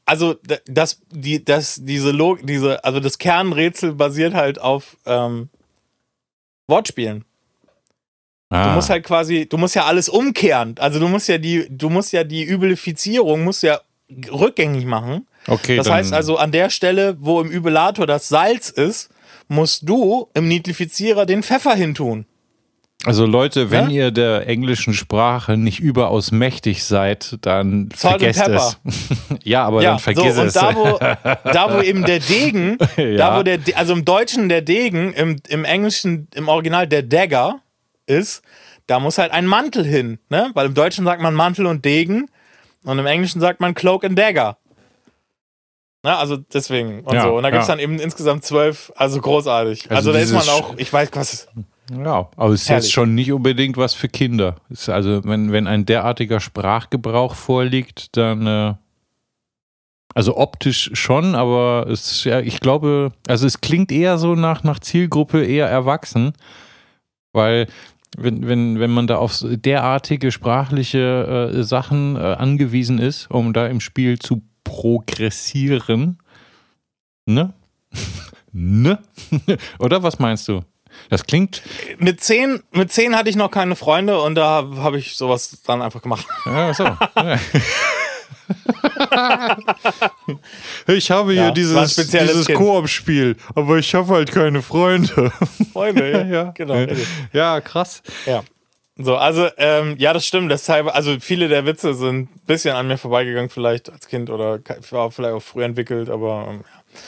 Also 0.10 0.38
das, 0.66 1.02
die, 1.12 1.46
das, 1.46 1.82
diese 1.84 2.10
Log, 2.10 2.40
diese, 2.42 2.84
also 2.84 3.00
das 3.00 3.20
Kernrätsel 3.20 3.94
basiert 3.94 4.34
halt 4.34 4.60
auf 4.60 4.98
ähm, 5.06 5.50
Wortspielen. 6.68 7.26
Du 8.50 8.56
ah, 8.56 8.74
musst 8.74 8.90
halt 8.90 9.04
quasi, 9.04 9.48
du 9.48 9.60
musst 9.60 9.76
ja 9.76 9.86
alles 9.86 10.10
umkehren. 10.10 10.74
Also 10.80 11.00
du 11.00 11.08
musst 11.08 11.28
ja 11.28 11.38
die, 11.38 11.68
du 11.70 11.92
musst 11.92 12.12
ja 12.12 12.24
die 12.24 12.42
Übelifizierung 12.42 13.44
musst 13.44 13.62
ja 13.62 13.82
rückgängig 14.32 14.86
machen. 14.86 15.28
okay, 15.46 15.76
Das 15.76 15.88
heißt 15.88 16.12
also, 16.12 16.38
an 16.38 16.52
der 16.52 16.72
Stelle, 16.72 17.16
wo 17.20 17.40
im 17.40 17.52
Übelator 17.52 18.08
das 18.08 18.30
Salz 18.30 18.72
ist, 18.72 19.12
musst 19.48 19.88
du 19.88 20.28
im 20.34 20.48
Niedlifizierer 20.48 21.28
den 21.28 21.44
Pfeffer 21.44 21.76
hintun. 21.76 22.26
Also 23.06 23.26
Leute, 23.26 23.72
wenn 23.72 23.90
Ja? 23.90 24.06
ihr 24.08 24.12
der 24.12 24.48
englischen 24.48 24.94
Sprache 24.94 25.56
nicht 25.58 25.80
überaus 25.80 26.32
mächtig 26.32 26.84
seid, 26.84 27.38
dann 27.42 27.90
Salt 27.96 28.20
vergesst 28.22 28.48
es. 28.48 28.78
ja, 29.44 29.64
aber 29.64 29.82
dann 29.82 30.00
vergiss 30.00 30.36
so, 30.36 30.42
und 30.42 30.48
es. 30.48 30.54
Da 30.54 30.76
wo, 30.76 30.98
da, 31.52 31.74
wo 31.78 31.82
eben 31.82 32.04
der 32.06 32.20
Degen, 32.20 32.78
Ja. 32.98 33.16
da 33.18 33.38
wo 33.40 33.44
der, 33.44 33.58
De- 33.58 33.76
also 33.76 33.94
im 33.94 34.04
Deutschen 34.06 34.50
der 34.50 34.62
Degen, 34.62 35.14
im, 35.14 35.38
im 35.48 35.64
Englischen, 35.66 36.28
im 36.36 36.48
Original 36.50 36.88
der 36.88 37.04
Dagger 37.04 37.62
ist, 38.06 38.42
da 38.88 39.00
muss 39.00 39.18
halt 39.18 39.32
ein 39.32 39.46
Mantel 39.46 39.86
hin, 39.86 40.20
ne? 40.30 40.52
Weil 40.56 40.66
im 40.66 40.74
Deutschen 40.74 41.06
sagt 41.06 41.22
man 41.22 41.34
Mantel 41.34 41.68
und 41.68 41.86
Degen 41.86 42.26
und 42.84 42.98
im 43.00 43.06
Englischen 43.06 43.40
sagt 43.40 43.60
man 43.62 43.76
Cloak 43.76 44.04
and 44.04 44.18
Dagger. 44.20 44.58
Ne? 46.04 46.16
Also 46.18 46.38
deswegen 46.38 47.02
und 47.02 47.14
Ja, 47.14 47.24
so. 47.24 47.36
Und 47.38 47.44
da 47.44 47.50
gibt 47.52 47.62
es 47.62 47.68
ja. 47.68 47.74
dann 47.76 47.84
eben 47.84 48.00
insgesamt 48.00 48.44
zwölf, 48.46 48.92
also 48.96 49.20
großartig. 49.22 49.84
Also 49.92 49.96
Also, 49.96 50.14
da 50.14 50.20
ist 50.20 50.32
man 50.34 50.50
auch, 50.50 50.74
ich 50.78 50.92
weiß 50.92 51.10
was. 51.14 51.48
Ja, 51.92 52.30
aber 52.36 52.54
es 52.54 52.64
ist 52.64 52.70
Herrlich. 52.70 52.86
jetzt 52.86 52.94
schon 52.94 53.16
nicht 53.16 53.32
unbedingt 53.32 53.78
was 53.78 53.94
für 53.94 54.10
Kinder. 54.10 54.56
Ist 54.70 54.90
also, 54.90 55.24
wenn, 55.24 55.52
wenn 55.52 55.68
ein 55.68 55.86
derartiger 55.86 56.40
Sprachgebrauch 56.40 57.36
vorliegt, 57.36 58.16
dann 58.16 58.46
äh, 58.48 58.74
also 60.14 60.38
optisch 60.38 60.92
schon, 60.94 61.36
aber 61.36 61.88
es 61.88 62.24
ja, 62.24 62.40
ich 62.40 62.60
glaube, 62.60 63.12
also 63.28 63.46
es 63.46 63.62
klingt 63.62 63.92
eher 63.92 64.18
so 64.18 64.36
nach, 64.36 64.64
nach 64.64 64.80
Zielgruppe 64.80 65.46
eher 65.46 65.68
erwachsen, 65.68 66.34
weil 67.32 67.68
wenn, 68.18 68.48
wenn, 68.48 68.80
wenn 68.80 68.92
man 68.92 69.08
da 69.08 69.18
auf 69.18 69.44
derartige 69.48 70.32
sprachliche 70.32 71.52
äh, 71.54 71.64
Sachen 71.64 72.16
äh, 72.16 72.20
angewiesen 72.20 72.98
ist, 72.98 73.30
um 73.30 73.54
da 73.54 73.68
im 73.68 73.80
Spiel 73.80 74.18
zu 74.18 74.42
progressieren, 74.64 76.18
ne? 77.26 77.54
ne? 78.52 79.00
Oder 79.80 80.02
was 80.04 80.20
meinst 80.20 80.48
du? 80.48 80.62
Das 81.10 81.26
klingt, 81.26 81.62
Mit 81.98 82.22
zehn, 82.22 82.62
mit 82.72 82.92
zehn 82.92 83.16
hatte 83.16 83.30
ich 83.30 83.36
noch 83.36 83.52
keine 83.52 83.76
Freunde 83.76 84.20
und 84.22 84.36
da 84.36 84.68
habe 84.78 84.98
ich 84.98 85.16
sowas 85.16 85.62
dann 85.66 85.82
einfach 85.82 86.02
gemacht. 86.02 86.28
Ja, 86.46 86.74
so. 86.74 86.86
ich 90.88 91.12
habe 91.12 91.34
hier 91.34 91.44
Ja, 91.44 91.52
dieses, 91.52 91.96
dieses. 91.96 92.48
Koop-Spiel, 92.48 93.36
aber 93.56 93.78
ich 93.78 93.94
habe 93.96 94.14
halt 94.14 94.32
keine 94.32 94.62
Freunde. 94.62 95.32
Freunde, 95.74 96.12
ja, 96.12 96.24
Ja. 96.30 96.52
genau. 96.52 96.76
Ja. 96.76 96.88
Ja, 97.34 97.62
krass. 97.62 98.02
Ja. 98.26 98.44
So, 99.02 99.16
also, 99.16 99.48
ähm, 99.58 99.96
ja, 99.98 100.12
das 100.12 100.26
stimmt. 100.26 100.52
Deshalb, 100.52 100.94
also 100.94 101.18
viele 101.22 101.48
der 101.48 101.66
Witze 101.66 101.94
sind 101.94 102.30
ein 102.36 102.42
bisschen 102.46 102.76
an 102.76 102.88
mir 102.88 102.98
vorbeigegangen, 102.98 103.50
vielleicht 103.50 103.90
als 103.90 104.08
Kind 104.08 104.30
oder 104.30 104.60
war 104.92 105.10
vielleicht 105.12 105.34
auch 105.36 105.42
früh 105.42 105.64
entwickelt, 105.64 106.10
aber 106.10 106.48
ähm, 106.50 106.64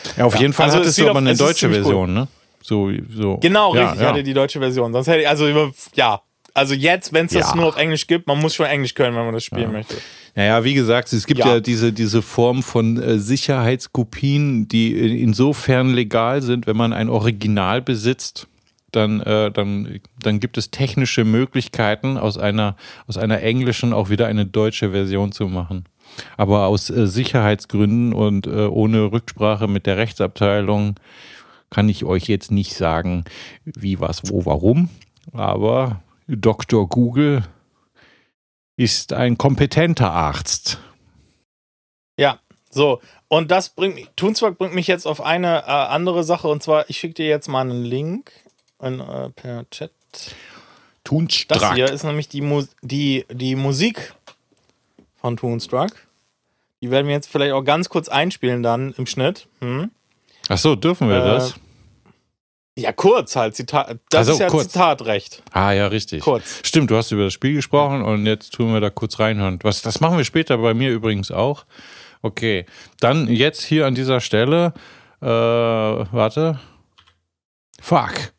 ja. 0.05 0.11
ja. 0.19 0.25
auf 0.25 0.35
jeden 0.37 0.53
Fall 0.53 0.67
Also, 0.67 0.77
es 0.77 0.83
hattest 0.83 0.99
du 0.99 1.09
aber 1.09 1.19
eine 1.19 1.35
deutsche 1.35 1.69
Version, 1.69 2.13
ne? 2.13 2.27
So, 2.61 2.91
so. 3.13 3.37
Genau, 3.37 3.75
ja, 3.75 3.81
richtig. 3.81 3.95
Ich 3.99 4.03
ja. 4.03 4.09
hatte 4.09 4.23
die 4.23 4.33
deutsche 4.33 4.59
Version. 4.59 4.91
Sonst 4.93 5.07
hätte 5.07 5.21
ich, 5.21 5.27
also, 5.29 5.71
ja. 5.95 6.21
Also 6.53 6.73
jetzt, 6.73 7.13
wenn 7.13 7.27
es 7.27 7.31
das 7.31 7.51
Ja. 7.51 7.55
nur 7.55 7.67
auf 7.67 7.77
Englisch 7.77 8.07
gibt, 8.07 8.27
man 8.27 8.37
muss 8.39 8.53
schon 8.55 8.65
Englisch 8.65 8.93
können, 8.93 9.15
wenn 9.15 9.23
man 9.23 9.33
das 9.33 9.45
spielen 9.45 9.71
möchte. 9.71 9.95
Naja, 10.35 10.63
wie 10.65 10.73
gesagt, 10.73 11.13
es 11.13 11.25
gibt 11.25 11.39
ja, 11.39 11.47
Ja. 11.55 11.59
diese, 11.61 11.93
diese 11.93 12.21
Form 12.21 12.61
von 12.61 13.01
äh, 13.01 13.19
Sicherheitskopien, 13.19 14.67
die 14.67 14.91
in- 14.93 15.17
insofern 15.17 15.93
legal 15.93 16.41
sind, 16.41 16.67
wenn 16.67 16.75
man 16.77 16.93
ein 16.93 17.09
Original 17.09 17.81
besitzt. 17.81 18.47
Dann, 18.91 19.21
äh, 19.21 19.49
dann, 19.51 20.01
dann 20.21 20.41
gibt 20.41 20.57
es 20.57 20.69
technische 20.69 21.23
Möglichkeiten, 21.23 22.17
aus 22.17 22.37
einer, 22.37 22.75
aus 23.07 23.17
einer 23.17 23.41
englischen 23.41 23.93
auch 23.93 24.09
wieder 24.09 24.27
eine 24.27 24.45
deutsche 24.45 24.91
Version 24.91 25.31
zu 25.31 25.47
machen. 25.47 25.85
Aber 26.35 26.65
aus 26.67 26.89
äh, 26.89 27.07
Sicherheitsgründen 27.07 28.11
und 28.11 28.47
äh, 28.47 28.65
ohne 28.67 29.13
Rücksprache 29.13 29.69
mit 29.69 29.85
der 29.85 29.95
Rechtsabteilung 29.95 30.95
kann 31.71 31.89
ich 31.89 32.03
euch 32.03 32.25
jetzt 32.27 32.51
nicht 32.51 32.75
sagen, 32.75 33.25
wie, 33.63 33.99
was, 33.99 34.29
wo, 34.29 34.45
warum. 34.45 34.89
Aber 35.33 36.03
Dr. 36.27 36.87
Google 36.87 37.43
ist 38.75 39.13
ein 39.13 39.37
kompetenter 39.37 40.11
Arzt. 40.11 40.79
Ja, 42.17 42.39
so. 42.69 43.01
Und 43.27 43.49
das 43.49 43.69
bringt 43.69 43.95
mich, 43.95 44.09
Toonswag 44.15 44.57
bringt 44.57 44.75
mich 44.75 44.87
jetzt 44.87 45.07
auf 45.07 45.21
eine 45.21 45.61
äh, 45.61 45.71
andere 45.71 46.23
Sache 46.23 46.47
und 46.47 46.61
zwar, 46.61 46.89
ich 46.89 46.99
schicke 46.99 47.15
dir 47.15 47.27
jetzt 47.27 47.47
mal 47.47 47.61
einen 47.61 47.83
Link 47.83 48.31
in, 48.81 48.99
äh, 48.99 49.29
per 49.29 49.69
Chat. 49.69 49.91
Das 50.11 50.33
Tunstruck. 51.03 51.73
hier 51.73 51.89
ist 51.89 52.03
nämlich 52.03 52.27
die, 52.27 52.41
Mu 52.41 52.63
die, 52.81 53.25
die 53.31 53.55
Musik 53.55 54.13
von 55.15 55.37
Toonstruck. 55.37 55.91
Die 56.81 56.91
werden 56.91 57.07
wir 57.07 57.13
jetzt 57.13 57.29
vielleicht 57.29 57.53
auch 57.53 57.63
ganz 57.63 57.89
kurz 57.89 58.09
einspielen 58.09 58.61
dann 58.61 58.93
im 58.97 59.05
Schnitt. 59.05 59.47
Hm? 59.61 59.91
Ach 60.51 60.57
so, 60.57 60.75
dürfen 60.75 61.07
wir 61.07 61.23
Äh, 61.23 61.25
das? 61.25 61.55
Ja, 62.77 62.91
kurz 62.91 63.37
halt. 63.37 63.55
Zitat, 63.55 63.99
das 64.09 64.27
so, 64.27 64.33
ist 64.33 64.39
ja 64.39 64.47
kurz. 64.47 64.69
Zitatrecht. 64.73 65.43
Ah 65.53 65.71
ja, 65.71 65.87
richtig. 65.87 66.23
Kurz. 66.23 66.59
Stimmt, 66.63 66.91
du 66.91 66.97
hast 66.97 67.11
über 67.11 67.23
das 67.23 67.33
Spiel 67.33 67.53
gesprochen 67.53 68.01
und 68.01 68.25
jetzt 68.25 68.53
tun 68.53 68.73
wir 68.73 68.81
da 68.81 68.89
kurz 68.89 69.19
reinhören. 69.19 69.59
Was, 69.63 69.81
das 69.81 70.01
machen 70.01 70.17
wir 70.17 70.25
später 70.25 70.57
bei 70.57 70.73
mir 70.73 70.91
übrigens 70.91 71.31
auch. 71.31 71.65
Okay, 72.21 72.65
dann 72.99 73.27
jetzt 73.29 73.61
hier 73.63 73.85
an 73.85 73.95
dieser 73.95 74.19
Stelle, 74.19 74.73
äh, 75.21 75.25
warte. 75.25 76.59
Fuck. 77.81 78.33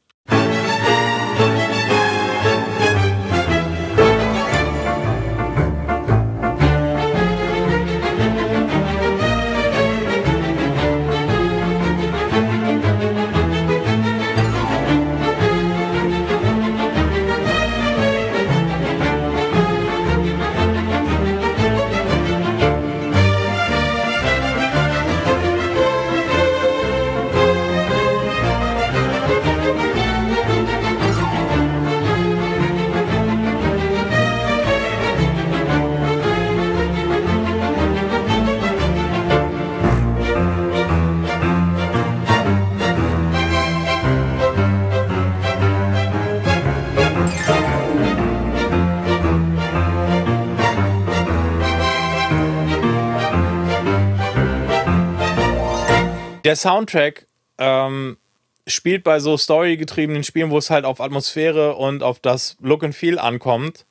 Der 56.53 56.57
Soundtrack 56.57 57.27
ähm, 57.57 58.19
spielt 58.67 59.05
bei 59.05 59.21
so 59.21 59.39
storygetriebenen 59.39 60.23
Spielen, 60.23 60.51
wo 60.51 60.59
es 60.59 60.69
halt 60.69 60.85
auf 60.85 61.01
Atmosphäre 61.01 61.77
und 61.77 62.03
auf 62.03 62.21
das 62.21 62.59
Look 62.61 62.85
and 62.85 62.95
Feel 62.95 63.19
ankommt, 63.19 63.87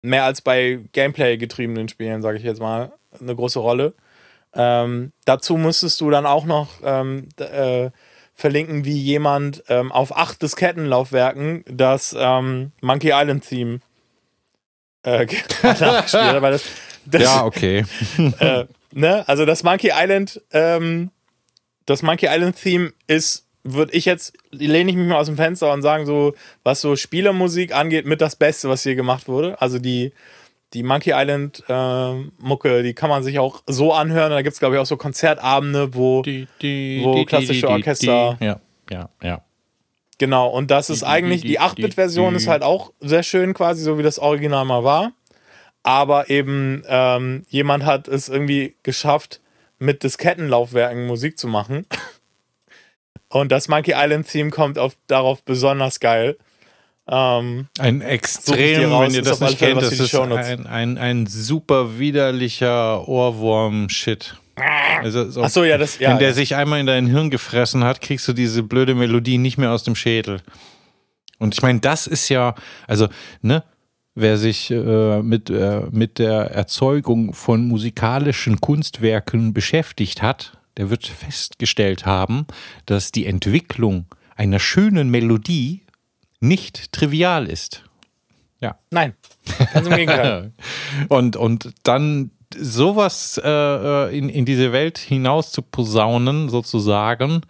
mehr 0.00 0.22
als 0.22 0.40
bei 0.40 0.78
Gameplay-getriebenen 0.92 1.88
Spielen, 1.88 2.22
sage 2.22 2.38
ich 2.38 2.44
jetzt 2.44 2.60
mal, 2.60 2.92
eine 3.20 3.34
große 3.34 3.58
Rolle. 3.58 3.94
Ähm, 4.54 5.10
dazu 5.24 5.56
müsstest 5.56 6.00
du 6.00 6.10
dann 6.10 6.26
auch 6.26 6.44
noch 6.44 6.68
ähm, 6.84 7.28
äh, 7.38 7.90
verlinken, 8.36 8.84
wie 8.84 8.96
jemand 8.96 9.64
ähm, 9.66 9.90
auf 9.90 10.16
acht 10.16 10.40
Diskettenlaufwerken 10.42 11.64
das 11.66 12.14
ähm, 12.16 12.70
Monkey 12.82 13.10
Island 13.12 13.48
Theme 13.48 13.80
äh, 15.02 15.26
nachgespielt 15.64 16.40
hat. 16.40 16.52
das, 16.52 16.64
das, 17.04 17.22
Ja, 17.22 17.44
okay. 17.44 17.84
äh, 18.38 18.66
ne? 18.92 19.24
Also 19.26 19.44
das 19.44 19.64
Monkey 19.64 19.90
Island, 19.92 20.40
ähm, 20.52 21.10
das 21.90 22.02
Monkey 22.02 22.26
Island 22.30 22.56
Theme 22.56 22.92
ist, 23.06 23.46
würde 23.62 23.92
ich 23.92 24.04
jetzt, 24.06 24.32
lehne 24.50 24.90
ich 24.90 24.96
mich 24.96 25.06
mal 25.08 25.16
aus 25.18 25.26
dem 25.26 25.36
Fenster 25.36 25.72
und 25.72 25.82
sagen, 25.82 26.06
so, 26.06 26.34
was 26.62 26.80
so 26.80 26.96
Spielermusik 26.96 27.74
angeht, 27.74 28.06
mit 28.06 28.20
das 28.22 28.36
Beste, 28.36 28.68
was 28.70 28.82
hier 28.82 28.94
gemacht 28.94 29.28
wurde. 29.28 29.60
Also 29.60 29.78
die, 29.78 30.12
die 30.72 30.82
Monkey 30.82 31.12
Island 31.14 31.62
äh, 31.68 32.14
Mucke, 32.38 32.82
die 32.82 32.94
kann 32.94 33.10
man 33.10 33.22
sich 33.22 33.38
auch 33.38 33.62
so 33.66 33.92
anhören. 33.92 34.30
Da 34.30 34.40
gibt 34.42 34.54
es, 34.54 34.60
glaube 34.60 34.76
ich, 34.76 34.80
auch 34.80 34.86
so 34.86 34.96
Konzertabende, 34.96 35.94
wo, 35.94 36.22
Die, 36.22 36.46
die, 36.62 37.00
Wo 37.04 37.24
klassische 37.26 37.68
Orchester- 37.68 38.38
Ja, 38.40 38.60
ja, 38.90 39.08
ja. 39.22 39.42
genau, 40.18 40.48
und 40.48 40.70
das 40.70 40.88
ist 40.88 41.02
Die- 41.02 41.06
eigentlich, 41.06 41.42
die- 41.42 41.48
die 41.48 41.52
die- 41.54 41.60
8-Bit-Version 41.60 42.30
die- 42.30 42.36
ist 42.36 42.46
halt 42.48 42.62
auch 42.62 42.92
sehr 43.00 43.22
schön, 43.22 43.52
quasi 43.52 43.82
so 43.82 43.98
wie 43.98 44.02
das 44.02 44.18
Original 44.18 44.64
mal 44.64 44.84
war. 44.84 45.12
Aber 45.82 46.28
eben 46.30 46.82
ähm, 46.88 47.44
jemand 47.48 47.84
hat 47.84 48.06
es 48.08 48.28
irgendwie 48.28 48.74
geschafft, 48.82 49.40
mit 49.80 50.02
Diskettenlaufwerken 50.02 51.06
Musik 51.06 51.38
zu 51.38 51.48
machen. 51.48 51.86
Und 53.28 53.50
das 53.50 53.68
Monkey 53.68 53.94
Island 53.96 54.28
Theme 54.28 54.50
kommt 54.50 54.78
auf, 54.78 54.96
darauf 55.06 55.42
besonders 55.44 56.00
geil. 56.00 56.36
Ähm, 57.08 57.68
Ein 57.78 58.02
extrem, 58.02 58.92
raus, 58.92 59.06
wenn 59.06 59.14
ihr 59.14 59.22
das 59.22 59.40
nicht 59.40 59.58
kennt, 59.58 59.82
das 59.82 59.98
ist 59.98 60.14
ein, 60.14 60.66
ein, 60.66 60.98
ein 60.98 61.26
super 61.26 61.98
widerlicher 61.98 63.08
Ohrwurm-Shit. 63.08 64.36
Also, 65.02 65.30
so, 65.30 65.42
ach 65.42 65.48
so, 65.48 65.64
ja, 65.64 65.78
das, 65.78 65.98
ja. 65.98 66.10
wenn 66.10 66.18
der 66.18 66.28
ja. 66.28 66.34
sich 66.34 66.54
einmal 66.54 66.80
in 66.80 66.86
dein 66.86 67.06
Hirn 67.06 67.30
gefressen 67.30 67.82
hat, 67.82 68.00
kriegst 68.00 68.28
du 68.28 68.32
diese 68.32 68.62
blöde 68.62 68.94
Melodie 68.94 69.38
nicht 69.38 69.58
mehr 69.58 69.72
aus 69.72 69.84
dem 69.84 69.94
Schädel. 69.94 70.40
Und 71.38 71.54
ich 71.54 71.62
meine, 71.62 71.80
das 71.80 72.06
ist 72.06 72.28
ja, 72.28 72.54
also, 72.86 73.08
ne, 73.40 73.64
wer 74.20 74.36
sich 74.36 74.70
äh, 74.70 75.22
mit, 75.22 75.50
äh, 75.50 75.82
mit 75.90 76.18
der 76.18 76.50
Erzeugung 76.50 77.34
von 77.34 77.66
musikalischen 77.66 78.60
Kunstwerken 78.60 79.52
beschäftigt 79.52 80.22
hat, 80.22 80.58
der 80.76 80.90
wird 80.90 81.06
festgestellt 81.06 82.06
haben, 82.06 82.46
dass 82.86 83.12
die 83.12 83.26
Entwicklung 83.26 84.06
einer 84.36 84.58
schönen 84.58 85.10
Melodie 85.10 85.82
nicht 86.40 86.92
trivial 86.92 87.46
ist. 87.46 87.84
Nein, 88.90 89.14
ganz 89.72 89.86
im 89.86 89.94
Gegenteil. 89.94 90.52
Und, 91.08 91.36
und 91.36 91.72
dann 91.82 92.30
sowas 92.56 93.40
äh, 93.42 93.48
äh, 93.48 94.18
in, 94.18 94.28
in 94.28 94.44
diese 94.44 94.72
Welt 94.72 94.98
hinaus 94.98 95.52
zu 95.52 95.62
posaunen, 95.62 96.48
sozusagen, 96.48 97.42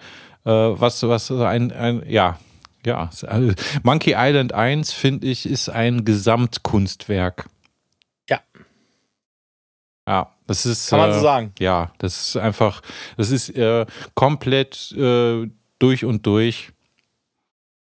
äh, 0.44 0.50
was, 0.50 1.02
was 1.02 1.30
ein, 1.30 1.72
ein 1.72 2.02
ja, 2.06 2.38
ja, 2.84 3.10
also 3.26 3.52
Monkey 3.82 4.14
Island 4.16 4.52
1, 4.52 4.92
finde 4.92 5.26
ich, 5.26 5.46
ist 5.46 5.68
ein 5.68 6.04
Gesamtkunstwerk. 6.04 7.48
Ja. 8.28 8.40
Ja, 10.08 10.34
das 10.46 10.66
ist. 10.66 10.90
Kann 10.90 10.98
man 10.98 11.10
äh, 11.10 11.14
so 11.14 11.20
sagen. 11.20 11.52
Ja, 11.58 11.92
das 11.98 12.28
ist 12.28 12.36
einfach, 12.36 12.82
das 13.16 13.30
ist 13.30 13.50
äh, 13.50 13.86
komplett 14.14 14.92
äh, 14.92 15.48
durch 15.78 16.04
und 16.04 16.26
durch. 16.26 16.72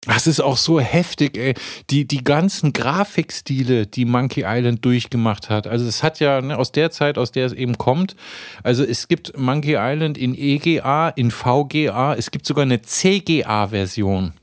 Das 0.07 0.27
ist 0.27 0.39
auch 0.39 0.57
so 0.57 0.79
heftig, 0.79 1.35
ey. 1.37 1.55
Die, 1.89 2.05
die 2.05 2.23
ganzen 2.23 2.73
Grafikstile, 2.73 3.87
die 3.87 4.05
Monkey 4.05 4.43
Island 4.45 4.85
durchgemacht 4.85 5.49
hat. 5.49 5.65
Also 5.65 5.85
es 5.85 6.03
hat 6.03 6.19
ja 6.19 6.41
ne, 6.41 6.57
aus 6.57 6.71
der 6.71 6.91
Zeit, 6.91 7.17
aus 7.17 7.31
der 7.31 7.47
es 7.47 7.53
eben 7.53 7.77
kommt. 7.77 8.15
Also 8.61 8.83
es 8.83 9.07
gibt 9.07 9.35
Monkey 9.37 9.75
Island 9.77 10.17
in 10.17 10.35
EGA, 10.35 11.09
in 11.09 11.31
VGA, 11.31 12.13
es 12.13 12.29
gibt 12.29 12.45
sogar 12.45 12.63
eine 12.63 12.81
CGA-Version. 12.81 14.33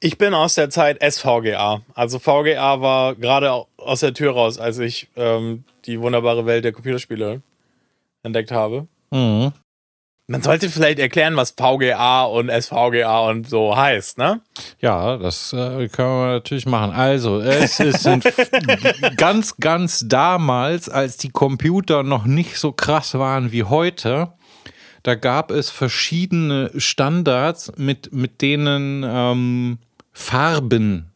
Ich 0.00 0.18
bin 0.18 0.34
aus 0.34 0.54
der 0.54 0.70
Zeit 0.70 1.02
SVGA. 1.02 1.82
Also 1.94 2.18
VGA 2.18 2.80
war 2.80 3.14
gerade 3.14 3.64
aus 3.76 4.00
der 4.00 4.14
Tür 4.14 4.32
raus, 4.32 4.58
als 4.58 4.78
ich 4.78 5.08
ähm, 5.16 5.64
die 5.86 6.00
wunderbare 6.00 6.46
Welt 6.46 6.64
der 6.64 6.72
Computerspiele 6.72 7.42
entdeckt 8.22 8.50
habe. 8.50 8.86
Mhm. 9.10 9.52
Man 10.30 10.42
sollte 10.42 10.68
vielleicht 10.68 10.98
erklären, 10.98 11.36
was 11.36 11.52
VGA 11.52 12.24
und 12.24 12.50
SVGA 12.50 13.20
und 13.30 13.48
so 13.48 13.74
heißt, 13.74 14.18
ne? 14.18 14.42
Ja, 14.78 15.16
das 15.16 15.54
äh, 15.54 15.88
können 15.88 16.20
wir 16.20 16.32
natürlich 16.32 16.66
machen. 16.66 16.92
Also, 16.92 17.40
es 17.40 17.80
ist 17.80 18.06
ganz, 19.16 19.56
ganz 19.56 20.04
damals, 20.06 20.90
als 20.90 21.16
die 21.16 21.30
Computer 21.30 22.02
noch 22.02 22.26
nicht 22.26 22.58
so 22.58 22.72
krass 22.72 23.14
waren 23.14 23.52
wie 23.52 23.64
heute, 23.64 24.34
da 25.02 25.14
gab 25.14 25.50
es 25.50 25.70
verschiedene 25.70 26.70
Standards, 26.76 27.72
mit, 27.76 28.12
mit 28.12 28.42
denen 28.42 29.04
ähm, 29.06 29.78
Farben 30.12 31.12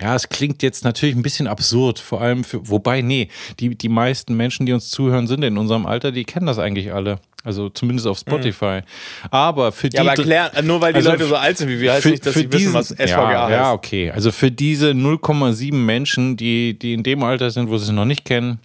ja, 0.00 0.14
es 0.14 0.28
klingt 0.28 0.62
jetzt 0.62 0.84
natürlich 0.84 1.14
ein 1.14 1.22
bisschen 1.22 1.46
absurd, 1.46 1.98
vor 1.98 2.20
allem 2.20 2.42
für, 2.42 2.68
wobei, 2.68 3.00
nee, 3.00 3.28
die, 3.60 3.76
die 3.76 3.88
meisten 3.88 4.36
Menschen, 4.36 4.66
die 4.66 4.72
uns 4.72 4.90
zuhören, 4.90 5.26
sind 5.26 5.42
in 5.44 5.56
unserem 5.56 5.86
Alter, 5.86 6.10
die 6.10 6.24
kennen 6.24 6.46
das 6.46 6.58
eigentlich 6.58 6.92
alle. 6.92 7.20
Also 7.44 7.68
zumindest 7.68 8.06
auf 8.06 8.18
Spotify. 8.18 8.80
Mhm. 8.80 9.28
Aber 9.30 9.70
für 9.70 9.90
die. 9.90 9.96
Ja, 9.96 10.02
aber 10.02 10.12
erklär, 10.12 10.50
nur 10.62 10.80
weil 10.80 10.94
die 10.94 10.98
also 10.98 11.10
Leute 11.10 11.26
so 11.26 11.36
alt 11.36 11.58
sind 11.58 11.68
wie 11.68 11.78
wir, 11.78 11.92
heißt 11.92 12.02
für, 12.02 12.10
nicht, 12.10 12.26
dass 12.26 12.34
sie 12.34 12.50
wissen, 12.52 12.72
was 12.72 12.88
SVGA 12.88 13.06
ja, 13.06 13.42
heißt. 13.42 13.50
Ja, 13.52 13.72
okay. 13.72 14.10
Also 14.10 14.32
für 14.32 14.50
diese 14.50 14.90
0,7 14.90 15.74
Menschen, 15.74 16.36
die, 16.36 16.78
die 16.78 16.94
in 16.94 17.02
dem 17.02 17.22
Alter 17.22 17.50
sind, 17.50 17.68
wo 17.68 17.76
sie 17.76 17.84
es 17.84 17.92
noch 17.92 18.06
nicht 18.06 18.24
kennen, 18.24 18.60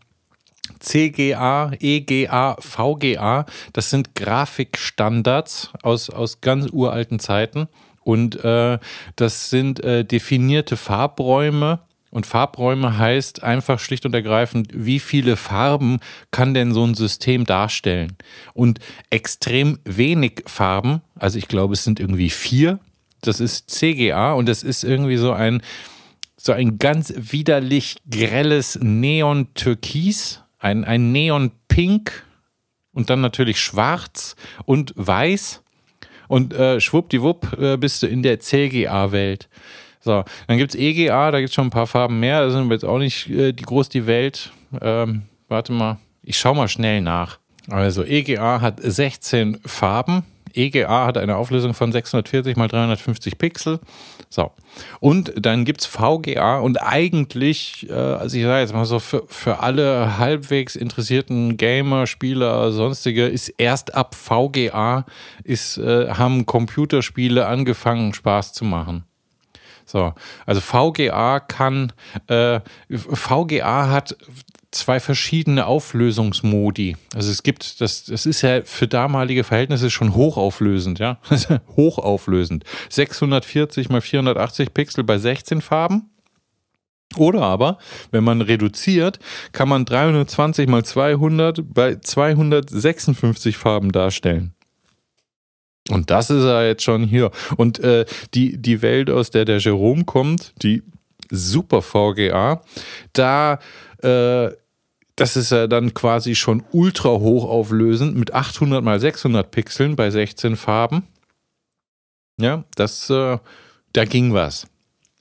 CGA, 0.79 1.71
EGA, 1.79 2.57
VGA, 2.59 3.45
das 3.73 3.89
sind 3.89 4.15
Grafikstandards 4.15 5.71
aus, 5.83 6.09
aus 6.09 6.41
ganz 6.41 6.67
uralten 6.71 7.19
Zeiten. 7.19 7.67
Und 8.01 8.43
äh, 8.43 8.79
das 9.15 9.49
sind 9.49 9.83
äh, 9.83 10.03
definierte 10.03 10.77
Farbräume. 10.77 11.79
Und 12.11 12.25
Farbräume 12.25 12.97
heißt 12.97 13.43
einfach 13.43 13.79
schlicht 13.79 14.05
und 14.05 14.15
ergreifend, 14.15 14.69
wie 14.73 14.99
viele 14.99 15.35
Farben 15.35 15.99
kann 16.31 16.55
denn 16.55 16.73
so 16.73 16.83
ein 16.83 16.95
System 16.95 17.45
darstellen? 17.45 18.17
Und 18.53 18.79
extrem 19.11 19.77
wenig 19.85 20.43
Farben, 20.47 21.01
also 21.15 21.37
ich 21.37 21.47
glaube, 21.47 21.75
es 21.75 21.83
sind 21.83 21.99
irgendwie 21.99 22.31
vier, 22.31 22.79
das 23.21 23.39
ist 23.39 23.69
CGA 23.69 24.33
und 24.33 24.47
das 24.47 24.63
ist 24.63 24.83
irgendwie 24.83 25.17
so 25.17 25.33
ein, 25.33 25.61
so 26.35 26.51
ein 26.51 26.79
ganz 26.79 27.13
widerlich 27.15 27.97
grelles 28.09 28.79
Neon-Türkis, 28.81 30.41
ein, 30.59 30.83
ein 30.85 31.11
Neon-Pink 31.11 32.23
und 32.93 33.09
dann 33.09 33.21
natürlich 33.21 33.59
schwarz 33.59 34.35
und 34.65 34.93
weiß. 34.95 35.63
Und 36.27 36.53
äh, 36.53 36.79
schwuppdiwupp 36.79 37.57
äh, 37.59 37.77
bist 37.77 38.03
du 38.03 38.07
in 38.07 38.21
der 38.21 38.39
CGA-Welt. 38.39 39.49
So, 40.01 40.23
dann 40.47 40.57
gibt 40.57 40.73
es 40.73 40.79
EGA, 40.79 41.31
da 41.31 41.39
gibt 41.39 41.49
es 41.49 41.55
schon 41.55 41.67
ein 41.67 41.71
paar 41.71 41.87
Farben 41.87 42.19
mehr. 42.19 42.41
Da 42.41 42.51
sind 42.51 42.67
wir 42.69 42.75
jetzt 42.75 42.85
auch 42.85 42.99
nicht 42.99 43.29
äh, 43.29 43.51
die 43.51 43.63
groß 43.63 43.89
die 43.89 44.05
Welt. 44.05 44.51
Ähm, 44.79 45.23
warte 45.47 45.73
mal, 45.73 45.97
ich 46.23 46.37
schau 46.37 46.53
mal 46.53 46.67
schnell 46.67 47.01
nach. 47.01 47.39
Also 47.69 48.03
EGA 48.03 48.61
hat 48.61 48.79
16 48.81 49.59
Farben. 49.65 50.23
EGA 50.55 51.05
hat 51.05 51.17
eine 51.17 51.35
Auflösung 51.35 51.73
von 51.73 51.91
640 51.91 52.57
mal 52.57 52.67
350 52.67 53.37
Pixel. 53.37 53.79
So. 54.29 54.51
Und 54.99 55.33
dann 55.35 55.65
gibt 55.65 55.81
es 55.81 55.87
VGA 55.87 56.59
und 56.59 56.81
eigentlich, 56.81 57.87
äh, 57.89 57.93
also 57.93 58.37
ich 58.37 58.43
sage 58.43 58.61
jetzt 58.61 58.73
mal 58.73 58.85
so, 58.85 58.99
für, 58.99 59.23
für 59.27 59.59
alle 59.59 60.17
halbwegs 60.17 60.75
interessierten 60.75 61.57
Gamer, 61.57 62.07
Spieler, 62.07 62.71
sonstige, 62.71 63.25
ist 63.27 63.49
erst 63.57 63.95
ab 63.95 64.15
VGA 64.15 65.05
ist, 65.43 65.77
äh, 65.77 66.09
haben 66.09 66.45
Computerspiele 66.45 67.47
angefangen, 67.47 68.13
Spaß 68.13 68.53
zu 68.53 68.65
machen. 68.65 69.08
So, 69.89 70.13
also 70.45 70.61
VGA 70.61 71.39
kann, 71.39 71.93
äh, 72.27 72.59
VGA 72.89 73.89
hat 73.89 74.15
zwei 74.69 74.99
verschiedene 74.99 75.65
Auflösungsmodi. 75.65 76.95
Also 77.15 77.31
es 77.31 77.41
gibt, 77.41 77.81
das, 77.81 78.03
das 78.03 78.27
ist 78.27 78.43
ja 78.43 78.61
für 78.61 78.87
damalige 78.87 79.43
Verhältnisse 79.43 79.89
schon 79.89 80.13
hochauflösend, 80.13 80.99
ja. 80.99 81.17
hochauflösend. 81.75 82.65
640 82.89 83.89
mal 83.89 84.01
480 84.01 84.75
Pixel 84.75 85.03
bei 85.03 85.17
16 85.17 85.61
Farben. 85.61 86.11
Oder 87.17 87.41
aber, 87.41 87.79
wenn 88.11 88.23
man 88.23 88.41
reduziert, 88.41 89.17
kann 89.53 89.69
man 89.69 89.85
320 89.85 90.69
mal 90.69 90.85
200 90.85 91.61
bei 91.73 91.95
256 91.95 93.57
Farben 93.57 93.91
darstellen. 93.91 94.53
Und 95.89 96.09
das 96.09 96.29
ist 96.29 96.43
er 96.43 96.67
jetzt 96.67 96.83
schon 96.83 97.03
hier. 97.03 97.31
Und 97.57 97.79
äh, 97.79 98.05
die, 98.33 98.57
die 98.57 98.81
Welt, 98.81 99.09
aus 99.09 99.31
der 99.31 99.45
der 99.45 99.57
Jerome 99.57 100.05
kommt, 100.05 100.53
die 100.61 100.83
Super 101.31 101.81
VGA, 101.81 102.61
da 103.13 103.59
äh, 104.01 104.51
das 105.19 105.35
ist 105.35 105.51
ja 105.51 105.67
dann 105.67 105.93
quasi 105.93 106.33
schon 106.33 106.63
ultra 106.71 107.09
hochauflösend 107.09 108.15
mit 108.15 108.33
800 108.33 108.81
mal 108.81 108.99
600 108.99 109.51
Pixeln 109.51 109.95
bei 109.97 110.09
16 110.09 110.55
Farben. 110.55 111.07
Ja, 112.39 112.63
das, 112.75 113.09
äh, 113.09 113.37
da 113.91 114.05
ging 114.05 114.33
was. 114.33 114.67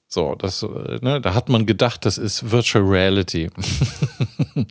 So, 0.07 0.37
das, 0.37 0.63
äh, 0.63 0.99
ne, 1.03 1.21
da 1.21 1.35
hat 1.35 1.49
man 1.49 1.67
gedacht, 1.67 2.07
das 2.07 2.17
ist 2.17 2.53
Virtual 2.53 2.85
Reality. 2.85 3.51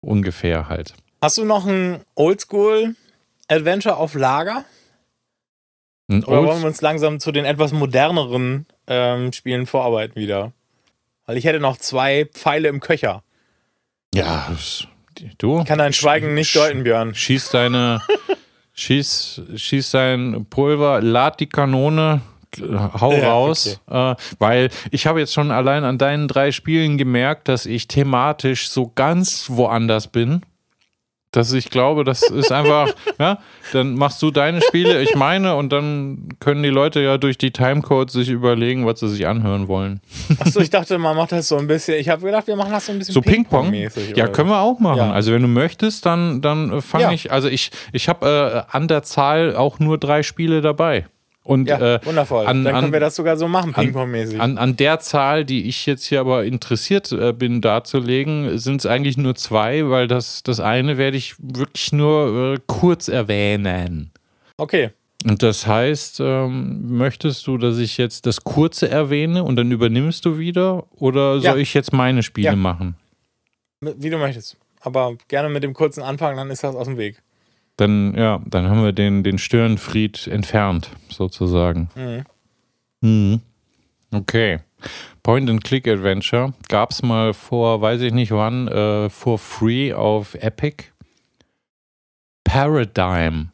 Ungefähr 0.00 0.68
halt. 0.68 0.94
Hast 1.20 1.38
du 1.38 1.44
noch 1.44 1.66
ein 1.66 2.00
Oldschool-Adventure 3.48 3.96
auf 3.96 4.14
Lager? 4.14 4.64
Ein 6.08 6.24
Oder 6.24 6.44
wollen 6.44 6.60
wir 6.60 6.68
uns 6.68 6.82
langsam 6.82 7.18
zu 7.18 7.32
den 7.32 7.44
etwas 7.44 7.72
moderneren 7.72 8.66
ähm, 8.86 9.32
Spielen 9.32 9.66
vorarbeiten 9.66 10.20
wieder? 10.20 10.52
Weil 11.26 11.36
ich 11.36 11.44
hätte 11.44 11.58
noch 11.58 11.76
zwei 11.78 12.26
Pfeile 12.32 12.68
im 12.68 12.80
Köcher. 12.80 13.24
Ja, 14.14 14.54
du. 15.38 15.60
Ich 15.60 15.66
kann 15.66 15.78
dein 15.78 15.92
Schweigen 15.92 16.34
nicht 16.34 16.54
deuten, 16.54 16.84
Björn. 16.84 17.14
Schieß 17.14 17.50
deine, 17.50 18.00
schieß, 18.74 19.42
schieß 19.56 19.90
dein 19.90 20.46
Pulver, 20.48 21.00
lad 21.02 21.40
die 21.40 21.48
Kanone, 21.48 22.20
hau 22.60 23.12
ja, 23.12 23.28
raus, 23.28 23.80
okay. 23.86 24.12
äh, 24.12 24.16
weil 24.38 24.70
ich 24.92 25.08
habe 25.08 25.18
jetzt 25.18 25.34
schon 25.34 25.50
allein 25.50 25.82
an 25.82 25.98
deinen 25.98 26.28
drei 26.28 26.52
Spielen 26.52 26.98
gemerkt, 26.98 27.48
dass 27.48 27.66
ich 27.66 27.88
thematisch 27.88 28.70
so 28.70 28.92
ganz 28.94 29.50
woanders 29.50 30.06
bin 30.06 30.42
dass 31.36 31.52
ich 31.52 31.68
glaube, 31.68 32.02
das 32.02 32.22
ist 32.22 32.50
einfach, 32.50 32.88
ja, 33.18 33.38
dann 33.72 33.94
machst 33.94 34.22
du 34.22 34.30
deine 34.30 34.62
Spiele, 34.62 35.02
ich 35.02 35.14
meine, 35.14 35.54
und 35.56 35.70
dann 35.70 36.30
können 36.40 36.62
die 36.62 36.70
Leute 36.70 37.00
ja 37.00 37.18
durch 37.18 37.36
die 37.36 37.50
Timecodes 37.50 38.14
sich 38.14 38.30
überlegen, 38.30 38.86
was 38.86 39.00
sie 39.00 39.08
sich 39.08 39.26
anhören 39.26 39.68
wollen. 39.68 40.00
Achso, 40.38 40.60
ich 40.60 40.70
dachte, 40.70 40.96
man 40.96 41.14
macht 41.14 41.32
das 41.32 41.48
so 41.48 41.58
ein 41.58 41.66
bisschen, 41.66 41.98
ich 41.98 42.08
habe 42.08 42.24
gedacht, 42.24 42.46
wir 42.46 42.56
machen 42.56 42.72
das 42.72 42.86
so 42.86 42.92
ein 42.92 42.98
bisschen 42.98 43.12
so 43.12 43.20
Ping-Pong. 43.20 43.72
ja, 44.14 44.28
können 44.28 44.48
wir 44.48 44.60
auch 44.60 44.78
machen. 44.78 44.96
Ja. 44.96 45.12
Also 45.12 45.32
wenn 45.32 45.42
du 45.42 45.48
möchtest, 45.48 46.06
dann, 46.06 46.40
dann 46.40 46.80
fange 46.80 47.04
ja. 47.04 47.12
ich, 47.12 47.30
also 47.30 47.48
ich, 47.48 47.70
ich 47.92 48.08
habe 48.08 48.64
äh, 48.70 48.74
an 48.74 48.88
der 48.88 49.02
Zahl 49.02 49.54
auch 49.56 49.78
nur 49.78 49.98
drei 49.98 50.22
Spiele 50.22 50.62
dabei. 50.62 51.04
Und, 51.46 51.68
ja, 51.68 51.94
äh, 51.94 52.04
wundervoll. 52.04 52.44
An, 52.44 52.64
Dann 52.64 52.80
können 52.80 52.92
wir 52.92 52.98
das 52.98 53.14
sogar 53.14 53.36
so 53.36 53.46
machen, 53.46 53.72
Ping-Pong-mäßig. 53.72 54.40
An, 54.40 54.58
an, 54.58 54.76
der 54.76 54.98
Zahl, 54.98 55.44
die 55.44 55.68
ich 55.68 55.86
jetzt 55.86 56.04
hier 56.04 56.18
aber 56.18 56.44
interessiert 56.44 57.12
äh, 57.12 57.32
bin 57.32 57.60
darzulegen, 57.60 58.58
sind 58.58 58.80
es 58.80 58.86
eigentlich 58.86 59.16
nur 59.16 59.36
zwei, 59.36 59.88
weil 59.88 60.08
das, 60.08 60.42
das 60.42 60.58
eine 60.58 60.98
werde 60.98 61.16
ich 61.16 61.36
wirklich 61.38 61.92
nur 61.92 62.54
äh, 62.54 62.60
kurz 62.66 63.06
erwähnen. 63.06 64.10
Okay. 64.56 64.90
Und 65.24 65.42
das 65.44 65.68
heißt, 65.68 66.18
ähm, 66.20 66.96
möchtest 66.98 67.46
du, 67.46 67.58
dass 67.58 67.78
ich 67.78 67.96
jetzt 67.96 68.26
das 68.26 68.42
kurze 68.42 68.88
erwähne 68.88 69.44
und 69.44 69.54
dann 69.54 69.70
übernimmst 69.70 70.24
du 70.24 70.38
wieder? 70.38 70.84
Oder 70.96 71.40
soll 71.40 71.44
ja. 71.44 71.56
ich 71.56 71.74
jetzt 71.74 71.92
meine 71.92 72.24
Spiele 72.24 72.48
ja. 72.48 72.56
machen? 72.56 72.96
Wie 73.80 74.10
du 74.10 74.18
möchtest. 74.18 74.56
Aber 74.80 75.16
gerne 75.28 75.48
mit 75.48 75.62
dem 75.62 75.74
kurzen 75.74 76.02
Anfang, 76.02 76.36
dann 76.36 76.50
ist 76.50 76.64
das 76.64 76.74
aus 76.74 76.86
dem 76.86 76.96
Weg. 76.96 77.22
Dann, 77.76 78.14
ja, 78.16 78.40
dann 78.46 78.68
haben 78.68 78.82
wir 78.82 78.92
den, 78.92 79.22
den 79.22 79.38
Störenfried 79.38 80.26
entfernt, 80.28 80.90
sozusagen. 81.10 81.90
Mhm. 81.94 82.24
Mhm. 83.00 83.40
Okay. 84.12 84.60
Point-and-Click-Adventure 85.22 86.54
gab 86.68 86.92
es 86.92 87.02
mal 87.02 87.34
vor, 87.34 87.80
weiß 87.80 88.00
ich 88.02 88.12
nicht 88.12 88.30
wann, 88.30 88.68
äh, 88.68 89.10
for 89.10 89.38
free 89.38 89.92
auf 89.92 90.34
Epic. 90.34 90.84
Paradigm. 92.44 93.50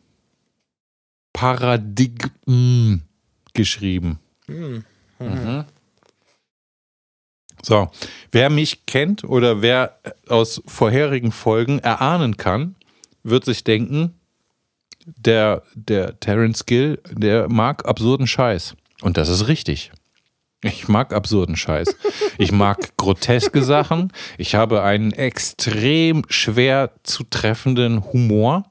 Paradigm 1.33 3.03
geschrieben. 3.55 4.19
Mhm. 4.47 4.85
Mhm. 5.19 5.65
So, 7.63 7.91
wer 8.33 8.51
mich 8.51 8.87
kennt 8.87 9.25
oder 9.25 9.63
wer 9.63 9.99
aus 10.29 10.63
vorherigen 10.67 11.33
Folgen 11.33 11.79
erahnen 11.79 12.37
kann, 12.37 12.75
wird 13.23 13.45
sich 13.45 13.65
denken, 13.65 14.15
der, 15.05 15.63
der 15.75 16.19
Terence 16.21 16.67
Gill, 16.67 17.01
der 17.11 17.49
mag 17.49 17.87
absurden 17.87 18.27
Scheiß. 18.27 18.75
Und 19.03 19.17
das 19.17 19.29
ist 19.29 19.49
richtig. 19.49 19.93
Ich 20.65 20.87
mag 20.87 21.13
absurden 21.13 21.57
Scheiß. 21.57 21.97
Ich 22.39 22.53
mag 22.53 22.79
groteske 22.97 23.63
Sachen. 23.63 24.13
Ich 24.39 24.55
habe 24.55 24.83
einen 24.83 25.13
extrem 25.13 26.25
schwer 26.29 26.93
zu 27.03 27.25
treffenden 27.25 28.13
Humor. 28.13 28.65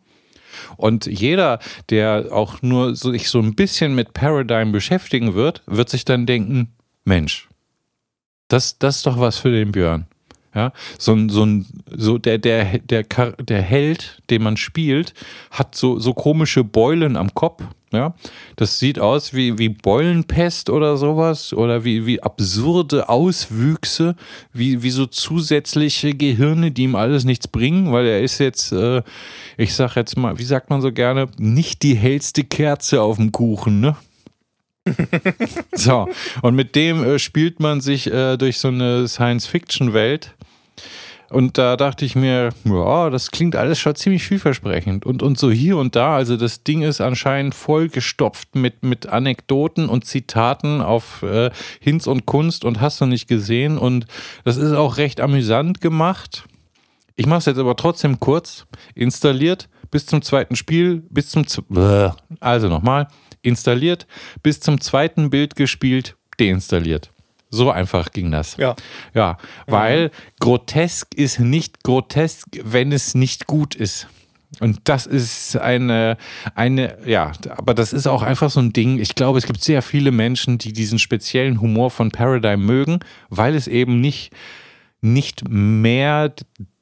Und 0.78 1.06
jeder, 1.06 1.60
der 1.90 2.28
auch 2.32 2.62
nur 2.62 2.96
sich 2.96 3.30
so 3.30 3.40
ein 3.40 3.56
bisschen 3.56 3.94
mit 3.94 4.14
Paradigm 4.14 4.72
beschäftigen 4.72 5.34
wird, 5.34 5.64
wird 5.66 5.90
sich 5.90 6.06
dann 6.06 6.26
denken, 6.26 6.74
Mensch, 7.04 7.50
das, 8.48 8.78
das 8.78 8.98
ist 8.98 9.06
doch 9.06 9.20
was 9.20 9.38
für 9.38 9.52
den 9.52 9.72
Björn. 9.72 10.08
Ja, 10.54 10.74
so 10.98 11.14
ein, 11.14 11.30
so 11.30 11.46
ein, 11.46 11.66
so 11.90 12.18
der, 12.18 12.38
der, 12.38 12.80
der, 12.80 13.04
der 13.04 13.62
Held, 13.62 14.22
den 14.30 14.44
man 14.44 14.58
spielt, 14.58 15.14
hat 15.50 15.76
so, 15.76 15.98
so 15.98 16.14
komische 16.14 16.66
Beulen 16.66 17.16
am 17.16 17.34
Kopf. 17.34 17.64
Ja, 17.94 18.16
das 18.56 18.80
sieht 18.80 19.00
aus 19.00 19.34
wie, 19.34 19.58
wie 19.58 19.68
Beulenpest 19.68 20.70
oder 20.70 20.96
sowas 20.96 21.52
oder 21.52 21.84
wie, 21.84 22.06
wie 22.06 22.24
absurde 22.24 23.10
Auswüchse, 23.10 24.16
wie, 24.54 24.82
wie 24.82 24.92
so 24.92 25.06
zusätzliche 25.06 26.14
Gehirne, 26.14 26.72
die 26.72 26.84
ihm 26.84 26.96
alles 26.96 27.26
nichts 27.26 27.50
bringen, 27.50 27.92
weil 27.92 28.06
er 28.06 28.22
ist 28.22 28.40
jetzt, 28.40 28.72
äh, 28.72 29.04
ich 29.58 29.74
sag 29.76 29.98
jetzt 29.98 30.18
mal, 30.18 30.38
wie 30.40 30.46
sagt 30.46 30.70
man 30.70 30.82
so 30.82 30.94
gerne, 30.94 31.28
nicht 31.38 31.84
die 31.84 31.96
hellste 31.96 32.46
Kerze 32.46 33.02
auf 33.02 33.18
dem 33.18 33.34
Kuchen, 33.34 33.82
ne? 33.82 33.98
so, 35.74 36.08
und 36.42 36.56
mit 36.56 36.76
dem 36.76 37.04
äh, 37.04 37.20
spielt 37.20 37.60
man 37.60 37.82
sich 37.82 38.12
äh, 38.12 38.38
durch 38.38 38.58
so 38.58 38.70
eine 38.70 39.08
Science-Fiction-Welt. 39.08 40.34
Und 41.30 41.58
da 41.58 41.78
dachte 41.78 42.04
ich 42.04 42.16
mir, 42.16 42.50
ja, 42.66 43.10
das 43.10 43.32
klingt 43.32 43.56
alles 43.56 43.80
schon 43.80 43.96
ziemlich 43.96 44.24
vielversprechend. 44.24 45.06
Und, 45.06 45.24
und 45.24 45.40
so 45.40 45.50
hier 45.50 45.78
und 45.78 45.96
da, 45.96 46.16
also 46.16 46.36
das 46.36 46.64
Ding 46.64 46.82
ist 46.82 47.00
anscheinend 47.00 47.56
vollgestopft 47.56 48.56
mit, 48.56 48.84
mit 48.84 49.08
Anekdoten 49.08 49.88
und 49.88 50.06
Zitaten 50.06 50.82
auf 50.82 51.24
äh, 51.24 51.50
Hinz 51.80 52.06
und 52.08 52.26
Kunst 52.26 52.66
und 52.66 52.82
hast 52.82 53.00
du 53.00 53.06
nicht 53.06 53.28
gesehen. 53.28 53.78
Und 53.78 54.08
das 54.44 54.58
ist 54.58 54.74
auch 54.74 54.98
recht 54.98 55.22
amüsant 55.22 55.80
gemacht. 55.80 56.44
Ich 57.16 57.28
mache 57.28 57.40
es 57.40 57.46
jetzt 57.46 57.60
aber 57.60 57.78
trotzdem 57.78 58.20
kurz. 58.20 58.66
Installiert 58.94 59.70
bis 59.90 60.06
zum 60.06 60.22
zweiten 60.22 60.56
Spiel, 60.56 61.04
bis 61.10 61.30
zum. 61.30 61.46
Also 62.40 62.68
nochmal 62.68 63.08
installiert, 63.42 64.08
bis 64.44 64.60
zum 64.60 64.82
zweiten 64.82 65.30
Bild 65.30 65.56
gespielt, 65.56 66.16
deinstalliert. 66.40 67.11
So 67.52 67.70
einfach 67.70 68.12
ging 68.12 68.32
das. 68.32 68.58
Ja. 68.58 68.76
Ja, 69.14 69.38
weil 69.68 70.06
mhm. 70.06 70.12
grotesk 70.40 71.14
ist 71.16 71.40
nicht 71.40 71.84
grotesk, 71.84 72.48
wenn 72.64 72.92
es 72.92 73.14
nicht 73.14 73.46
gut 73.46 73.76
ist. 73.76 74.08
Und 74.60 74.80
das 74.86 75.06
ist 75.06 75.56
eine, 75.58 76.18
eine, 76.56 76.98
ja, 77.06 77.32
aber 77.58 77.74
das 77.74 77.94
ist 77.94 78.08
auch 78.08 78.22
einfach 78.22 78.50
so 78.50 78.60
ein 78.60 78.74
Ding. 78.74 79.00
Ich 79.00 79.16
glaube, 79.16 79.38
es 79.38 79.46
gibt 79.46 79.64
sehr 79.64 79.82
viele 79.82 80.12
Menschen, 80.12 80.58
die 80.58 80.74
diesen 80.74 81.00
speziellen 81.00 81.62
Humor 81.62 81.90
von 81.90 82.12
Paradigm 82.12 82.66
mögen, 82.66 83.00
weil 83.30 83.56
es 83.56 83.68
eben 83.68 84.02
nicht, 84.02 84.34
nicht 85.02 85.48
mehr 85.48 86.34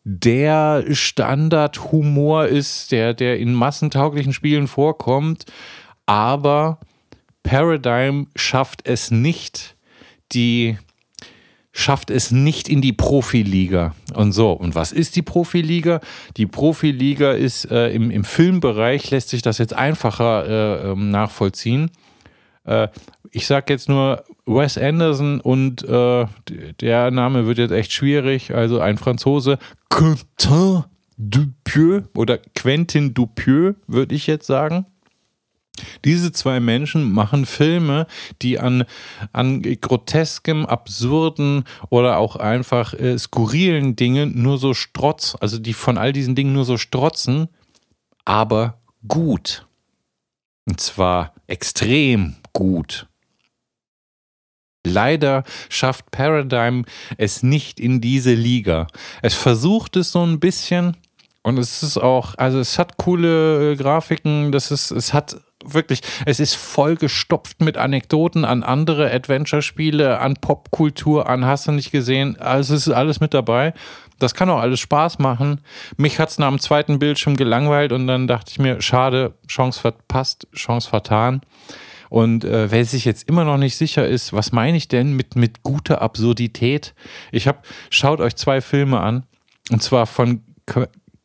der 0.04 0.84
Standardhumor 0.91 2.48
ist, 2.48 2.91
der, 2.91 3.14
der 3.14 3.38
in 3.38 3.54
massentauglichen 3.54 4.34
Spielen 4.34 4.68
vorkommt, 4.68 5.46
aber 6.08 6.80
Paradigm 7.44 8.28
schafft 8.36 8.88
es 8.88 9.12
nicht, 9.12 9.76
die 10.31 10.77
schafft 11.72 12.10
es 12.10 12.31
nicht 12.31 12.68
in 12.68 12.81
die 12.81 12.93
Profiliga. 12.93 13.95
Und 14.14 14.31
so, 14.31 14.51
und 14.51 14.76
was 14.76 14.91
ist 14.91 15.15
die 15.15 15.22
Profiliga? 15.22 16.01
Die 16.38 16.45
Profiliga 16.45 17.31
ist 17.31 17.69
äh, 17.72 17.89
im, 17.91 18.11
im 18.11 18.23
Filmbereich, 18.23 19.11
lässt 19.11 19.30
sich 19.30 19.41
das 19.41 19.60
jetzt 19.60 19.73
einfacher 19.73 20.45
äh, 20.47 20.91
ähm, 20.91 21.11
nachvollziehen. 21.11 21.91
Äh, 22.65 22.89
ich 23.31 23.47
sage 23.47 23.72
jetzt 23.73 23.88
nur 23.88 24.23
Wes 24.45 24.77
Anderson 24.77 25.39
und 25.39 25.84
äh, 25.84 26.26
der 26.81 27.11
Name 27.11 27.45
wird 27.45 27.60
jetzt 27.60 27.72
echt 27.72 27.93
schwierig, 27.93 28.53
also 28.53 28.80
ein 28.80 28.97
Franzose, 28.97 29.57
Quentin 29.89 30.84
Dupieux 31.18 32.03
oder 32.15 32.38
Quentin 32.56 33.14
Dupieux, 33.14 33.76
würde 33.88 34.15
ich 34.15 34.26
jetzt 34.26 34.47
sagen. 34.47 34.85
Diese 36.06 36.31
zwei 36.31 36.60
Menschen 36.60 37.11
machen 37.11 37.45
Filme, 37.45 38.07
die 38.41 38.60
an, 38.60 38.85
an 39.34 39.61
groteskem, 39.61 40.65
absurden 40.65 41.64
oder 41.89 42.18
auch 42.18 42.35
einfach 42.35 42.93
äh, 42.93 43.18
skurrilen 43.18 43.95
Dingen 43.95 44.41
nur 44.41 44.57
so 44.57 44.73
strotz, 44.73 45.35
also 45.39 45.57
die 45.57 45.73
von 45.73 45.97
all 45.97 46.14
diesen 46.14 46.35
Dingen 46.35 46.53
nur 46.53 46.65
so 46.65 46.77
strotzen, 46.77 47.49
aber 48.26 48.81
gut. 49.07 49.65
Und 50.68 50.80
zwar 50.80 51.34
extrem 51.47 52.35
gut. 52.53 53.07
Leider 54.85 55.43
schafft 55.68 56.11
Paradigm 56.11 56.85
es 57.18 57.43
nicht 57.43 57.80
in 57.80 58.01
diese 58.01 58.34
Liga. 58.34 58.88
Es 59.22 59.34
versucht 59.34 59.97
es 59.97 60.11
so 60.11 60.23
ein 60.26 60.39
bisschen 60.39 60.95
und 61.41 61.57
es 61.57 61.84
ist 61.84 61.97
auch, 61.97 62.35
also 62.38 62.60
es 62.60 62.77
hat 62.77 62.97
coole 62.97 63.72
äh, 63.72 63.76
Grafiken, 63.76 64.51
das 64.51 64.72
ist, 64.72 64.91
es 64.91 65.14
hat 65.14 65.41
wirklich, 65.74 66.02
es 66.26 66.40
ist 66.40 66.56
voll 66.56 66.96
gestopft 66.96 67.62
mit 67.62 67.78
Anekdoten 67.78 68.46
an 68.46 68.64
andere 68.64 69.12
Adventure-Spiele, 69.12 70.20
an 70.20 70.36
Popkultur, 70.36 71.30
an 71.30 71.46
hast 71.46 71.68
du 71.68 71.72
nicht 71.72 71.91
gesehen. 71.91 72.40
Also 72.40 72.76
es 72.76 72.88
ist 72.88 72.94
alles 72.94 73.20
mit 73.20 73.34
dabei. 73.34 73.74
Das 74.20 74.34
kann 74.34 74.50
auch 74.50 74.60
alles 74.60 74.80
Spaß 74.82 75.20
machen. 75.20 75.62
Mich 75.98 76.20
hat 76.20 76.30
es 76.30 76.40
nach 76.40 76.50
dem 76.50 76.60
zweiten 76.60 77.00
Bildschirm 77.00 77.38
gelangweilt 77.38 77.91
und 77.91 78.08
dann 78.08 78.28
dachte 78.28 78.52
ich 78.52 78.60
mir, 78.60 78.82
schade, 78.82 79.34
Chance 79.48 79.80
verpasst, 79.80 80.48
Chance 80.54 80.90
vertan. 80.90 81.41
Und 82.10 82.44
äh, 82.44 82.72
wer 82.72 82.84
sich 82.86 83.06
jetzt 83.06 83.30
immer 83.30 83.46
noch 83.46 83.58
nicht 83.58 83.78
sicher 83.78 84.08
ist, 84.08 84.34
was 84.34 84.52
meine 84.52 84.78
ich 84.78 84.88
denn 84.88 85.14
mit, 85.14 85.36
mit 85.36 85.64
guter 85.64 86.02
Absurdität? 86.02 86.94
Ich 87.32 87.48
habe, 87.48 87.60
schaut 87.90 88.20
euch 88.20 88.36
zwei 88.36 88.62
Filme 88.62 89.00
an. 89.00 89.26
Und 89.70 89.84
zwar 89.84 90.08
von 90.08 90.41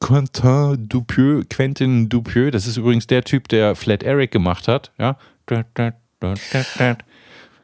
Quentin 0.05 0.77
Dupieux, 0.77 1.45
Quentin 1.49 2.11
Dupieux, 2.11 2.51
das 2.51 2.67
ist 2.67 2.77
übrigens 2.77 3.07
der 3.07 3.25
Typ, 3.25 3.49
der 3.49 3.75
Flat 3.75 4.03
Eric 4.03 4.33
gemacht 4.33 4.69
hat, 4.69 4.93
ja. 4.99 5.17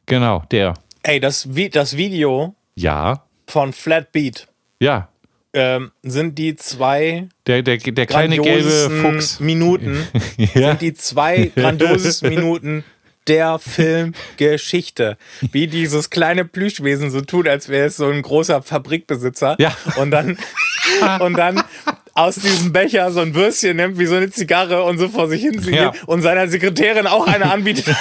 Genau, 0.07 0.43
der. 0.51 0.73
Ey, 1.03 1.21
das, 1.21 1.47
das 1.73 1.99
Video 1.99 2.55
ja. 2.77 3.25
von 3.47 3.75
Flat 3.75 4.13
Beat. 4.13 4.49
Ja. 4.81 5.11
Ähm, 5.53 5.91
sind 6.03 6.39
die 6.39 6.57
zwei 6.57 7.29
der, 7.47 7.61
der, 7.63 7.77
der 7.77 8.07
kleine 8.07 8.39
gelbe 8.39 8.89
Fuchs 8.89 9.41
Minuten 9.41 10.07
ja. 10.39 10.71
sind 10.71 10.81
die 10.81 10.95
zwei 10.95 11.51
grandiosesten 11.55 12.29
Minuten 12.35 12.85
der 13.27 13.59
Filmgeschichte. 13.59 15.19
Wie 15.53 15.67
dieses 15.67 16.09
kleine 16.09 16.45
Plüschwesen 16.45 17.11
so 17.11 17.21
tut, 17.21 17.47
als 17.47 17.69
wäre 17.69 17.89
es 17.89 17.97
so 17.97 18.09
ein 18.09 18.23
großer 18.23 18.63
Fabrikbesitzer. 18.63 19.57
Ja. 19.59 19.77
Und 19.97 20.11
dann, 20.11 20.39
und 21.21 21.37
dann 21.37 21.63
aus 22.15 22.37
diesem 22.37 22.73
Becher 22.73 23.11
so 23.13 23.21
ein 23.21 23.35
Würstchen 23.35 23.77
nimmt, 23.77 23.99
wie 23.99 24.07
so 24.07 24.17
eine 24.17 24.31
Zigarre 24.31 24.83
und 24.85 24.99
so 24.99 25.09
vor 25.09 25.29
sich 25.29 25.43
hin 25.43 25.61
singt 25.61 25.77
ja. 25.77 25.93
und 26.07 26.23
seiner 26.23 26.49
Sekretärin 26.49 27.07
auch 27.07 27.27
eine 27.27 27.51
anbietet. 27.51 27.87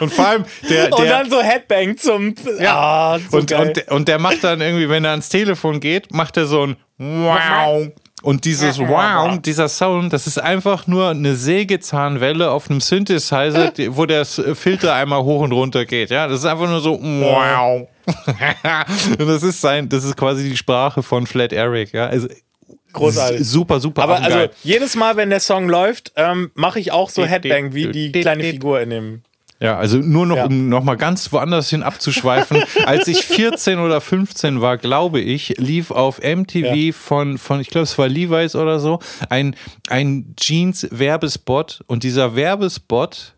und 0.00 0.12
vor 0.12 0.26
allem 0.26 0.44
der, 0.68 0.88
der 0.88 0.98
Und 0.98 1.08
dann 1.08 1.30
so 1.30 1.42
Headbang 1.42 1.96
zum. 1.96 2.34
Ja. 2.58 2.74
Ah, 2.74 3.18
so 3.30 3.38
und, 3.38 3.52
und, 3.52 3.88
und 3.88 4.08
der 4.08 4.18
macht 4.18 4.44
dann 4.44 4.60
irgendwie, 4.60 4.88
wenn 4.88 5.04
er 5.04 5.12
ans 5.12 5.28
Telefon 5.28 5.80
geht, 5.80 6.12
macht 6.12 6.36
er 6.36 6.46
so 6.46 6.66
ein 6.66 6.76
Wow. 6.98 7.88
Und 8.24 8.46
dieses 8.46 8.78
Wow, 8.78 9.38
dieser 9.38 9.68
Sound, 9.68 10.14
das 10.14 10.26
ist 10.26 10.38
einfach 10.38 10.86
nur 10.86 11.10
eine 11.10 11.36
Sägezahnwelle 11.36 12.50
auf 12.50 12.70
einem 12.70 12.80
Synthesizer, 12.80 13.70
wo 13.90 14.06
der 14.06 14.24
Filter 14.24 14.94
einmal 14.94 15.22
hoch 15.22 15.42
und 15.42 15.52
runter 15.52 15.84
geht. 15.84 16.08
Ja, 16.08 16.26
das 16.26 16.38
ist 16.40 16.46
einfach 16.46 16.66
nur 16.66 16.80
so 16.80 16.98
Wow. 16.98 17.86
und 19.18 19.28
das 19.28 19.42
ist 19.42 19.60
sein, 19.60 19.90
das 19.90 20.04
ist 20.04 20.16
quasi 20.16 20.48
die 20.48 20.56
Sprache 20.56 21.02
von 21.02 21.26
Flat 21.26 21.52
Eric. 21.52 21.92
Ja, 21.92 22.06
also 22.06 22.28
Großartig. 22.94 23.46
Super, 23.46 23.80
super. 23.80 24.02
Aber 24.02 24.22
also 24.22 24.48
jedes 24.62 24.94
Mal, 24.94 25.16
wenn 25.16 25.28
der 25.28 25.40
Song 25.40 25.68
läuft, 25.68 26.12
ähm, 26.16 26.50
mache 26.54 26.80
ich 26.80 26.92
auch 26.92 27.10
so 27.10 27.26
Headbang 27.26 27.74
wie 27.74 27.88
die 27.88 28.10
kleine 28.12 28.44
Figur 28.44 28.80
in 28.80 28.90
dem 28.90 29.22
ja, 29.64 29.78
also 29.78 29.96
nur 29.96 30.26
noch, 30.26 30.36
ja. 30.36 30.44
um 30.44 30.68
nochmal 30.68 30.98
ganz 30.98 31.32
woanders 31.32 31.70
hin 31.70 31.82
abzuschweifen. 31.82 32.62
Als 32.84 33.08
ich 33.08 33.24
14 33.24 33.78
oder 33.78 34.02
15 34.02 34.60
war, 34.60 34.76
glaube 34.76 35.20
ich, 35.20 35.54
lief 35.56 35.90
auf 35.90 36.20
MTV 36.20 36.74
ja. 36.74 36.92
von, 36.92 37.38
von, 37.38 37.60
ich 37.60 37.70
glaube, 37.70 37.84
es 37.84 37.96
war 37.96 38.06
Levi's 38.06 38.56
oder 38.56 38.78
so, 38.78 38.98
ein, 39.30 39.56
ein 39.88 40.34
Jeans-Werbespot. 40.38 41.80
Und 41.86 42.02
dieser 42.02 42.36
Werbespot, 42.36 43.36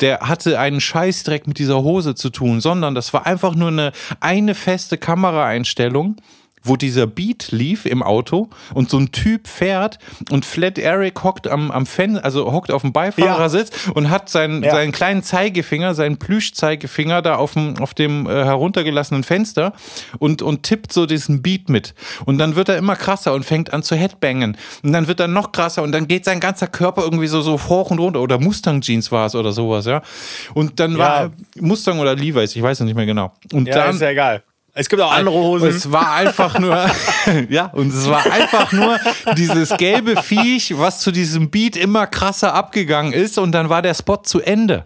der 0.00 0.18
hatte 0.18 0.58
einen 0.58 0.80
Scheißdreck 0.80 1.46
mit 1.46 1.60
dieser 1.60 1.80
Hose 1.84 2.16
zu 2.16 2.30
tun, 2.30 2.60
sondern 2.60 2.96
das 2.96 3.12
war 3.12 3.24
einfach 3.24 3.54
nur 3.54 3.68
eine, 3.68 3.92
eine 4.18 4.56
feste 4.56 4.98
Kameraeinstellung 4.98 6.16
wo 6.62 6.76
dieser 6.76 7.06
Beat 7.06 7.52
lief 7.52 7.86
im 7.86 8.02
Auto 8.02 8.48
und 8.74 8.90
so 8.90 8.98
ein 8.98 9.12
Typ 9.12 9.48
fährt 9.48 9.98
und 10.30 10.44
Flat 10.44 10.78
Eric 10.78 11.22
hockt 11.24 11.48
am, 11.48 11.70
am 11.70 11.86
Fen 11.86 12.18
also 12.18 12.52
hockt 12.52 12.70
auf 12.70 12.82
dem 12.82 12.92
Beifahrersitz 12.92 13.70
ja. 13.86 13.92
und 13.92 14.10
hat 14.10 14.28
seinen, 14.28 14.62
ja. 14.62 14.72
seinen 14.72 14.92
kleinen 14.92 15.22
Zeigefinger, 15.22 15.94
seinen 15.94 16.18
Plüschzeigefinger 16.18 17.22
da 17.22 17.36
auf 17.36 17.54
dem, 17.54 17.78
auf 17.78 17.94
dem 17.94 18.26
äh, 18.26 18.44
heruntergelassenen 18.44 19.24
Fenster 19.24 19.72
und, 20.18 20.42
und 20.42 20.62
tippt 20.62 20.92
so 20.92 21.06
diesen 21.06 21.42
Beat 21.42 21.68
mit. 21.68 21.94
Und 22.26 22.38
dann 22.38 22.56
wird 22.56 22.68
er 22.68 22.76
immer 22.76 22.96
krasser 22.96 23.32
und 23.32 23.44
fängt 23.44 23.72
an 23.72 23.82
zu 23.82 23.96
headbangen. 23.96 24.56
Und 24.82 24.92
dann 24.92 25.08
wird 25.08 25.20
er 25.20 25.28
noch 25.28 25.52
krasser 25.52 25.82
und 25.82 25.92
dann 25.92 26.08
geht 26.08 26.24
sein 26.24 26.40
ganzer 26.40 26.66
Körper 26.66 27.02
irgendwie 27.02 27.26
so, 27.26 27.40
so 27.40 27.58
hoch 27.58 27.90
und 27.90 27.98
runter. 27.98 28.20
Oder 28.20 28.38
Mustang 28.38 28.80
Jeans 28.80 29.10
war 29.10 29.26
es 29.26 29.34
oder 29.34 29.52
sowas, 29.52 29.86
ja. 29.86 30.02
Und 30.54 30.80
dann 30.80 30.92
ja. 30.92 30.98
war 30.98 31.30
Mustang 31.58 31.98
oder 31.98 32.14
Levi's, 32.14 32.54
ich 32.54 32.62
weiß 32.62 32.80
nicht 32.80 32.94
mehr 32.94 33.06
genau. 33.06 33.32
Und 33.52 33.66
ja, 33.68 33.74
dann, 33.74 33.94
ist 33.94 34.02
ja 34.02 34.10
egal. 34.10 34.42
Es 34.72 34.88
gibt 34.88 35.02
auch 35.02 35.12
andere 35.12 35.34
Hosen. 35.34 35.68
Es 35.68 35.90
war 35.90 36.12
einfach 36.12 36.58
nur, 36.58 36.88
ja, 37.48 37.66
und 37.66 37.92
es 37.92 38.08
war 38.08 38.24
einfach 38.30 38.72
nur 38.72 38.98
dieses 39.36 39.76
gelbe 39.76 40.22
Viech, 40.22 40.78
was 40.78 41.00
zu 41.00 41.10
diesem 41.10 41.50
Beat 41.50 41.76
immer 41.76 42.06
krasser 42.06 42.54
abgegangen 42.54 43.12
ist 43.12 43.38
und 43.38 43.52
dann 43.52 43.68
war 43.68 43.82
der 43.82 43.94
Spot 43.94 44.18
zu 44.22 44.40
Ende. 44.40 44.84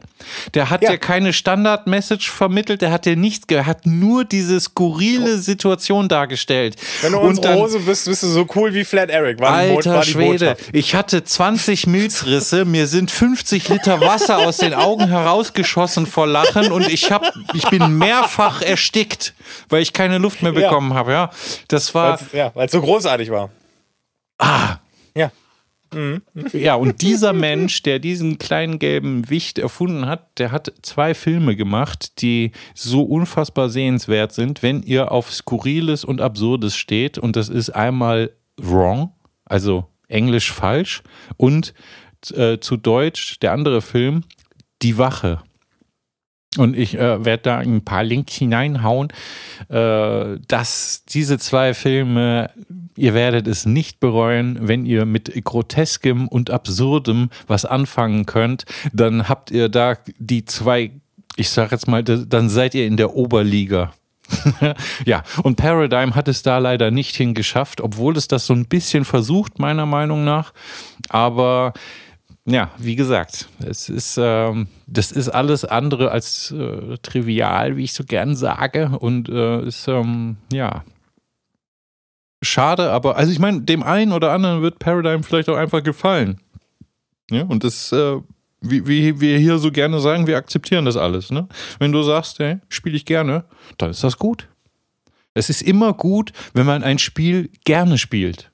Der 0.55 0.71
hat 0.71 0.83
Ja. 0.83 0.91
ja, 0.93 0.97
keine 0.97 1.33
Standard-Message 1.33 2.31
vermittelt, 2.31 2.83
der 2.83 2.91
hat 2.91 3.07
ja 3.07 3.15
nichts, 3.17 3.47
ge- 3.47 3.59
er 3.59 3.67
hat 3.67 3.87
nur 3.87 4.25
diese 4.25 4.61
skurrile 4.61 5.39
Situation 5.39 6.09
dargestellt. 6.09 6.77
Wenn 7.03 7.13
du 7.13 7.19
Und 7.19 7.29
unsere 7.29 7.49
dann- 7.49 7.59
Hose 7.59 7.79
bist, 7.81 8.07
bist 8.07 8.23
du 8.23 8.27
so 8.29 8.47
cool 8.55 8.75
wie 8.75 8.85
Flat 8.85 9.11
Eric. 9.11 9.41
War 9.41 9.51
Alter 9.53 10.03
Schwede, 10.03 10.57
ich 10.73 10.95
hatte 10.95 11.25
20 11.25 11.87
Milzrisse, 11.87 12.65
mir 12.65 12.87
sind 12.87 13.11
50 13.11 13.69
Liter 13.69 14.01
Wasser 14.01 14.39
aus 14.39 14.59
den 14.59 14.75
Augen 14.75 15.09
herausgeschossen 15.09 16.07
vor 16.07 16.27
Lachen 16.27 16.73
und 16.73 16.89
ich 16.89 17.11
hab, 17.11 17.23
ich 17.55 17.69
bin 17.69 17.99
mehrfach 17.99 18.63
erstickt, 18.63 19.35
weil 19.69 19.83
ich 19.83 19.93
keine 19.93 20.19
Luft 20.19 20.43
mehr 20.43 20.53
Ja. 20.53 20.69
bekommen 20.69 20.95
habe. 20.95 21.13
Ja, 21.13 21.31
das 21.69 21.95
war 21.95 22.19
Weil's, 22.21 22.33
ja, 22.33 22.51
weil 22.55 22.67
es 22.67 22.73
so 22.73 22.81
großartig 22.81 23.31
war. 23.31 23.51
ah, 24.39 24.77
Ja. 25.17 25.31
Ja 26.53 26.75
und 26.75 27.03
dieser 27.03 27.33
Mensch, 27.33 27.83
der 27.83 27.99
diesen 27.99 28.39
kleinen 28.39 28.79
gelben 28.79 29.29
Wicht 29.31 29.59
erfunden 29.59 30.07
hat, 30.07 30.39
der 30.39 30.53
hat 30.53 30.73
zwei 30.83 31.15
Filme 31.15 31.57
gemacht, 31.57 32.21
die 32.23 32.53
so 32.75 33.03
unfassbar 33.03 33.69
sehenswert 33.69 34.33
sind, 34.33 34.63
wenn 34.63 34.83
ihr 34.83 35.13
auf 35.13 35.33
Skurriles 35.33 36.05
und 36.05 36.21
Absurdes 36.21 36.77
steht 36.77 37.19
und 37.19 37.37
das 37.37 37.49
ist 37.49 37.71
einmal 37.71 38.31
Wrong, 38.57 39.13
also 39.45 39.87
Englisch 40.09 40.53
falsch 40.53 41.03
und 41.37 41.75
äh, 42.33 42.59
zu 42.59 42.77
Deutsch 42.77 43.39
der 43.41 43.53
andere 43.53 43.83
Film 43.83 44.25
Die 44.83 44.99
Wache. 44.99 45.43
Und 46.57 46.77
ich 46.77 46.95
äh, 46.97 47.25
werde 47.25 47.43
da 47.43 47.59
ein 47.59 47.85
paar 47.85 48.05
Links 48.05 48.35
hineinhauen, 48.35 49.09
äh, 49.69 50.39
dass 50.47 51.05
diese 51.09 51.39
zwei 51.39 51.75
Filme, 51.75 52.51
ihr 52.97 53.13
werdet 53.15 53.49
es 53.49 53.67
nicht 53.67 53.99
bereuen, 53.99 54.59
wenn 54.61 54.87
ihr 54.87 55.05
mit 55.05 55.33
Groteskem 55.45 56.29
und 56.29 56.51
Absurdem 56.51 57.31
was 57.49 57.65
anfangen 57.65 58.25
könnt, 58.27 58.67
dann 58.93 59.29
habt 59.29 59.51
ihr 59.51 59.69
da 59.69 59.97
die 60.19 60.45
zwei, 60.45 60.93
ich 61.37 61.51
sag 61.51 61.73
jetzt 61.73 61.89
mal, 61.89 62.05
da- 62.05 62.25
dann 62.27 62.49
seid 62.49 62.75
ihr 62.75 62.87
in 62.87 62.97
der 62.97 63.15
Oberliga. 63.17 63.93
ja, 65.05 65.23
und 65.43 65.57
Paradigm 65.57 66.15
hat 66.15 66.29
es 66.29 66.43
da 66.43 66.59
leider 66.59 66.91
nicht 66.91 67.15
hingeschafft, 67.17 67.81
obwohl 67.81 68.17
es 68.17 68.27
das 68.29 68.47
so 68.47 68.55
ein 68.55 68.67
bisschen 68.67 69.05
versucht, 69.05 69.59
meiner 69.59 69.87
Meinung 69.87 70.25
nach. 70.25 70.53
Aber 71.11 71.75
ja, 72.47 72.71
wie 72.77 72.97
gesagt, 72.97 73.49
es 73.67 73.89
ist, 73.89 74.19
ähm, 74.21 74.69
das 74.87 75.13
ist 75.13 75.31
alles 75.31 75.65
andere 75.65 76.11
als 76.11 76.51
äh, 76.51 76.99
trivial, 76.99 77.77
wie 77.77 77.85
ich 77.85 77.95
so 77.95 78.05
gern 78.05 78.37
sage. 78.37 78.99
Und 78.99 79.29
äh, 79.31 79.63
ist, 79.67 79.89
ähm, 79.89 80.37
ja, 80.53 80.85
schade, 82.43 82.91
aber, 82.91 83.17
also 83.17 83.33
ich 83.33 83.39
meine, 83.39 83.63
dem 83.63 83.83
einen 83.83 84.13
oder 84.13 84.33
anderen 84.33 84.61
wird 84.61 84.79
Paradigm 84.79 85.23
vielleicht 85.23 85.49
auch 85.49 85.57
einfach 85.57 85.83
gefallen. 85.83 86.39
Ja, 87.31 87.45
und 87.45 87.65
das, 87.65 87.91
äh, 87.93 88.21
wie, 88.61 88.87
wie 88.87 89.21
wir 89.21 89.39
hier 89.39 89.59
so 89.59 89.71
gerne 89.71 89.99
sagen, 90.01 90.27
wir 90.27 90.37
akzeptieren 90.37 90.85
das 90.85 90.99
alles. 90.99 91.31
Ne? 91.31 91.49
Wenn 91.79 91.93
du 91.93 92.03
sagst, 92.03 92.39
hey, 92.39 92.59
spiele 92.69 92.97
ich 92.97 93.07
gerne, 93.07 93.45
dann 93.79 93.91
ist 93.91 94.05
das 94.05 94.19
gut. 94.19 94.49
Es 95.33 95.49
ist 95.49 95.63
immer 95.63 95.95
gut, 95.95 96.33
wenn 96.53 96.67
man 96.67 96.83
ein 96.85 96.99
Spiel 96.99 97.51
gerne 97.65 97.97
spielt. 97.97 98.51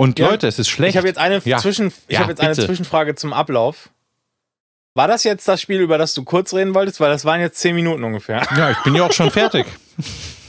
Und 0.00 0.18
Ja. 0.18 0.30
Leute, 0.30 0.46
es 0.46 0.58
ist 0.58 0.70
schlecht. 0.70 0.92
Ich 0.92 0.96
habe 0.96 1.08
jetzt 1.08 1.18
eine 1.18 1.42
Ja. 1.44 1.58
Zwischen, 1.58 1.88
ich 2.08 2.14
Ja, 2.14 2.20
habe 2.20 2.30
jetzt 2.32 2.40
eine. 2.40 2.54
Zwischenfrage 2.54 3.16
zum 3.16 3.34
Ablauf. 3.34 3.90
War 4.94 5.08
das 5.08 5.24
jetzt 5.24 5.46
das 5.46 5.60
Spiel, 5.60 5.82
über 5.82 5.98
das 5.98 6.14
du 6.14 6.24
kurz 6.24 6.54
reden 6.54 6.74
wolltest? 6.74 7.00
Weil 7.00 7.10
das 7.10 7.26
waren 7.26 7.38
jetzt 7.42 7.58
zehn 7.58 7.74
Minuten 7.74 8.02
ungefähr. 8.02 8.40
Ja, 8.56 8.70
ich 8.70 8.78
bin 8.78 8.94
ja 8.94 9.04
auch 9.04 9.12
schon 9.12 9.30
fertig. 9.30 9.66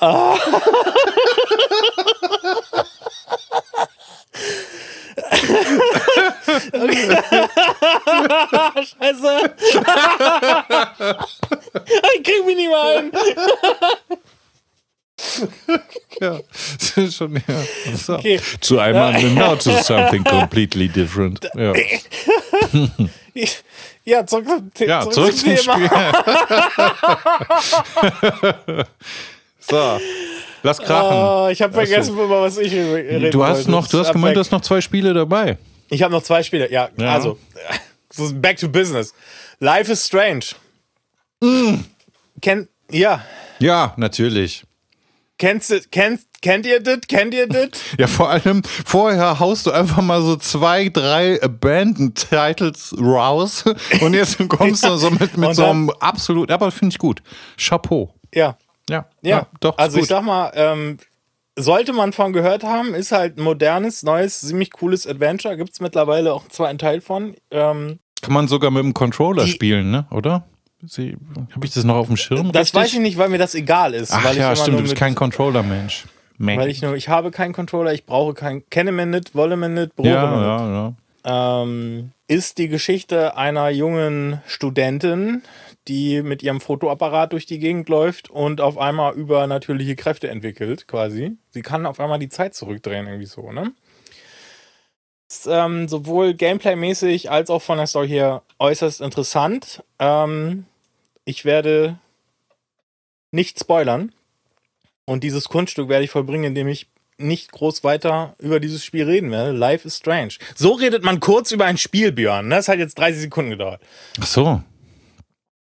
Scheiße. 8.74 9.54
ich 12.14 12.22
krieg 12.22 12.46
mich 12.46 12.56
nicht 12.56 12.70
mal 12.70 12.98
ein. 12.98 13.12
Ja, 16.20 16.38
das 16.78 16.96
ist 16.96 17.16
schon, 17.16 17.34
ja. 17.34 17.62
So. 17.94 18.14
Okay. 18.14 18.40
Zu 18.60 18.78
einmal 18.78 19.22
now 19.22 19.54
to 19.54 19.70
something 19.82 20.24
completely 20.24 20.88
different. 20.88 21.46
Ja, 21.54 21.74
Ja, 24.04 24.26
zurück, 24.26 24.46
zum 24.74 24.88
ja 24.88 25.02
zurück, 25.02 25.14
zurück 25.14 25.36
zum 25.36 25.56
zum 25.56 25.74
Thema. 25.74 26.12
Spiel. 28.64 28.84
So, 29.60 30.00
lass 30.62 30.78
krachen. 30.78 31.16
Oh, 31.16 31.48
ich 31.50 31.60
habe 31.62 31.72
vergessen, 31.72 32.14
über 32.14 32.42
was 32.42 32.58
ich 32.58 32.72
re- 32.74 32.94
reden 32.96 33.30
Du 33.30 33.44
hast 33.44 33.58
wollte. 33.58 33.70
noch, 33.70 33.86
du 33.88 33.98
hast 33.98 34.12
gemeint, 34.12 34.36
du 34.36 34.40
hast 34.40 34.50
noch 34.52 34.60
zwei 34.62 34.80
Spiele 34.80 35.12
dabei. 35.14 35.58
Ich 35.90 36.02
habe 36.02 36.12
noch 36.12 36.22
zwei 36.22 36.42
Spiele. 36.42 36.70
Ja, 36.70 36.88
Ja. 36.98 37.12
also 37.14 37.38
so 38.10 38.30
back 38.34 38.56
to 38.58 38.68
business. 38.68 39.12
Life 39.58 39.90
is 39.92 40.04
strange. 40.06 40.46
Mm. 41.42 41.84
Kennt 42.40 42.68
ja, 42.90 43.24
Ja, 43.58 43.92
natürlich. 43.96 44.64
kennst 45.38 45.70
du 45.70 45.80
kennst 45.90 46.26
kennt 46.42 46.64
ihr 46.66 46.80
das? 46.80 47.00
Kennt 47.08 47.34
ihr 47.34 47.46
das? 47.46 47.68
Ja, 47.98 48.06
vor 48.06 48.30
allem, 48.30 48.62
vorher 48.86 49.38
haust 49.40 49.66
du 49.66 49.70
einfach 49.70 50.00
mal 50.02 50.22
so 50.22 50.36
zwei, 50.36 50.88
drei 50.88 51.40
Abandoned-Titles 51.42 52.94
raus 52.98 53.64
und 54.00 54.14
jetzt 54.14 54.38
kommst 54.48 54.84
du 54.84 54.96
so 54.96 55.10
mit, 55.10 55.36
mit 55.36 55.54
so 55.54 55.64
einem 55.66 55.90
absolut, 56.00 56.50
aber 56.50 56.70
finde 56.70 56.94
ich 56.94 56.98
gut. 56.98 57.22
Chapeau. 57.58 58.14
ja. 58.34 58.56
Ja, 58.90 59.06
Ja, 59.22 59.46
doch. 59.60 59.74
ist 59.74 59.78
Also 59.78 59.98
ich 59.98 60.06
sag 60.06 60.22
mal, 60.22 60.52
ähm, 60.54 60.98
sollte 61.56 61.92
man 61.92 62.12
von 62.12 62.32
gehört 62.32 62.64
haben, 62.64 62.94
ist 62.94 63.12
halt 63.12 63.38
ein 63.38 63.42
modernes, 63.42 64.02
neues, 64.02 64.40
ziemlich 64.40 64.70
cooles 64.70 65.06
Adventure. 65.06 65.56
Gibt 65.56 65.72
es 65.72 65.80
mittlerweile 65.80 66.32
auch 66.32 66.42
einen 66.42 66.50
zweiten 66.50 66.78
Teil 66.78 67.00
von. 67.00 67.34
Ähm, 67.50 67.98
Kann 68.22 68.34
man 68.34 68.48
sogar 68.48 68.70
mit 68.70 68.82
dem 68.82 68.94
Controller 68.94 69.46
spielen, 69.46 69.90
ne? 69.90 70.06
Oder? 70.10 70.44
Habe 70.82 71.66
ich 71.66 71.74
das 71.74 71.84
noch 71.84 71.96
auf 71.96 72.06
dem 72.06 72.16
Schirm? 72.16 72.52
das 72.52 72.68
richtig? 72.68 72.74
weiß 72.74 72.92
ich 72.94 73.00
nicht, 73.00 73.18
weil 73.18 73.28
mir 73.28 73.38
das 73.38 73.54
egal 73.54 73.92
ist. 73.92 74.12
Ach 74.12 74.24
weil 74.24 74.32
ich 74.32 74.38
ja, 74.38 74.56
stimmt, 74.56 74.78
du 74.78 74.82
bist 74.82 74.96
kein 74.96 75.14
Controller-Mensch. 75.14 76.06
Man. 76.38 76.58
Weil 76.58 76.70
ich 76.70 76.80
nur, 76.80 76.94
ich 76.96 77.10
habe 77.10 77.30
keinen 77.30 77.52
Controller, 77.52 77.92
ich 77.92 78.06
brauche 78.06 78.32
keinen, 78.32 78.68
kenne 78.70 78.92
mir 78.92 79.04
nicht, 79.04 79.34
wolle 79.34 79.58
mir 79.58 79.68
nicht, 79.68 79.94
brauche 79.94 80.08
ja, 80.08 80.26
mir 80.26 80.36
nicht. 80.38 80.46
ja, 80.46 80.94
ja. 81.26 81.62
ähm, 81.62 82.12
ist 82.28 82.56
die 82.56 82.68
Geschichte 82.68 83.36
einer 83.36 83.68
jungen 83.68 84.40
Studentin, 84.46 85.42
die 85.88 86.22
mit 86.22 86.42
ihrem 86.42 86.60
Fotoapparat 86.60 87.32
durch 87.32 87.46
die 87.46 87.58
Gegend 87.58 87.88
läuft 87.88 88.30
und 88.30 88.60
auf 88.60 88.78
einmal 88.78 89.14
übernatürliche 89.14 89.96
Kräfte 89.96 90.28
entwickelt, 90.28 90.86
quasi. 90.86 91.32
Sie 91.50 91.62
kann 91.62 91.86
auf 91.86 92.00
einmal 92.00 92.18
die 92.18 92.28
Zeit 92.28 92.54
zurückdrehen, 92.54 93.06
irgendwie 93.06 93.26
so, 93.26 93.50
ne? 93.50 93.72
Ist, 95.28 95.46
ähm, 95.50 95.88
sowohl 95.88 96.34
gameplaymäßig 96.34 97.30
als 97.30 97.50
auch 97.50 97.62
von 97.62 97.78
der 97.78 97.86
Story 97.86 98.08
her 98.08 98.42
äußerst 98.58 99.00
interessant. 99.00 99.82
Ähm, 99.98 100.66
ich 101.24 101.44
werde 101.44 101.98
nicht 103.30 103.58
spoilern. 103.58 104.12
Und 105.04 105.24
dieses 105.24 105.48
Kunststück 105.48 105.88
werde 105.88 106.04
ich 106.04 106.10
vollbringen, 106.10 106.44
indem 106.44 106.68
ich 106.68 106.88
nicht 107.16 107.52
groß 107.52 107.84
weiter 107.84 108.34
über 108.38 108.60
dieses 108.60 108.84
Spiel 108.84 109.04
reden 109.04 109.30
werde. 109.30 109.52
Life 109.52 109.86
is 109.86 109.96
Strange. 109.96 110.34
So 110.54 110.72
redet 110.72 111.04
man 111.04 111.20
kurz 111.20 111.52
über 111.52 111.66
ein 111.66 111.78
Spiel, 111.78 112.12
Björn. 112.12 112.48
ne? 112.48 112.56
Das 112.56 112.68
hat 112.68 112.78
jetzt 112.78 112.98
30 112.98 113.22
Sekunden 113.22 113.50
gedauert. 113.50 113.80
Ach 114.20 114.26
so. 114.26 114.62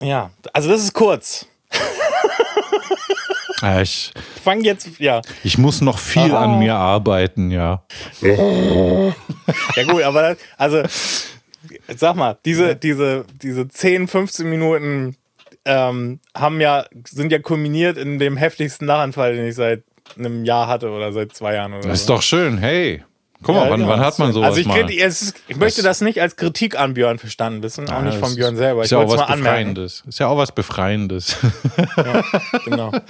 Ja, 0.03 0.31
also 0.53 0.69
das 0.69 0.83
ist 0.83 0.93
kurz. 0.93 1.47
Ja, 3.61 3.81
ich, 3.81 4.13
fange 4.45 4.63
jetzt, 4.63 5.01
ja. 5.01 5.21
ich 5.43 5.59
muss 5.59 5.81
noch 5.81 5.99
viel 5.99 6.33
Aha. 6.33 6.45
an 6.45 6.59
mir 6.61 6.77
arbeiten, 6.77 7.51
ja. 7.51 7.83
Ja 8.23 9.85
gut, 9.89 10.03
aber 10.03 10.23
das, 10.23 10.39
also 10.57 10.83
sag 11.97 12.15
mal, 12.15 12.39
diese, 12.45 12.77
diese, 12.77 13.25
diese 13.43 13.67
10, 13.67 14.07
15 14.07 14.49
Minuten 14.49 15.17
ähm, 15.65 16.21
haben 16.37 16.61
ja, 16.61 16.85
sind 17.09 17.33
ja 17.33 17.41
kulminiert 17.41 17.99
in 17.99 18.19
dem 18.19 18.37
heftigsten 18.37 18.87
Lachanfall, 18.87 19.35
den 19.35 19.49
ich 19.49 19.57
seit 19.57 19.83
einem 20.17 20.45
Jahr 20.45 20.69
hatte 20.69 20.91
oder 20.91 21.13
seit 21.13 21.35
zwei 21.35 21.55
Jahren 21.55 21.73
oder 21.75 21.89
Das 21.89 22.01
ist 22.01 22.07
so. 22.07 22.15
doch 22.15 22.23
schön. 22.23 22.59
Hey, 22.59 23.03
guck 23.43 23.55
mal, 23.55 23.65
Ja, 23.65 23.71
wann, 23.71 23.81
ja, 23.81 23.89
wann 23.89 24.01
hat 24.01 24.19
man 24.19 24.33
sowas 24.33 24.49
Also 24.49 24.61
ich, 24.61 24.67
mal? 24.67 24.91
ist, 24.91 25.35
ich 25.49 25.57
möchte 25.57 25.83
das 25.83 26.01
nicht 26.01 26.21
als 26.21 26.37
Kritik 26.37 26.79
an 26.79 26.95
Björn 26.95 27.19
verstanden 27.19 27.63
wissen, 27.63 27.89
auch 27.91 28.03
nicht 28.03 28.15
Ja, 28.15 28.21
von 28.21 28.29
das 28.29 28.37
Björn 28.37 28.57
selber. 28.57 28.81
Ist 28.83 28.87
Ich 28.87 28.91
ja 28.93 28.99
auch 28.99 29.09
was 29.09 29.17
mal 29.17 29.25
anmerken. 29.25 29.43
Befreiendes. 29.75 30.05
Ist 30.07 30.19
ja 30.21 30.27
auch 30.29 30.37
was 30.39 30.53
Befreiendes. 30.53 31.37
Genau. 32.65 32.93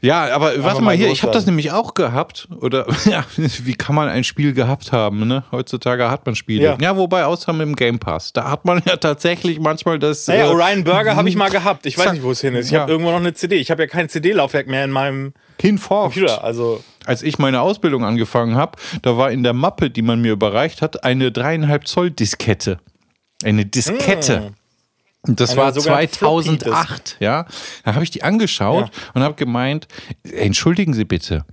Ja, 0.00 0.34
aber 0.34 0.62
warte 0.62 0.80
mal 0.82 0.90
mal 0.90 0.96
hier, 0.96 1.08
ich 1.10 1.22
habe 1.22 1.32
das 1.32 1.46
nämlich 1.46 1.72
auch 1.72 1.94
gehabt. 1.94 2.46
Oder 2.60 2.86
ja, 3.06 3.24
wie 3.36 3.72
kann 3.72 3.94
man 3.94 4.10
ein 4.10 4.22
Spiel 4.22 4.52
gehabt 4.52 4.92
haben? 4.92 5.26
Ne? 5.26 5.44
Heutzutage 5.50 6.10
hat 6.10 6.26
man 6.26 6.34
Spiele. 6.36 6.62
Ja. 6.62 6.76
Ja. 6.78 6.96
wobei 6.98 7.24
außer 7.24 7.54
mit 7.54 7.62
dem 7.66 7.74
Game 7.74 7.98
Pass. 7.98 8.34
Da 8.34 8.50
hat 8.50 8.66
man 8.66 8.82
ja 8.86 8.96
tatsächlich 8.98 9.60
manchmal 9.60 9.98
das. 9.98 10.26
Naja, 10.26 10.44
äh, 10.44 10.48
Orion 10.48 10.84
Burger 10.84 11.16
habe 11.16 11.30
ich 11.30 11.36
mal 11.36 11.48
gehabt. 11.48 11.86
Ich 11.86 11.96
weiß 11.96 12.12
nicht, 12.12 12.22
wo 12.22 12.32
es 12.32 12.42
hin 12.42 12.54
ist. 12.54 12.66
Ich 12.66 12.72
Ja. 12.72 12.80
habe 12.80 12.92
irgendwo 12.92 13.12
noch 13.12 13.18
eine 13.18 13.32
CD. 13.32 13.56
Ich 13.56 13.70
habe 13.70 13.82
ja 13.84 13.86
kein 13.88 14.10
CD-Laufwerk 14.10 14.66
mehr 14.66 14.84
in 14.84 14.90
meinem 14.90 15.32
hinforcht. 15.58 16.12
Computer. 16.16 16.44
Also, 16.44 16.84
Als 17.06 17.22
ich 17.22 17.38
meine 17.38 17.60
Ausbildung 17.60 18.04
angefangen 18.04 18.56
habe, 18.56 18.78
da 19.02 19.16
war 19.16 19.30
in 19.30 19.42
der 19.42 19.52
Mappe, 19.52 19.90
die 19.90 20.02
man 20.02 20.20
mir 20.20 20.32
überreicht 20.32 20.82
hat, 20.82 21.04
eine 21.04 21.30
dreieinhalb 21.32 21.86
Zoll 21.86 22.10
Diskette. 22.10 22.78
Eine 23.42 23.66
Diskette. 23.66 24.52
Das 25.26 25.52
Einer 25.52 25.62
war 25.62 25.72
sogenannten 25.72 26.12
2008, 26.12 27.16
ja. 27.20 27.46
Da 27.84 27.94
habe 27.94 28.04
ich 28.04 28.10
die 28.10 28.22
angeschaut 28.22 28.90
und 29.14 29.22
habe 29.22 29.34
gemeint, 29.34 29.88
entschuldigen 30.22 30.92
Sie 30.92 31.04
bitte, 31.04 31.46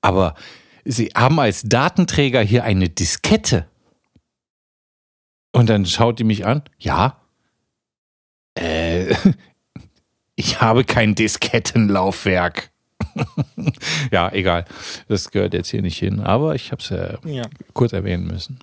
aber 0.00 0.34
Sie 0.84 1.06
haben 1.14 1.38
als 1.40 1.62
Datenträger 1.64 2.40
hier 2.40 2.64
eine 2.64 2.88
Diskette. 2.88 3.66
Und 5.52 5.68
dann 5.68 5.84
schaut 5.84 6.18
die 6.18 6.24
mich 6.24 6.46
an, 6.46 6.62
ja. 6.78 7.20
Äh, 8.54 9.14
ich 10.36 10.60
habe 10.60 10.84
kein 10.84 11.14
Diskettenlaufwerk. 11.14 12.70
ja, 14.10 14.30
egal. 14.32 14.64
Das 15.08 15.30
gehört 15.30 15.54
jetzt 15.54 15.70
hier 15.70 15.82
nicht 15.82 15.98
hin. 15.98 16.20
Aber 16.20 16.54
ich 16.54 16.70
habe 16.72 16.82
es 16.82 16.88
ja, 16.90 17.18
Ja. 17.24 17.42
kurz 17.74 17.92
erwähnen 17.92 18.26
müssen. 18.26 18.58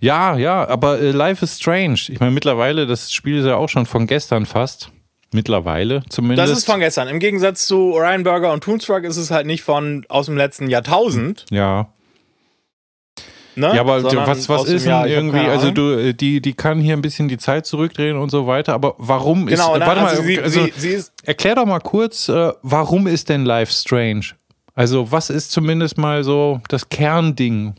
Ja, 0.00 0.36
ja, 0.36 0.66
aber 0.68 1.00
äh, 1.00 1.10
Life 1.10 1.44
is 1.44 1.58
Strange. 1.58 1.98
Ich 2.08 2.20
meine, 2.20 2.32
mittlerweile, 2.32 2.86
das 2.86 3.12
Spiel 3.12 3.38
ist 3.38 3.46
ja 3.46 3.56
auch 3.56 3.68
schon 3.68 3.86
von 3.86 4.06
gestern 4.06 4.46
fast. 4.46 4.90
Mittlerweile 5.34 6.02
zumindest. 6.10 6.50
Das 6.50 6.58
ist 6.58 6.66
von 6.66 6.80
gestern. 6.80 7.08
Im 7.08 7.18
Gegensatz 7.18 7.66
zu 7.66 7.94
Orion 7.94 8.22
Burger 8.22 8.52
und 8.52 8.62
Toonstruck 8.62 9.04
ist 9.04 9.16
es 9.16 9.30
halt 9.30 9.46
nicht 9.46 9.62
von 9.62 10.04
aus 10.10 10.26
dem 10.26 10.36
letzten 10.36 10.68
Jahrtausend. 10.68 11.46
Ja. 11.50 11.88
Ne? 13.54 13.72
Ja, 13.74 13.80
aber 13.82 14.00
Sondern 14.00 14.26
was, 14.26 14.48
was 14.48 14.64
ist 14.64 14.86
denn 14.86 15.06
irgendwie, 15.06 15.38
also 15.40 15.70
du, 15.70 15.90
äh, 15.98 16.14
die, 16.14 16.40
die 16.40 16.54
kann 16.54 16.80
hier 16.80 16.94
ein 16.96 17.02
bisschen 17.02 17.28
die 17.28 17.38
Zeit 17.38 17.66
zurückdrehen 17.66 18.16
und 18.16 18.30
so 18.30 18.46
weiter, 18.46 18.72
aber 18.74 18.94
warum 18.98 19.48
ist, 19.48 19.60
Genau, 19.60 19.76
ne? 19.76 19.84
warte 19.86 20.00
also 20.00 20.22
mal, 20.22 20.26
sie, 20.26 20.40
also, 20.40 20.64
sie, 20.64 20.72
sie 20.76 20.88
ist, 20.90 21.12
erklär 21.24 21.54
doch 21.56 21.66
mal 21.66 21.80
kurz, 21.80 22.28
äh, 22.28 22.52
warum 22.62 23.06
ist 23.06 23.28
denn 23.28 23.44
Life 23.44 23.72
Strange? 23.72 24.26
Also 24.74 25.12
was 25.12 25.28
ist 25.28 25.50
zumindest 25.52 25.98
mal 25.98 26.24
so 26.24 26.60
das 26.68 26.88
Kernding? 26.88 27.74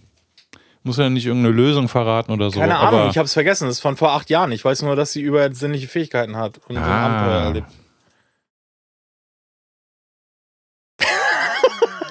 Muss 0.84 0.98
ja 0.98 1.10
nicht 1.10 1.26
irgendeine 1.26 1.56
Lösung 1.56 1.88
verraten 1.88 2.32
oder 2.34 2.52
so. 2.52 2.60
keine 2.60 2.78
Ahnung, 2.78 3.10
ich 3.10 3.18
habe 3.18 3.26
es 3.26 3.34
vergessen. 3.34 3.68
Das 3.68 3.76
ist 3.78 3.80
von 3.82 3.96
vor 3.96 4.12
acht 4.12 4.30
Jahren. 4.30 4.52
Ich 4.52 4.66
weiß 4.66 4.82
nur, 4.82 4.96
dass 4.98 5.14
sie 5.14 5.22
übersinnliche 5.22 5.88
Fähigkeiten 5.88 6.36
hat 6.36 6.60
und 6.68 6.76
so 6.76 6.82
ein 6.82 6.88
Ah. 6.88 7.06
Abenteuer 7.06 7.42
erlebt. 7.42 7.68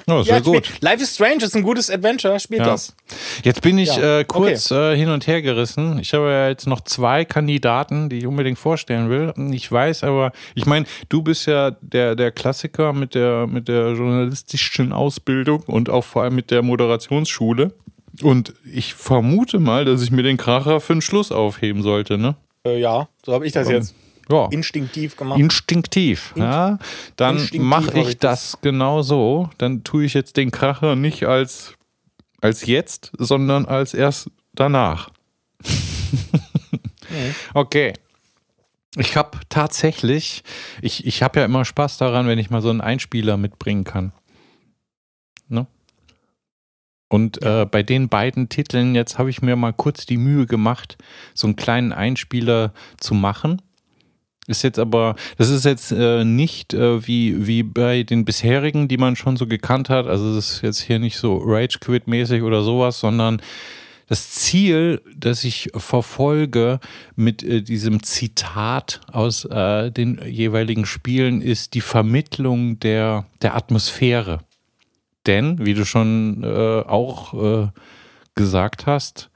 Oh, 0.07 0.23
sehr 0.23 0.35
Ja, 0.37 0.41
gut. 0.41 0.71
Life 0.81 1.03
is 1.03 1.15
Strange 1.15 1.45
ist 1.45 1.55
ein 1.57 1.63
gutes 1.63 1.91
Adventure. 1.91 2.39
Spielt 2.41 2.61
Ja. 2.61 2.67
das. 2.67 2.95
Jetzt 3.43 3.63
bin 3.63 3.79
ich 3.79 3.95
Ja, 3.97 4.21
äh, 4.21 4.25
kurz 4.25 4.71
äh, 4.71 4.97
hin 4.97 5.09
und 5.09 5.27
her 5.27 5.43
gerissen. 5.43 5.99
Ich 5.99 6.15
habe 6.15 6.31
ja 6.31 6.49
jetzt 6.49 6.67
noch 6.67 6.81
zwei 6.83 7.25
Kandidaten, 7.25 8.09
die 8.09 8.19
ich 8.19 8.27
unbedingt 8.27 8.59
vorstellen 8.59 9.11
will. 9.11 9.33
Ich 9.55 9.71
weiß 9.71 10.05
aber, 10.05 10.33
ich 10.55 10.67
meine, 10.67 10.87
du 11.09 11.23
bist 11.23 11.47
ja 11.47 11.73
der, 11.81 12.15
der 12.17 12.31
Klassiker 12.33 12.93
mit 12.93 13.15
der, 13.15 13.47
mit 13.47 13.69
der 13.69 13.93
journalistischen 13.93 14.93
Ausbildung 14.93 15.63
und 15.67 15.91
auch 15.91 16.05
vor 16.05 16.23
allem 16.23 16.35
mit 16.35 16.51
der 16.51 16.63
Moderationsschule. 16.63 17.73
Und 18.23 18.53
ich 18.71 18.95
vermute 18.95 19.59
mal, 19.59 19.85
dass 19.85 20.03
ich 20.03 20.11
mir 20.11 20.23
den 20.23 20.37
Kracher 20.37 20.81
für 20.81 20.95
den 20.95 21.03
Schluss 21.03 21.33
aufheben 21.33 21.83
sollte, 21.83 22.19
ne? 22.19 22.37
Äh, 22.65 22.79
ja, 22.79 23.09
so 23.25 23.33
habe 23.33 23.47
ich 23.47 23.53
das 23.53 23.69
jetzt 23.69 23.95
Ja. 24.31 24.49
instinktiv 24.51 25.17
gemacht. 25.17 25.39
Instinktiv, 25.39 26.33
ja. 26.37 26.79
Dann 27.17 27.49
mache 27.55 27.99
ich 28.01 28.19
das 28.19 28.59
genau 28.63 29.03
so. 29.03 29.51
Dann 29.59 29.85
tue 29.85 30.05
ich 30.05 30.15
jetzt 30.15 30.37
den 30.37 30.51
Kracher 30.51 30.97
nicht 30.97 31.25
als, 31.25 31.75
als 32.41 32.67
jetzt, 32.67 33.13
sondern 33.19 33.67
als 33.67 33.95
erst 33.95 34.31
danach. 34.55 35.11
Okay. 37.55 37.93
Ich 38.97 39.17
habe 39.17 39.39
tatsächlich, 39.49 40.43
ich, 40.83 41.07
ich 41.07 41.23
habe 41.23 41.41
ja 41.41 41.47
immer 41.47 41.65
Spaß 41.65 41.97
daran, 41.97 42.27
wenn 42.27 42.39
ich 42.39 42.51
mal 42.51 42.61
so 42.61 42.69
einen 42.69 42.83
Einspieler 42.83 43.39
mitbringen 43.39 43.85
kann. 43.85 44.13
Ne? 45.49 45.67
Und 47.09 47.43
äh, 47.43 47.67
bei 47.71 47.83
den 47.83 48.11
beiden 48.11 48.51
Titeln, 48.51 48.95
jetzt 48.95 49.19
habe 49.19 49.31
ich 49.31 49.41
mir 49.41 49.57
mal 49.57 49.73
kurz 49.73 50.05
die 50.05 50.19
Mühe 50.19 50.47
gemacht, 50.47 50.99
so 51.33 51.47
einen 51.47 51.57
kleinen 51.57 51.93
Einspieler 51.93 52.75
zu 52.99 53.15
machen. 53.15 53.63
Ist 54.49 54.63
jetzt 54.63 54.79
aber, 54.79 55.15
das 55.39 55.51
ist 55.51 55.65
jetzt 55.65 55.93
äh, 55.93 56.25
nicht 56.25 56.75
äh, 56.75 57.07
wie, 57.07 57.47
wie 57.47 57.63
bei 57.63 58.03
den 58.03 58.25
bisherigen, 58.25 58.89
die 58.89 58.97
man 58.97 59.15
schon 59.15 59.37
so 59.37 59.47
gekannt 59.47 59.89
hat. 59.89 60.09
Also 60.09 60.35
das 60.35 60.55
ist 60.55 60.63
jetzt 60.63 60.81
hier 60.81 60.99
nicht 60.99 61.17
so 61.17 61.37
Rage 61.37 61.79
Quit 61.81 62.09
mäßig 62.09 62.43
oder 62.43 62.63
sowas, 62.63 62.99
sondern 62.99 63.41
das 64.09 64.31
Ziel, 64.31 65.01
das 65.17 65.45
ich 65.45 65.71
verfolge 65.77 66.81
mit 67.15 67.43
äh, 67.45 67.63
diesem 67.63 68.03
Zitat 68.03 69.01
aus 69.11 69.45
äh, 69.45 69.91
den 69.93 70.21
jeweiligen 70.27 70.87
Spielen, 70.87 71.41
ist 71.41 71.75
die 71.75 71.81
Vermittlung 71.81 72.81
der, 72.81 73.27
der 73.43 73.55
Atmosphäre. 73.57 74.41
Denn, 75.27 75.65
wie 75.65 75.75
du 75.75 75.85
schon 75.85 76.43
äh, 76.43 76.81
auch 76.81 77.33
äh, 77.35 77.69
gesagt 78.35 78.87
hast, 78.87 79.31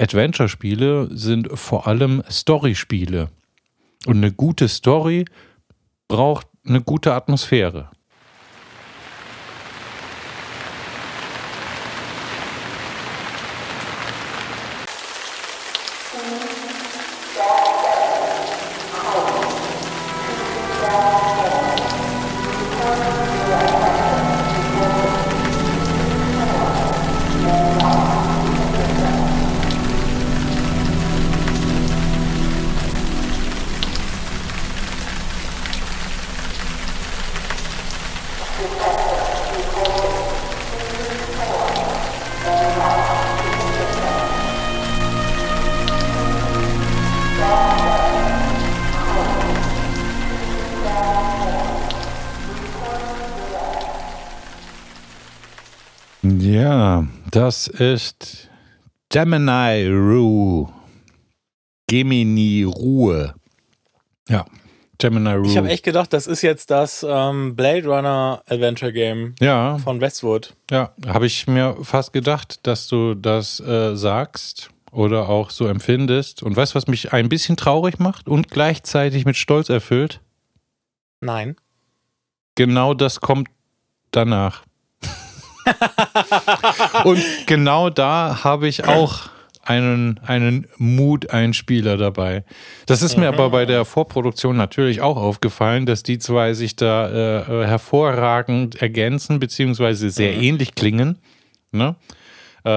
Adventure-Spiele 0.00 1.08
sind 1.12 1.48
vor 1.54 1.86
allem 1.86 2.22
Story-Spiele. 2.28 3.30
Und 4.06 4.18
eine 4.18 4.32
gute 4.32 4.68
Story 4.68 5.24
braucht 6.08 6.46
eine 6.66 6.80
gute 6.82 7.12
Atmosphäre. 7.12 7.90
Das 57.48 57.66
ist 57.66 58.46
Gemini 59.08 59.86
Rue. 59.86 60.70
Gemini 61.86 62.64
Ruhe. 62.64 63.34
Ja, 64.28 64.44
Gemini 64.98 65.32
Rue. 65.32 65.46
Ich 65.46 65.56
habe 65.56 65.70
echt 65.70 65.82
gedacht, 65.82 66.12
das 66.12 66.26
ist 66.26 66.42
jetzt 66.42 66.70
das 66.70 67.06
ähm, 67.08 67.56
Blade 67.56 67.86
Runner 67.86 68.42
Adventure 68.46 68.92
Game 68.92 69.34
ja, 69.40 69.78
von 69.78 69.98
Westwood. 69.98 70.54
ja, 70.70 70.92
habe 71.06 71.24
ich 71.24 71.46
mir 71.46 71.74
fast 71.84 72.12
gedacht, 72.12 72.66
dass 72.66 72.86
du 72.86 73.14
das 73.14 73.60
äh, 73.60 73.96
sagst 73.96 74.68
oder 74.92 75.30
auch 75.30 75.48
so 75.48 75.68
empfindest. 75.68 76.42
Und 76.42 76.54
weißt 76.54 76.74
du, 76.74 76.76
was 76.76 76.86
mich 76.86 77.14
ein 77.14 77.30
bisschen 77.30 77.56
traurig 77.56 77.98
macht 77.98 78.28
und 78.28 78.50
gleichzeitig 78.50 79.24
mit 79.24 79.36
Stolz 79.36 79.70
erfüllt? 79.70 80.20
Nein. 81.22 81.56
Genau 82.56 82.92
das 82.92 83.22
kommt 83.22 83.48
danach. 84.10 84.67
Und 87.04 87.22
genau 87.46 87.90
da 87.90 88.44
habe 88.44 88.68
ich 88.68 88.86
auch 88.86 89.30
einen, 89.68 90.18
einen 90.24 90.66
Mood-Einspieler 90.78 91.96
dabei. 91.96 92.44
Das 92.86 93.02
ist 93.02 93.16
mir 93.18 93.28
aber 93.28 93.50
bei 93.50 93.66
der 93.66 93.84
Vorproduktion 93.84 94.56
natürlich 94.56 95.02
auch 95.02 95.16
aufgefallen, 95.16 95.84
dass 95.84 96.02
die 96.02 96.18
zwei 96.18 96.54
sich 96.54 96.74
da 96.74 97.08
äh, 97.08 97.64
äh, 97.64 97.66
hervorragend 97.66 98.80
ergänzen, 98.80 99.38
beziehungsweise 99.40 100.08
sehr 100.10 100.34
ähnlich 100.34 100.74
klingen. 100.74 101.18
Ne? 101.70 101.96
Äh, 102.64 102.70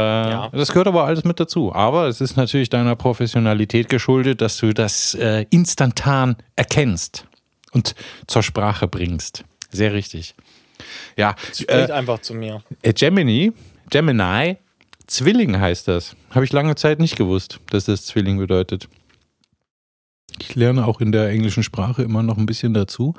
Das 0.51 0.69
gehört 0.69 0.88
aber 0.88 1.05
alles 1.05 1.23
mit 1.23 1.39
dazu. 1.39 1.73
Aber 1.73 2.07
es 2.07 2.19
ist 2.19 2.35
natürlich 2.35 2.69
deiner 2.69 2.95
Professionalität 2.97 3.88
geschuldet, 3.88 4.41
dass 4.41 4.57
du 4.57 4.73
das 4.73 5.15
äh, 5.15 5.45
instantan 5.49 6.35
erkennst 6.57 7.26
und 7.72 7.95
zur 8.27 8.43
Sprache 8.43 8.88
bringst. 8.88 9.45
Sehr 9.72 9.93
richtig. 9.93 10.35
Ja, 11.18 11.36
Spricht 11.53 11.70
äh, 11.70 11.91
einfach 11.91 12.20
zu 12.20 12.34
mir. 12.34 12.64
äh, 12.82 12.94
Gemini, 12.94 13.52
Gemini, 13.90 14.58
Zwilling 15.08 15.60
heißt 15.60 15.88
das. 15.88 16.16
Habe 16.30 16.45
ich 16.45 16.53
lange 16.53 16.76
Zeit 16.76 16.99
nicht 16.99 17.16
gewusst, 17.18 17.60
dass 17.70 17.86
das 17.86 18.06
Zwilling 18.06 18.38
bedeutet. 18.38 18.88
Ich 20.40 20.56
lerne 20.56 20.88
auch 20.88 21.02
in 21.02 21.12
der 21.12 21.30
englischen 21.30 21.64
Sprache 21.64 22.02
immer 22.03 22.24
noch 22.24 22.38
ein 22.38 22.45
bisschen 22.45 22.74
dazu. 22.74 23.14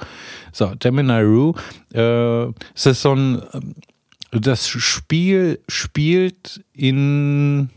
So, 0.53 0.73
Gemini 0.79 1.21
Rue. 1.21 1.55
Äh, 1.95 2.49
ist 2.75 3.03
so 3.03 3.15
ein. 3.15 3.43
ähm, 3.53 3.75
Das 4.31 4.67
Spiel 4.69 5.61
spielt 5.69 6.65
in. 6.73 7.69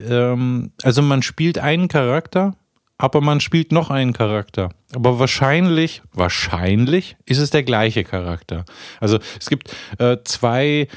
Ähm, 0.00 0.72
also 0.82 1.02
man 1.02 1.22
spielt 1.22 1.58
einen 1.58 1.88
Charakter, 1.88 2.56
aber 2.98 3.20
man 3.20 3.40
spielt 3.40 3.72
noch 3.72 3.90
einen 3.90 4.12
Charakter. 4.12 4.70
Aber 4.92 5.18
wahrscheinlich, 5.18 6.02
wahrscheinlich 6.12 7.16
ist 7.24 7.38
es 7.38 7.50
der 7.50 7.62
gleiche 7.62 8.04
Charakter. 8.04 8.64
Also 9.00 9.18
es 9.38 9.48
gibt 9.48 9.74
äh, 9.98 10.18
zwei 10.24 10.88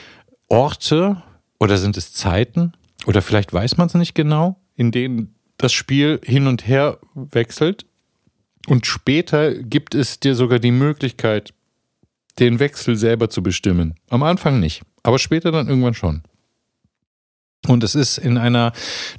Orte 0.49 1.21
oder 1.59 1.77
sind 1.77 1.95
es 1.97 2.13
Zeiten 2.13 2.73
oder 3.05 3.21
vielleicht 3.21 3.53
weiß 3.53 3.77
man 3.77 3.87
es 3.87 3.93
nicht 3.93 4.15
genau, 4.15 4.59
in 4.75 4.91
denen 4.91 5.35
das 5.57 5.73
Spiel 5.73 6.19
hin 6.23 6.47
und 6.47 6.67
her 6.67 6.97
wechselt. 7.13 7.85
Und 8.67 8.85
später 8.85 9.53
gibt 9.53 9.95
es 9.95 10.19
dir 10.19 10.35
sogar 10.35 10.59
die 10.59 10.71
Möglichkeit, 10.71 11.53
den 12.39 12.59
Wechsel 12.59 12.95
selber 12.95 13.29
zu 13.29 13.43
bestimmen. 13.43 13.95
Am 14.09 14.23
Anfang 14.23 14.59
nicht, 14.59 14.81
aber 15.03 15.19
später 15.19 15.51
dann 15.51 15.67
irgendwann 15.67 15.93
schon. 15.93 16.23
Und 17.67 17.83
es 17.83 17.93
ist 17.93 18.17
in 18.17 18.37
einer 18.37 18.71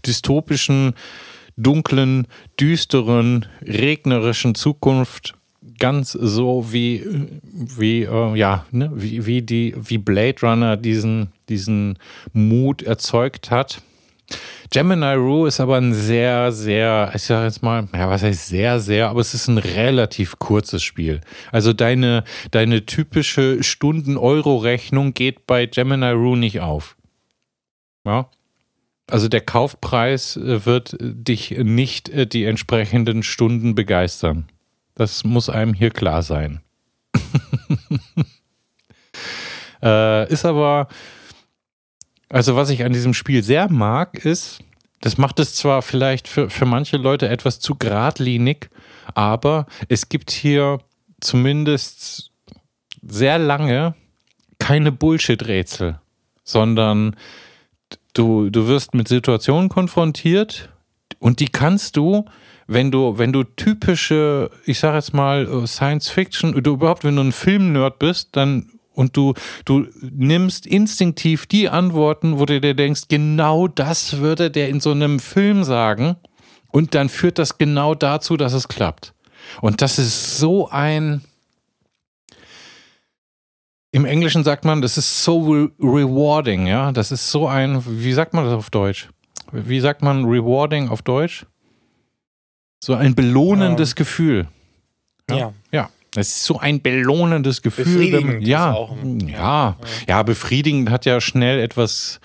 dystopischen, 0.04 0.94
dunklen, 1.57 2.27
düsteren, 2.59 3.47
regnerischen 3.62 4.55
Zukunft 4.55 5.35
ganz 5.79 6.12
so 6.12 6.73
wie 6.73 7.05
wie 7.53 8.03
äh, 8.03 8.37
ja 8.37 8.66
ne, 8.70 8.91
wie, 8.95 9.27
wie 9.27 9.43
die 9.43 9.74
wie 9.77 9.99
Blade 9.99 10.37
Runner 10.43 10.77
diesen 10.77 11.33
diesen 11.49 11.99
Mut 12.33 12.83
erzeugt 12.83 13.51
hat. 13.51 13.83
Gemini 14.70 15.15
Rue 15.15 15.49
ist 15.49 15.61
aber 15.61 15.77
ein 15.77 15.93
sehr, 15.93 16.51
sehr, 16.51 17.12
ich 17.15 17.24
sag 17.24 17.45
jetzt 17.45 17.62
mal, 17.62 17.87
ja, 17.93 18.09
was 18.09 18.23
heißt 18.23 18.47
sehr, 18.47 18.81
sehr, 18.81 19.11
aber 19.11 19.20
es 19.20 19.35
ist 19.35 19.49
ein 19.49 19.59
relativ 19.59 20.39
kurzes 20.39 20.83
Spiel. 20.83 21.20
Also 21.51 21.74
deine, 21.74 22.24
deine 22.53 22.87
typische 22.87 23.62
Stunden-Euro-Rechnung 23.62 25.12
geht 25.12 25.47
bei 25.47 25.66
Gemini 25.66 26.12
Rue 26.12 26.39
nicht 26.39 26.61
auf. 26.61 26.97
Ja. 28.07 28.31
Also 29.12 29.28
der 29.28 29.43
Kaufpreis 29.43 30.39
äh, 30.39 30.64
wird 30.64 30.97
dich 30.98 31.51
nicht 31.51 32.09
äh, 32.09 32.26
die 32.26 32.47
entsprechenden 32.47 33.22
Stunden 33.22 33.74
begeistern. 33.74 34.48
Das 34.94 35.22
muss 35.22 35.51
einem 35.51 35.74
hier 35.74 35.90
klar 35.90 36.22
sein. 36.22 36.62
äh, 39.82 40.32
ist 40.32 40.47
aber, 40.47 40.89
also 42.30 42.56
was 42.56 42.70
ich 42.70 42.84
an 42.84 42.94
diesem 42.94 43.12
Spiel 43.12 43.43
sehr 43.43 43.70
mag, 43.70 44.24
ist, 44.24 44.64
das 45.02 45.18
macht 45.18 45.39
es 45.40 45.56
zwar 45.56 45.82
vielleicht 45.82 46.26
für, 46.26 46.48
für 46.48 46.64
manche 46.64 46.97
Leute 46.97 47.28
etwas 47.28 47.60
zu 47.60 47.74
geradlinig, 47.74 48.70
aber 49.12 49.66
es 49.89 50.09
gibt 50.09 50.30
hier 50.30 50.78
zumindest 51.20 52.30
sehr 53.02 53.39
lange 53.39 53.94
keine 54.59 54.90
Bullshit-Rätsel, 54.90 56.01
sondern 56.44 57.14
du, 58.12 58.51
du 58.51 58.66
wirst 58.66 58.94
mit 58.94 59.09
Situationen 59.09 59.68
konfrontiert 59.68 60.70
und 61.18 61.40
die 61.40 61.48
kannst 61.48 61.97
du 61.97 62.24
wenn 62.66 62.90
du, 62.90 63.18
wenn 63.18 63.32
du 63.32 63.44
typische, 63.44 64.51
ich 64.64 64.78
sag 64.78 64.94
jetzt 64.94 65.12
mal, 65.12 65.47
äh, 65.47 65.66
Science 65.66 66.09
Fiction, 66.09 66.55
oder 66.55 66.70
überhaupt, 66.70 67.05
wenn 67.05 67.16
du 67.16 67.22
ein 67.22 67.32
Filmnerd 67.32 67.98
bist, 67.98 68.30
dann 68.32 68.70
und 68.94 69.16
du, 69.16 69.32
du 69.64 69.86
nimmst 70.02 70.66
instinktiv 70.66 71.47
die 71.47 71.68
Antworten, 71.70 72.39
wo 72.39 72.44
du 72.44 72.60
dir 72.60 72.74
denkst, 72.74 73.02
genau 73.09 73.66
das 73.66 74.18
würde 74.18 74.51
der 74.51 74.68
in 74.68 74.80
so 74.80 74.90
einem 74.90 75.18
Film 75.18 75.64
sagen. 75.64 76.16
Und 76.70 76.94
dann 76.94 77.09
führt 77.09 77.39
das 77.39 77.56
genau 77.56 77.94
dazu, 77.94 78.36
dass 78.36 78.52
es 78.52 78.68
klappt. 78.68 79.14
Und 79.60 79.80
das 79.82 79.98
ist 79.98 80.39
so 80.39 80.68
ein. 80.68 81.22
Im 83.93 84.06
Englischen 84.06 84.43
sagt 84.43 84.64
man, 84.64 84.81
das 84.81 84.97
ist 84.97 85.23
so 85.23 85.52
re 85.52 85.70
rewarding, 85.78 86.66
ja. 86.66 86.93
Das 86.93 87.12
ist 87.12 87.31
so 87.31 87.47
ein, 87.47 87.82
wie 87.86 88.12
sagt 88.12 88.32
man 88.32 88.44
das 88.44 88.55
auf 88.55 88.70
Deutsch? 88.70 89.10
Wie 89.52 89.81
sagt 89.81 90.02
man 90.02 90.24
rewarding 90.24 90.89
auf 90.89 91.02
Deutsch? 91.02 91.47
So 92.82 92.94
ein 92.94 93.14
belohnendes 93.14 93.90
ja. 93.90 93.94
Gefühl. 93.94 94.48
Ja. 95.28 95.36
ja. 95.36 95.52
ja. 95.73 95.90
Es 96.14 96.28
ist 96.28 96.44
so 96.44 96.59
ein 96.59 96.82
belohnendes 96.82 97.62
Gefühl. 97.62 97.85
Befriedigend 97.85 98.47
ja, 98.47 98.73
auch, 98.73 98.97
ja, 99.02 99.28
ja, 99.28 99.77
ja, 100.09 100.23
befriedigend 100.23 100.90
hat 100.90 101.06
ja 101.06 101.20
schnell 101.20 101.59
etwas 101.59 102.20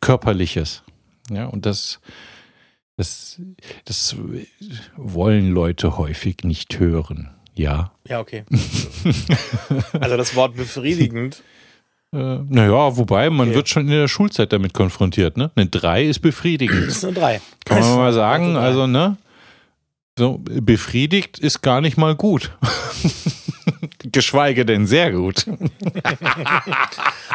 Körperliches. 0.00 0.82
Ja, 1.30 1.46
und 1.46 1.64
das, 1.64 2.00
das, 2.96 3.40
das 3.86 4.16
wollen 4.96 5.50
Leute 5.52 5.96
häufig 5.96 6.44
nicht 6.44 6.78
hören. 6.78 7.33
Ja. 7.54 7.92
Ja, 8.08 8.20
okay. 8.20 8.44
also 10.00 10.16
das 10.16 10.34
Wort 10.34 10.56
befriedigend. 10.56 11.42
Äh, 12.14 12.38
naja, 12.48 12.96
wobei, 12.96 13.28
man 13.28 13.48
okay. 13.48 13.56
wird 13.56 13.68
schon 13.68 13.86
in 13.86 13.90
der 13.90 14.06
Schulzeit 14.06 14.52
damit 14.52 14.72
konfrontiert, 14.72 15.36
ne? 15.36 15.50
Eine 15.56 15.66
3 15.66 16.04
ist 16.04 16.20
befriedigend. 16.20 16.86
Das 16.86 16.98
ist 16.98 17.04
eine 17.04 17.14
3. 17.14 17.40
Kann 17.64 17.80
man 17.80 17.96
mal 17.96 18.12
sagen, 18.12 18.56
also, 18.56 18.86
ne? 18.86 19.16
So, 20.16 20.38
befriedigt 20.38 21.40
ist 21.40 21.62
gar 21.62 21.80
nicht 21.80 21.96
mal 21.96 22.14
gut. 22.14 22.56
Geschweige 24.12 24.64
denn 24.64 24.86
sehr 24.86 25.10
gut. 25.10 25.44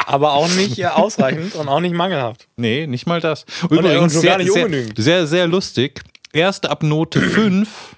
Aber 0.06 0.32
auch 0.32 0.48
nicht 0.48 0.78
äh, 0.78 0.86
ausreichend 0.86 1.56
und 1.56 1.68
auch 1.68 1.80
nicht 1.80 1.94
mangelhaft. 1.94 2.48
Nee, 2.56 2.86
nicht 2.86 3.06
mal 3.06 3.20
das. 3.20 3.44
Übrigens 3.68 4.14
sehr, 4.14 4.40
sehr, 4.42 4.86
sehr, 4.96 5.26
sehr 5.26 5.46
lustig. 5.46 6.00
Erst 6.32 6.66
ab 6.66 6.82
Note 6.82 7.20
5 7.20 7.96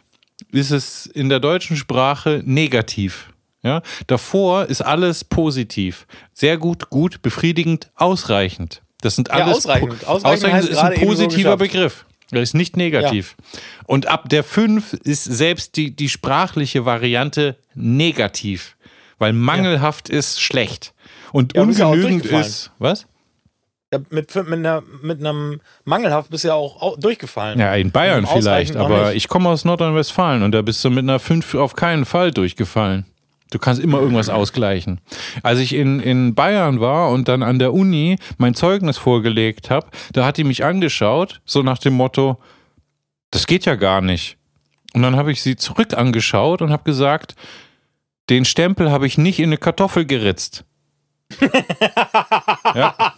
ist 0.53 0.70
es 0.70 1.07
in 1.07 1.29
der 1.29 1.41
deutschen 1.41 1.77
Sprache 1.77 2.43
negativ. 2.45 3.29
Ja, 3.65 3.83
davor 4.09 4.66
ist 4.66 4.83
alles 4.83 5.24
positiv. 5.24 6.07
Sehr 6.33 6.59
gut, 6.59 6.91
gut, 6.91 7.23
befriedigend, 7.23 7.91
ausreichend. 7.95 8.83
Das 9.03 9.15
sind 9.15 9.31
alles. 9.31 9.47
Ja, 9.47 9.53
ausreichend. 9.55 10.07
Ausreichend, 10.07 10.45
ausreichend 10.45 10.70
ist 10.70 10.79
ein 10.79 11.01
positiver 11.01 11.57
Begriff. 11.57 12.05
Das 12.31 12.43
ist 12.43 12.55
nicht 12.55 12.77
negativ. 12.77 13.37
Ja. 13.39 13.61
Und 13.87 14.07
ab 14.07 14.29
der 14.31 14.43
5 14.43 14.95
ist 14.95 15.24
selbst 15.24 15.77
die, 15.77 15.95
die 15.95 16.09
sprachliche 16.09 16.87
Variante 16.87 17.57
negativ, 17.74 18.77
weil 19.19 19.33
mangelhaft 19.33 20.09
ja. 20.09 20.19
ist 20.19 20.41
schlecht. 20.41 20.95
Und 21.33 21.55
ja, 21.55 21.62
ungenügend 21.62 22.27
ist, 22.27 22.70
Was? 22.79 23.07
Mit, 24.10 24.35
mit, 24.35 24.52
einer, 24.52 24.82
mit 25.02 25.20
einem 25.20 25.60
mangelhaft 25.85 26.31
bist 26.31 26.44
du 26.44 26.48
ja 26.48 26.55
auch 26.55 26.98
durchgefallen. 26.98 27.59
Ja, 27.59 27.74
in 27.74 27.90
Bayern 27.90 28.27
vielleicht, 28.27 28.74
aber 28.77 29.14
ich 29.14 29.28
komme 29.28 29.51
aus 29.51 29.64
Nordrhein-Westfalen 29.64 30.43
und 30.43 30.52
da 30.52 30.62
bist 30.62 30.82
du 30.85 30.90
mit 30.90 31.01
einer 31.01 31.19
5 31.19 31.55
auf 31.56 31.77
keinen 31.77 32.05
Fall 32.05 32.31
durchgefallen. 32.31 33.05
Du 33.52 33.59
kannst 33.59 33.82
immer 33.82 34.01
irgendwas 34.01 34.31
ausgleichen. 34.31 35.02
Als 35.43 35.59
ich 35.59 35.74
in, 35.74 36.01
in 36.01 36.35
Bayern 36.35 36.81
war 36.81 37.10
und 37.10 37.28
dann 37.28 37.43
an 37.43 37.59
der 37.59 37.74
Uni 37.74 38.16
mein 38.39 38.55
Zeugnis 38.55 38.97
vorgelegt 38.97 39.69
habe, 39.69 39.89
da 40.14 40.24
hat 40.24 40.39
die 40.39 40.44
mich 40.44 40.64
angeschaut, 40.64 41.43
so 41.44 41.62
nach 41.62 41.77
dem 41.77 41.93
Motto, 41.93 42.39
das 43.31 43.47
geht 43.47 43.66
ja 43.66 43.74
gar 43.74 44.01
nicht. 44.01 44.39
Und 44.94 45.02
dann 45.02 45.16
habe 45.16 45.32
ich 45.32 45.43
sie 45.43 45.56
zurück 45.56 45.93
angeschaut 45.93 46.62
und 46.62 46.73
habe 46.73 46.85
gesagt, 46.85 47.35
den 48.31 48.47
Stempel 48.47 48.90
habe 48.90 49.06
ich 49.06 49.19
nicht 49.19 49.39
in 49.39 49.51
eine 49.51 49.59
Kartoffel 49.59 50.06
geritzt. 50.06 50.64
ja. 52.74 53.14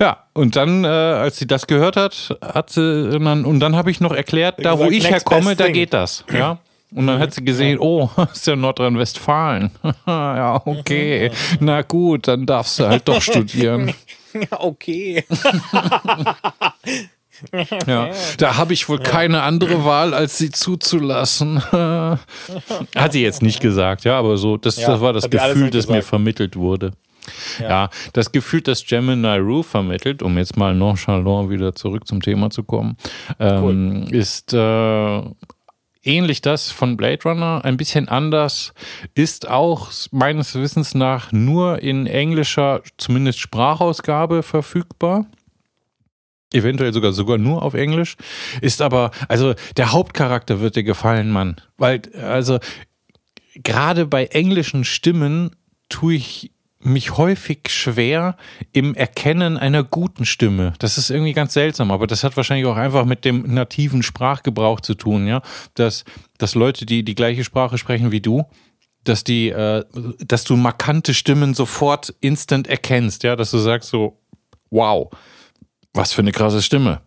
Ja. 0.00 0.24
und 0.34 0.56
dann, 0.56 0.84
äh, 0.84 0.88
als 0.88 1.38
sie 1.38 1.46
das 1.46 1.66
gehört 1.66 1.96
hat, 1.96 2.36
hat 2.42 2.70
sie 2.70 3.18
dann, 3.18 3.44
und 3.44 3.60
dann 3.60 3.76
habe 3.76 3.90
ich 3.90 4.00
noch 4.00 4.12
erklärt, 4.12 4.64
da 4.64 4.78
wo 4.78 4.84
ich 4.84 5.08
herkomme, 5.08 5.56
da 5.56 5.68
geht 5.68 5.92
das. 5.92 6.24
Ja. 6.32 6.58
Und 6.94 7.08
dann 7.08 7.18
hat 7.18 7.34
sie 7.34 7.44
gesehen, 7.44 7.78
oh, 7.80 8.08
ist 8.32 8.46
ja 8.46 8.56
Nordrhein-Westfalen. 8.56 9.70
ja, 10.06 10.62
okay. 10.64 11.30
Na 11.60 11.82
gut, 11.82 12.28
dann 12.28 12.46
darfst 12.46 12.78
du 12.78 12.86
halt 12.86 13.08
doch 13.08 13.20
studieren. 13.20 13.92
Ja, 14.32 14.46
okay. 14.60 15.24
ja, 17.86 18.10
da 18.38 18.56
habe 18.56 18.72
ich 18.72 18.88
wohl 18.88 18.98
keine 18.98 19.42
andere 19.42 19.84
Wahl, 19.84 20.14
als 20.14 20.38
sie 20.38 20.50
zuzulassen. 20.50 21.62
Hat 21.70 23.12
sie 23.12 23.22
jetzt 23.22 23.42
nicht 23.42 23.60
gesagt, 23.60 24.04
ja, 24.04 24.18
aber 24.18 24.36
so, 24.36 24.56
das, 24.56 24.76
ja, 24.76 24.88
das 24.88 25.00
war 25.00 25.12
das 25.12 25.28
Gefühl, 25.28 25.70
das 25.70 25.88
mir 25.88 26.02
vermittelt 26.02 26.56
wurde. 26.56 26.92
Ja. 27.58 27.68
ja. 27.68 27.90
das 28.12 28.32
Gefühl, 28.32 28.60
das 28.60 28.84
Gemini 28.84 29.36
Rue 29.38 29.62
vermittelt, 29.62 30.22
um 30.22 30.36
jetzt 30.38 30.56
mal 30.56 30.74
nonchalant 30.74 31.50
wieder 31.50 31.74
zurück 31.74 32.06
zum 32.06 32.20
Thema 32.20 32.50
zu 32.50 32.62
kommen, 32.64 32.96
ähm, 33.38 33.64
cool. 33.64 34.14
ist 34.14 34.52
äh, 34.52 35.22
ähnlich 36.06 36.40
das 36.40 36.70
von 36.70 36.96
Blade 36.96 37.22
Runner, 37.24 37.60
ein 37.64 37.76
bisschen 37.76 38.08
anders, 38.08 38.72
ist 39.14 39.48
auch 39.48 39.90
meines 40.12 40.54
Wissens 40.54 40.94
nach 40.94 41.32
nur 41.32 41.82
in 41.82 42.06
englischer, 42.06 42.82
zumindest 42.96 43.40
Sprachausgabe 43.40 44.42
verfügbar. 44.42 45.26
Eventuell 46.52 46.92
sogar 46.92 47.12
sogar 47.12 47.38
nur 47.38 47.62
auf 47.62 47.74
Englisch. 47.74 48.16
Ist 48.60 48.80
aber, 48.80 49.10
also 49.28 49.54
der 49.76 49.92
Hauptcharakter 49.92 50.60
wird 50.60 50.76
dir 50.76 50.84
gefallen, 50.84 51.30
Mann. 51.30 51.56
Weil, 51.76 52.02
also 52.22 52.60
gerade 53.56 54.06
bei 54.06 54.26
englischen 54.26 54.84
Stimmen 54.84 55.50
tue 55.88 56.14
ich 56.14 56.52
mich 56.86 57.16
häufig 57.16 57.68
schwer 57.68 58.36
im 58.72 58.94
Erkennen 58.94 59.58
einer 59.58 59.82
guten 59.82 60.24
Stimme. 60.24 60.72
Das 60.78 60.98
ist 60.98 61.10
irgendwie 61.10 61.32
ganz 61.32 61.52
seltsam, 61.52 61.90
aber 61.90 62.06
das 62.06 62.24
hat 62.24 62.36
wahrscheinlich 62.36 62.66
auch 62.66 62.76
einfach 62.76 63.04
mit 63.04 63.24
dem 63.24 63.42
nativen 63.52 64.02
Sprachgebrauch 64.02 64.80
zu 64.80 64.94
tun, 64.94 65.26
ja. 65.26 65.42
Dass, 65.74 66.04
dass 66.38 66.54
Leute, 66.54 66.86
die 66.86 67.04
die 67.04 67.14
gleiche 67.14 67.44
Sprache 67.44 67.76
sprechen 67.76 68.12
wie 68.12 68.20
du, 68.20 68.44
dass 69.04 69.24
die, 69.24 69.50
äh, 69.50 69.84
dass 70.18 70.44
du 70.44 70.56
markante 70.56 71.12
Stimmen 71.12 71.54
sofort 71.54 72.14
instant 72.20 72.68
erkennst, 72.68 73.24
ja, 73.24 73.36
dass 73.36 73.50
du 73.50 73.58
sagst 73.58 73.90
so, 73.90 74.20
wow, 74.70 75.10
was 75.92 76.12
für 76.12 76.22
eine 76.22 76.32
krasse 76.32 76.62
Stimme. 76.62 77.00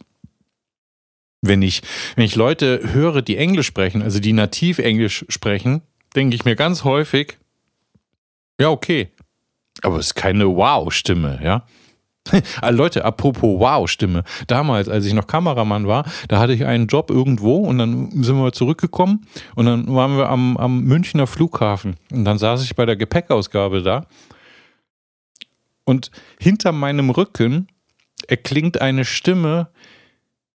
Wenn 1.42 1.62
ich, 1.62 1.82
wenn 2.16 2.26
ich 2.26 2.36
Leute 2.36 2.82
höre, 2.92 3.22
die 3.22 3.38
Englisch 3.38 3.68
sprechen, 3.68 4.02
also 4.02 4.20
die 4.20 4.34
nativ 4.34 4.80
Englisch 4.80 5.26
sprechen, 5.30 5.84
denke 6.16 6.36
ich 6.36 6.44
mir 6.44 6.58
ganz 6.58 6.84
häufig, 6.84 7.38
ja, 8.60 8.70
okay, 8.70 9.10
aber 9.82 9.98
es 9.98 10.08
ist 10.08 10.16
keine 10.16 10.48
Wow-Stimme, 10.48 11.40
ja. 11.44 11.64
Ah, 12.62 12.70
Leute, 12.70 13.06
apropos 13.06 13.60
Wow-Stimme. 13.60 14.24
Damals, 14.48 14.90
als 14.90 15.06
ich 15.06 15.14
noch 15.14 15.28
Kameramann 15.28 15.88
war, 15.88 16.06
da 16.28 16.40
hatte 16.40 16.54
ich 16.54 16.66
einen 16.66 16.88
Job 16.88 17.10
irgendwo 17.10 17.58
und 17.58 17.78
dann 17.78 18.12
sind 18.24 18.38
wir 18.38 18.52
zurückgekommen 18.52 19.26
und 19.56 19.66
dann 19.66 19.94
waren 19.94 20.18
wir 20.18 20.30
am, 20.30 20.58
am 20.58 20.84
Münchner 20.84 21.28
Flughafen. 21.28 21.96
Und 22.12 22.26
dann 22.26 22.38
saß 22.38 22.64
ich 22.64 22.76
bei 22.76 22.86
der 22.86 22.96
Gepäckausgabe 22.96 23.82
da 23.82 24.06
und 25.86 26.12
hinter 26.40 26.72
meinem 26.72 27.10
Rücken 27.10 27.68
erklingt 28.28 28.80
eine 28.80 29.06
Stimme 29.06 29.70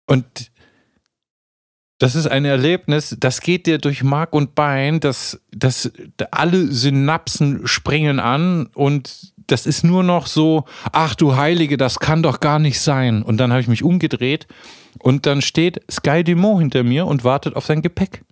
und 0.06 0.49
das 2.00 2.14
ist 2.14 2.26
ein 2.26 2.46
Erlebnis, 2.46 3.14
das 3.20 3.42
geht 3.42 3.66
dir 3.66 3.76
durch 3.76 4.02
Mark 4.02 4.32
und 4.32 4.54
Bein, 4.54 5.00
das, 5.00 5.38
das, 5.52 5.92
alle 6.30 6.72
Synapsen 6.72 7.66
springen 7.66 8.18
an 8.18 8.68
und 8.74 9.34
das 9.46 9.66
ist 9.66 9.84
nur 9.84 10.02
noch 10.02 10.26
so, 10.26 10.64
ach 10.92 11.14
du 11.14 11.36
Heilige, 11.36 11.76
das 11.76 11.98
kann 11.98 12.22
doch 12.22 12.40
gar 12.40 12.58
nicht 12.58 12.80
sein. 12.80 13.22
Und 13.22 13.36
dann 13.36 13.50
habe 13.50 13.60
ich 13.60 13.68
mich 13.68 13.82
umgedreht 13.82 14.46
und 14.98 15.26
dann 15.26 15.42
steht 15.42 15.82
Sky 15.90 16.24
Dumont 16.24 16.60
hinter 16.60 16.84
mir 16.84 17.06
und 17.06 17.22
wartet 17.22 17.54
auf 17.54 17.66
sein 17.66 17.82
Gepäck. 17.82 18.22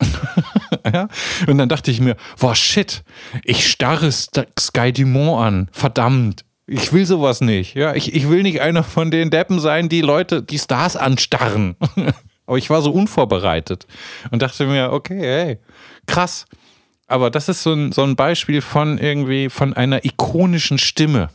ja? 0.90 1.08
Und 1.46 1.58
dann 1.58 1.68
dachte 1.68 1.90
ich 1.90 2.00
mir, 2.00 2.16
boah, 2.40 2.54
shit, 2.54 3.04
ich 3.44 3.68
starre 3.68 4.10
Sky 4.10 4.90
Dumont 4.90 5.42
an, 5.42 5.68
verdammt. 5.70 6.46
Ich 6.66 6.94
will 6.94 7.04
sowas 7.04 7.42
nicht. 7.42 7.74
Ja, 7.74 7.94
ich, 7.94 8.14
ich 8.14 8.30
will 8.30 8.42
nicht 8.42 8.62
einer 8.62 8.84
von 8.84 9.10
den 9.10 9.28
Deppen 9.28 9.60
sein, 9.60 9.90
die 9.90 10.00
Leute, 10.00 10.42
die 10.42 10.58
Stars 10.58 10.96
anstarren. 10.96 11.76
Aber 12.46 12.58
ich 12.58 12.70
war 12.70 12.82
so 12.82 12.90
unvorbereitet 12.92 13.86
und 14.30 14.42
dachte 14.42 14.66
mir, 14.66 14.92
okay, 14.92 15.20
hey, 15.20 15.58
krass. 16.06 16.46
Aber 17.06 17.30
das 17.30 17.48
ist 17.48 17.62
so 17.62 17.72
ein, 17.72 17.92
so 17.92 18.02
ein 18.02 18.16
Beispiel 18.16 18.60
von 18.60 18.98
irgendwie, 18.98 19.48
von 19.48 19.74
einer 19.74 20.04
ikonischen 20.04 20.78
Stimme. 20.78 21.28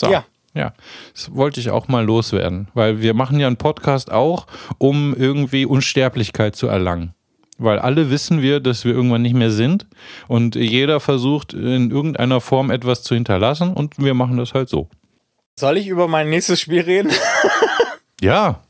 So. 0.00 0.10
Ja. 0.10 0.24
Ja, 0.54 0.74
das 1.14 1.34
wollte 1.34 1.60
ich 1.60 1.70
auch 1.70 1.88
mal 1.88 2.04
loswerden, 2.04 2.68
weil 2.74 3.00
wir 3.00 3.14
machen 3.14 3.40
ja 3.40 3.46
einen 3.46 3.56
Podcast 3.56 4.12
auch, 4.12 4.46
um 4.76 5.14
irgendwie 5.16 5.64
Unsterblichkeit 5.64 6.56
zu 6.56 6.66
erlangen. 6.66 7.14
Weil 7.56 7.78
alle 7.78 8.10
wissen 8.10 8.42
wir, 8.42 8.60
dass 8.60 8.84
wir 8.84 8.92
irgendwann 8.92 9.22
nicht 9.22 9.34
mehr 9.34 9.50
sind 9.50 9.86
und 10.28 10.54
jeder 10.54 11.00
versucht 11.00 11.54
in 11.54 11.90
irgendeiner 11.90 12.42
Form 12.42 12.70
etwas 12.70 13.02
zu 13.02 13.14
hinterlassen 13.14 13.72
und 13.72 13.98
wir 13.98 14.12
machen 14.12 14.36
das 14.36 14.52
halt 14.52 14.68
so. 14.68 14.88
Soll 15.58 15.78
ich 15.78 15.86
über 15.86 16.06
mein 16.06 16.28
nächstes 16.28 16.60
Spiel 16.60 16.82
reden? 16.82 17.12
Ja. 18.22 18.60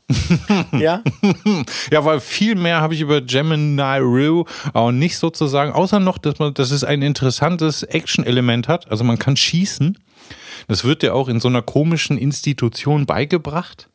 ja? 0.71 1.03
ja, 1.91 2.05
weil 2.05 2.19
viel 2.19 2.55
mehr 2.55 2.81
habe 2.81 2.95
ich 2.95 3.01
über 3.01 3.21
Gemini 3.21 3.99
Rue 3.99 4.45
auch 4.73 4.91
nicht 4.91 5.17
sozusagen, 5.17 5.71
außer 5.71 5.99
noch, 5.99 6.17
dass 6.17 6.39
man, 6.39 6.55
dass 6.55 6.71
es 6.71 6.83
ein 6.83 7.03
interessantes 7.03 7.83
Action-Element 7.83 8.67
hat. 8.67 8.89
Also 8.89 9.03
man 9.03 9.19
kann 9.19 9.37
schießen. 9.37 9.97
Das 10.67 10.85
wird 10.85 11.03
ja 11.03 11.13
auch 11.13 11.27
in 11.27 11.39
so 11.39 11.49
einer 11.49 11.61
komischen 11.61 12.17
Institution 12.17 13.05
beigebracht. 13.05 13.89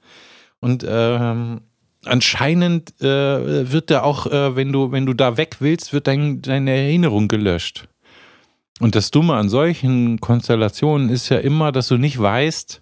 Und 0.61 0.87
ähm, 0.89 1.63
anscheinend 2.05 3.01
äh, 3.01 3.73
wird 3.73 3.91
da 3.91 4.03
auch, 4.03 4.27
äh, 4.27 4.55
wenn 4.55 4.73
du, 4.73 4.93
wenn 4.93 5.07
du 5.07 5.13
da 5.13 5.37
weg 5.37 5.57
willst, 5.59 5.93
wird 5.93 6.07
dein, 6.07 6.41
deine 6.41 6.71
Erinnerung 6.71 7.27
gelöscht. 7.27 7.89
Und 8.79 8.95
das 8.95 9.11
Dumme 9.11 9.35
an 9.35 9.49
solchen 9.49 10.21
Konstellationen 10.21 11.09
ist 11.09 11.31
ja 11.31 11.39
immer, 11.39 11.73
dass 11.73 11.89
du 11.89 11.97
nicht 11.97 12.21
weißt, 12.21 12.81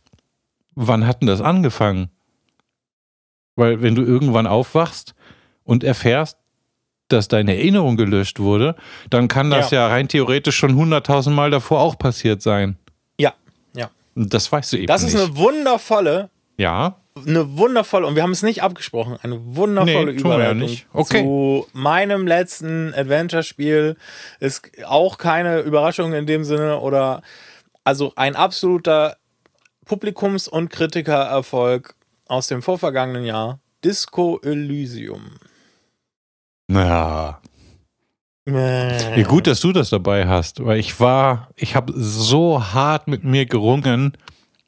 wann 0.74 1.06
hat 1.06 1.22
denn 1.22 1.28
das 1.28 1.40
angefangen? 1.40 2.10
Weil 3.56 3.82
wenn 3.82 3.94
du 3.94 4.02
irgendwann 4.02 4.46
aufwachst 4.46 5.14
und 5.64 5.82
erfährst, 5.82 6.38
dass 7.08 7.28
deine 7.28 7.56
Erinnerung 7.56 7.96
gelöscht 7.96 8.38
wurde, 8.38 8.76
dann 9.10 9.28
kann 9.28 9.50
das 9.50 9.70
ja, 9.70 9.80
ja 9.80 9.88
rein 9.88 10.08
theoretisch 10.08 10.56
schon 10.56 10.74
hunderttausend 10.74 11.34
Mal 11.34 11.50
davor 11.50 11.80
auch 11.80 11.98
passiert 11.98 12.42
sein. 12.42 12.76
Ja, 13.18 13.32
ja. 13.74 13.90
Das 14.14 14.50
weißt 14.50 14.72
du 14.72 14.76
eben 14.76 14.86
Das 14.86 15.02
ist 15.02 15.14
nicht. 15.14 15.24
eine 15.24 15.36
wundervolle, 15.36 16.30
ja. 16.56 16.96
eine 17.16 17.56
wundervolle, 17.56 18.06
und 18.06 18.16
wir 18.16 18.22
haben 18.22 18.32
es 18.32 18.42
nicht 18.42 18.62
abgesprochen, 18.62 19.18
eine 19.22 19.38
wundervolle 19.56 20.12
nee, 20.12 20.20
Überleitung 20.20 20.60
ja 20.60 20.66
nicht. 20.66 20.86
Okay. 20.92 21.22
zu 21.22 21.66
meinem 21.72 22.26
letzten 22.26 22.92
Adventure-Spiel. 22.92 23.96
Ist 24.40 24.70
auch 24.84 25.16
keine 25.16 25.60
Überraschung 25.60 26.12
in 26.12 26.26
dem 26.26 26.44
Sinne 26.44 26.80
oder 26.80 27.22
also 27.84 28.12
ein 28.16 28.34
absoluter 28.34 29.16
Publikums- 29.84 30.48
und 30.48 30.70
Kritikererfolg 30.70 31.94
aus 32.26 32.48
dem 32.48 32.62
vorvergangenen 32.62 33.24
Jahr, 33.24 33.60
Disco 33.84 34.40
Elysium. 34.42 35.30
Äh. 36.68 36.74
ja. 36.74 37.40
Gut, 39.26 39.46
dass 39.46 39.60
du 39.60 39.72
das 39.72 39.90
dabei 39.90 40.26
hast, 40.26 40.64
weil 40.64 40.78
ich 40.78 40.98
war, 41.00 41.48
ich 41.56 41.74
habe 41.74 41.92
so 41.96 42.62
hart 42.72 43.08
mit 43.08 43.24
mir 43.24 43.46
gerungen, 43.46 44.16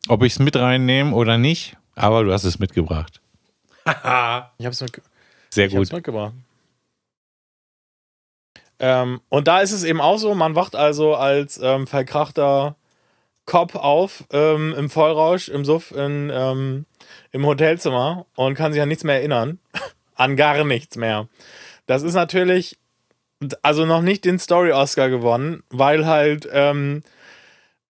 ob 0.09 0.23
ich 0.23 0.33
es 0.35 0.39
mit 0.39 0.57
reinnehme 0.57 1.15
oder 1.15 1.39
nicht, 1.39 1.77
aber 1.95 2.25
du 2.25 2.33
hast 2.33 2.45
es 2.45 2.59
mitgebracht. 2.59 3.21
ich 3.87 3.95
habe 3.95 4.55
es 4.71 4.81
mitge 4.81 5.03
Sehr 5.51 5.69
gut. 5.69 5.93
mitgebracht. 5.93 6.35
Ähm, 8.81 9.21
und 9.29 9.49
da 9.49 9.61
ist 9.61 9.73
es 9.73 9.83
eben 9.83 10.01
auch 10.01 10.19
so, 10.19 10.35
man 10.35 10.55
wacht 10.55 10.77
also 10.77 11.15
als 11.17 11.59
ähm, 11.61 11.87
verkrachter 11.87 12.77
Cop 13.49 13.77
auf 13.77 14.25
ähm, 14.31 14.75
im 14.77 14.91
Vollrausch, 14.91 15.49
im 15.49 15.65
Suff, 15.65 15.91
in, 15.91 16.31
ähm, 16.31 16.85
im 17.33 17.47
Hotelzimmer 17.47 18.27
und 18.37 18.55
kann 18.55 18.75
sich 18.75 18.83
an 18.83 18.89
nichts 18.89 19.05
mehr 19.05 19.17
erinnern. 19.17 19.59
an 20.15 20.37
gar 20.37 20.63
nichts 20.65 20.97
mehr. 20.97 21.29
Das 21.87 22.03
ist 22.03 22.13
natürlich, 22.13 22.77
also 23.63 23.87
noch 23.87 24.03
nicht 24.03 24.27
den 24.27 24.39
Story-Oscar 24.39 25.09
gewonnen, 25.09 25.63
weil 25.71 26.05
halt 26.05 26.47
ähm, 26.53 27.03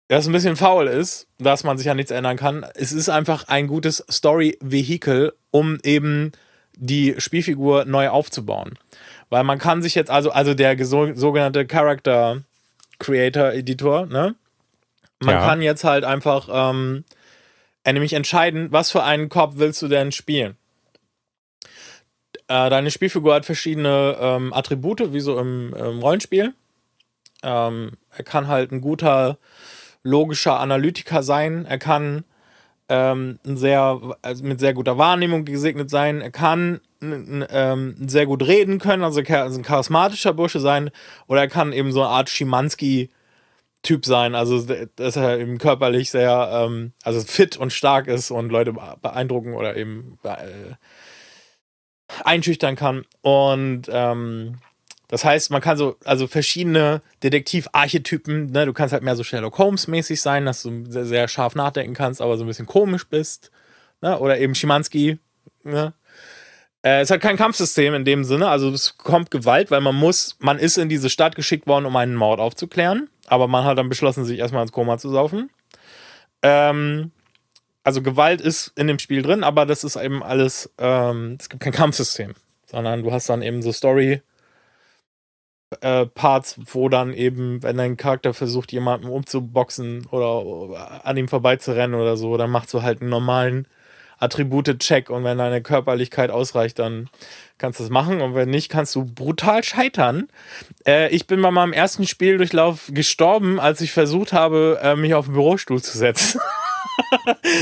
das 0.09 0.27
ein 0.27 0.33
bisschen 0.33 0.57
faul 0.57 0.89
ist, 0.89 1.27
dass 1.39 1.65
man 1.65 1.79
sich 1.79 1.89
an 1.89 1.97
nichts 1.97 2.11
erinnern 2.11 2.37
kann. 2.37 2.67
Es 2.75 2.93
ist 2.93 3.09
einfach 3.09 3.49
ein 3.49 3.67
gutes 3.67 4.05
Story-Vehikel, 4.11 5.33
um 5.53 5.79
eben 5.83 6.33
die 6.77 7.15
Spielfigur 7.17 7.87
neu 7.87 8.11
aufzubauen. 8.11 8.79
Weil 9.31 9.43
man 9.43 9.59
kann 9.59 9.81
sich 9.81 9.95
jetzt, 9.95 10.11
also, 10.11 10.33
also 10.33 10.53
der 10.53 10.77
sogenannte 10.85 11.67
Character 11.67 12.43
Creator 12.99 13.53
Editor, 13.53 14.05
ne? 14.05 14.35
Man 15.21 15.35
ja. 15.35 15.47
kann 15.47 15.63
jetzt 15.63 15.85
halt 15.85 16.05
einfach 16.05 16.49
ähm, 16.51 17.05
nämlich 17.87 18.13
entscheiden, 18.13 18.73
was 18.73 18.91
für 18.91 19.03
einen 19.03 19.29
Kopf 19.29 19.55
willst 19.57 19.81
du 19.83 19.89
denn 19.89 20.13
spielen. 20.13 20.57
Äh, 22.49 22.71
deine 22.71 22.91
Spielfigur 22.91 23.35
hat 23.35 23.45
verschiedene 23.45 24.17
ähm, 24.21 24.53
Attribute, 24.53 25.13
wie 25.13 25.21
so 25.21 25.39
im, 25.39 25.75
im 25.75 26.01
Rollenspiel. 26.01 26.55
Ähm, 27.43 27.93
er 28.11 28.25
kann 28.25 28.49
halt 28.49 28.73
ein 28.73 28.81
guter, 28.81 29.39
logischer 30.03 30.61
Analytiker 30.61 31.23
sein. 31.23 31.67
Er 31.67 31.79
kann 31.79 32.25
ähm, 32.89 33.39
sehr, 33.43 34.01
also 34.23 34.45
mit 34.45 34.61
sehr 34.61 34.75
guter 34.75 34.97
Wahrnehmung 34.97 35.45
gesegnet 35.45 35.91
sein. 35.91 36.21
Er 36.21 36.31
kann 36.31 36.81
ähm, 37.01 37.97
sehr 38.07 38.27
gut 38.27 38.47
reden 38.47 38.79
können, 38.79 39.03
also 39.03 39.21
ein 39.21 39.63
charismatischer 39.63 40.33
Bursche 40.33 40.61
sein. 40.61 40.91
Oder 41.27 41.43
er 41.43 41.49
kann 41.49 41.73
eben 41.73 41.93
so 41.93 42.03
eine 42.03 42.11
Art 42.11 42.31
Schimanski 42.31 43.11
Typ 43.87 44.05
sein, 44.05 44.35
also 44.35 44.67
dass 44.97 45.17
er 45.17 45.39
eben 45.39 45.59
körperlich 45.59 46.11
sehr, 46.11 46.51
ähm, 46.53 46.93
also 47.03 47.21
fit 47.21 47.57
und 47.57 47.73
stark 47.73 48.09
ist 48.09 48.31
und 48.31 48.51
Leute 48.51 48.75
beeindrucken 49.01 49.55
oder 49.55 49.77
eben 49.77 50.19
äh, 50.25 50.75
einschüchtern 52.25 52.77
kann. 52.77 53.05
Und 53.23 53.85
ähm, 53.89 54.59
das 55.09 55.25
heißt, 55.25 55.51
man 55.51 55.61
kann 55.61 55.77
so, 55.77 55.97
also 56.05 56.27
verschiedene 56.27 57.01
Detektiv-Archetypen, 57.23 58.47
ne, 58.47 58.67
du 58.67 58.73
kannst 58.73 58.93
halt 58.93 59.05
mehr 59.05 59.17
so 59.17 59.23
Sherlock 59.23 59.57
Holmes-mäßig 59.59 60.21
sein, 60.21 60.45
dass 60.47 60.63
du 60.63 60.85
sehr, 60.89 61.07
sehr, 61.07 61.29
scharf 61.29 61.55
nachdenken 61.55 61.95
kannst, 61.95 62.21
aber 62.21 62.37
so 62.37 62.45
ein 62.45 62.49
bisschen 62.49 62.67
komisch 62.67 63.07
bist. 63.07 63.53
Ne? 64.01 64.19
Oder 64.19 64.39
eben 64.39 64.55
Schimanski, 64.55 65.19
ne? 65.63 65.95
Äh, 66.83 67.01
es 67.01 67.11
hat 67.11 67.21
kein 67.21 67.37
Kampfsystem 67.37 67.95
in 67.95 68.05
dem 68.05 68.25
Sinne, 68.25 68.49
also 68.49 68.71
es 68.71 68.97
kommt 68.97 69.31
Gewalt, 69.31 69.71
weil 69.71 69.81
man 69.81 69.95
muss, 69.97 70.37
man 70.39 70.59
ist 70.59 70.77
in 70.77 70.89
diese 70.89 71.11
Stadt 71.11 71.35
geschickt 71.35 71.67
worden, 71.67 71.87
um 71.87 71.97
einen 71.97 72.15
Mord 72.15 72.39
aufzuklären, 72.39 73.09
aber 73.27 73.49
man 73.49 73.65
hat 73.65 73.79
dann 73.79 73.89
beschlossen, 73.89 74.25
sich 74.25 74.39
erstmal 74.39 74.63
ins 74.63 74.73
Koma 74.73 74.99
zu 74.99 75.11
saufen. 75.11 75.51
Ähm, 76.43 77.13
also 77.85 78.03
Gewalt 78.03 78.41
ist 78.41 78.73
in 78.77 78.87
dem 78.89 78.99
Spiel 78.99 79.23
drin, 79.23 79.45
aber 79.45 79.67
das 79.67 79.85
ist 79.85 79.97
eben 79.97 80.23
alles, 80.23 80.73
ähm, 80.79 81.37
es 81.39 81.49
gibt 81.49 81.63
kein 81.63 81.73
Kampfsystem, 81.73 82.35
sondern 82.67 83.03
du 83.03 83.13
hast 83.13 83.29
dann 83.29 83.43
eben 83.43 83.63
so 83.63 83.73
Story, 83.73 84.23
äh, 85.81 86.07
Parts, 86.07 86.59
wo 86.73 86.89
dann 86.89 87.13
eben, 87.13 87.63
wenn 87.63 87.77
dein 87.77 87.97
Charakter 87.97 88.35
versucht, 88.35 88.73
jemanden 88.73 89.09
umzuboxen 89.09 90.07
oder 90.11 91.03
an 91.05 91.17
ihm 91.17 91.29
vorbeizurennen 91.29 92.01
oder 92.01 92.17
so, 92.17 92.37
dann 92.37 92.51
machst 92.51 92.73
du 92.73 92.83
halt 92.83 93.01
einen 93.01 93.11
normalen 93.11 93.67
Attribute-Check 94.19 95.11
und 95.11 95.25
wenn 95.25 95.39
deine 95.39 95.63
Körperlichkeit 95.63 96.31
ausreicht, 96.31 96.79
dann 96.79 97.09
kannst 97.59 97.81
du 97.81 97.85
das 97.85 97.91
machen 97.91 98.21
und 98.21 98.35
wenn 98.35 98.51
nicht, 98.51 98.69
kannst 98.71 98.95
du 98.95 99.05
brutal 99.05 99.65
scheitern. 99.65 100.29
Äh, 100.87 101.09
ich 101.11 101.27
bin 101.27 101.41
bei 101.43 101.51
meinem 101.51 101.73
ersten 101.73 102.07
Spieldurchlauf 102.07 102.91
gestorben, 102.93 103.59
als 103.59 103.81
ich 103.81 103.93
versucht 103.93 104.33
habe, 104.33 104.79
äh, 104.83 104.97
mich 104.97 105.15
auf 105.15 105.27
den 105.27 105.35
Bürostuhl 105.35 105.83
zu 105.83 105.97
setzen. 105.97 106.41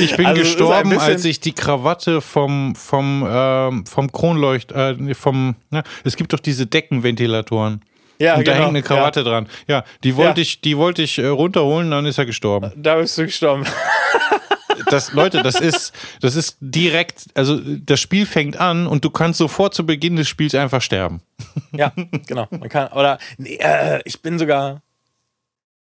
Ich 0.01 0.16
bin 0.16 0.27
also 0.27 0.43
gestorben, 0.43 0.99
als 0.99 1.25
ich 1.25 1.41
die 1.41 1.53
Krawatte 1.53 2.21
vom, 2.21 2.75
vom, 2.75 3.27
ähm, 3.29 3.87
vom 3.87 4.11
Kronleucht, 4.11 4.73
äh, 4.73 5.15
vom, 5.15 5.57
ne, 5.71 5.83
es 6.05 6.16
gibt 6.16 6.33
doch 6.33 6.41
diese 6.41 6.66
Deckenventilatoren. 6.66 7.83
Ja, 8.19 8.37
und 8.37 8.47
da 8.47 8.53
genau. 8.53 8.65
hängt 8.66 8.77
eine 8.77 8.83
Krawatte 8.83 9.21
ja. 9.21 9.25
dran. 9.25 9.49
Ja, 9.66 9.85
die 10.05 10.16
wollte 10.16 10.41
ja. 10.41 10.43
ich, 10.43 10.61
die 10.61 10.77
wollte 10.77 11.03
ich 11.03 11.19
äh, 11.19 11.27
runterholen, 11.27 11.91
dann 11.91 12.07
ist 12.07 12.19
er 12.19 12.27
gestorben. 12.27 12.73
Da 12.77 12.97
bist 12.97 13.19
du 13.19 13.25
gestorben. 13.25 13.65
das, 14.91 15.13
Leute, 15.13 15.43
das 15.43 15.61
ist, 15.61 15.93
das 16.21 16.37
ist 16.37 16.57
direkt, 16.61 17.27
also 17.35 17.59
das 17.61 18.01
Spiel 18.01 18.27
fängt 18.27 18.57
an 18.57 18.87
und 18.87 19.05
du 19.05 19.11
kannst 19.11 19.39
sofort 19.39 19.75
zu 19.75 19.87
Beginn 19.87 20.17
des 20.17 20.29
Spiels 20.29 20.55
einfach 20.55 20.83
sterben. 20.83 21.21
Ja, 21.73 21.93
genau. 22.27 22.47
Man 22.51 22.69
kann, 22.69 22.93
oder 22.93 23.19
nee, 23.39 23.57
äh, 23.57 24.01
ich 24.05 24.23
bin 24.23 24.39
sogar, 24.39 24.83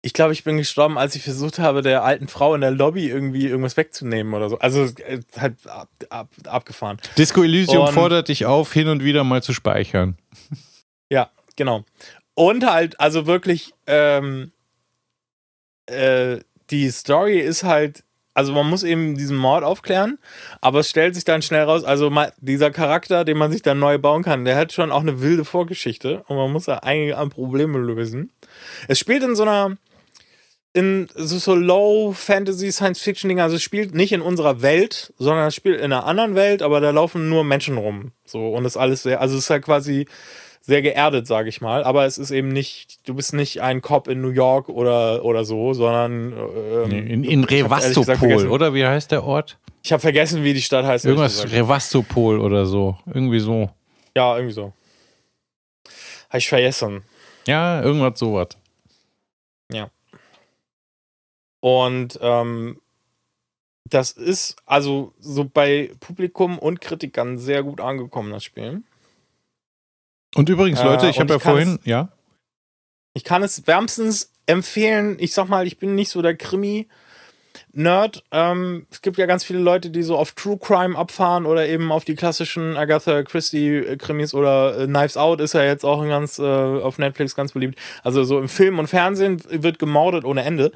ich 0.03 0.13
glaube, 0.13 0.33
ich 0.33 0.45
bin 0.45 0.57
gestorben, 0.57 0.97
als 0.97 1.15
ich 1.15 1.23
versucht 1.23 1.59
habe, 1.59 1.83
der 1.83 2.05
alten 2.05 2.29
Frau 2.29 2.55
in 2.55 2.61
der 2.61 2.71
Lobby 2.71 3.09
irgendwie 3.09 3.47
irgendwas 3.47 3.77
wegzunehmen 3.77 4.35
oder 4.35 4.49
so. 4.49 4.59
Also 4.59 4.85
äh, 4.85 5.21
halt 5.37 5.67
ab, 5.67 5.89
ab, 6.09 6.31
abgefahren. 6.47 6.99
Disco 7.17 7.43
Elysium 7.43 7.87
und, 7.87 7.93
fordert 7.93 8.29
dich 8.29 8.47
auf, 8.47 8.73
hin 8.73 8.89
und 8.89 9.03
wieder 9.03 9.25
mal 9.25 9.43
zu 9.43 9.53
speichern. 9.53 10.17
Ja, 11.11 11.31
genau. 11.57 11.87
Und 12.35 12.67
halt, 12.67 13.01
also 13.01 13.27
wirklich, 13.27 13.73
ähm, 13.87 14.53
äh, 15.87 16.41
die 16.69 16.91
Story 16.91 17.39
ist 17.39 17.65
halt 17.65 18.05
also 18.39 18.53
man 18.53 18.71
muss 18.71 18.85
eben 18.85 19.17
diesen 19.17 19.37
Mord 19.37 19.65
aufklären, 19.65 20.17
aber 20.61 20.79
es 20.79 20.89
stellt 20.89 21.17
sich 21.17 21.25
dann 21.25 21.43
schnell 21.43 21.65
raus, 21.65 21.83
also 21.83 22.09
dieser 22.41 22.71
Charakter, 22.71 23.25
den 23.25 23.37
man 23.37 23.51
sich 23.51 23.63
dann 23.63 23.81
neu 23.81 23.99
bauen 23.99 24.23
kann, 24.23 24.45
der 24.45 24.55
hat 24.55 24.73
schon 24.73 24.93
auch 24.93 25.01
eine 25.01 25.21
wilde 25.21 25.45
Vorgeschichte 25.45 26.23
und 26.29 26.37
man 26.37 26.53
muss 26.53 26.67
da 26.67 26.77
einige 26.77 27.17
Probleme 27.31 27.81
lösen. 27.81 28.31
Es 28.87 29.01
spielt 29.01 29.25
in 29.25 29.35
so 29.35 29.43
einer 29.43 29.77
in 30.73 31.09
so, 31.17 31.39
so 31.39 31.57
Low 31.57 32.13
Fantasy 32.13 32.71
Science 32.71 33.01
Fiction 33.01 33.29
Dinger, 33.29 33.43
also 33.43 33.57
es 33.57 33.63
spielt 33.63 33.93
nicht 33.93 34.13
in 34.13 34.21
unserer 34.21 34.63
Welt, 34.63 35.13
sondern 35.19 35.49
es 35.49 35.57
spielt 35.57 35.81
in 35.81 35.87
einer 35.87 36.07
anderen 36.07 36.37
Welt, 36.37 36.63
aber 36.63 36.81
da 36.81 36.91
laufen 36.91 37.29
nur 37.29 37.43
Menschen 37.43 37.77
rum, 37.77 38.13
so 38.25 38.51
und 38.51 38.63
das 38.63 38.77
alles 38.77 39.03
sehr, 39.03 39.21
also 39.21 39.37
es 39.37 39.45
ist 39.45 39.51
halt 39.51 39.65
quasi 39.65 40.07
sehr 40.69 40.83
geerdet, 40.83 41.27
sage 41.27 41.49
ich 41.49 41.63
mal. 41.63 41.83
Aber 41.83 42.05
es 42.05 42.19
ist 42.19 42.31
eben 42.31 42.49
nicht, 42.49 43.09
du 43.09 43.15
bist 43.15 43.33
nicht 43.33 43.63
ein 43.63 43.81
Cop 43.81 44.07
in 44.07 44.21
New 44.21 44.29
York 44.29 44.69
oder, 44.69 45.25
oder 45.25 45.47
so, 45.47 45.73
sondern 45.73 46.35
ähm, 46.85 46.91
in, 46.91 47.25
in 47.25 47.45
Revastopol, 47.45 48.49
oder 48.49 48.75
wie 48.75 48.85
heißt 48.85 49.11
der 49.11 49.25
Ort? 49.25 49.57
Ich 49.83 49.93
habe 49.93 50.03
vergessen, 50.03 50.45
wie 50.45 50.53
die 50.53 50.61
Stadt 50.61 50.85
heißt. 50.85 51.07
Irgendwas 51.07 51.51
Revastopol 51.51 52.39
oder 52.39 52.67
so. 52.67 52.99
Irgendwie 53.07 53.41
so. 53.41 53.71
Ja, 54.15 54.37
irgendwie 54.37 54.53
so. 54.53 54.75
Habe 56.29 56.39
ich 56.39 56.49
vergessen. 56.49 57.03
Ja, 57.47 57.81
irgendwas 57.81 58.19
sowas. 58.19 58.49
Ja. 59.73 59.89
Und 61.61 62.19
ähm, 62.21 62.79
das 63.87 64.11
ist 64.11 64.57
also 64.67 65.15
so 65.19 65.47
bei 65.47 65.93
Publikum 66.01 66.59
und 66.59 66.83
Kritikern 66.83 67.39
sehr 67.39 67.63
gut 67.63 67.81
angekommen, 67.81 68.33
das 68.33 68.45
Spiel. 68.45 68.83
Und 70.35 70.49
übrigens, 70.49 70.83
Leute, 70.83 71.07
äh, 71.07 71.11
ich 71.11 71.21
habe 71.21 71.33
ja 71.33 71.39
vorhin, 71.39 71.79
es, 71.81 71.87
ja. 71.87 72.09
Ich 73.15 73.25
kann 73.25 73.43
es 73.43 73.67
wärmstens 73.67 74.33
empfehlen. 74.47 75.17
Ich 75.19 75.35
sag 75.35 75.49
mal, 75.49 75.67
ich 75.67 75.79
bin 75.79 75.95
nicht 75.95 76.11
so 76.11 76.23
der 76.23 76.37
Krimi-Nerd. 76.37 78.25
Ähm, 78.31 78.87
es 78.91 79.03
gibt 79.03 79.19
ja 79.19 79.27
ganz 79.27 79.45
viele 79.45 79.59
Leute, 79.59 79.91
die 79.91 80.03
so 80.03 80.17
auf 80.17 80.33
True 80.33 80.59
Crime 80.59 80.97
abfahren 80.97 81.47
oder 81.47 81.67
eben 81.67 81.91
auf 81.91 82.05
die 82.05 82.15
klassischen 82.15 82.77
Agatha 82.77 83.23
Christie-Krimis 83.23 84.35
oder 84.35 84.79
äh, 84.79 84.87
Knives 84.87 85.17
Out 85.17 85.41
ist 85.41 85.55
ja 85.55 85.65
jetzt 85.65 85.85
auch 85.85 86.03
ein 86.03 86.09
ganz 86.09 86.39
äh, 86.39 86.43
auf 86.43 86.99
Netflix 86.99 87.35
ganz 87.35 87.53
beliebt. 87.53 87.79
Also 88.05 88.25
so 88.25 88.39
im 88.39 88.49
Film 88.49 88.79
und 88.79 88.89
Fernsehen 88.89 89.43
wird 89.49 89.79
gemordet 89.79 90.25
ohne 90.25 90.43
Ende. 90.43 90.73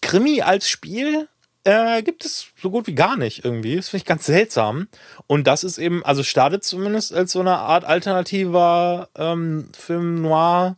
Krimi 0.00 0.42
als 0.42 0.68
Spiel 0.68 1.28
äh, 1.66 2.02
gibt 2.02 2.24
es 2.24 2.52
so 2.60 2.70
gut 2.70 2.86
wie 2.86 2.94
gar 2.94 3.16
nicht 3.16 3.44
irgendwie. 3.44 3.76
Das 3.76 3.88
finde 3.88 4.02
ich 4.02 4.06
ganz 4.06 4.26
seltsam. 4.26 4.88
Und 5.26 5.46
das 5.46 5.64
ist 5.64 5.78
eben, 5.78 6.04
also 6.04 6.22
startet 6.22 6.64
zumindest 6.64 7.12
als 7.12 7.32
so 7.32 7.40
eine 7.40 7.56
Art 7.56 7.84
alternativer 7.84 9.08
ähm, 9.16 9.68
Film 9.76 10.22
Noir, 10.22 10.76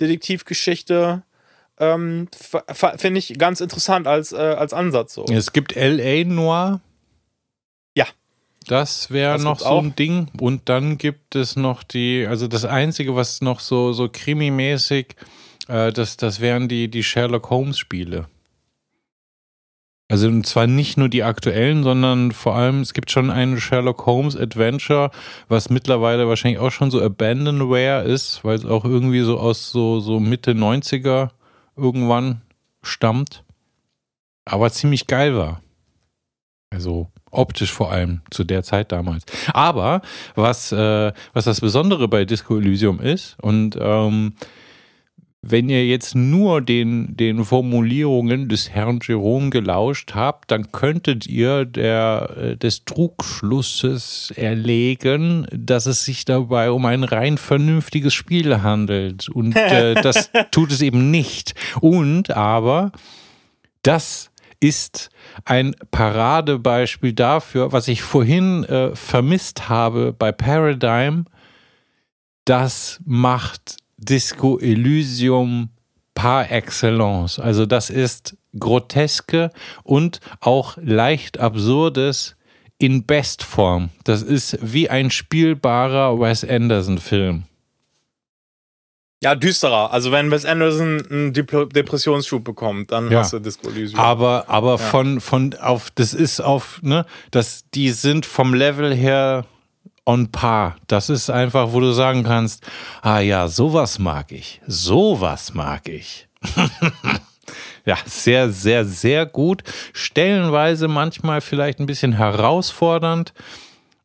Detektivgeschichte. 0.00 1.22
Ähm, 1.80 2.28
finde 2.96 3.18
ich 3.18 3.36
ganz 3.38 3.60
interessant 3.60 4.06
als, 4.06 4.32
äh, 4.32 4.36
als 4.36 4.72
Ansatz 4.72 5.14
so. 5.14 5.24
Es 5.26 5.52
gibt 5.52 5.76
L.A. 5.76 6.24
Noir. 6.24 6.80
Ja. 7.94 8.06
Das 8.68 9.10
wäre 9.10 9.40
noch 9.40 9.60
so 9.60 9.66
auch. 9.66 9.82
ein 9.82 9.96
Ding. 9.96 10.28
Und 10.40 10.68
dann 10.68 10.98
gibt 10.98 11.34
es 11.34 11.56
noch 11.56 11.82
die, 11.82 12.26
also 12.28 12.46
das 12.46 12.64
Einzige, 12.64 13.16
was 13.16 13.40
noch 13.40 13.58
so, 13.58 13.92
so 13.92 14.08
krimimäßig, 14.08 15.16
äh, 15.66 15.92
das, 15.92 16.16
das 16.16 16.40
wären 16.40 16.68
die, 16.68 16.88
die 16.88 17.02
Sherlock 17.02 17.50
Holmes-Spiele. 17.50 18.28
Also 20.10 20.26
und 20.28 20.46
zwar 20.46 20.66
nicht 20.66 20.96
nur 20.96 21.10
die 21.10 21.22
aktuellen, 21.22 21.82
sondern 21.82 22.32
vor 22.32 22.56
allem, 22.56 22.80
es 22.80 22.94
gibt 22.94 23.10
schon 23.10 23.30
ein 23.30 23.60
Sherlock 23.60 24.06
Holmes 24.06 24.36
Adventure, 24.36 25.10
was 25.48 25.68
mittlerweile 25.68 26.26
wahrscheinlich 26.26 26.60
auch 26.60 26.70
schon 26.70 26.90
so 26.90 27.02
Abandonware 27.02 28.04
ist, 28.04 28.42
weil 28.42 28.56
es 28.56 28.64
auch 28.64 28.86
irgendwie 28.86 29.20
so 29.20 29.38
aus 29.38 29.70
so, 29.70 30.00
so 30.00 30.18
Mitte 30.18 30.52
90er 30.52 31.28
irgendwann 31.76 32.40
stammt. 32.82 33.44
Aber 34.46 34.70
ziemlich 34.70 35.06
geil 35.06 35.36
war. 35.36 35.60
Also 36.70 37.08
optisch 37.30 37.72
vor 37.72 37.92
allem 37.92 38.22
zu 38.30 38.44
der 38.44 38.62
Zeit 38.62 38.92
damals. 38.92 39.24
Aber 39.52 40.00
was, 40.34 40.72
äh, 40.72 41.12
was 41.34 41.44
das 41.44 41.60
Besondere 41.60 42.08
bei 42.08 42.24
Disco 42.24 42.56
Elysium 42.56 43.00
ist, 43.00 43.36
und 43.42 43.76
ähm, 43.78 44.34
wenn 45.40 45.68
ihr 45.68 45.86
jetzt 45.86 46.16
nur 46.16 46.60
den, 46.60 47.16
den 47.16 47.44
Formulierungen 47.44 48.48
des 48.48 48.70
Herrn 48.70 48.98
Jerome 49.02 49.50
gelauscht 49.50 50.14
habt, 50.14 50.50
dann 50.50 50.72
könntet 50.72 51.26
ihr 51.26 51.64
der, 51.64 52.34
äh, 52.36 52.56
des 52.56 52.84
Trugschlusses 52.84 54.32
erlegen, 54.34 55.46
dass 55.52 55.86
es 55.86 56.04
sich 56.04 56.24
dabei 56.24 56.72
um 56.72 56.84
ein 56.86 57.04
rein 57.04 57.38
vernünftiges 57.38 58.14
Spiel 58.14 58.62
handelt. 58.62 59.28
Und 59.28 59.54
äh, 59.54 59.94
das 60.02 60.30
tut 60.50 60.72
es 60.72 60.82
eben 60.82 61.12
nicht. 61.12 61.54
Und 61.80 62.32
aber 62.32 62.90
das 63.82 64.30
ist 64.60 65.10
ein 65.44 65.76
Paradebeispiel 65.92 67.12
dafür, 67.12 67.70
was 67.70 67.86
ich 67.86 68.02
vorhin 68.02 68.64
äh, 68.64 68.94
vermisst 68.96 69.68
habe 69.68 70.12
bei 70.12 70.32
Paradigm. 70.32 71.26
Das 72.44 73.00
macht 73.04 73.76
Disco 73.98 74.58
Elysium 74.58 75.70
par 76.14 76.50
excellence. 76.50 77.38
Also 77.38 77.66
das 77.66 77.90
ist 77.90 78.36
groteske 78.58 79.50
und 79.84 80.20
auch 80.40 80.76
leicht 80.80 81.38
absurdes 81.38 82.36
in 82.78 83.04
Bestform. 83.06 83.90
Das 84.04 84.22
ist 84.22 84.58
wie 84.62 84.88
ein 84.88 85.10
spielbarer 85.10 86.18
Wes 86.18 86.44
Anderson-Film. 86.44 87.44
Ja, 89.20 89.34
düsterer. 89.34 89.92
Also 89.92 90.12
wenn 90.12 90.30
Wes 90.30 90.44
Anderson 90.44 91.04
einen 91.10 91.32
Depressionsschub 91.32 92.44
bekommt, 92.44 92.92
dann 92.92 93.10
ja. 93.10 93.20
hast 93.20 93.32
du 93.32 93.40
Disco 93.40 93.68
Elysium. 93.68 93.98
Aber, 93.98 94.44
aber 94.48 94.72
ja. 94.72 94.76
von, 94.78 95.20
von 95.20 95.54
auf, 95.54 95.90
das 95.90 96.14
ist 96.14 96.40
auf, 96.40 96.80
ne, 96.82 97.04
das, 97.32 97.64
die 97.74 97.90
sind 97.90 98.26
vom 98.26 98.54
Level 98.54 98.94
her 98.94 99.44
on 100.08 100.32
par. 100.32 100.76
Das 100.86 101.10
ist 101.10 101.28
einfach, 101.28 101.72
wo 101.72 101.80
du 101.80 101.92
sagen 101.92 102.24
kannst, 102.24 102.66
ah 103.02 103.20
ja, 103.20 103.46
sowas 103.46 103.98
mag 103.98 104.32
ich. 104.32 104.60
Sowas 104.66 105.52
mag 105.52 105.86
ich. 105.86 106.26
ja, 107.84 107.98
sehr, 108.06 108.50
sehr, 108.50 108.86
sehr 108.86 109.26
gut. 109.26 109.62
Stellenweise 109.92 110.88
manchmal 110.88 111.42
vielleicht 111.42 111.78
ein 111.78 111.86
bisschen 111.86 112.14
herausfordernd. 112.14 113.34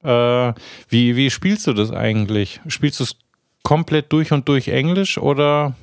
Äh, 0.04 0.54
wie, 0.90 1.16
wie 1.16 1.32
spielst 1.32 1.68
du 1.68 1.74
das 1.74 1.92
eigentlich? 1.92 2.60
Spielst 2.68 3.00
du 3.00 3.06
es 3.06 3.16
komplett 3.64 4.12
durch 4.12 4.34
und 4.34 4.50
durch 4.50 4.68
Englisch 4.68 5.18
oder? 5.18 5.74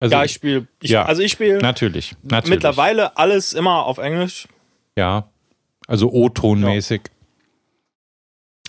Also, 0.00 0.16
ja, 0.16 0.24
ich 0.24 0.32
spiele. 0.32 0.66
Ja, 0.82 1.04
also 1.06 1.22
ich 1.22 1.32
spiele. 1.32 1.58
Natürlich, 1.58 2.14
natürlich. 2.22 2.50
Mittlerweile 2.50 3.16
alles 3.16 3.54
immer 3.54 3.86
auf 3.86 3.96
Englisch. 3.96 4.48
Ja. 4.96 5.30
Also 5.86 6.12
O-Tonmäßig. 6.12 7.00
Ja. 7.06 7.19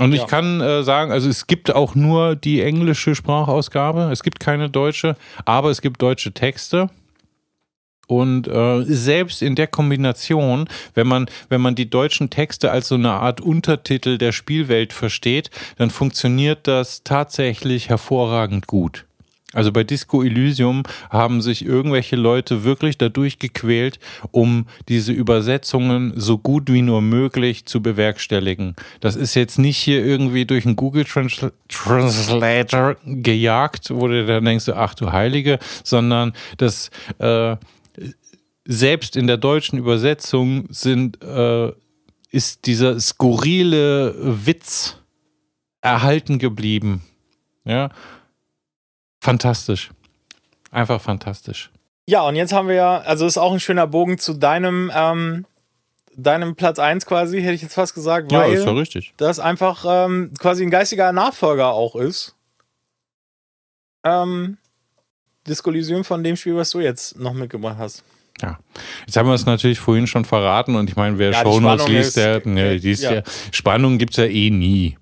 Und 0.01 0.13
ich 0.13 0.21
ja. 0.21 0.25
kann 0.25 0.61
äh, 0.61 0.83
sagen, 0.83 1.11
also 1.11 1.29
es 1.29 1.45
gibt 1.45 1.75
auch 1.75 1.93
nur 1.93 2.35
die 2.35 2.61
englische 2.61 3.13
Sprachausgabe, 3.13 4.09
es 4.11 4.23
gibt 4.23 4.39
keine 4.39 4.67
deutsche, 4.67 5.15
aber 5.45 5.69
es 5.69 5.81
gibt 5.81 6.01
deutsche 6.01 6.31
Texte. 6.31 6.89
Und 8.07 8.47
äh, 8.47 8.81
selbst 8.83 9.43
in 9.43 9.55
der 9.55 9.67
Kombination, 9.67 10.67
wenn 10.95 11.07
man, 11.07 11.27
wenn 11.49 11.61
man 11.61 11.75
die 11.75 11.89
deutschen 11.89 12.31
Texte 12.31 12.71
als 12.71 12.87
so 12.87 12.95
eine 12.95 13.11
Art 13.11 13.41
Untertitel 13.41 14.17
der 14.17 14.31
Spielwelt 14.31 14.91
versteht, 14.91 15.51
dann 15.77 15.91
funktioniert 15.91 16.67
das 16.67 17.03
tatsächlich 17.03 17.89
hervorragend 17.89 18.65
gut. 18.65 19.05
Also 19.53 19.71
bei 19.71 19.83
Disco 19.83 20.23
Elysium 20.23 20.83
haben 21.09 21.41
sich 21.41 21.65
irgendwelche 21.65 22.15
Leute 22.15 22.63
wirklich 22.63 22.97
dadurch 22.97 23.37
gequält, 23.39 23.99
um 24.31 24.65
diese 24.87 25.11
Übersetzungen 25.11 26.13
so 26.15 26.37
gut 26.37 26.71
wie 26.71 26.81
nur 26.81 27.01
möglich 27.01 27.65
zu 27.65 27.81
bewerkstelligen. 27.81 28.75
Das 29.01 29.15
ist 29.15 29.35
jetzt 29.35 29.59
nicht 29.59 29.77
hier 29.77 30.05
irgendwie 30.05 30.45
durch 30.45 30.65
einen 30.65 30.75
Google 30.75 31.05
Trans 31.05 31.45
Translator 31.67 32.95
gejagt, 33.05 33.89
wo 33.91 34.07
du 34.07 34.25
dann 34.25 34.45
denkst, 34.45 34.69
ach 34.69 34.93
du 34.95 35.11
Heilige, 35.11 35.59
sondern 35.83 36.33
das 36.57 36.89
äh, 37.19 37.57
selbst 38.65 39.17
in 39.17 39.27
der 39.27 39.37
deutschen 39.37 39.77
Übersetzung 39.79 40.67
sind, 40.69 41.21
äh, 41.23 41.71
ist 42.29 42.65
dieser 42.65 42.99
skurrile 42.99 44.15
Witz 44.45 44.97
erhalten 45.81 46.39
geblieben. 46.39 47.01
Ja, 47.65 47.89
Fantastisch. 49.21 49.91
Einfach 50.71 50.99
fantastisch. 51.01 51.69
Ja, 52.07 52.23
und 52.23 52.35
jetzt 52.35 52.51
haben 52.51 52.67
wir 52.67 52.75
ja, 52.75 52.97
also 52.99 53.25
ist 53.25 53.37
auch 53.37 53.53
ein 53.53 53.59
schöner 53.59 53.87
Bogen 53.87 54.17
zu 54.17 54.33
deinem, 54.33 54.91
ähm, 54.93 55.45
deinem 56.15 56.55
Platz 56.55 56.79
1 56.79 57.05
quasi, 57.05 57.41
hätte 57.41 57.53
ich 57.53 57.61
jetzt 57.61 57.75
fast 57.75 57.93
gesagt, 57.93 58.31
Ja, 58.31 58.39
weil 58.41 58.53
ist 58.53 58.65
doch 58.65 58.75
richtig. 58.75 59.13
das 59.17 59.39
einfach 59.39 59.85
ähm, 59.87 60.31
quasi 60.39 60.63
ein 60.63 60.71
geistiger 60.71 61.11
Nachfolger 61.11 61.67
auch 61.71 61.95
ist. 61.95 62.35
Ähm, 64.03 64.57
Disco 65.47 65.69
Elysium 65.69 66.03
von 66.03 66.23
dem 66.23 66.35
Spiel, 66.35 66.55
was 66.55 66.71
du 66.71 66.79
jetzt 66.79 67.17
noch 67.19 67.33
mitgebracht 67.33 67.77
hast. 67.77 68.03
Ja. 68.41 68.59
Jetzt 69.05 69.17
haben 69.17 69.27
wir 69.27 69.35
es 69.35 69.45
natürlich 69.45 69.79
vorhin 69.79 70.07
schon 70.07 70.25
verraten 70.25 70.75
und 70.75 70.89
ich 70.89 70.95
meine, 70.95 71.17
wer 71.19 71.31
Ja, 71.31 71.41
Shownotes 71.43 71.87
liest, 71.87 72.17
der, 72.17 72.45
ne, 72.47 72.79
die 72.79 72.91
ist 72.91 73.03
ja. 73.03 73.13
ja. 73.15 73.23
Spannung 73.51 73.99
gibt 73.99 74.11
es 74.13 74.17
ja 74.17 74.25
eh 74.25 74.49
nie. 74.49 74.97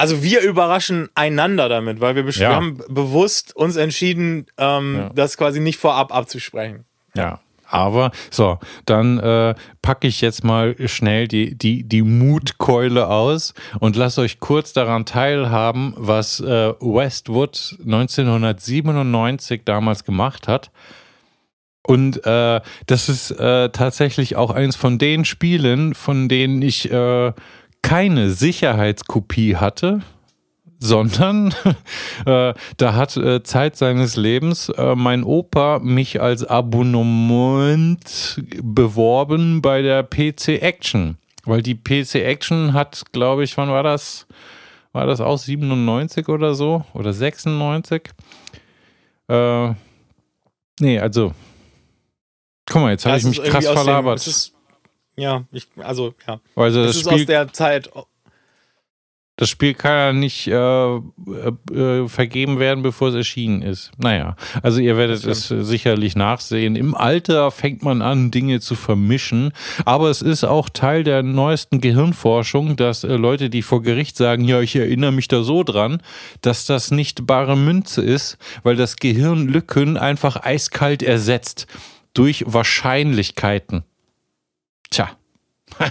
Also 0.00 0.22
wir 0.22 0.40
überraschen 0.40 1.08
einander 1.14 1.68
damit, 1.68 2.00
weil 2.00 2.16
wir, 2.16 2.24
Ja. 2.24 2.38
wir 2.50 2.56
haben 2.56 2.78
bewusst 2.88 3.54
uns 3.54 3.76
entschieden, 3.76 4.46
ähm, 4.58 4.96
Ja. 4.96 5.10
das 5.14 5.36
quasi 5.36 5.60
nicht 5.60 5.78
vorab 5.78 6.14
abzusprechen. 6.14 6.84
Ja. 7.14 7.40
Aber 7.72 8.10
so, 8.30 8.58
dann 8.84 9.20
äh, 9.20 9.54
packe 9.80 10.08
ich 10.08 10.20
jetzt 10.20 10.42
mal 10.42 10.74
schnell 10.88 11.28
die, 11.28 11.56
die, 11.56 11.84
die 11.84 12.02
Mutkeule 12.02 13.06
aus 13.06 13.54
und 13.78 13.94
lasse 13.94 14.22
euch 14.22 14.40
kurz 14.40 14.72
daran 14.72 15.04
teilhaben, 15.06 15.94
was 15.96 16.40
äh, 16.40 16.72
Westwood 16.80 17.76
1997 17.84 19.62
damals 19.64 20.02
gemacht 20.04 20.48
hat. 20.48 20.72
Und 21.86 22.26
äh, 22.26 22.60
das 22.86 23.08
ist 23.08 23.30
äh, 23.32 23.70
tatsächlich 23.70 24.36
auch 24.36 24.50
eins 24.50 24.74
von 24.76 24.98
den 24.98 25.24
Spielen, 25.24 25.94
von 25.94 26.28
denen 26.28 26.60
ich 26.62 26.90
äh, 26.90 27.32
keine 27.82 28.30
Sicherheitskopie 28.30 29.56
hatte, 29.56 30.00
sondern 30.78 31.54
äh, 32.26 32.54
da 32.76 32.94
hat 32.94 33.16
äh, 33.16 33.42
Zeit 33.42 33.76
seines 33.76 34.16
Lebens 34.16 34.68
äh, 34.70 34.94
mein 34.94 35.24
Opa 35.24 35.78
mich 35.80 36.20
als 36.20 36.44
Abonnement 36.44 38.40
beworben 38.62 39.60
bei 39.62 39.82
der 39.82 40.02
PC 40.02 40.60
Action. 40.62 41.16
Weil 41.44 41.62
die 41.62 41.74
PC 41.74 42.16
Action 42.16 42.72
hat, 42.74 43.02
glaube 43.12 43.44
ich, 43.44 43.56
wann 43.56 43.70
war 43.70 43.82
das? 43.82 44.26
War 44.92 45.06
das 45.06 45.20
auch 45.20 45.38
97 45.38 46.28
oder 46.28 46.54
so? 46.54 46.84
Oder 46.94 47.12
96? 47.12 48.10
Äh, 49.28 49.74
nee, 50.80 50.98
also. 50.98 51.32
Guck 52.68 52.82
mal, 52.82 52.90
jetzt 52.90 53.06
habe 53.06 53.16
ich 53.18 53.24
mich 53.24 53.42
krass 53.42 53.64
dem- 53.64 53.74
verlabert. 53.74 54.26
ist, 54.26 54.52
ja, 55.16 55.44
ich, 55.52 55.66
also 55.76 56.14
ja. 56.26 56.40
also 56.56 56.84
Das, 56.84 56.88
das 56.88 56.96
ist 56.96 57.06
aus 57.06 57.12
Spiel, 57.14 57.26
der 57.26 57.52
Zeit. 57.52 57.90
das 59.36 59.48
Spiel 59.48 59.74
kann 59.74 59.92
ja 59.92 60.12
nicht 60.12 60.46
äh, 60.48 60.52
äh, 60.54 61.00
äh, 61.72 62.08
vergeben 62.08 62.58
werden, 62.58 62.82
bevor 62.82 63.08
es 63.08 63.14
erschienen 63.14 63.62
ist. 63.62 63.90
Naja, 63.96 64.36
also 64.62 64.80
ihr 64.80 64.96
werdet 64.96 65.24
es 65.24 65.48
sicherlich 65.48 66.14
nachsehen. 66.14 66.76
Im 66.76 66.94
Alter 66.94 67.50
fängt 67.50 67.82
man 67.82 68.02
an, 68.02 68.30
Dinge 68.30 68.60
zu 68.60 68.74
vermischen, 68.74 69.52
aber 69.84 70.10
es 70.10 70.20
ist 70.20 70.44
auch 70.44 70.68
Teil 70.68 71.04
der 71.04 71.22
neuesten 71.22 71.80
Gehirnforschung, 71.80 72.76
dass 72.76 73.02
äh, 73.04 73.16
Leute, 73.16 73.48
die 73.50 73.62
vor 73.62 73.82
Gericht 73.82 74.16
sagen, 74.16 74.44
ja, 74.44 74.60
ich 74.60 74.76
erinnere 74.76 75.12
mich 75.12 75.28
da 75.28 75.42
so 75.42 75.64
dran, 75.64 76.02
dass 76.42 76.66
das 76.66 76.90
nicht 76.90 77.26
bare 77.26 77.56
Münze 77.56 78.02
ist, 78.02 78.36
weil 78.62 78.76
das 78.76 78.96
Gehirn 78.96 79.48
Lücken 79.48 79.96
einfach 79.96 80.36
eiskalt 80.42 81.02
ersetzt 81.02 81.66
durch 82.12 82.44
Wahrscheinlichkeiten. 82.46 83.84
Tja. 84.90 85.10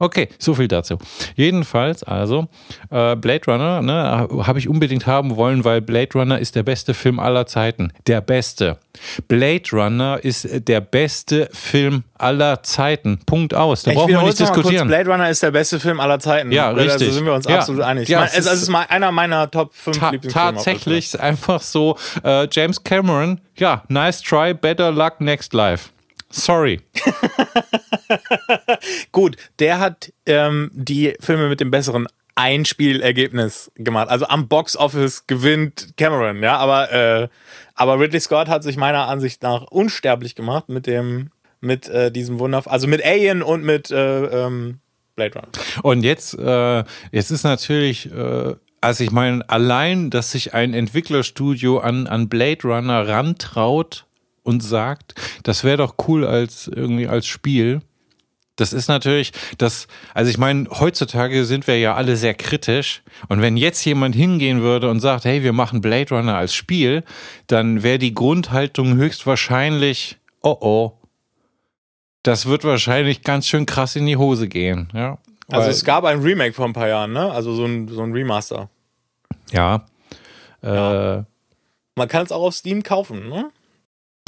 Okay, 0.00 0.28
so 0.38 0.54
viel 0.54 0.68
dazu. 0.68 0.96
Jedenfalls, 1.34 2.04
also, 2.04 2.46
äh, 2.88 3.16
Blade 3.16 3.40
Runner, 3.48 3.82
ne, 3.82 4.28
habe 4.46 4.60
ich 4.60 4.68
unbedingt 4.68 5.08
haben 5.08 5.34
wollen, 5.34 5.64
weil 5.64 5.80
Blade 5.80 6.10
Runner 6.14 6.38
ist 6.38 6.54
der 6.54 6.62
beste 6.62 6.94
Film 6.94 7.18
aller 7.18 7.46
Zeiten. 7.46 7.92
Der 8.06 8.20
beste. 8.20 8.78
Blade 9.26 9.64
Runner 9.72 10.20
ist 10.22 10.46
der 10.68 10.80
beste 10.82 11.48
Film 11.52 12.04
aller 12.16 12.62
Zeiten. 12.62 13.18
Punkt 13.26 13.54
aus. 13.54 13.82
Da 13.82 13.90
Ich 13.90 13.96
brauchen 13.96 14.10
wir 14.10 14.22
nicht 14.22 14.38
mal 14.38 14.46
kurz, 14.46 14.54
diskutieren. 14.54 14.86
Blade 14.86 15.10
Runner 15.10 15.28
ist 15.30 15.42
der 15.42 15.50
beste 15.50 15.80
Film 15.80 15.98
aller 15.98 16.20
Zeiten. 16.20 16.52
Ja, 16.52 16.68
Also 16.68 16.80
richtig. 16.80 17.12
sind 17.14 17.24
wir 17.26 17.34
uns 17.34 17.46
Ja. 17.48 17.58
absolut 17.58 17.82
einig. 17.82 18.08
Ja, 18.08 18.18
ich 18.18 18.30
meine, 18.30 18.38
es 18.38 18.46
ist- 18.46 18.52
es 18.52 18.62
ist 18.68 18.72
einer 18.72 19.10
meiner 19.10 19.50
Top 19.50 19.74
5 19.74 19.98
Ta 19.98 20.10
Lieblingsfilme. 20.10 20.52
tatsächlich 20.54 21.06
ist 21.06 21.18
einfach 21.18 21.60
so, 21.60 21.98
äh, 22.22 22.46
James 22.52 22.84
Cameron, 22.84 23.40
ja, 23.56 23.82
nice 23.88 24.22
try, 24.22 24.54
better 24.54 24.92
luck, 24.92 25.20
next 25.20 25.52
life. 25.54 25.88
Sorry. 26.30 26.80
Gut, 29.12 29.36
der 29.58 29.80
hat 29.80 30.12
ähm, 30.26 30.70
die 30.72 31.14
Filme 31.20 31.48
mit 31.48 31.60
dem 31.60 31.70
besseren 31.70 32.06
Einspielergebnis 32.38 33.70
gemacht. 33.74 34.08
Also 34.08 34.28
am 34.28 34.46
Box 34.46 34.76
Office 34.76 35.26
gewinnt 35.26 35.94
Cameron, 35.96 36.40
ja, 36.42 36.56
aber, 36.56 36.92
äh, 36.92 37.28
aber 37.74 37.98
Ridley 37.98 38.20
Scott 38.20 38.48
hat 38.48 38.62
sich 38.62 38.76
meiner 38.76 39.08
Ansicht 39.08 39.42
nach 39.42 39.62
unsterblich 39.62 40.36
gemacht 40.36 40.68
mit 40.68 40.86
dem, 40.86 41.30
mit 41.60 41.88
äh, 41.88 42.12
diesem 42.12 42.38
Wunder, 42.38 42.62
also 42.66 42.86
mit 42.86 43.04
Alien 43.04 43.42
und 43.42 43.64
mit 43.64 43.90
äh, 43.90 44.46
ähm, 44.46 44.78
Blade 45.16 45.34
Runner. 45.34 45.48
Und 45.82 46.04
jetzt, 46.04 46.38
äh, 46.38 46.84
jetzt 47.10 47.32
ist 47.32 47.42
natürlich, 47.42 48.08
äh, 48.12 48.54
also 48.80 49.02
ich 49.02 49.10
meine, 49.10 49.48
allein, 49.50 50.10
dass 50.10 50.30
sich 50.30 50.54
ein 50.54 50.74
Entwicklerstudio 50.74 51.78
an, 51.78 52.06
an 52.06 52.28
Blade 52.28 52.62
Runner 52.62 53.08
rantraut 53.08 54.06
und 54.48 54.62
sagt, 54.62 55.14
das 55.42 55.62
wäre 55.62 55.76
doch 55.76 55.96
cool 56.08 56.26
als 56.26 56.68
irgendwie 56.68 57.06
als 57.06 57.26
Spiel. 57.26 57.82
Das 58.56 58.72
ist 58.72 58.88
natürlich, 58.88 59.32
das, 59.58 59.86
also 60.14 60.30
ich 60.30 60.38
meine, 60.38 60.68
heutzutage 60.70 61.44
sind 61.44 61.66
wir 61.66 61.78
ja 61.78 61.94
alle 61.94 62.16
sehr 62.16 62.32
kritisch. 62.32 63.02
Und 63.28 63.42
wenn 63.42 63.58
jetzt 63.58 63.84
jemand 63.84 64.16
hingehen 64.16 64.62
würde 64.62 64.88
und 64.88 65.00
sagt, 65.00 65.26
hey, 65.26 65.42
wir 65.42 65.52
machen 65.52 65.82
Blade 65.82 66.14
Runner 66.14 66.34
als 66.34 66.54
Spiel, 66.54 67.04
dann 67.46 67.82
wäre 67.82 67.98
die 67.98 68.14
Grundhaltung 68.14 68.96
höchstwahrscheinlich, 68.96 70.16
oh 70.42 70.56
oh, 70.60 70.92
das 72.22 72.46
wird 72.46 72.64
wahrscheinlich 72.64 73.22
ganz 73.22 73.46
schön 73.46 73.66
krass 73.66 73.96
in 73.96 74.06
die 74.06 74.16
Hose 74.16 74.48
gehen. 74.48 74.88
Ja, 74.94 75.18
Also 75.50 75.68
es 75.68 75.84
gab 75.84 76.04
ein 76.04 76.20
Remake 76.20 76.54
vor 76.54 76.64
ein 76.64 76.72
paar 76.72 76.88
Jahren, 76.88 77.12
ne? 77.12 77.30
Also 77.30 77.54
so 77.54 77.66
ein, 77.66 77.86
so 77.86 78.02
ein 78.02 78.12
Remaster. 78.12 78.70
Ja. 79.52 79.84
Äh, 80.62 80.74
ja. 80.74 81.26
Man 81.96 82.08
kann 82.08 82.24
es 82.24 82.32
auch 82.32 82.42
auf 82.42 82.54
Steam 82.54 82.82
kaufen, 82.82 83.28
ne? 83.28 83.50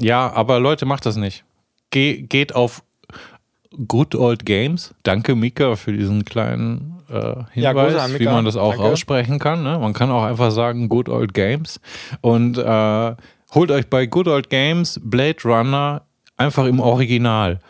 Aber 0.09 0.61
Leute, 0.61 0.87
macht 0.87 1.07
das 1.07 1.17
nicht. 1.17 1.45
Ge 1.91 2.23
geht 2.23 2.55
auf 2.55 2.83
Good 3.87 4.15
Old 4.15 4.45
Games. 4.47 4.95
Danke, 5.03 5.35
Mika, 5.35 5.77
für 5.77 5.93
diesen 5.93 6.25
kleinen 6.25 7.03
äh, 7.09 7.37
Ja, 7.55 7.71
Hinweis, 7.71 7.95
an 7.97 8.19
wie 8.19 8.25
man 8.25 8.45
das 8.45 8.57
auch 8.57 8.73
Danke. 8.73 8.87
aussprechen 8.87 9.39
kann. 9.39 9.63
Ne? 9.63 9.79
Man 9.79 9.93
kann 9.93 10.11
auch 10.11 10.25
einfach 10.25 10.51
sagen 10.51 10.89
Good 10.89 11.09
Old 11.09 11.35
Games. 11.35 11.81
Und 12.21 12.59
äh, 12.59 13.15
holt 13.55 13.71
euch 13.71 13.89
bei 13.89 14.07
Good 14.07 14.29
Old 14.29 14.51
Games 14.51 15.01
Blade 15.03 15.39
Runner 15.45 16.03
einfach 16.37 16.67
im 16.67 16.81
Original. 16.81 17.61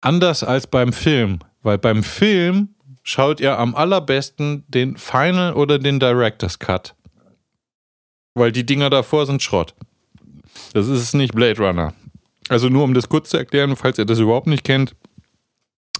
Anders 0.00 0.44
als 0.44 0.66
beim 0.66 0.92
Film. 0.92 1.40
Weil 1.62 1.78
beim 1.78 2.02
Film 2.02 2.74
schaut 3.02 3.40
ihr 3.40 3.58
am 3.58 3.74
allerbesten 3.74 4.64
den 4.68 4.96
Final 4.96 5.54
oder 5.54 5.78
den 5.78 5.98
Director's 5.98 6.58
Cut. 6.58 6.94
Weil 8.34 8.52
die 8.52 8.66
Dinger 8.66 8.90
davor 8.90 9.26
sind 9.26 9.42
Schrott. 9.42 9.74
Das 10.72 10.88
ist 10.88 11.14
nicht 11.14 11.34
Blade 11.34 11.58
Runner. 11.58 11.92
Also 12.48 12.68
nur 12.68 12.84
um 12.84 12.94
das 12.94 13.08
kurz 13.08 13.30
zu 13.30 13.36
erklären, 13.36 13.74
falls 13.76 13.98
ihr 13.98 14.04
das 14.04 14.18
überhaupt 14.18 14.46
nicht 14.46 14.64
kennt. 14.64 14.94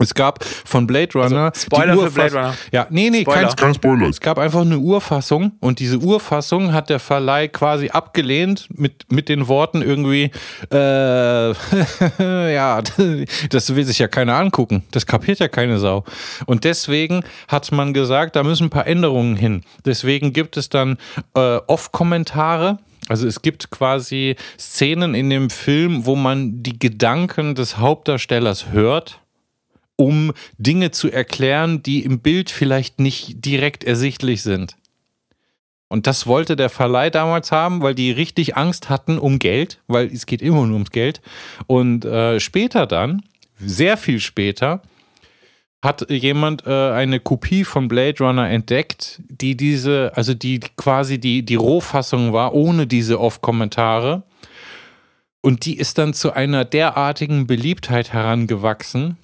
Es 0.01 0.13
gab 0.13 0.43
von 0.45 0.89
Blade 0.89 1.13
Runner. 1.15 1.53
Also, 1.55 1.67
Spoiler 1.67 1.95
die 1.95 2.01
für 2.01 2.11
Blade 2.11 2.35
Runner. 2.35 2.55
Ja, 2.73 2.87
nee, 2.91 3.11
nee, 3.11 3.21
Spoiler. 3.21 3.47
kein 3.47 3.57
Kein 3.57 3.75
Spoiler. 3.75 4.09
es 4.09 4.21
gab 4.21 4.39
einfach 4.39 4.63
eine 4.63 4.79
Urfassung 4.79 5.53
und 5.61 5.79
diese 5.79 5.99
Urfassung 5.99 6.73
hat 6.73 6.91
der 6.91 6.99
Verleih 6.99 7.47
quasi 7.47 7.91
abgelehnt 7.91 8.67
mit, 8.77 9.13
mit 9.13 9.29
den 9.29 9.47
Worten 9.47 9.83
irgendwie, 9.83 10.33
äh, 10.73 11.53
ja, 12.53 12.83
das 13.51 13.77
will 13.77 13.85
sich 13.85 14.01
ja 14.01 14.09
keiner 14.09 14.35
angucken. 14.35 14.83
Das 14.91 15.07
kapiert 15.07 15.39
ja 15.39 15.47
keine 15.47 15.79
Sau. 15.79 16.03
Und 16.47 16.65
deswegen 16.65 17.23
hat 17.47 17.71
man 17.71 17.95
gesagt, 17.95 18.35
da 18.35 18.43
müssen 18.43 18.65
ein 18.65 18.71
paar 18.71 18.89
Änderungen 18.89 19.37
hin. 19.37 19.63
Deswegen 19.85 20.33
gibt 20.33 20.57
es 20.57 20.69
dann 20.69 20.99
äh, 21.37 21.59
Off-Kommentare. 21.69 22.79
Also 23.09 23.27
es 23.27 23.43
gibt 23.43 23.71
quasi 23.71 24.37
Szenen 24.59 25.15
in 25.15 25.31
dem 25.31 25.51
Film, 25.51 26.07
wo 26.07 26.17
man 26.17 26.63
die 26.63 26.79
Gedanken 26.79 27.55
des 27.55 27.79
Hauptdarstellers 27.79 28.71
hört 28.71 29.21
um 29.97 30.33
Dinge 30.59 30.91
zu 30.91 31.11
erklären, 31.11 31.83
die 31.83 32.05
im 32.05 32.21
Bild 32.21 32.51
vielleicht 32.51 33.01
nicht 33.01 33.45
direkt 33.45 33.85
ersichtlich 33.85 34.43
sind. 34.43 34.77
Und 35.89 36.07
das 36.07 36.27
wollte 36.27 36.57
der 36.57 36.71
Verleih 36.71 37.11
damals 37.11 37.53
haben, 37.53 37.83
weil 37.83 37.95
die 37.95 38.11
richtig 38.11 38.57
Angst 38.57 38.89
hatten 38.91 39.19
um 39.19 39.39
Geld, 39.39 39.81
weil 39.87 40.07
es 40.07 40.27
geht 40.27 40.43
immer 40.43 40.67
nur 40.67 40.75
ums 40.75 40.91
Geld. 40.91 41.21
Und 41.67 42.05
äh, 42.05 42.41
später 42.41 42.87
dann, 42.87 43.23
sehr 43.59 43.97
viel 43.97 44.19
später, 44.19 44.83
hat 45.85 46.11
jemand 46.11 46.67
äh, 46.67 46.91
eine 46.91 47.21
Kopie 47.21 47.65
von 47.65 47.89
Blade 47.89 48.25
Runner 48.25 48.49
entdeckt, 48.49 49.21
die 49.29 49.57
diese, 49.57 50.13
also 50.15 50.35
die 50.35 50.61
quasi 50.61 51.19
die, 51.19 51.45
die 51.45 51.55
Rohfassung 51.55 52.33
war, 52.33 52.55
ohne 52.55 52.87
diese 52.87 53.21
Off-Kommentare. 53.21 54.23
Und 55.43 55.67
die 55.67 55.77
ist 55.77 55.99
dann 55.99 56.15
zu 56.15 56.33
einer 56.33 56.65
derartigen 56.65 57.47
Beliebtheit 57.47 58.15
herangewachsen, 58.15 59.19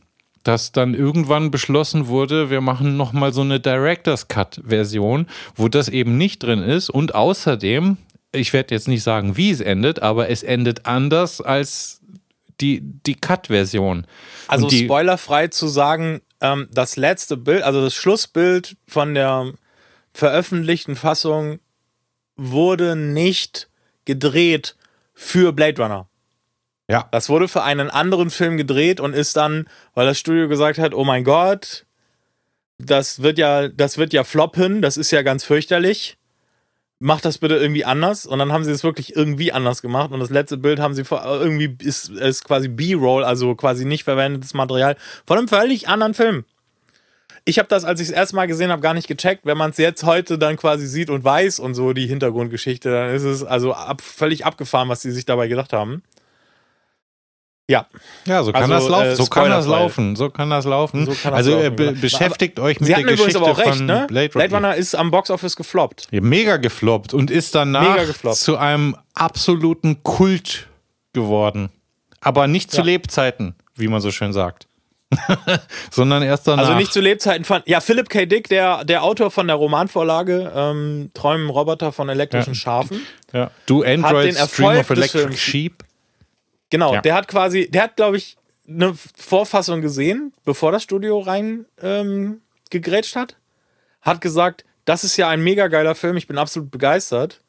dass 0.44 0.72
dann 0.72 0.94
irgendwann 0.94 1.50
beschlossen 1.50 2.08
wurde, 2.08 2.50
wir 2.50 2.60
machen 2.60 2.96
nochmal 2.96 3.32
so 3.32 3.40
eine 3.40 3.58
Director's 3.58 4.28
Cut-Version, 4.28 5.26
wo 5.54 5.68
das 5.68 5.88
eben 5.88 6.18
nicht 6.18 6.42
drin 6.42 6.62
ist. 6.62 6.90
Und 6.90 7.14
außerdem, 7.14 7.96
ich 8.32 8.52
werde 8.52 8.74
jetzt 8.74 8.88
nicht 8.88 9.02
sagen, 9.02 9.36
wie 9.38 9.50
es 9.50 9.60
endet, 9.60 10.02
aber 10.02 10.28
es 10.28 10.42
endet 10.42 10.86
anders 10.86 11.40
als 11.40 12.00
die, 12.60 12.82
die 12.82 13.14
Cut-Version. 13.14 14.06
Also 14.46 14.68
die, 14.68 14.84
spoilerfrei 14.84 15.48
zu 15.48 15.68
sagen, 15.68 16.20
ähm, 16.40 16.68
das 16.72 16.96
letzte 16.96 17.36
Bild, 17.36 17.62
also 17.62 17.82
das 17.82 17.94
Schlussbild 17.94 18.76
von 18.86 19.14
der 19.14 19.52
veröffentlichten 20.12 20.96
Fassung 20.96 21.60
wurde 22.36 22.96
nicht 22.96 23.68
gedreht 24.04 24.76
für 25.14 25.52
Blade 25.52 25.82
Runner. 25.82 26.08
Ja. 26.88 27.08
Das 27.12 27.28
wurde 27.28 27.46
für 27.46 27.62
einen 27.62 27.90
anderen 27.90 28.30
Film 28.30 28.56
gedreht 28.56 28.98
und 28.98 29.14
ist 29.14 29.36
dann, 29.36 29.68
weil 29.94 30.06
das 30.06 30.18
Studio 30.18 30.48
gesagt 30.48 30.78
hat, 30.78 30.92
oh 30.94 31.04
mein 31.04 31.22
Gott, 31.22 31.86
das 32.78 33.22
wird 33.22 33.38
ja, 33.38 33.68
das 33.68 33.98
wird 33.98 34.12
ja 34.12 34.24
floppen, 34.24 34.82
das 34.82 34.96
ist 34.96 35.10
ja 35.10 35.22
ganz 35.22 35.44
fürchterlich. 35.44 36.16
Macht 37.02 37.24
das 37.24 37.38
bitte 37.38 37.56
irgendwie 37.56 37.84
anders. 37.84 38.26
Und 38.26 38.38
dann 38.38 38.52
haben 38.52 38.62
sie 38.62 38.70
es 38.70 38.84
wirklich 38.84 39.16
irgendwie 39.16 39.52
anders 39.52 39.82
gemacht. 39.82 40.12
Und 40.12 40.20
das 40.20 40.30
letzte 40.30 40.58
Bild 40.58 40.78
haben 40.78 40.94
sie 40.94 41.02
irgendwie 41.10 41.76
ist, 41.82 42.10
ist 42.10 42.44
quasi 42.44 42.68
B-Roll, 42.68 43.24
also 43.24 43.54
quasi 43.54 43.84
nicht 43.84 44.04
verwendetes 44.04 44.54
Material 44.54 44.96
von 45.26 45.38
einem 45.38 45.48
völlig 45.48 45.88
anderen 45.88 46.14
Film. 46.14 46.44
Ich 47.46 47.58
habe 47.58 47.68
das, 47.68 47.84
als 47.84 48.00
ich 48.00 48.08
es 48.08 48.14
erst 48.14 48.34
mal 48.34 48.46
gesehen 48.46 48.70
habe, 48.70 48.82
gar 48.82 48.94
nicht 48.94 49.08
gecheckt. 49.08 49.46
Wenn 49.46 49.56
man 49.56 49.70
es 49.70 49.78
jetzt 49.78 50.04
heute 50.04 50.36
dann 50.36 50.56
quasi 50.56 50.86
sieht 50.86 51.08
und 51.08 51.24
weiß 51.24 51.58
und 51.58 51.74
so 51.74 51.94
die 51.94 52.06
Hintergrundgeschichte, 52.06 52.90
dann 52.90 53.14
ist 53.14 53.22
es 53.22 53.42
also 53.44 53.72
ab, 53.72 54.02
völlig 54.02 54.44
abgefahren, 54.44 54.88
was 54.90 55.00
sie 55.00 55.10
sich 55.10 55.24
dabei 55.24 55.48
gedacht 55.48 55.72
haben. 55.72 56.02
Ja. 57.70 57.86
Ja, 58.24 58.42
so 58.42 58.50
kann 58.52 58.62
Also, 58.70 58.74
das 58.74 58.88
laufen. 58.88 59.06
äh, 59.06 59.16
so 59.16 59.26
kann 59.26 59.50
das 59.50 59.66
laufen. 59.66 60.16
So 60.16 60.30
kann 60.30 60.50
das 60.50 60.64
laufen. 60.64 61.06
So 61.06 61.12
kann 61.12 61.30
das 61.32 61.38
also 61.38 61.52
äh, 61.52 61.54
laufen, 61.64 61.76
be 61.76 61.86
genau. 61.86 62.00
beschäftigt 62.00 62.58
euch 62.58 62.80
mit 62.80 62.88
Sie 62.88 62.94
der 62.94 63.04
Geschichte 63.04 63.38
aber 63.38 63.52
auch 63.52 63.58
recht, 63.58 63.76
von 63.76 63.86
ne? 63.86 64.06
Blade 64.08 64.32
Runner. 64.34 64.48
Blade 64.48 64.54
Runner 64.54 64.74
ist 64.76 64.94
am 64.96 65.10
Boxoffice 65.12 65.54
gefloppt. 65.54 66.08
Ja, 66.10 66.20
mega 66.20 66.56
gefloppt 66.56 67.14
und 67.14 67.30
ist 67.30 67.54
danach 67.54 67.96
zu 68.32 68.56
einem 68.56 68.96
absoluten 69.14 70.02
Kult 70.02 70.66
geworden. 71.12 71.70
Aber 72.20 72.48
nicht 72.48 72.70
zu 72.72 72.78
Ja. 72.78 72.84
Lebzeiten, 72.84 73.54
wie 73.76 73.86
man 73.88 74.00
so 74.00 74.10
schön 74.10 74.32
sagt. 74.32 74.66
Sondern 75.90 76.22
erst 76.22 76.46
danach. 76.46 76.64
Also 76.66 76.74
nicht 76.76 76.92
zu 76.92 77.00
Lebzeiten 77.00 77.44
von. 77.44 77.62
Ja, 77.66 77.80
Philip 77.80 78.08
K. 78.08 78.26
Dick, 78.26 78.48
der, 78.48 78.84
der 78.84 79.02
Autor 79.02 79.30
von 79.30 79.46
der 79.46 79.56
Romanvorlage 79.56 80.52
ähm, 80.54 81.10
Träumen 81.14 81.50
Roboter 81.50 81.92
von 81.92 82.08
elektrischen 82.08 82.54
Ja. 82.54 82.58
Schafen. 82.60 83.00
ja. 83.32 83.50
Du 83.66 83.82
Android 83.82 84.36
Stream 84.36 84.78
of 84.78 84.90
Electric 84.90 85.36
Sheep. 85.36 85.84
Genau, 86.70 86.94
Ja. 86.94 87.00
der 87.00 87.14
hat 87.14 87.28
quasi, 87.28 87.68
der 87.70 87.82
hat, 87.84 87.96
glaube 87.96 88.16
ich, 88.16 88.36
eine 88.68 88.94
Vorfassung 89.16 89.80
gesehen, 89.80 90.32
bevor 90.44 90.70
das 90.72 90.82
Studio 90.82 91.18
rein 91.18 91.66
ähm, 91.82 92.40
gegrätscht 92.70 93.16
hat. 93.16 93.36
Hat 94.00 94.20
gesagt, 94.20 94.64
das 94.84 95.02
ist 95.04 95.16
ja 95.16 95.28
ein 95.28 95.42
mega 95.42 95.66
geiler 95.68 95.94
Film, 95.94 96.16
ich 96.16 96.26
bin 96.26 96.38
absolut 96.38 96.70
begeistert. 96.70 97.42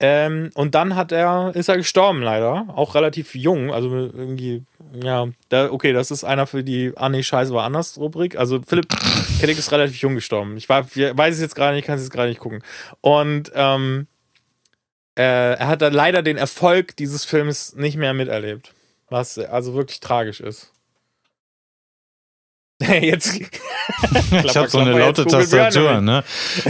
Ähm, 0.00 0.50
und 0.54 0.74
dann 0.74 0.96
hat 0.96 1.12
er, 1.12 1.52
ist 1.54 1.68
er 1.68 1.76
gestorben 1.76 2.22
leider, 2.22 2.66
auch 2.74 2.96
relativ 2.96 3.36
jung, 3.36 3.72
also 3.72 3.88
irgendwie, 3.88 4.64
ja, 5.00 5.28
da, 5.48 5.70
okay, 5.70 5.92
das 5.92 6.10
ist 6.10 6.24
einer 6.24 6.48
für 6.48 6.64
die 6.64 6.92
Ah 6.96 7.08
nee, 7.08 7.22
scheiße, 7.22 7.52
war 7.54 7.62
anders 7.64 7.98
Rubrik. 7.98 8.36
Also 8.36 8.60
Philipp 8.66 8.88
Keddick 9.38 9.58
ist 9.58 9.70
relativ 9.70 10.00
jung 10.00 10.16
gestorben. 10.16 10.56
Ich 10.56 10.68
war, 10.68 10.84
weiß 10.86 11.34
es 11.36 11.40
jetzt 11.40 11.54
gerade 11.54 11.76
nicht, 11.76 11.86
kann 11.86 11.96
es 11.96 12.02
jetzt 12.02 12.10
gerade 12.12 12.30
nicht 12.30 12.40
gucken. 12.40 12.64
Und 13.00 13.52
ähm, 13.54 14.08
äh, 15.18 15.54
er 15.54 15.66
hat 15.68 15.82
dann 15.82 15.92
leider 15.92 16.22
den 16.22 16.36
Erfolg 16.36 16.96
dieses 16.96 17.24
Films 17.24 17.74
nicht 17.74 17.96
mehr 17.96 18.14
miterlebt. 18.14 18.72
Was 19.08 19.38
also 19.38 19.74
wirklich 19.74 20.00
tragisch 20.00 20.40
ist. 20.40 20.72
Jetzt. 23.00 23.40
ich 23.40 24.56
habe 24.56 24.68
so 24.68 24.78
eine 24.78 24.92
klapper, 24.92 25.06
laute 25.06 25.26
Tastatur, 25.26 26.00
ne? 26.00 26.24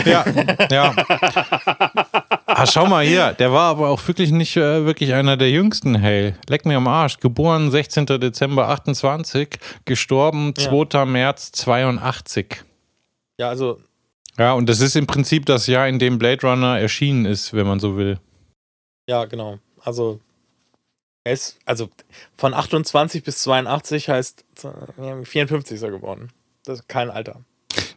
Ja, 0.04 0.24
ja. 0.70 0.94
Ah, 2.54 2.66
schau 2.66 2.86
mal 2.86 3.04
hier, 3.04 3.32
der 3.32 3.50
war 3.50 3.70
aber 3.70 3.88
auch 3.88 4.06
wirklich 4.06 4.30
nicht 4.30 4.56
äh, 4.58 4.84
wirklich 4.84 5.14
einer 5.14 5.38
der 5.38 5.50
jüngsten, 5.50 5.94
hey. 5.94 6.34
Leck 6.48 6.66
mir 6.66 6.76
am 6.76 6.86
Arsch. 6.86 7.18
Geboren 7.18 7.70
16. 7.70 8.04
Dezember 8.06 8.68
28, 8.68 9.48
gestorben 9.86 10.52
Ja. 10.58 10.86
2. 10.86 11.06
März 11.06 11.50
82. 11.52 12.62
Ja, 13.38 13.48
also, 13.48 13.80
Ja, 14.38 14.52
und 14.52 14.68
das 14.68 14.80
ist 14.80 14.96
im 14.96 15.06
Prinzip 15.06 15.46
das 15.46 15.66
Jahr, 15.66 15.88
in 15.88 15.98
dem 15.98 16.18
Blade 16.18 16.46
Runner 16.46 16.78
erschienen 16.78 17.24
ist, 17.24 17.54
wenn 17.54 17.66
man 17.66 17.80
so 17.80 17.96
will. 17.96 18.18
Ja, 19.08 19.24
genau. 19.24 19.58
Also, 19.84 20.20
er 21.24 21.32
ist, 21.34 21.58
also 21.64 21.88
von 22.36 22.54
28 22.54 23.22
bis 23.22 23.42
82 23.42 24.08
heißt 24.08 24.44
äh, 24.98 25.24
54 25.24 25.76
ist 25.76 25.82
er 25.82 25.90
geworden. 25.90 26.30
Das 26.64 26.80
ist 26.80 26.88
kein 26.88 27.10
Alter. 27.10 27.40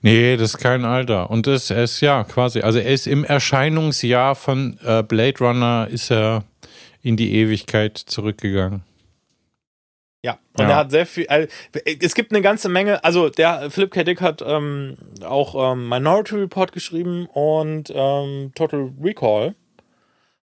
Nee, 0.01 0.37
das 0.37 0.51
ist 0.51 0.57
kein 0.59 0.85
Alter. 0.85 1.29
Und 1.31 1.47
das 1.47 1.69
er 1.71 1.83
ist 1.83 2.01
ja 2.01 2.23
quasi, 2.23 2.61
also 2.61 2.79
er 2.79 2.93
ist 2.93 3.07
im 3.07 3.23
Erscheinungsjahr 3.23 4.35
von 4.35 4.77
äh, 4.83 5.01
Blade 5.03 5.39
Runner 5.39 5.87
ist 5.89 6.11
er 6.11 6.43
in 7.01 7.17
die 7.17 7.33
Ewigkeit 7.35 7.97
zurückgegangen. 7.97 8.83
Ja, 10.23 10.39
und 10.57 10.63
Ja. 10.63 10.69
er 10.69 10.75
hat 10.77 10.91
sehr 10.91 11.05
viel. 11.05 11.27
Also, 11.27 11.47
es 11.99 12.15
gibt 12.15 12.31
eine 12.31 12.41
ganze 12.41 12.67
Menge. 12.69 13.03
Also, 13.03 13.29
der 13.29 13.69
Philip 13.69 13.91
K. 13.91 14.03
Dick 14.03 14.21
hat 14.21 14.43
ähm, 14.45 14.97
auch 15.23 15.73
ähm, 15.73 15.87
Minority 15.87 16.35
Report 16.35 16.71
geschrieben 16.71 17.27
und 17.27 17.91
ähm, 17.93 18.51
Total 18.55 18.91
Recall. 19.01 19.53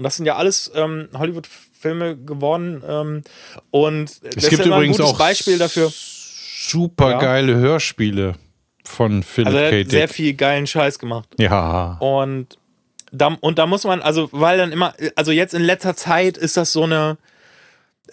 Und 0.02 0.06
das 0.06 0.16
sind 0.16 0.26
ja 0.26 0.36
alles 0.36 0.72
ähm, 0.74 1.10
Hollywood-Filme 1.16 2.18
geworden. 2.18 2.82
Ähm, 2.88 3.22
und 3.70 4.10
das 4.36 4.46
Es 4.46 4.50
gibt 4.50 4.66
immer 4.66 4.78
übrigens 4.78 4.98
ein 5.00 5.04
gutes 5.04 5.14
auch 5.14 5.20
Beispiel 5.20 5.60
dafür. 5.60 5.92
super 5.94 7.20
geile 7.20 7.54
Hörspiele 7.56 8.34
von 8.84 9.22
Philip 9.22 9.54
Also, 9.54 9.60
K. 9.60 9.82
hat 9.84 9.92
sehr 9.92 10.08
Dick. 10.08 10.16
viel 10.16 10.34
geilen 10.34 10.66
Scheiß 10.66 10.98
gemacht. 10.98 11.30
Ja. 11.38 11.98
Und 12.00 12.58
da, 13.12 13.38
und 13.42 13.60
da 13.60 13.68
muss 13.68 13.84
man, 13.84 14.02
also, 14.02 14.28
weil 14.32 14.58
dann 14.58 14.72
immer, 14.72 14.96
also 15.16 15.32
jetzt 15.32 15.54
in 15.54 15.62
letzter 15.62 15.96
Zeit 15.96 16.36
ist 16.36 16.58
das 16.58 16.74
so 16.74 16.82
eine. 16.82 17.20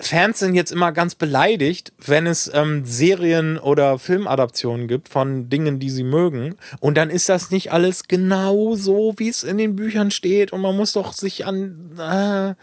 Fans 0.01 0.39
sind 0.39 0.55
jetzt 0.55 0.71
immer 0.71 0.93
ganz 0.93 1.15
beleidigt, 1.15 1.93
wenn 2.05 2.27
es 2.27 2.51
ähm, 2.55 2.85
Serien 2.85 3.59
oder 3.59 3.99
Filmadaptionen 3.99 4.87
gibt 4.87 5.09
von 5.09 5.49
Dingen, 5.49 5.81
die 5.81 5.91
sie 5.91 6.05
mögen. 6.05 6.55
Und 6.81 6.97
dann 6.97 7.11
ist 7.11 7.29
das 7.29 7.51
nicht 7.51 7.73
alles 7.73 8.05
genau 8.07 8.77
so, 8.77 9.15
wie 9.17 9.29
es 9.29 9.43
in 9.43 9.59
den 9.59 9.75
Büchern 9.77 10.11
steht. 10.11 10.53
Und 10.53 10.61
man 10.61 10.77
muss 10.77 10.93
doch 10.93 11.13
sich 11.13 11.47
an. 11.47 11.91
Äh, 11.99 12.55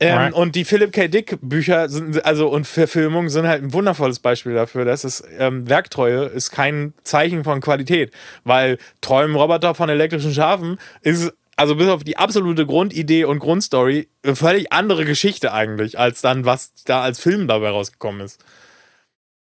ähm, 0.00 0.32
und 0.32 0.54
die 0.54 0.64
Philip 0.64 0.92
K. 0.92 1.08
Dick 1.08 1.38
Bücher 1.42 1.88
sind, 1.88 2.24
also 2.24 2.48
und 2.48 2.66
Verfilmungen 2.66 3.28
sind 3.28 3.46
halt 3.46 3.62
ein 3.62 3.72
wundervolles 3.72 4.20
Beispiel 4.20 4.54
dafür. 4.54 4.84
dass 4.84 5.04
es 5.04 5.22
ähm, 5.38 5.68
Werktreue 5.68 6.24
ist 6.24 6.50
kein 6.50 6.94
Zeichen 7.04 7.44
von 7.44 7.60
Qualität, 7.60 8.12
weil 8.44 8.78
Träumen 9.00 9.36
Roboter 9.36 9.74
von 9.74 9.88
elektrischen 9.88 10.32
Schafen 10.32 10.78
ist 11.02 11.32
also 11.56 11.76
bis 11.76 11.88
auf 11.88 12.04
die 12.04 12.16
absolute 12.16 12.66
Grundidee 12.66 13.24
und 13.24 13.38
Grundstory 13.38 14.08
eine 14.22 14.36
völlig 14.36 14.72
andere 14.72 15.04
Geschichte 15.04 15.52
eigentlich, 15.52 15.98
als 15.98 16.20
dann, 16.20 16.44
was 16.44 16.72
da 16.84 17.02
als 17.02 17.20
Film 17.20 17.46
dabei 17.48 17.70
rausgekommen 17.70 18.20
ist. 18.22 18.44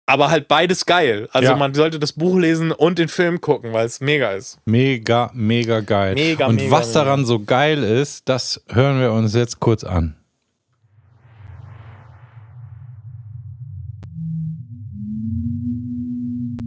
Aber 0.06 0.30
halt 0.30 0.48
beides 0.48 0.86
geil. 0.86 1.28
Also 1.32 1.50
Ja. 1.50 1.56
man 1.56 1.72
sollte 1.72 2.00
das 2.00 2.12
Buch 2.14 2.36
lesen 2.36 2.72
und 2.72 2.98
den 2.98 3.08
Film 3.08 3.40
gucken, 3.40 3.72
weil 3.72 3.86
es 3.86 4.00
mega 4.00 4.32
ist. 4.32 4.58
Mega, 4.64 5.30
mega 5.34 5.80
geil. 5.80 6.14
Mega, 6.14 6.46
und 6.46 6.56
mega, 6.56 6.70
was 6.70 6.88
mega. 6.88 7.04
daran 7.04 7.24
so 7.24 7.38
geil 7.40 7.84
ist, 7.84 8.28
das 8.28 8.60
hören 8.68 9.00
wir 9.00 9.12
uns 9.12 9.34
jetzt 9.34 9.60
kurz 9.60 9.84
an. 9.84 10.16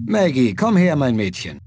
Maggie, 0.05 0.53
komm 0.53 0.77
her, 0.77 0.95
mein 0.95 1.15
Mädchen. 1.15 1.59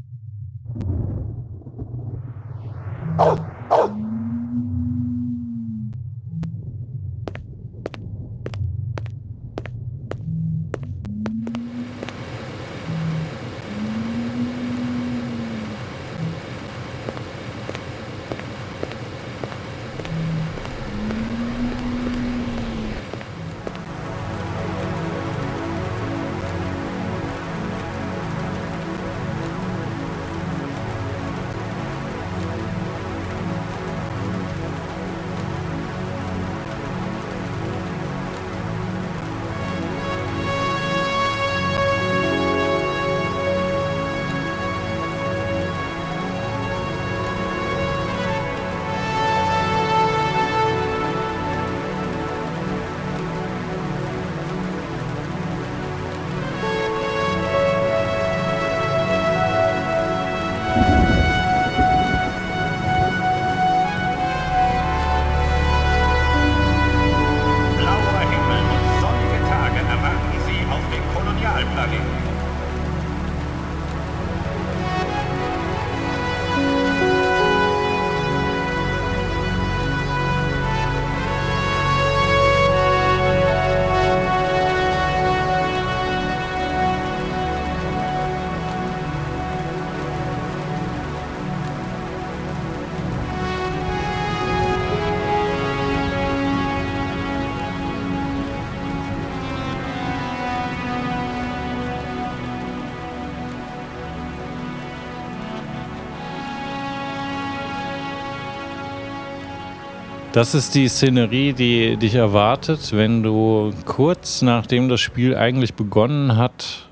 Das 110.36 110.54
ist 110.54 110.74
die 110.74 110.86
Szenerie, 110.86 111.54
die 111.54 111.96
dich 111.96 112.14
erwartet, 112.14 112.92
wenn 112.92 113.22
du 113.22 113.72
kurz 113.86 114.42
nachdem 114.42 114.90
das 114.90 115.00
Spiel 115.00 115.34
eigentlich 115.34 115.72
begonnen 115.72 116.36
hat, 116.36 116.90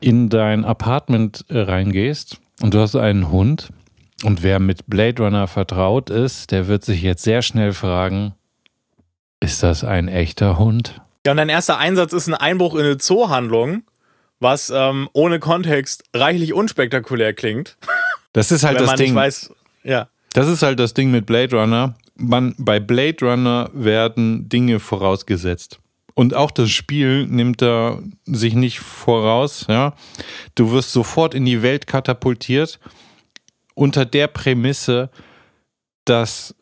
in 0.00 0.28
dein 0.28 0.66
Apartment 0.66 1.46
äh, 1.48 1.60
reingehst 1.60 2.38
und 2.60 2.74
du 2.74 2.80
hast 2.80 2.94
einen 2.94 3.30
Hund. 3.30 3.70
Und 4.24 4.42
wer 4.42 4.58
mit 4.58 4.88
Blade 4.88 5.22
Runner 5.22 5.46
vertraut 5.46 6.10
ist, 6.10 6.50
der 6.50 6.68
wird 6.68 6.84
sich 6.84 7.00
jetzt 7.00 7.22
sehr 7.22 7.40
schnell 7.40 7.72
fragen, 7.72 8.34
ist 9.40 9.62
das 9.62 9.82
ein 9.82 10.08
echter 10.08 10.58
Hund? 10.58 11.00
Ja, 11.24 11.32
und 11.32 11.38
dein 11.38 11.48
erster 11.48 11.78
Einsatz 11.78 12.12
ist 12.12 12.26
ein 12.26 12.34
Einbruch 12.34 12.74
in 12.74 12.82
eine 12.82 12.98
Zoohandlung, 12.98 13.84
was 14.38 14.68
ähm, 14.68 15.08
ohne 15.14 15.38
Kontext 15.38 16.04
reichlich 16.12 16.52
unspektakulär 16.52 17.32
klingt. 17.32 17.78
Das 18.34 18.52
ist 18.52 18.64
halt 18.64 18.74
wenn 18.74 18.82
das 18.82 18.90
man 18.90 18.98
Ding. 18.98 19.06
nicht 19.06 19.14
weiß, 19.14 19.50
ja. 19.82 20.08
Das 20.34 20.46
ist 20.46 20.62
halt 20.62 20.78
das 20.78 20.92
Ding 20.92 21.10
mit 21.10 21.24
Blade 21.24 21.56
Runner. 21.56 21.94
Man, 22.16 22.54
bei 22.58 22.80
Blade 22.80 23.18
Runner 23.22 23.70
werden 23.72 24.48
Dinge 24.48 24.80
vorausgesetzt. 24.80 25.80
Und 26.14 26.34
auch 26.34 26.50
das 26.50 26.70
Spiel 26.70 27.26
nimmt 27.26 27.60
da 27.60 28.00
sich 28.24 28.54
nicht 28.54 28.80
voraus, 28.80 29.66
ja. 29.68 29.94
Du 30.54 30.72
wirst 30.72 30.92
sofort 30.92 31.34
in 31.34 31.44
die 31.44 31.62
Welt 31.62 31.86
katapultiert 31.86 32.80
unter 33.74 34.06
der 34.06 34.26
Prämisse, 34.26 35.10
dass 36.06 36.54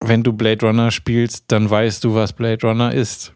wenn 0.00 0.22
du 0.22 0.32
Blade 0.32 0.66
Runner 0.66 0.90
spielst, 0.90 1.44
dann 1.48 1.68
weißt 1.68 2.02
du, 2.04 2.14
was 2.14 2.32
Blade 2.32 2.66
Runner 2.66 2.92
ist. 2.92 3.32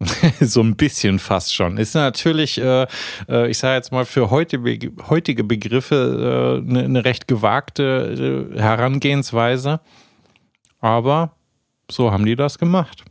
so 0.40 0.62
ein 0.62 0.76
bisschen 0.76 1.18
fast 1.18 1.54
schon. 1.54 1.76
Ist 1.76 1.94
natürlich, 1.94 2.58
äh, 2.58 2.86
äh, 3.28 3.50
ich 3.50 3.58
sage 3.58 3.76
jetzt 3.76 3.92
mal, 3.92 4.06
für 4.06 4.30
heute, 4.30 4.58
heutige 5.08 5.44
Begriffe 5.44 6.62
eine 6.66 6.84
äh, 6.84 6.88
ne 6.88 7.04
recht 7.04 7.28
gewagte 7.28 8.48
äh, 8.54 8.58
Herangehensweise. 8.58 9.80
Aber 10.80 11.32
so 11.90 12.10
haben 12.10 12.24
die 12.24 12.36
das 12.36 12.58
gemacht. 12.58 13.04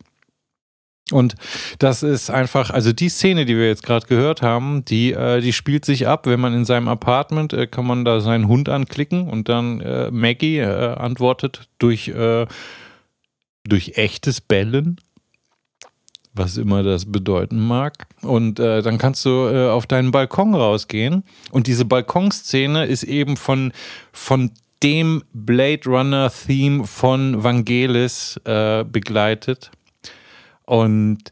Und 1.12 1.36
das 1.80 2.04
ist 2.04 2.30
einfach, 2.30 2.70
also 2.70 2.94
die 2.94 3.10
Szene, 3.10 3.46
die 3.46 3.58
wir 3.58 3.68
jetzt 3.68 3.84
gerade 3.84 4.06
gehört 4.08 4.42
haben, 4.42 4.86
die, 4.86 5.12
äh, 5.14 5.42
die 5.42 5.54
spielt 5.54 5.86
sich 5.86 6.08
ab, 6.08 6.28
wenn 6.28 6.40
man 6.40 6.54
in 6.54 6.66
seinem 6.66 6.88
Apartment, 6.88 7.54
äh, 7.54 7.68
kann 7.68 7.86
man 7.86 8.06
da 8.06 8.22
seinen 8.22 8.48
Hund 8.48 8.70
anklicken 8.70 9.28
und 9.28 9.50
dann 9.50 9.82
äh, 9.82 10.12
Maggie 10.12 10.60
äh, 10.60 10.94
antwortet 10.96 11.68
durch, 11.80 12.10
äh, 12.10 12.46
durch 13.64 13.94
echtes 13.98 14.40
Bellen, 14.42 14.98
was 16.34 16.58
immer 16.58 16.84
das 16.84 17.12
bedeuten 17.12 17.60
mag. 17.60 18.06
Und 18.22 18.60
äh, 18.60 18.82
dann 18.82 18.98
kannst 18.98 19.26
du 19.26 19.72
auf 19.72 19.88
deinen 19.88 20.12
Balkon 20.12 20.54
rausgehen 20.54 21.24
und 21.52 21.68
diese 21.68 21.86
Balkonszene 21.86 22.86
ist 22.86 23.04
eben 23.04 23.36
von, 23.36 23.74
von 24.12 24.52
dem 24.82 25.24
Blade 25.34 25.82
Runner 25.86 26.32
Theme 26.32 26.86
von 26.86 27.44
Vangelis 27.44 28.40
begleitet 28.44 29.72
und 30.70 31.32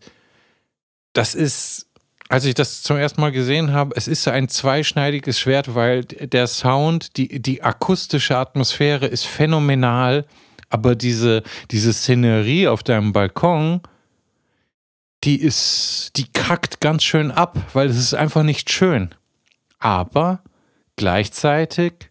das 1.13 1.35
ist, 1.35 1.87
als 2.29 2.45
ich 2.45 2.55
das 2.55 2.81
zum 2.81 2.97
ersten 2.97 3.21
Mal 3.21 3.31
gesehen 3.31 3.71
habe, 3.71 3.95
es 3.95 4.07
ist 4.07 4.27
ein 4.27 4.49
zweischneidiges 4.49 5.39
Schwert, 5.39 5.75
weil 5.75 6.05
der 6.05 6.47
Sound, 6.47 7.17
die, 7.17 7.39
die 7.39 7.61
akustische 7.61 8.37
Atmosphäre 8.37 9.05
ist 9.05 9.25
phänomenal, 9.25 10.25
aber 10.69 10.95
diese, 10.95 11.43
diese 11.69 11.93
Szenerie 11.93 12.67
auf 12.67 12.81
deinem 12.81 13.13
Balkon, 13.13 13.81
die 15.23 15.39
ist, 15.39 16.13
die 16.15 16.31
kackt 16.31 16.81
ganz 16.81 17.03
schön 17.03 17.29
ab, 17.29 17.57
weil 17.73 17.89
es 17.89 17.97
ist 17.97 18.15
einfach 18.15 18.41
nicht 18.41 18.71
schön. 18.71 19.13
Aber 19.77 20.41
gleichzeitig 20.95 22.06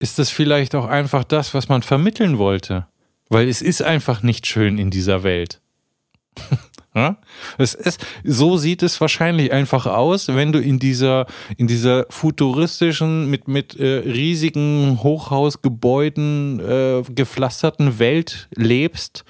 ist 0.00 0.18
das 0.18 0.30
vielleicht 0.30 0.74
auch 0.74 0.86
einfach 0.86 1.22
das, 1.22 1.54
was 1.54 1.68
man 1.68 1.82
vermitteln 1.82 2.38
wollte. 2.38 2.86
Weil 3.28 3.48
es 3.48 3.62
ist 3.62 3.82
einfach 3.82 4.22
nicht 4.22 4.46
schön 4.46 4.76
in 4.76 4.90
dieser 4.90 5.22
Welt. 5.22 5.60
Es 7.56 7.74
ist, 7.74 8.04
so 8.24 8.56
sieht 8.56 8.82
es 8.82 9.00
wahrscheinlich 9.00 9.52
einfach 9.52 9.86
aus, 9.86 10.28
wenn 10.28 10.52
du 10.52 10.60
in 10.60 10.80
dieser, 10.80 11.26
in 11.56 11.68
dieser 11.68 12.06
futuristischen, 12.10 13.30
mit, 13.30 13.46
mit 13.46 13.76
äh, 13.76 13.98
riesigen 13.98 14.98
Hochhausgebäuden 15.02 16.60
äh, 16.60 17.02
gepflasterten 17.08 18.00
Welt 18.00 18.48
lebst 18.56 19.24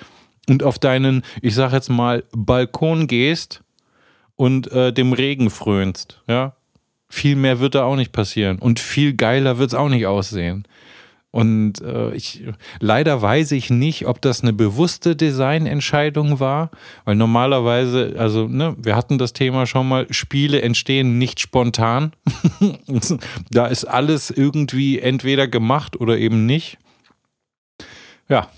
und 0.48 0.62
auf 0.62 0.78
deinen, 0.78 1.22
ich 1.42 1.54
sag 1.54 1.72
jetzt 1.72 1.90
mal, 1.90 2.24
Balkon 2.32 3.06
gehst 3.06 3.62
und 4.36 4.72
äh, 4.72 4.92
dem 4.92 5.12
Regen 5.12 5.50
frönst. 5.50 6.22
Ja? 6.26 6.56
Viel 7.10 7.36
mehr 7.36 7.60
wird 7.60 7.74
da 7.74 7.84
auch 7.84 7.96
nicht 7.96 8.12
passieren. 8.12 8.58
Und 8.58 8.80
viel 8.80 9.12
geiler 9.14 9.58
wird 9.58 9.70
es 9.70 9.74
auch 9.74 9.88
nicht 9.88 10.06
aussehen. 10.06 10.64
Und 11.32 11.80
äh, 11.82 12.12
ich 12.14 12.42
leider 12.80 13.22
weiß 13.22 13.52
ich 13.52 13.70
nicht, 13.70 14.06
ob 14.06 14.20
das 14.20 14.42
eine 14.42 14.52
bewusste 14.52 15.14
Designentscheidung 15.14 16.40
war, 16.40 16.70
weil 17.04 17.14
normalerweise, 17.14 18.14
also 18.18 18.48
ne, 18.48 18.74
wir 18.78 18.96
hatten 18.96 19.16
das 19.16 19.32
Thema 19.32 19.66
schon 19.66 19.88
mal, 19.88 20.12
Spiele 20.12 20.60
entstehen 20.62 21.18
nicht 21.18 21.38
spontan. 21.38 22.12
da 23.50 23.66
ist 23.66 23.84
alles 23.84 24.30
irgendwie 24.30 24.98
entweder 24.98 25.46
gemacht 25.46 26.00
oder 26.00 26.18
eben 26.18 26.46
nicht. 26.46 26.78
Ja, 28.28 28.48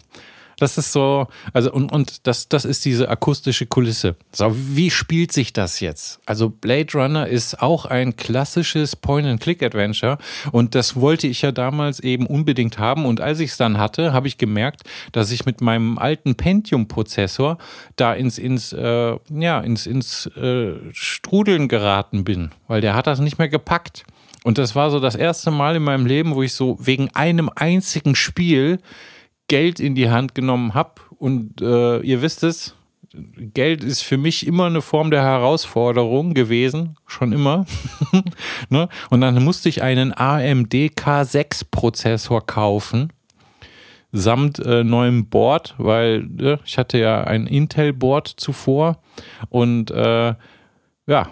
das 0.62 0.78
ist 0.78 0.92
so, 0.92 1.26
also 1.52 1.72
und, 1.72 1.90
und 1.90 2.26
das, 2.26 2.48
das 2.48 2.64
ist 2.64 2.84
diese 2.84 3.08
akustische 3.08 3.66
Kulisse. 3.66 4.14
So, 4.30 4.54
wie 4.54 4.90
spielt 4.90 5.32
sich 5.32 5.52
das 5.52 5.80
jetzt? 5.80 6.20
Also 6.24 6.50
Blade 6.50 6.92
Runner 6.94 7.26
ist 7.26 7.60
auch 7.60 7.84
ein 7.84 8.14
klassisches 8.14 8.94
Point-and-Click-Adventure 8.94 10.18
und 10.52 10.76
das 10.76 10.94
wollte 10.94 11.26
ich 11.26 11.42
ja 11.42 11.50
damals 11.50 11.98
eben 11.98 12.26
unbedingt 12.26 12.78
haben 12.78 13.06
und 13.06 13.20
als 13.20 13.40
ich 13.40 13.50
es 13.50 13.56
dann 13.56 13.78
hatte, 13.78 14.12
habe 14.12 14.28
ich 14.28 14.38
gemerkt, 14.38 14.82
dass 15.10 15.32
ich 15.32 15.44
mit 15.46 15.60
meinem 15.60 15.98
alten 15.98 16.36
Pentium-Prozessor 16.36 17.58
da 17.96 18.14
ins, 18.14 18.38
ins, 18.38 18.72
äh, 18.72 19.16
ja, 19.30 19.60
ins, 19.60 19.86
ins 19.86 20.26
äh, 20.36 20.74
Strudeln 20.92 21.66
geraten 21.66 22.22
bin, 22.22 22.52
weil 22.68 22.80
der 22.80 22.94
hat 22.94 23.08
das 23.08 23.18
nicht 23.18 23.38
mehr 23.38 23.48
gepackt. 23.48 24.04
Und 24.44 24.58
das 24.58 24.74
war 24.74 24.90
so 24.90 25.00
das 25.00 25.14
erste 25.14 25.50
Mal 25.50 25.76
in 25.76 25.82
meinem 25.82 26.06
Leben, 26.06 26.34
wo 26.34 26.42
ich 26.42 26.52
so 26.52 26.76
wegen 26.80 27.08
einem 27.14 27.50
einzigen 27.54 28.14
Spiel 28.14 28.80
Geld 29.52 29.80
in 29.80 29.94
die 29.94 30.08
Hand 30.08 30.34
genommen 30.34 30.72
habe 30.72 31.02
und 31.18 31.60
äh, 31.60 31.98
ihr 31.98 32.22
wisst 32.22 32.42
es, 32.42 32.74
Geld 33.12 33.84
ist 33.84 34.00
für 34.00 34.16
mich 34.16 34.46
immer 34.46 34.64
eine 34.64 34.80
Form 34.80 35.10
der 35.10 35.20
Herausforderung 35.22 36.32
gewesen, 36.32 36.96
schon 37.06 37.32
immer. 37.32 37.66
ne? 38.70 38.88
Und 39.10 39.20
dann 39.20 39.44
musste 39.44 39.68
ich 39.68 39.82
einen 39.82 40.14
AMD 40.16 40.72
K6 40.72 41.66
Prozessor 41.70 42.46
kaufen, 42.46 43.12
samt 44.10 44.58
äh, 44.58 44.84
neuem 44.84 45.28
Board, 45.28 45.74
weil 45.76 46.30
äh, 46.40 46.56
ich 46.64 46.78
hatte 46.78 46.96
ja 46.96 47.22
ein 47.22 47.46
Intel 47.46 47.92
Board 47.92 48.28
zuvor 48.28 49.02
und 49.50 49.90
äh, 49.90 50.34
ja, 51.06 51.30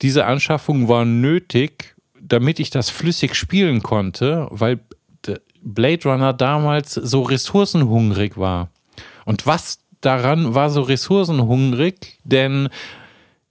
diese 0.00 0.24
Anschaffung 0.24 0.88
war 0.88 1.04
nötig, 1.04 1.94
damit 2.18 2.58
ich 2.58 2.70
das 2.70 2.88
flüssig 2.88 3.34
spielen 3.34 3.82
konnte, 3.82 4.46
weil 4.48 4.80
Blade 5.64 6.04
Runner 6.04 6.32
damals 6.32 6.94
so 6.94 7.22
ressourcenhungrig 7.22 8.36
war. 8.36 8.68
Und 9.24 9.46
was 9.46 9.78
daran 10.00 10.54
war 10.54 10.70
so 10.70 10.82
ressourcenhungrig? 10.82 12.18
Denn 12.24 12.68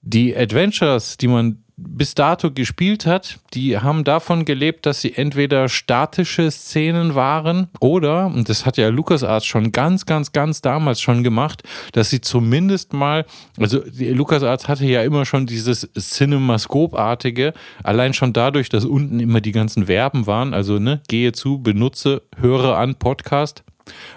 die 0.01 0.35
Adventures, 0.35 1.17
die 1.17 1.27
man 1.27 1.62
bis 1.75 2.13
dato 2.13 2.51
gespielt 2.51 3.05
hat, 3.05 3.39
die 3.53 3.77
haben 3.77 4.03
davon 4.03 4.45
gelebt, 4.45 4.85
dass 4.85 5.01
sie 5.01 5.15
entweder 5.15 5.69
statische 5.69 6.51
Szenen 6.51 7.15
waren 7.15 7.67
oder, 7.79 8.27
und 8.27 8.47
das 8.47 8.65
hat 8.65 8.77
ja 8.77 8.89
LucasArts 8.89 9.45
schon 9.45 9.71
ganz, 9.71 10.05
ganz, 10.05 10.31
ganz 10.31 10.61
damals 10.61 11.01
schon 11.01 11.23
gemacht, 11.23 11.63
dass 11.91 12.11
sie 12.11 12.21
zumindest 12.21 12.93
mal, 12.93 13.25
also 13.57 13.81
LucasArts 13.97 14.67
hatte 14.67 14.85
ja 14.85 15.01
immer 15.01 15.25
schon 15.25 15.47
dieses 15.47 15.89
Cinemascope-artige, 15.97 17.53
allein 17.83 18.13
schon 18.13 18.33
dadurch, 18.33 18.69
dass 18.69 18.85
unten 18.85 19.19
immer 19.19 19.41
die 19.41 19.51
ganzen 19.51 19.87
Verben 19.87 20.27
waren, 20.27 20.53
also 20.53 20.77
ne, 20.77 21.01
gehe 21.07 21.31
zu, 21.31 21.59
benutze, 21.59 22.21
höre 22.37 22.77
an, 22.77 22.95
Podcast 22.95 23.63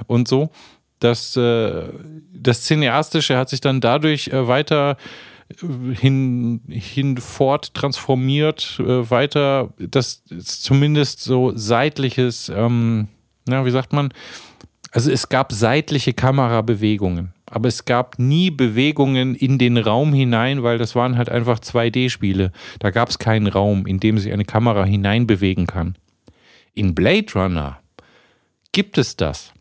und 0.07 0.29
so. 0.29 0.51
Das, 0.99 1.37
äh, 1.37 1.89
das 2.33 2.63
Cineastische 2.63 3.37
hat 3.37 3.51
sich 3.51 3.61
dann 3.61 3.81
dadurch 3.81 4.29
äh, 4.29 4.49
weiter 4.49 4.97
hin, 5.93 6.61
hinfort 6.69 7.75
transformiert, 7.75 8.81
äh, 8.81 9.11
weiter, 9.11 9.73
das 9.79 10.23
ist 10.29 10.63
zumindest 10.63 11.21
so 11.21 11.53
seitliches, 11.55 12.49
ähm, 12.49 13.09
na, 13.47 13.65
wie 13.65 13.71
sagt 13.71 13.93
man? 13.93 14.13
Also 14.91 15.11
es 15.11 15.29
gab 15.29 15.53
seitliche 15.53 16.15
Kamerabewegungen, 16.15 17.33
aber 17.47 17.69
es 17.69 17.85
gab 17.85 18.19
nie 18.19 18.51
Bewegungen 18.51 19.35
in 19.35 19.59
den 19.59 19.77
Raum 19.77 20.13
hinein, 20.13 20.63
weil 20.63 20.79
das 20.79 20.95
waren 20.95 21.17
halt 21.17 21.29
einfach 21.29 21.61
2D-Spiele. 21.61 22.51
Da 22.79 22.91
gab 22.91 23.09
es 23.09 23.19
keinen 23.19 23.47
Raum, 23.47 23.87
in 23.87 24.01
dem 24.01 24.19
sich 24.19 24.33
eine 24.33 24.45
Kamera 24.45 24.85
hineinbewegen 24.85 25.67
kann. 25.67 25.97
In 26.75 26.95
Blade 26.95 27.27
Runner 27.35 27.81
gibt 28.73 28.99
es 28.99 29.17
das. 29.17 29.53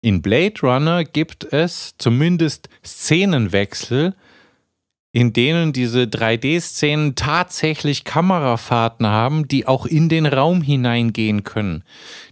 In 0.00 0.20
Blade 0.20 0.54
Runner 0.62 1.04
gibt 1.04 1.52
es 1.52 1.94
zumindest 1.98 2.68
Szenenwechsel, 2.84 4.14
in 5.12 5.34
denen 5.34 5.74
diese 5.74 6.04
3D-Szenen 6.04 7.14
tatsächlich 7.14 8.04
Kamerafahrten 8.04 9.06
haben, 9.06 9.46
die 9.46 9.66
auch 9.66 9.84
in 9.84 10.08
den 10.08 10.24
Raum 10.24 10.62
hineingehen 10.62 11.44
können. 11.44 11.84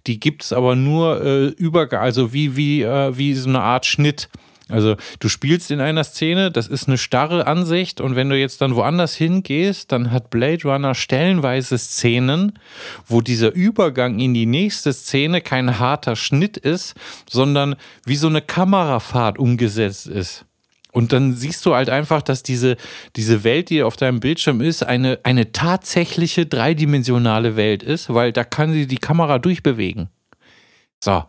Die 0.06 0.18
gibt 0.18 0.44
es 0.44 0.52
aber 0.52 0.76
nur 0.76 1.22
äh, 1.22 1.46
über, 1.48 1.92
also 1.92 2.32
wie, 2.32 2.56
wie, 2.56 2.82
äh, 2.82 3.16
wie 3.16 3.34
so 3.34 3.50
eine 3.50 3.60
Art 3.60 3.84
Schnitt. 3.84 4.30
Also 4.70 4.96
du 5.18 5.28
spielst 5.28 5.70
in 5.70 5.80
einer 5.80 6.04
Szene, 6.04 6.50
das 6.50 6.68
ist 6.68 6.86
eine 6.86 6.96
starre 6.96 7.46
Ansicht 7.46 8.00
und 8.00 8.16
wenn 8.16 8.30
du 8.30 8.38
jetzt 8.38 8.60
dann 8.60 8.76
woanders 8.76 9.14
hingehst, 9.14 9.92
dann 9.92 10.10
hat 10.10 10.30
Blade 10.30 10.62
Runner 10.62 10.94
stellenweise 10.94 11.76
Szenen, 11.76 12.58
wo 13.06 13.20
dieser 13.20 13.52
Übergang 13.52 14.20
in 14.20 14.32
die 14.32 14.46
nächste 14.46 14.92
Szene 14.92 15.40
kein 15.40 15.78
harter 15.78 16.16
Schnitt 16.16 16.56
ist, 16.56 16.94
sondern 17.28 17.74
wie 18.06 18.16
so 18.16 18.28
eine 18.28 18.42
Kamerafahrt 18.42 19.38
umgesetzt 19.38 20.06
ist. 20.06 20.46
Und 20.92 21.12
dann 21.12 21.34
siehst 21.34 21.64
du 21.66 21.74
halt 21.74 21.88
einfach, 21.88 22.22
dass 22.22 22.42
diese, 22.42 22.76
diese 23.16 23.44
Welt, 23.44 23.70
die 23.70 23.82
auf 23.82 23.96
deinem 23.96 24.20
Bildschirm 24.20 24.60
ist, 24.60 24.82
eine, 24.82 25.20
eine 25.22 25.52
tatsächliche 25.52 26.46
dreidimensionale 26.46 27.56
Welt 27.56 27.82
ist, 27.82 28.12
weil 28.12 28.32
da 28.32 28.44
kann 28.44 28.72
sie 28.72 28.86
die 28.86 28.98
Kamera 28.98 29.38
durchbewegen. 29.38 30.08
So. 31.02 31.24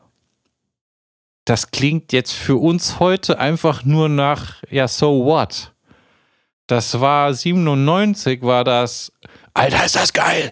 Das 1.45 1.71
klingt 1.71 2.13
jetzt 2.13 2.33
für 2.33 2.55
uns 2.55 2.99
heute 2.99 3.39
einfach 3.39 3.83
nur 3.83 4.09
nach, 4.09 4.61
ja, 4.69 4.87
so 4.87 5.25
what? 5.25 5.71
Das 6.67 6.99
war 6.99 7.33
97, 7.33 8.41
war 8.43 8.63
das, 8.63 9.11
Alter, 9.53 9.85
ist 9.85 9.95
das 9.95 10.13
geil! 10.13 10.51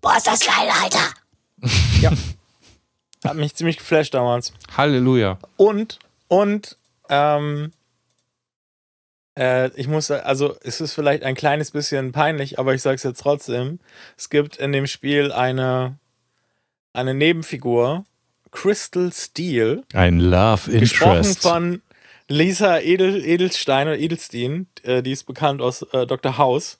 Boah, 0.00 0.16
ist 0.16 0.26
das 0.26 0.40
geil, 0.40 0.68
Alter! 0.82 1.14
Ja. 2.00 2.12
Hat 3.24 3.36
mich 3.36 3.54
ziemlich 3.56 3.78
geflasht 3.78 4.14
damals. 4.14 4.52
Halleluja. 4.76 5.38
Und, 5.56 5.98
und, 6.28 6.76
ähm, 7.08 7.72
äh, 9.38 9.70
ich 9.76 9.86
muss, 9.88 10.10
also 10.10 10.56
es 10.62 10.80
ist 10.80 10.94
vielleicht 10.94 11.22
ein 11.22 11.34
kleines 11.34 11.70
bisschen 11.70 12.12
peinlich, 12.12 12.58
aber 12.58 12.74
ich 12.74 12.82
sag's 12.82 13.04
jetzt 13.04 13.20
trotzdem. 13.22 13.78
Es 14.16 14.28
gibt 14.30 14.56
in 14.56 14.72
dem 14.72 14.86
Spiel 14.86 15.30
eine, 15.32 15.98
eine 16.92 17.14
Nebenfigur, 17.14 18.04
Crystal 18.50 19.12
Steel, 19.12 19.84
Ein 19.92 20.20
Love 20.20 20.70
gesprochen 20.78 21.16
Interest. 21.18 21.42
von 21.42 21.82
Lisa 22.28 22.78
Edel, 22.80 23.24
Edelstein 23.24 23.88
oder 23.88 23.98
Edelstein, 23.98 24.66
äh, 24.82 25.02
die 25.02 25.12
ist 25.12 25.24
bekannt 25.24 25.62
aus 25.62 25.82
äh, 25.92 26.06
Dr. 26.06 26.36
House. 26.38 26.78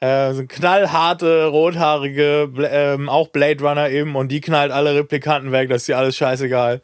Äh, 0.00 0.34
so 0.34 0.44
knallharte, 0.46 1.46
rothaarige, 1.46 2.48
Bla- 2.52 2.70
ähm, 2.70 3.08
auch 3.08 3.28
Blade 3.28 3.62
Runner 3.64 3.88
eben 3.90 4.16
und 4.16 4.28
die 4.28 4.40
knallt 4.40 4.72
alle 4.72 4.94
Replikanten 4.94 5.52
weg, 5.52 5.68
das 5.68 5.82
ist 5.82 5.88
dir 5.88 5.98
alles 5.98 6.16
scheißegal. 6.16 6.80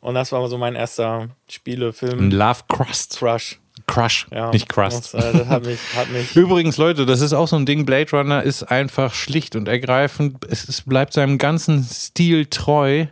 Und 0.00 0.14
das 0.14 0.30
war 0.32 0.46
so 0.48 0.56
mein 0.58 0.74
erster 0.76 1.28
Spielefilm. 1.50 2.18
Ein 2.28 2.30
Love 2.30 2.60
Crust. 2.68 3.18
Crush. 3.18 3.58
Crush, 3.88 4.26
Ja, 4.30 4.52
nicht 4.52 4.68
Crust. 4.68 5.14
Das, 5.14 5.24
äh, 5.24 5.38
das 5.38 5.48
hat 5.48 5.64
mich, 5.64 5.80
hat 5.96 6.10
mich 6.10 6.36
Übrigens, 6.36 6.76
Leute, 6.76 7.06
das 7.06 7.20
ist 7.20 7.32
auch 7.32 7.48
so 7.48 7.56
ein 7.56 7.66
Ding. 7.66 7.84
Blade 7.86 8.10
Runner 8.12 8.42
ist 8.42 8.62
einfach 8.62 9.14
schlicht 9.14 9.56
und 9.56 9.66
ergreifend. 9.66 10.44
Es, 10.48 10.68
es 10.68 10.82
bleibt 10.82 11.14
seinem 11.14 11.38
ganzen 11.38 11.82
Stil 11.82 12.46
treu 12.46 13.06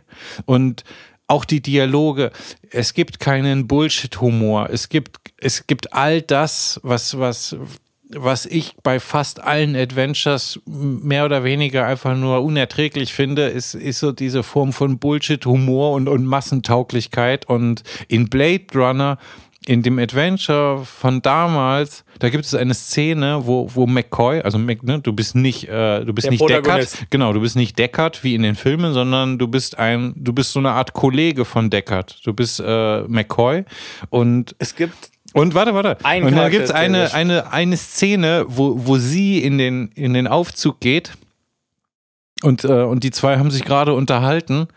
und 0.45 0.83
auch 1.27 1.43
die 1.43 1.61
Dialoge. 1.61 2.31
Es 2.69 2.93
gibt 2.93 3.19
keinen 3.19 3.67
Bullshit-Humor. 3.67 4.69
Es 4.71 4.87
gibt, 4.87 5.17
es 5.37 5.67
gibt 5.67 5.93
all 5.93 6.21
das, 6.21 6.79
was, 6.83 7.19
was, 7.19 7.57
was 8.09 8.45
ich 8.45 8.75
bei 8.83 8.99
fast 8.99 9.41
allen 9.41 9.75
Adventures 9.75 10.59
mehr 10.65 11.25
oder 11.25 11.43
weniger 11.43 11.85
einfach 11.85 12.15
nur 12.15 12.43
unerträglich 12.43 13.13
finde, 13.13 13.47
ist, 13.47 13.73
ist 13.73 13.99
so 13.99 14.11
diese 14.11 14.43
Form 14.43 14.71
von 14.71 14.99
Bullshit-Humor 14.99 15.93
und, 15.93 16.07
und 16.07 16.25
Massentauglichkeit. 16.25 17.45
Und 17.49 17.83
in 18.07 18.29
Blade 18.29 18.65
Runner 18.75 19.17
in 19.67 19.81
dem 19.81 19.99
Adventure 19.99 20.85
von 20.85 21.21
damals, 21.21 22.05
da 22.19 22.29
gibt 22.29 22.45
es 22.45 22.55
eine 22.55 22.73
Szene, 22.73 23.41
wo, 23.45 23.69
wo 23.73 23.85
McCoy, 23.85 24.41
also 24.41 24.57
Mac, 24.57 24.81
ne, 24.83 24.99
du 24.99 25.11
bist 25.11 25.35
nicht, 25.35 25.67
äh, 25.67 26.05
du 26.05 26.13
bist 26.13 26.25
Der 26.25 26.31
nicht. 26.31 26.49
Deckard, 26.49 26.87
genau, 27.09 27.33
du 27.33 27.41
bist 27.41 27.57
nicht 27.57 27.77
Deckard 27.77 28.23
wie 28.23 28.33
in 28.33 28.43
den 28.43 28.55
Filmen, 28.55 28.93
sondern 28.93 29.37
du 29.37 29.47
bist 29.47 29.77
ein, 29.77 30.13
du 30.15 30.31
bist 30.31 30.53
so 30.53 30.59
eine 30.59 30.71
Art 30.71 30.93
Kollege 30.93 31.43
von 31.43 31.69
Deckard. 31.69 32.19
Du 32.23 32.33
bist 32.33 32.61
äh, 32.65 33.01
McCoy 33.03 33.65
und 34.09 34.55
Es 34.59 34.75
gibt 34.75 35.11
und 35.33 35.53
warte, 35.53 35.73
warte. 35.73 35.97
Ein 36.03 36.23
und 36.23 36.31
da 36.31 36.37
Charakter 36.37 36.57
gibt 36.57 36.65
es 36.65 36.71
eine, 36.71 37.13
eine, 37.13 37.51
eine 37.51 37.75
Szene, 37.75 38.45
wo, 38.47 38.87
wo 38.87 38.97
sie 38.97 39.43
in 39.43 39.57
den, 39.57 39.89
in 39.89 40.13
den 40.13 40.27
Aufzug 40.27 40.79
geht 40.79 41.11
und, 42.41 42.63
äh, 42.63 42.83
und 42.83 43.03
die 43.03 43.11
zwei 43.11 43.37
haben 43.37 43.51
sich 43.51 43.65
gerade 43.65 43.93
unterhalten. 43.93 44.67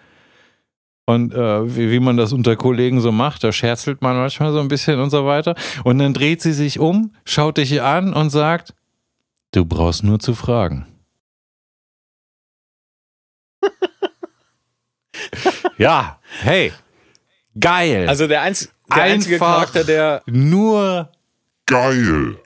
Und 1.10 1.34
äh, 1.34 1.76
wie, 1.76 1.90
wie 1.90 1.98
man 1.98 2.16
das 2.16 2.32
unter 2.32 2.54
Kollegen 2.54 3.00
so 3.00 3.10
macht, 3.10 3.42
da 3.42 3.50
scherzelt 3.50 4.00
man 4.00 4.16
manchmal 4.16 4.52
so 4.52 4.60
ein 4.60 4.68
bisschen 4.68 5.00
und 5.00 5.10
so 5.10 5.26
weiter. 5.26 5.56
Und 5.82 5.98
dann 5.98 6.14
dreht 6.14 6.40
sie 6.40 6.52
sich 6.52 6.78
um, 6.78 7.12
schaut 7.24 7.56
dich 7.56 7.82
an 7.82 8.14
und 8.14 8.30
sagt, 8.30 8.74
du 9.50 9.64
brauchst 9.64 10.04
nur 10.04 10.20
zu 10.20 10.36
fragen. 10.36 10.86
ja, 15.78 16.20
hey, 16.42 16.72
geil. 17.58 18.08
also 18.08 18.28
der, 18.28 18.42
einz 18.42 18.72
der 18.94 19.02
einzige 19.02 19.38
Charakter, 19.38 19.82
der 19.82 20.22
nur 20.26 21.10
Geil. 21.66 22.36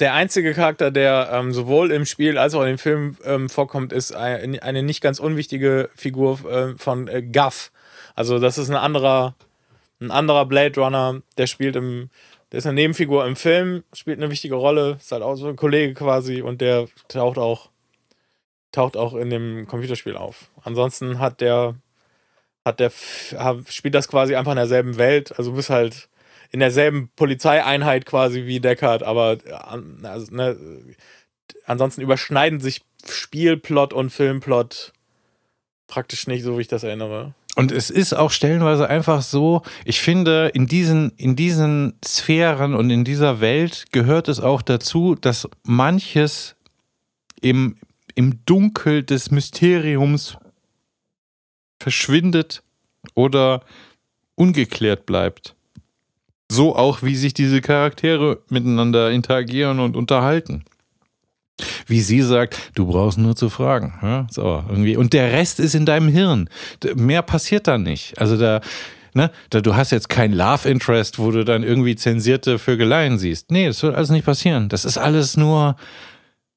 der 0.00 0.14
einzige 0.14 0.52
Charakter, 0.52 0.90
der 0.90 1.30
ähm, 1.32 1.52
sowohl 1.52 1.92
im 1.92 2.06
Spiel 2.06 2.38
als 2.38 2.54
auch 2.54 2.62
in 2.62 2.68
dem 2.70 2.78
Film 2.78 3.16
ähm, 3.24 3.48
vorkommt, 3.48 3.92
ist 3.92 4.12
ein, 4.12 4.58
eine 4.58 4.82
nicht 4.82 5.00
ganz 5.00 5.20
unwichtige 5.20 5.90
Figur 5.94 6.40
äh, 6.50 6.76
von 6.76 7.06
äh, 7.06 7.22
Guff. 7.22 7.70
Also 8.20 8.38
das 8.38 8.58
ist 8.58 8.68
ein 8.68 8.76
anderer, 8.76 9.34
ein 9.98 10.10
anderer 10.10 10.44
Blade 10.44 10.78
Runner, 10.78 11.22
der 11.38 11.46
spielt 11.46 11.74
im, 11.74 12.10
der 12.52 12.58
ist 12.58 12.66
eine 12.66 12.74
Nebenfigur 12.74 13.26
im 13.26 13.34
Film, 13.34 13.82
spielt 13.94 14.18
eine 14.18 14.30
wichtige 14.30 14.56
Rolle, 14.56 14.98
ist 15.00 15.10
halt 15.10 15.22
auch 15.22 15.36
so 15.36 15.48
ein 15.48 15.56
Kollege 15.56 15.94
quasi 15.94 16.42
und 16.42 16.60
der 16.60 16.86
taucht 17.08 17.38
auch, 17.38 17.70
taucht 18.72 18.98
auch 18.98 19.14
in 19.14 19.30
dem 19.30 19.66
Computerspiel 19.66 20.18
auf. 20.18 20.50
Ansonsten 20.62 21.18
hat 21.18 21.40
der, 21.40 21.76
hat 22.62 22.78
der, 22.78 22.92
spielt 23.70 23.94
das 23.94 24.06
quasi 24.06 24.34
einfach 24.34 24.52
in 24.52 24.56
derselben 24.56 24.98
Welt, 24.98 25.38
also 25.38 25.52
bist 25.52 25.70
halt 25.70 26.10
in 26.50 26.60
derselben 26.60 27.08
Polizeieinheit 27.16 28.04
quasi 28.04 28.44
wie 28.44 28.60
Deckard, 28.60 29.02
aber 29.02 29.38
also, 30.02 30.34
ne, 30.34 30.58
ansonsten 31.64 32.02
überschneiden 32.02 32.60
sich 32.60 32.82
Spielplot 33.08 33.94
und 33.94 34.10
Filmplot 34.10 34.92
praktisch 35.86 36.26
nicht, 36.26 36.42
so 36.42 36.58
wie 36.58 36.60
ich 36.60 36.68
das 36.68 36.82
erinnere. 36.82 37.32
Und 37.56 37.72
es 37.72 37.90
ist 37.90 38.12
auch 38.12 38.30
stellenweise 38.30 38.88
einfach 38.88 39.22
so, 39.22 39.62
ich 39.84 40.00
finde, 40.00 40.50
in 40.54 40.66
diesen, 40.66 41.10
in 41.16 41.34
diesen 41.36 41.94
Sphären 42.04 42.74
und 42.74 42.90
in 42.90 43.04
dieser 43.04 43.40
Welt 43.40 43.86
gehört 43.92 44.28
es 44.28 44.40
auch 44.40 44.62
dazu, 44.62 45.16
dass 45.20 45.48
manches 45.64 46.54
im, 47.40 47.76
im 48.14 48.44
Dunkel 48.46 49.02
des 49.02 49.30
Mysteriums 49.30 50.36
verschwindet 51.80 52.62
oder 53.14 53.62
ungeklärt 54.36 55.06
bleibt. 55.06 55.54
So 56.48 56.76
auch, 56.76 57.02
wie 57.02 57.16
sich 57.16 57.34
diese 57.34 57.60
Charaktere 57.60 58.42
miteinander 58.48 59.10
interagieren 59.10 59.80
und 59.80 59.96
unterhalten. 59.96 60.64
Wie 61.86 62.00
sie 62.00 62.22
sagt, 62.22 62.58
du 62.74 62.86
brauchst 62.86 63.18
nur 63.18 63.36
zu 63.36 63.48
fragen. 63.48 63.94
Ja, 64.02 64.26
so, 64.30 64.64
irgendwie. 64.68 64.96
Und 64.96 65.12
der 65.12 65.32
Rest 65.32 65.60
ist 65.60 65.74
in 65.74 65.86
deinem 65.86 66.08
Hirn. 66.08 66.48
Mehr 66.94 67.22
passiert 67.22 67.66
da 67.68 67.78
nicht. 67.78 68.18
Also 68.18 68.36
da, 68.36 68.60
ne, 69.14 69.30
da, 69.50 69.60
du 69.60 69.74
hast 69.74 69.90
jetzt 69.90 70.08
kein 70.08 70.32
Love 70.32 70.68
Interest, 70.68 71.18
wo 71.18 71.30
du 71.30 71.44
dann 71.44 71.62
irgendwie 71.62 71.96
zensierte 71.96 72.58
Vögeleien 72.58 73.18
siehst. 73.18 73.50
Nee, 73.50 73.66
das 73.66 73.82
wird 73.82 73.94
alles 73.94 74.10
nicht 74.10 74.24
passieren. 74.24 74.68
Das 74.68 74.84
ist 74.84 74.98
alles 74.98 75.36
nur, 75.36 75.76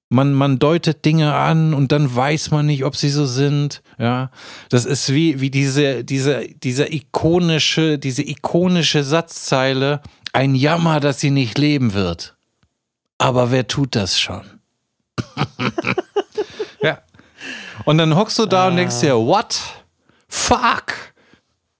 man, 0.09 0.33
man 0.33 0.59
deutet 0.59 1.05
Dinge 1.05 1.33
an 1.33 1.73
und 1.73 1.91
dann 1.91 2.15
weiß 2.15 2.51
man 2.51 2.65
nicht, 2.65 2.85
ob 2.85 2.95
sie 2.95 3.09
so 3.09 3.25
sind. 3.25 3.81
Ja, 3.97 4.29
das 4.69 4.85
ist 4.85 5.13
wie, 5.13 5.41
wie 5.41 5.49
diese, 5.49 6.03
diese, 6.03 6.47
diese 6.63 6.91
ikonische, 6.93 7.97
diese 7.97 8.21
ikonische 8.21 9.03
Satzzeile, 9.03 10.01
ein 10.31 10.55
Jammer, 10.55 10.99
dass 10.99 11.19
sie 11.19 11.31
nicht 11.31 11.57
leben 11.57 11.93
wird. 11.93 12.35
Aber 13.17 13.51
wer 13.51 13.67
tut 13.67 13.95
das 13.95 14.19
schon? 14.19 14.43
ja. 16.81 16.99
Und 17.85 17.97
dann 17.97 18.15
hockst 18.15 18.39
du 18.39 18.45
da 18.45 18.67
und 18.67 18.77
denkst 18.77 19.01
dir, 19.01 19.15
what? 19.15 19.59
Fuck! 20.27 21.13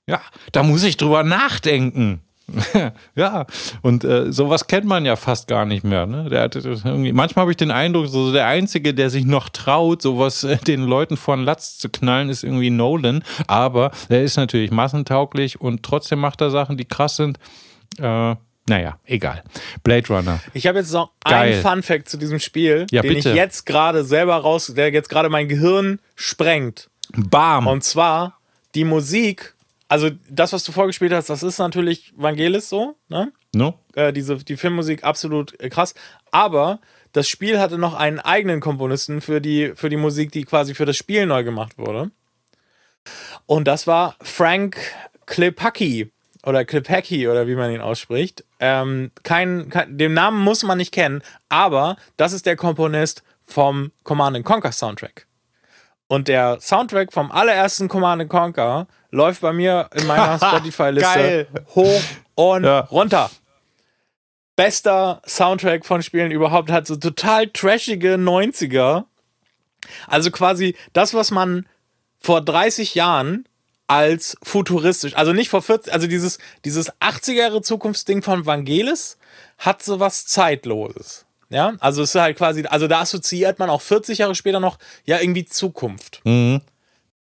Ja, 0.06 0.22
da 0.52 0.64
muss 0.64 0.84
ich 0.84 0.98
drüber 0.98 1.24
nachdenken. 1.24 2.22
ja, 3.16 3.46
und 3.82 4.04
äh, 4.04 4.32
sowas 4.32 4.68
kennt 4.68 4.86
man 4.86 5.06
ja 5.06 5.16
fast 5.16 5.48
gar 5.48 5.66
nicht 5.66 5.84
mehr. 5.84 6.06
Ne? 6.06 6.30
Der 6.30 6.50
irgendwie, 6.54 7.14
manchmal 7.14 7.44
habe 7.44 7.52
ich 7.52 7.58
den 7.58 7.72
Eindruck, 7.72 8.08
so 8.08 8.34
der 8.34 8.48
Einzige, 8.48 8.94
der 8.94 9.10
sich 9.10 9.26
noch 9.26 9.50
traut, 9.50 10.02
sowas 10.02 10.44
äh, 10.44 10.58
den 10.58 10.84
Leuten 10.84 11.16
vor 11.16 11.36
den 11.36 11.46
Latz 11.46 11.78
zu 11.78 11.90
knallen, 11.90 12.30
ist 12.30 12.44
irgendwie 12.44 12.70
Nolan. 12.70 13.24
Aber 13.48 13.92
der 14.10 14.24
ist 14.24 14.36
natürlich 14.36 14.72
massentauglich 14.72 15.62
und 15.62 15.84
trotzdem 15.84 16.20
macht 16.20 16.42
er 16.42 16.52
Sachen, 16.52 16.78
die 16.78 16.86
krass 16.86 17.16
sind. 17.16 17.40
Äh, 17.98 18.36
naja, 18.68 18.98
egal. 19.06 19.44
Blade 19.84 20.08
Runner. 20.08 20.40
Ich 20.54 20.68
habe 20.68 20.80
jetzt 20.80 20.92
noch 20.94 21.12
Geil. 21.24 21.54
einen 21.54 21.62
Fun 21.62 21.84
Fact 21.84 22.10
zu 22.10 22.18
diesem 22.18 22.40
Spiel, 22.40 22.86
Ja, 22.92 23.02
den 23.02 23.14
bitte. 23.16 23.30
ich 23.30 23.36
jetzt 23.36 23.66
gerade 23.66 24.04
selber 24.06 24.36
raus, 24.38 24.72
der 24.76 24.92
jetzt 24.92 25.10
gerade 25.10 25.30
mein 25.30 25.48
Gehirn 25.48 26.00
sprengt. 26.16 26.90
Bam! 27.16 27.68
Und 27.68 27.84
zwar 27.84 28.40
die 28.76 28.86
Musik, 28.86 29.54
also 29.88 30.10
das, 30.30 30.54
was 30.54 30.64
du 30.64 30.72
vorgespielt 30.72 31.12
hast, 31.14 31.30
das 31.30 31.44
ist 31.44 31.58
natürlich 31.60 32.14
Vangelis 32.16 32.70
so, 32.70 32.96
ne? 33.10 33.32
No? 33.56 33.78
äh, 33.96 34.12
diese, 34.12 34.38
die 34.38 34.58
Filmmusik 34.58 35.04
absolut 35.04 35.58
krass. 35.70 35.94
Aber 36.32 36.80
das 37.12 37.28
Spiel 37.30 37.60
hatte 37.60 37.78
noch 37.78 37.94
einen 37.94 38.20
eigenen 38.20 38.60
Komponisten 38.62 39.22
für 39.22 39.42
die, 39.42 39.74
für 39.76 39.90
die 39.90 39.98
Musik, 39.98 40.32
die 40.32 40.44
quasi 40.44 40.74
für 40.74 40.86
das 40.86 40.98
Spiel 40.98 41.28
neu 41.28 41.44
gemacht 41.44 41.78
wurde. 41.78 42.10
Und 43.46 43.68
das 43.68 43.86
war 43.86 44.16
Frank 44.22 44.78
Klepacki 45.28 46.12
oder 46.46 46.66
Klepacki 46.66 47.28
oder 47.28 47.48
wie 47.48 47.56
man 47.56 47.72
ihn 47.72 47.82
ausspricht. 47.82 48.44
Ähm, 48.60 49.12
kein, 49.24 49.70
kein, 49.70 49.98
den 49.98 50.14
Namen 50.14 50.40
muss 50.40 50.64
man 50.64 50.78
nicht 50.78 50.94
kennen, 50.94 51.22
aber 51.50 51.96
das 52.18 52.34
ist 52.34 52.46
der 52.46 52.56
Komponist 52.56 53.24
vom 53.46 53.92
Command 54.04 54.44
Conquer 54.46 54.72
Soundtrack. 54.72 55.28
Und 56.08 56.28
der 56.28 56.60
Soundtrack 56.60 57.12
vom 57.14 57.32
allerersten 57.32 57.88
Command 57.88 58.30
Conquer 58.30 58.88
läuft 59.10 59.42
bei 59.42 59.54
mir 59.54 59.90
in 59.96 60.06
meiner 60.06 60.38
Spotify-Liste 60.46 61.48
hoch 61.76 62.02
und 62.36 62.64
Ja. 62.66 62.80
runter. 62.82 63.30
Bester 64.56 65.22
Soundtrack 65.26 65.86
von 65.86 66.04
Spielen 66.04 66.32
überhaupt 66.32 66.70
hat 66.70 66.86
so 66.86 66.96
total 66.96 67.48
trashige 67.48 68.16
90er. 68.16 69.06
Also 70.08 70.30
quasi 70.30 70.76
das, 70.94 71.14
was 71.14 71.32
man 71.32 71.68
vor 72.20 72.42
30 72.42 72.94
Jahren 72.96 73.48
als 73.88 74.38
futuristisch, 74.42 75.16
also 75.16 75.34
nicht 75.34 75.50
vor 75.50 75.62
40, 75.62 75.94
also 75.94 76.08
dieses, 76.08 76.40
dieses 76.66 76.92
80er 76.94 77.34
Jahre 77.34 77.62
Zukunftsding 77.62 78.22
von 78.22 78.46
Vangelis 78.46 79.18
hat 79.58 79.84
so 79.84 80.00
was 80.00 80.26
Zeitloses. 80.26 81.26
Ja, 81.50 81.74
also 81.80 82.02
es 82.02 82.16
ist 82.16 82.22
halt 82.22 82.38
quasi, 82.38 82.66
also 82.66 82.88
da 82.88 83.02
assoziiert 83.02 83.60
man 83.60 83.70
auch 83.70 83.82
40 83.82 84.18
Jahre 84.18 84.34
später 84.34 84.60
noch 84.60 84.80
ja 85.06 85.20
irgendwie 85.20 85.46
Zukunft. 85.46 86.22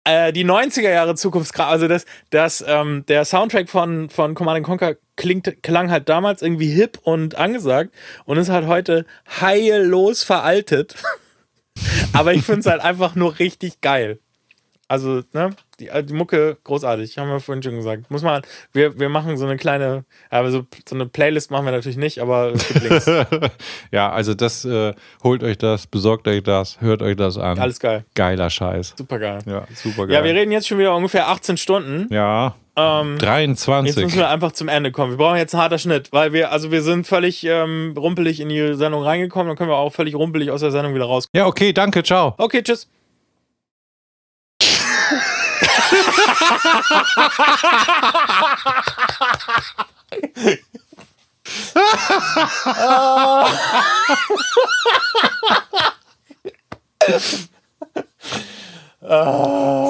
Äh, 0.04 0.32
die 0.32 0.44
90er 0.44 0.90
Jahre 0.90 1.14
Zukunft, 1.14 1.58
also 1.58 1.88
das, 1.88 2.06
das, 2.30 2.64
ähm, 2.66 3.04
der 3.08 3.24
Soundtrack 3.24 3.68
von, 3.68 4.08
von 4.08 4.34
Command 4.34 4.64
Conquer 4.64 4.96
klingt, 5.16 5.62
klang 5.62 5.90
halt 5.90 6.08
damals 6.08 6.42
irgendwie 6.42 6.70
hip 6.70 6.98
und 7.02 7.34
angesagt 7.34 7.92
und 8.24 8.38
ist 8.38 8.48
halt 8.48 8.66
heute 8.66 9.04
heillos 9.40 10.22
veraltet. 10.22 10.94
Aber 12.12 12.32
ich 12.32 12.42
finde 12.42 12.60
es 12.60 12.66
halt 12.66 12.82
einfach 12.82 13.14
nur 13.14 13.38
richtig 13.38 13.80
geil. 13.80 14.20
Also, 14.90 15.22
ne, 15.34 15.50
die, 15.78 15.88
die 16.02 16.12
Mucke 16.12 16.56
großartig, 16.64 17.16
haben 17.16 17.28
wir 17.30 17.38
vorhin 17.38 17.62
schon 17.62 17.76
gesagt. 17.76 18.10
Muss 18.10 18.22
man, 18.22 18.42
wir, 18.72 18.98
wir 18.98 19.08
machen 19.08 19.36
so 19.36 19.46
eine 19.46 19.56
kleine, 19.56 20.04
aber 20.30 20.50
so, 20.50 20.66
so 20.88 20.96
eine 20.96 21.06
Playlist 21.06 21.52
machen 21.52 21.64
wir 21.64 21.70
natürlich 21.70 21.96
nicht, 21.96 22.18
aber 22.18 22.52
es 22.52 22.66
gibt 22.66 22.82
Links. 22.82 23.06
Ja, 23.92 24.10
also 24.10 24.34
das, 24.34 24.64
äh, 24.64 24.92
holt 25.22 25.44
euch 25.44 25.58
das, 25.58 25.86
besorgt 25.86 26.26
euch 26.26 26.42
das, 26.42 26.80
hört 26.80 27.02
euch 27.02 27.16
das 27.16 27.38
an. 27.38 27.58
Alles 27.60 27.78
geil. 27.78 28.04
Geiler 28.16 28.50
Scheiß. 28.50 28.94
Super 28.98 29.20
geil. 29.20 29.38
Ja, 29.46 29.64
super 29.74 30.08
geil. 30.08 30.16
Ja, 30.16 30.24
wir 30.24 30.34
reden 30.34 30.50
jetzt 30.50 30.66
schon 30.66 30.78
wieder 30.78 30.94
ungefähr 30.96 31.28
18 31.28 31.56
Stunden. 31.56 32.12
Ja, 32.12 32.56
Ähm, 32.76 33.12
Jetzt 33.12 33.22
23. 33.22 34.04
müssen 34.04 34.18
wir 34.18 34.28
einfach 34.28 34.50
zum 34.52 34.66
Ende 34.68 34.90
kommen. 34.90 35.12
Wir 35.12 35.18
brauchen 35.18 35.36
jetzt 35.36 35.54
einen 35.54 35.62
harter 35.62 35.78
Schnitt, 35.78 36.12
weil 36.12 36.32
wir, 36.32 36.50
also 36.50 36.72
wir 36.72 36.82
sind 36.82 37.06
völlig 37.06 37.44
ähm, 37.44 37.94
rumpelig 37.96 38.40
in 38.40 38.48
die 38.48 38.74
Sendung 38.74 39.04
reingekommen, 39.04 39.48
dann 39.48 39.56
können 39.56 39.70
wir 39.70 39.76
auch 39.76 39.92
völlig 39.92 40.16
rumpelig 40.16 40.50
aus 40.50 40.62
der 40.62 40.72
Sendung 40.72 40.94
wieder 40.96 41.04
rauskommen. 41.04 41.38
Ja, 41.40 41.46
okay, 41.46 41.72
danke, 41.72 42.02
ciao. 42.02 42.34
Okay, 42.38 42.62
tschüss. 42.62 42.88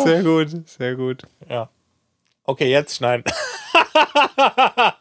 Sehr 0.05 0.23
gut, 0.23 0.69
sehr 0.69 0.95
gut. 0.97 1.23
Ja. 1.49 1.69
Okay, 2.45 2.71
jetzt 2.71 2.97
schneiden. 2.97 3.25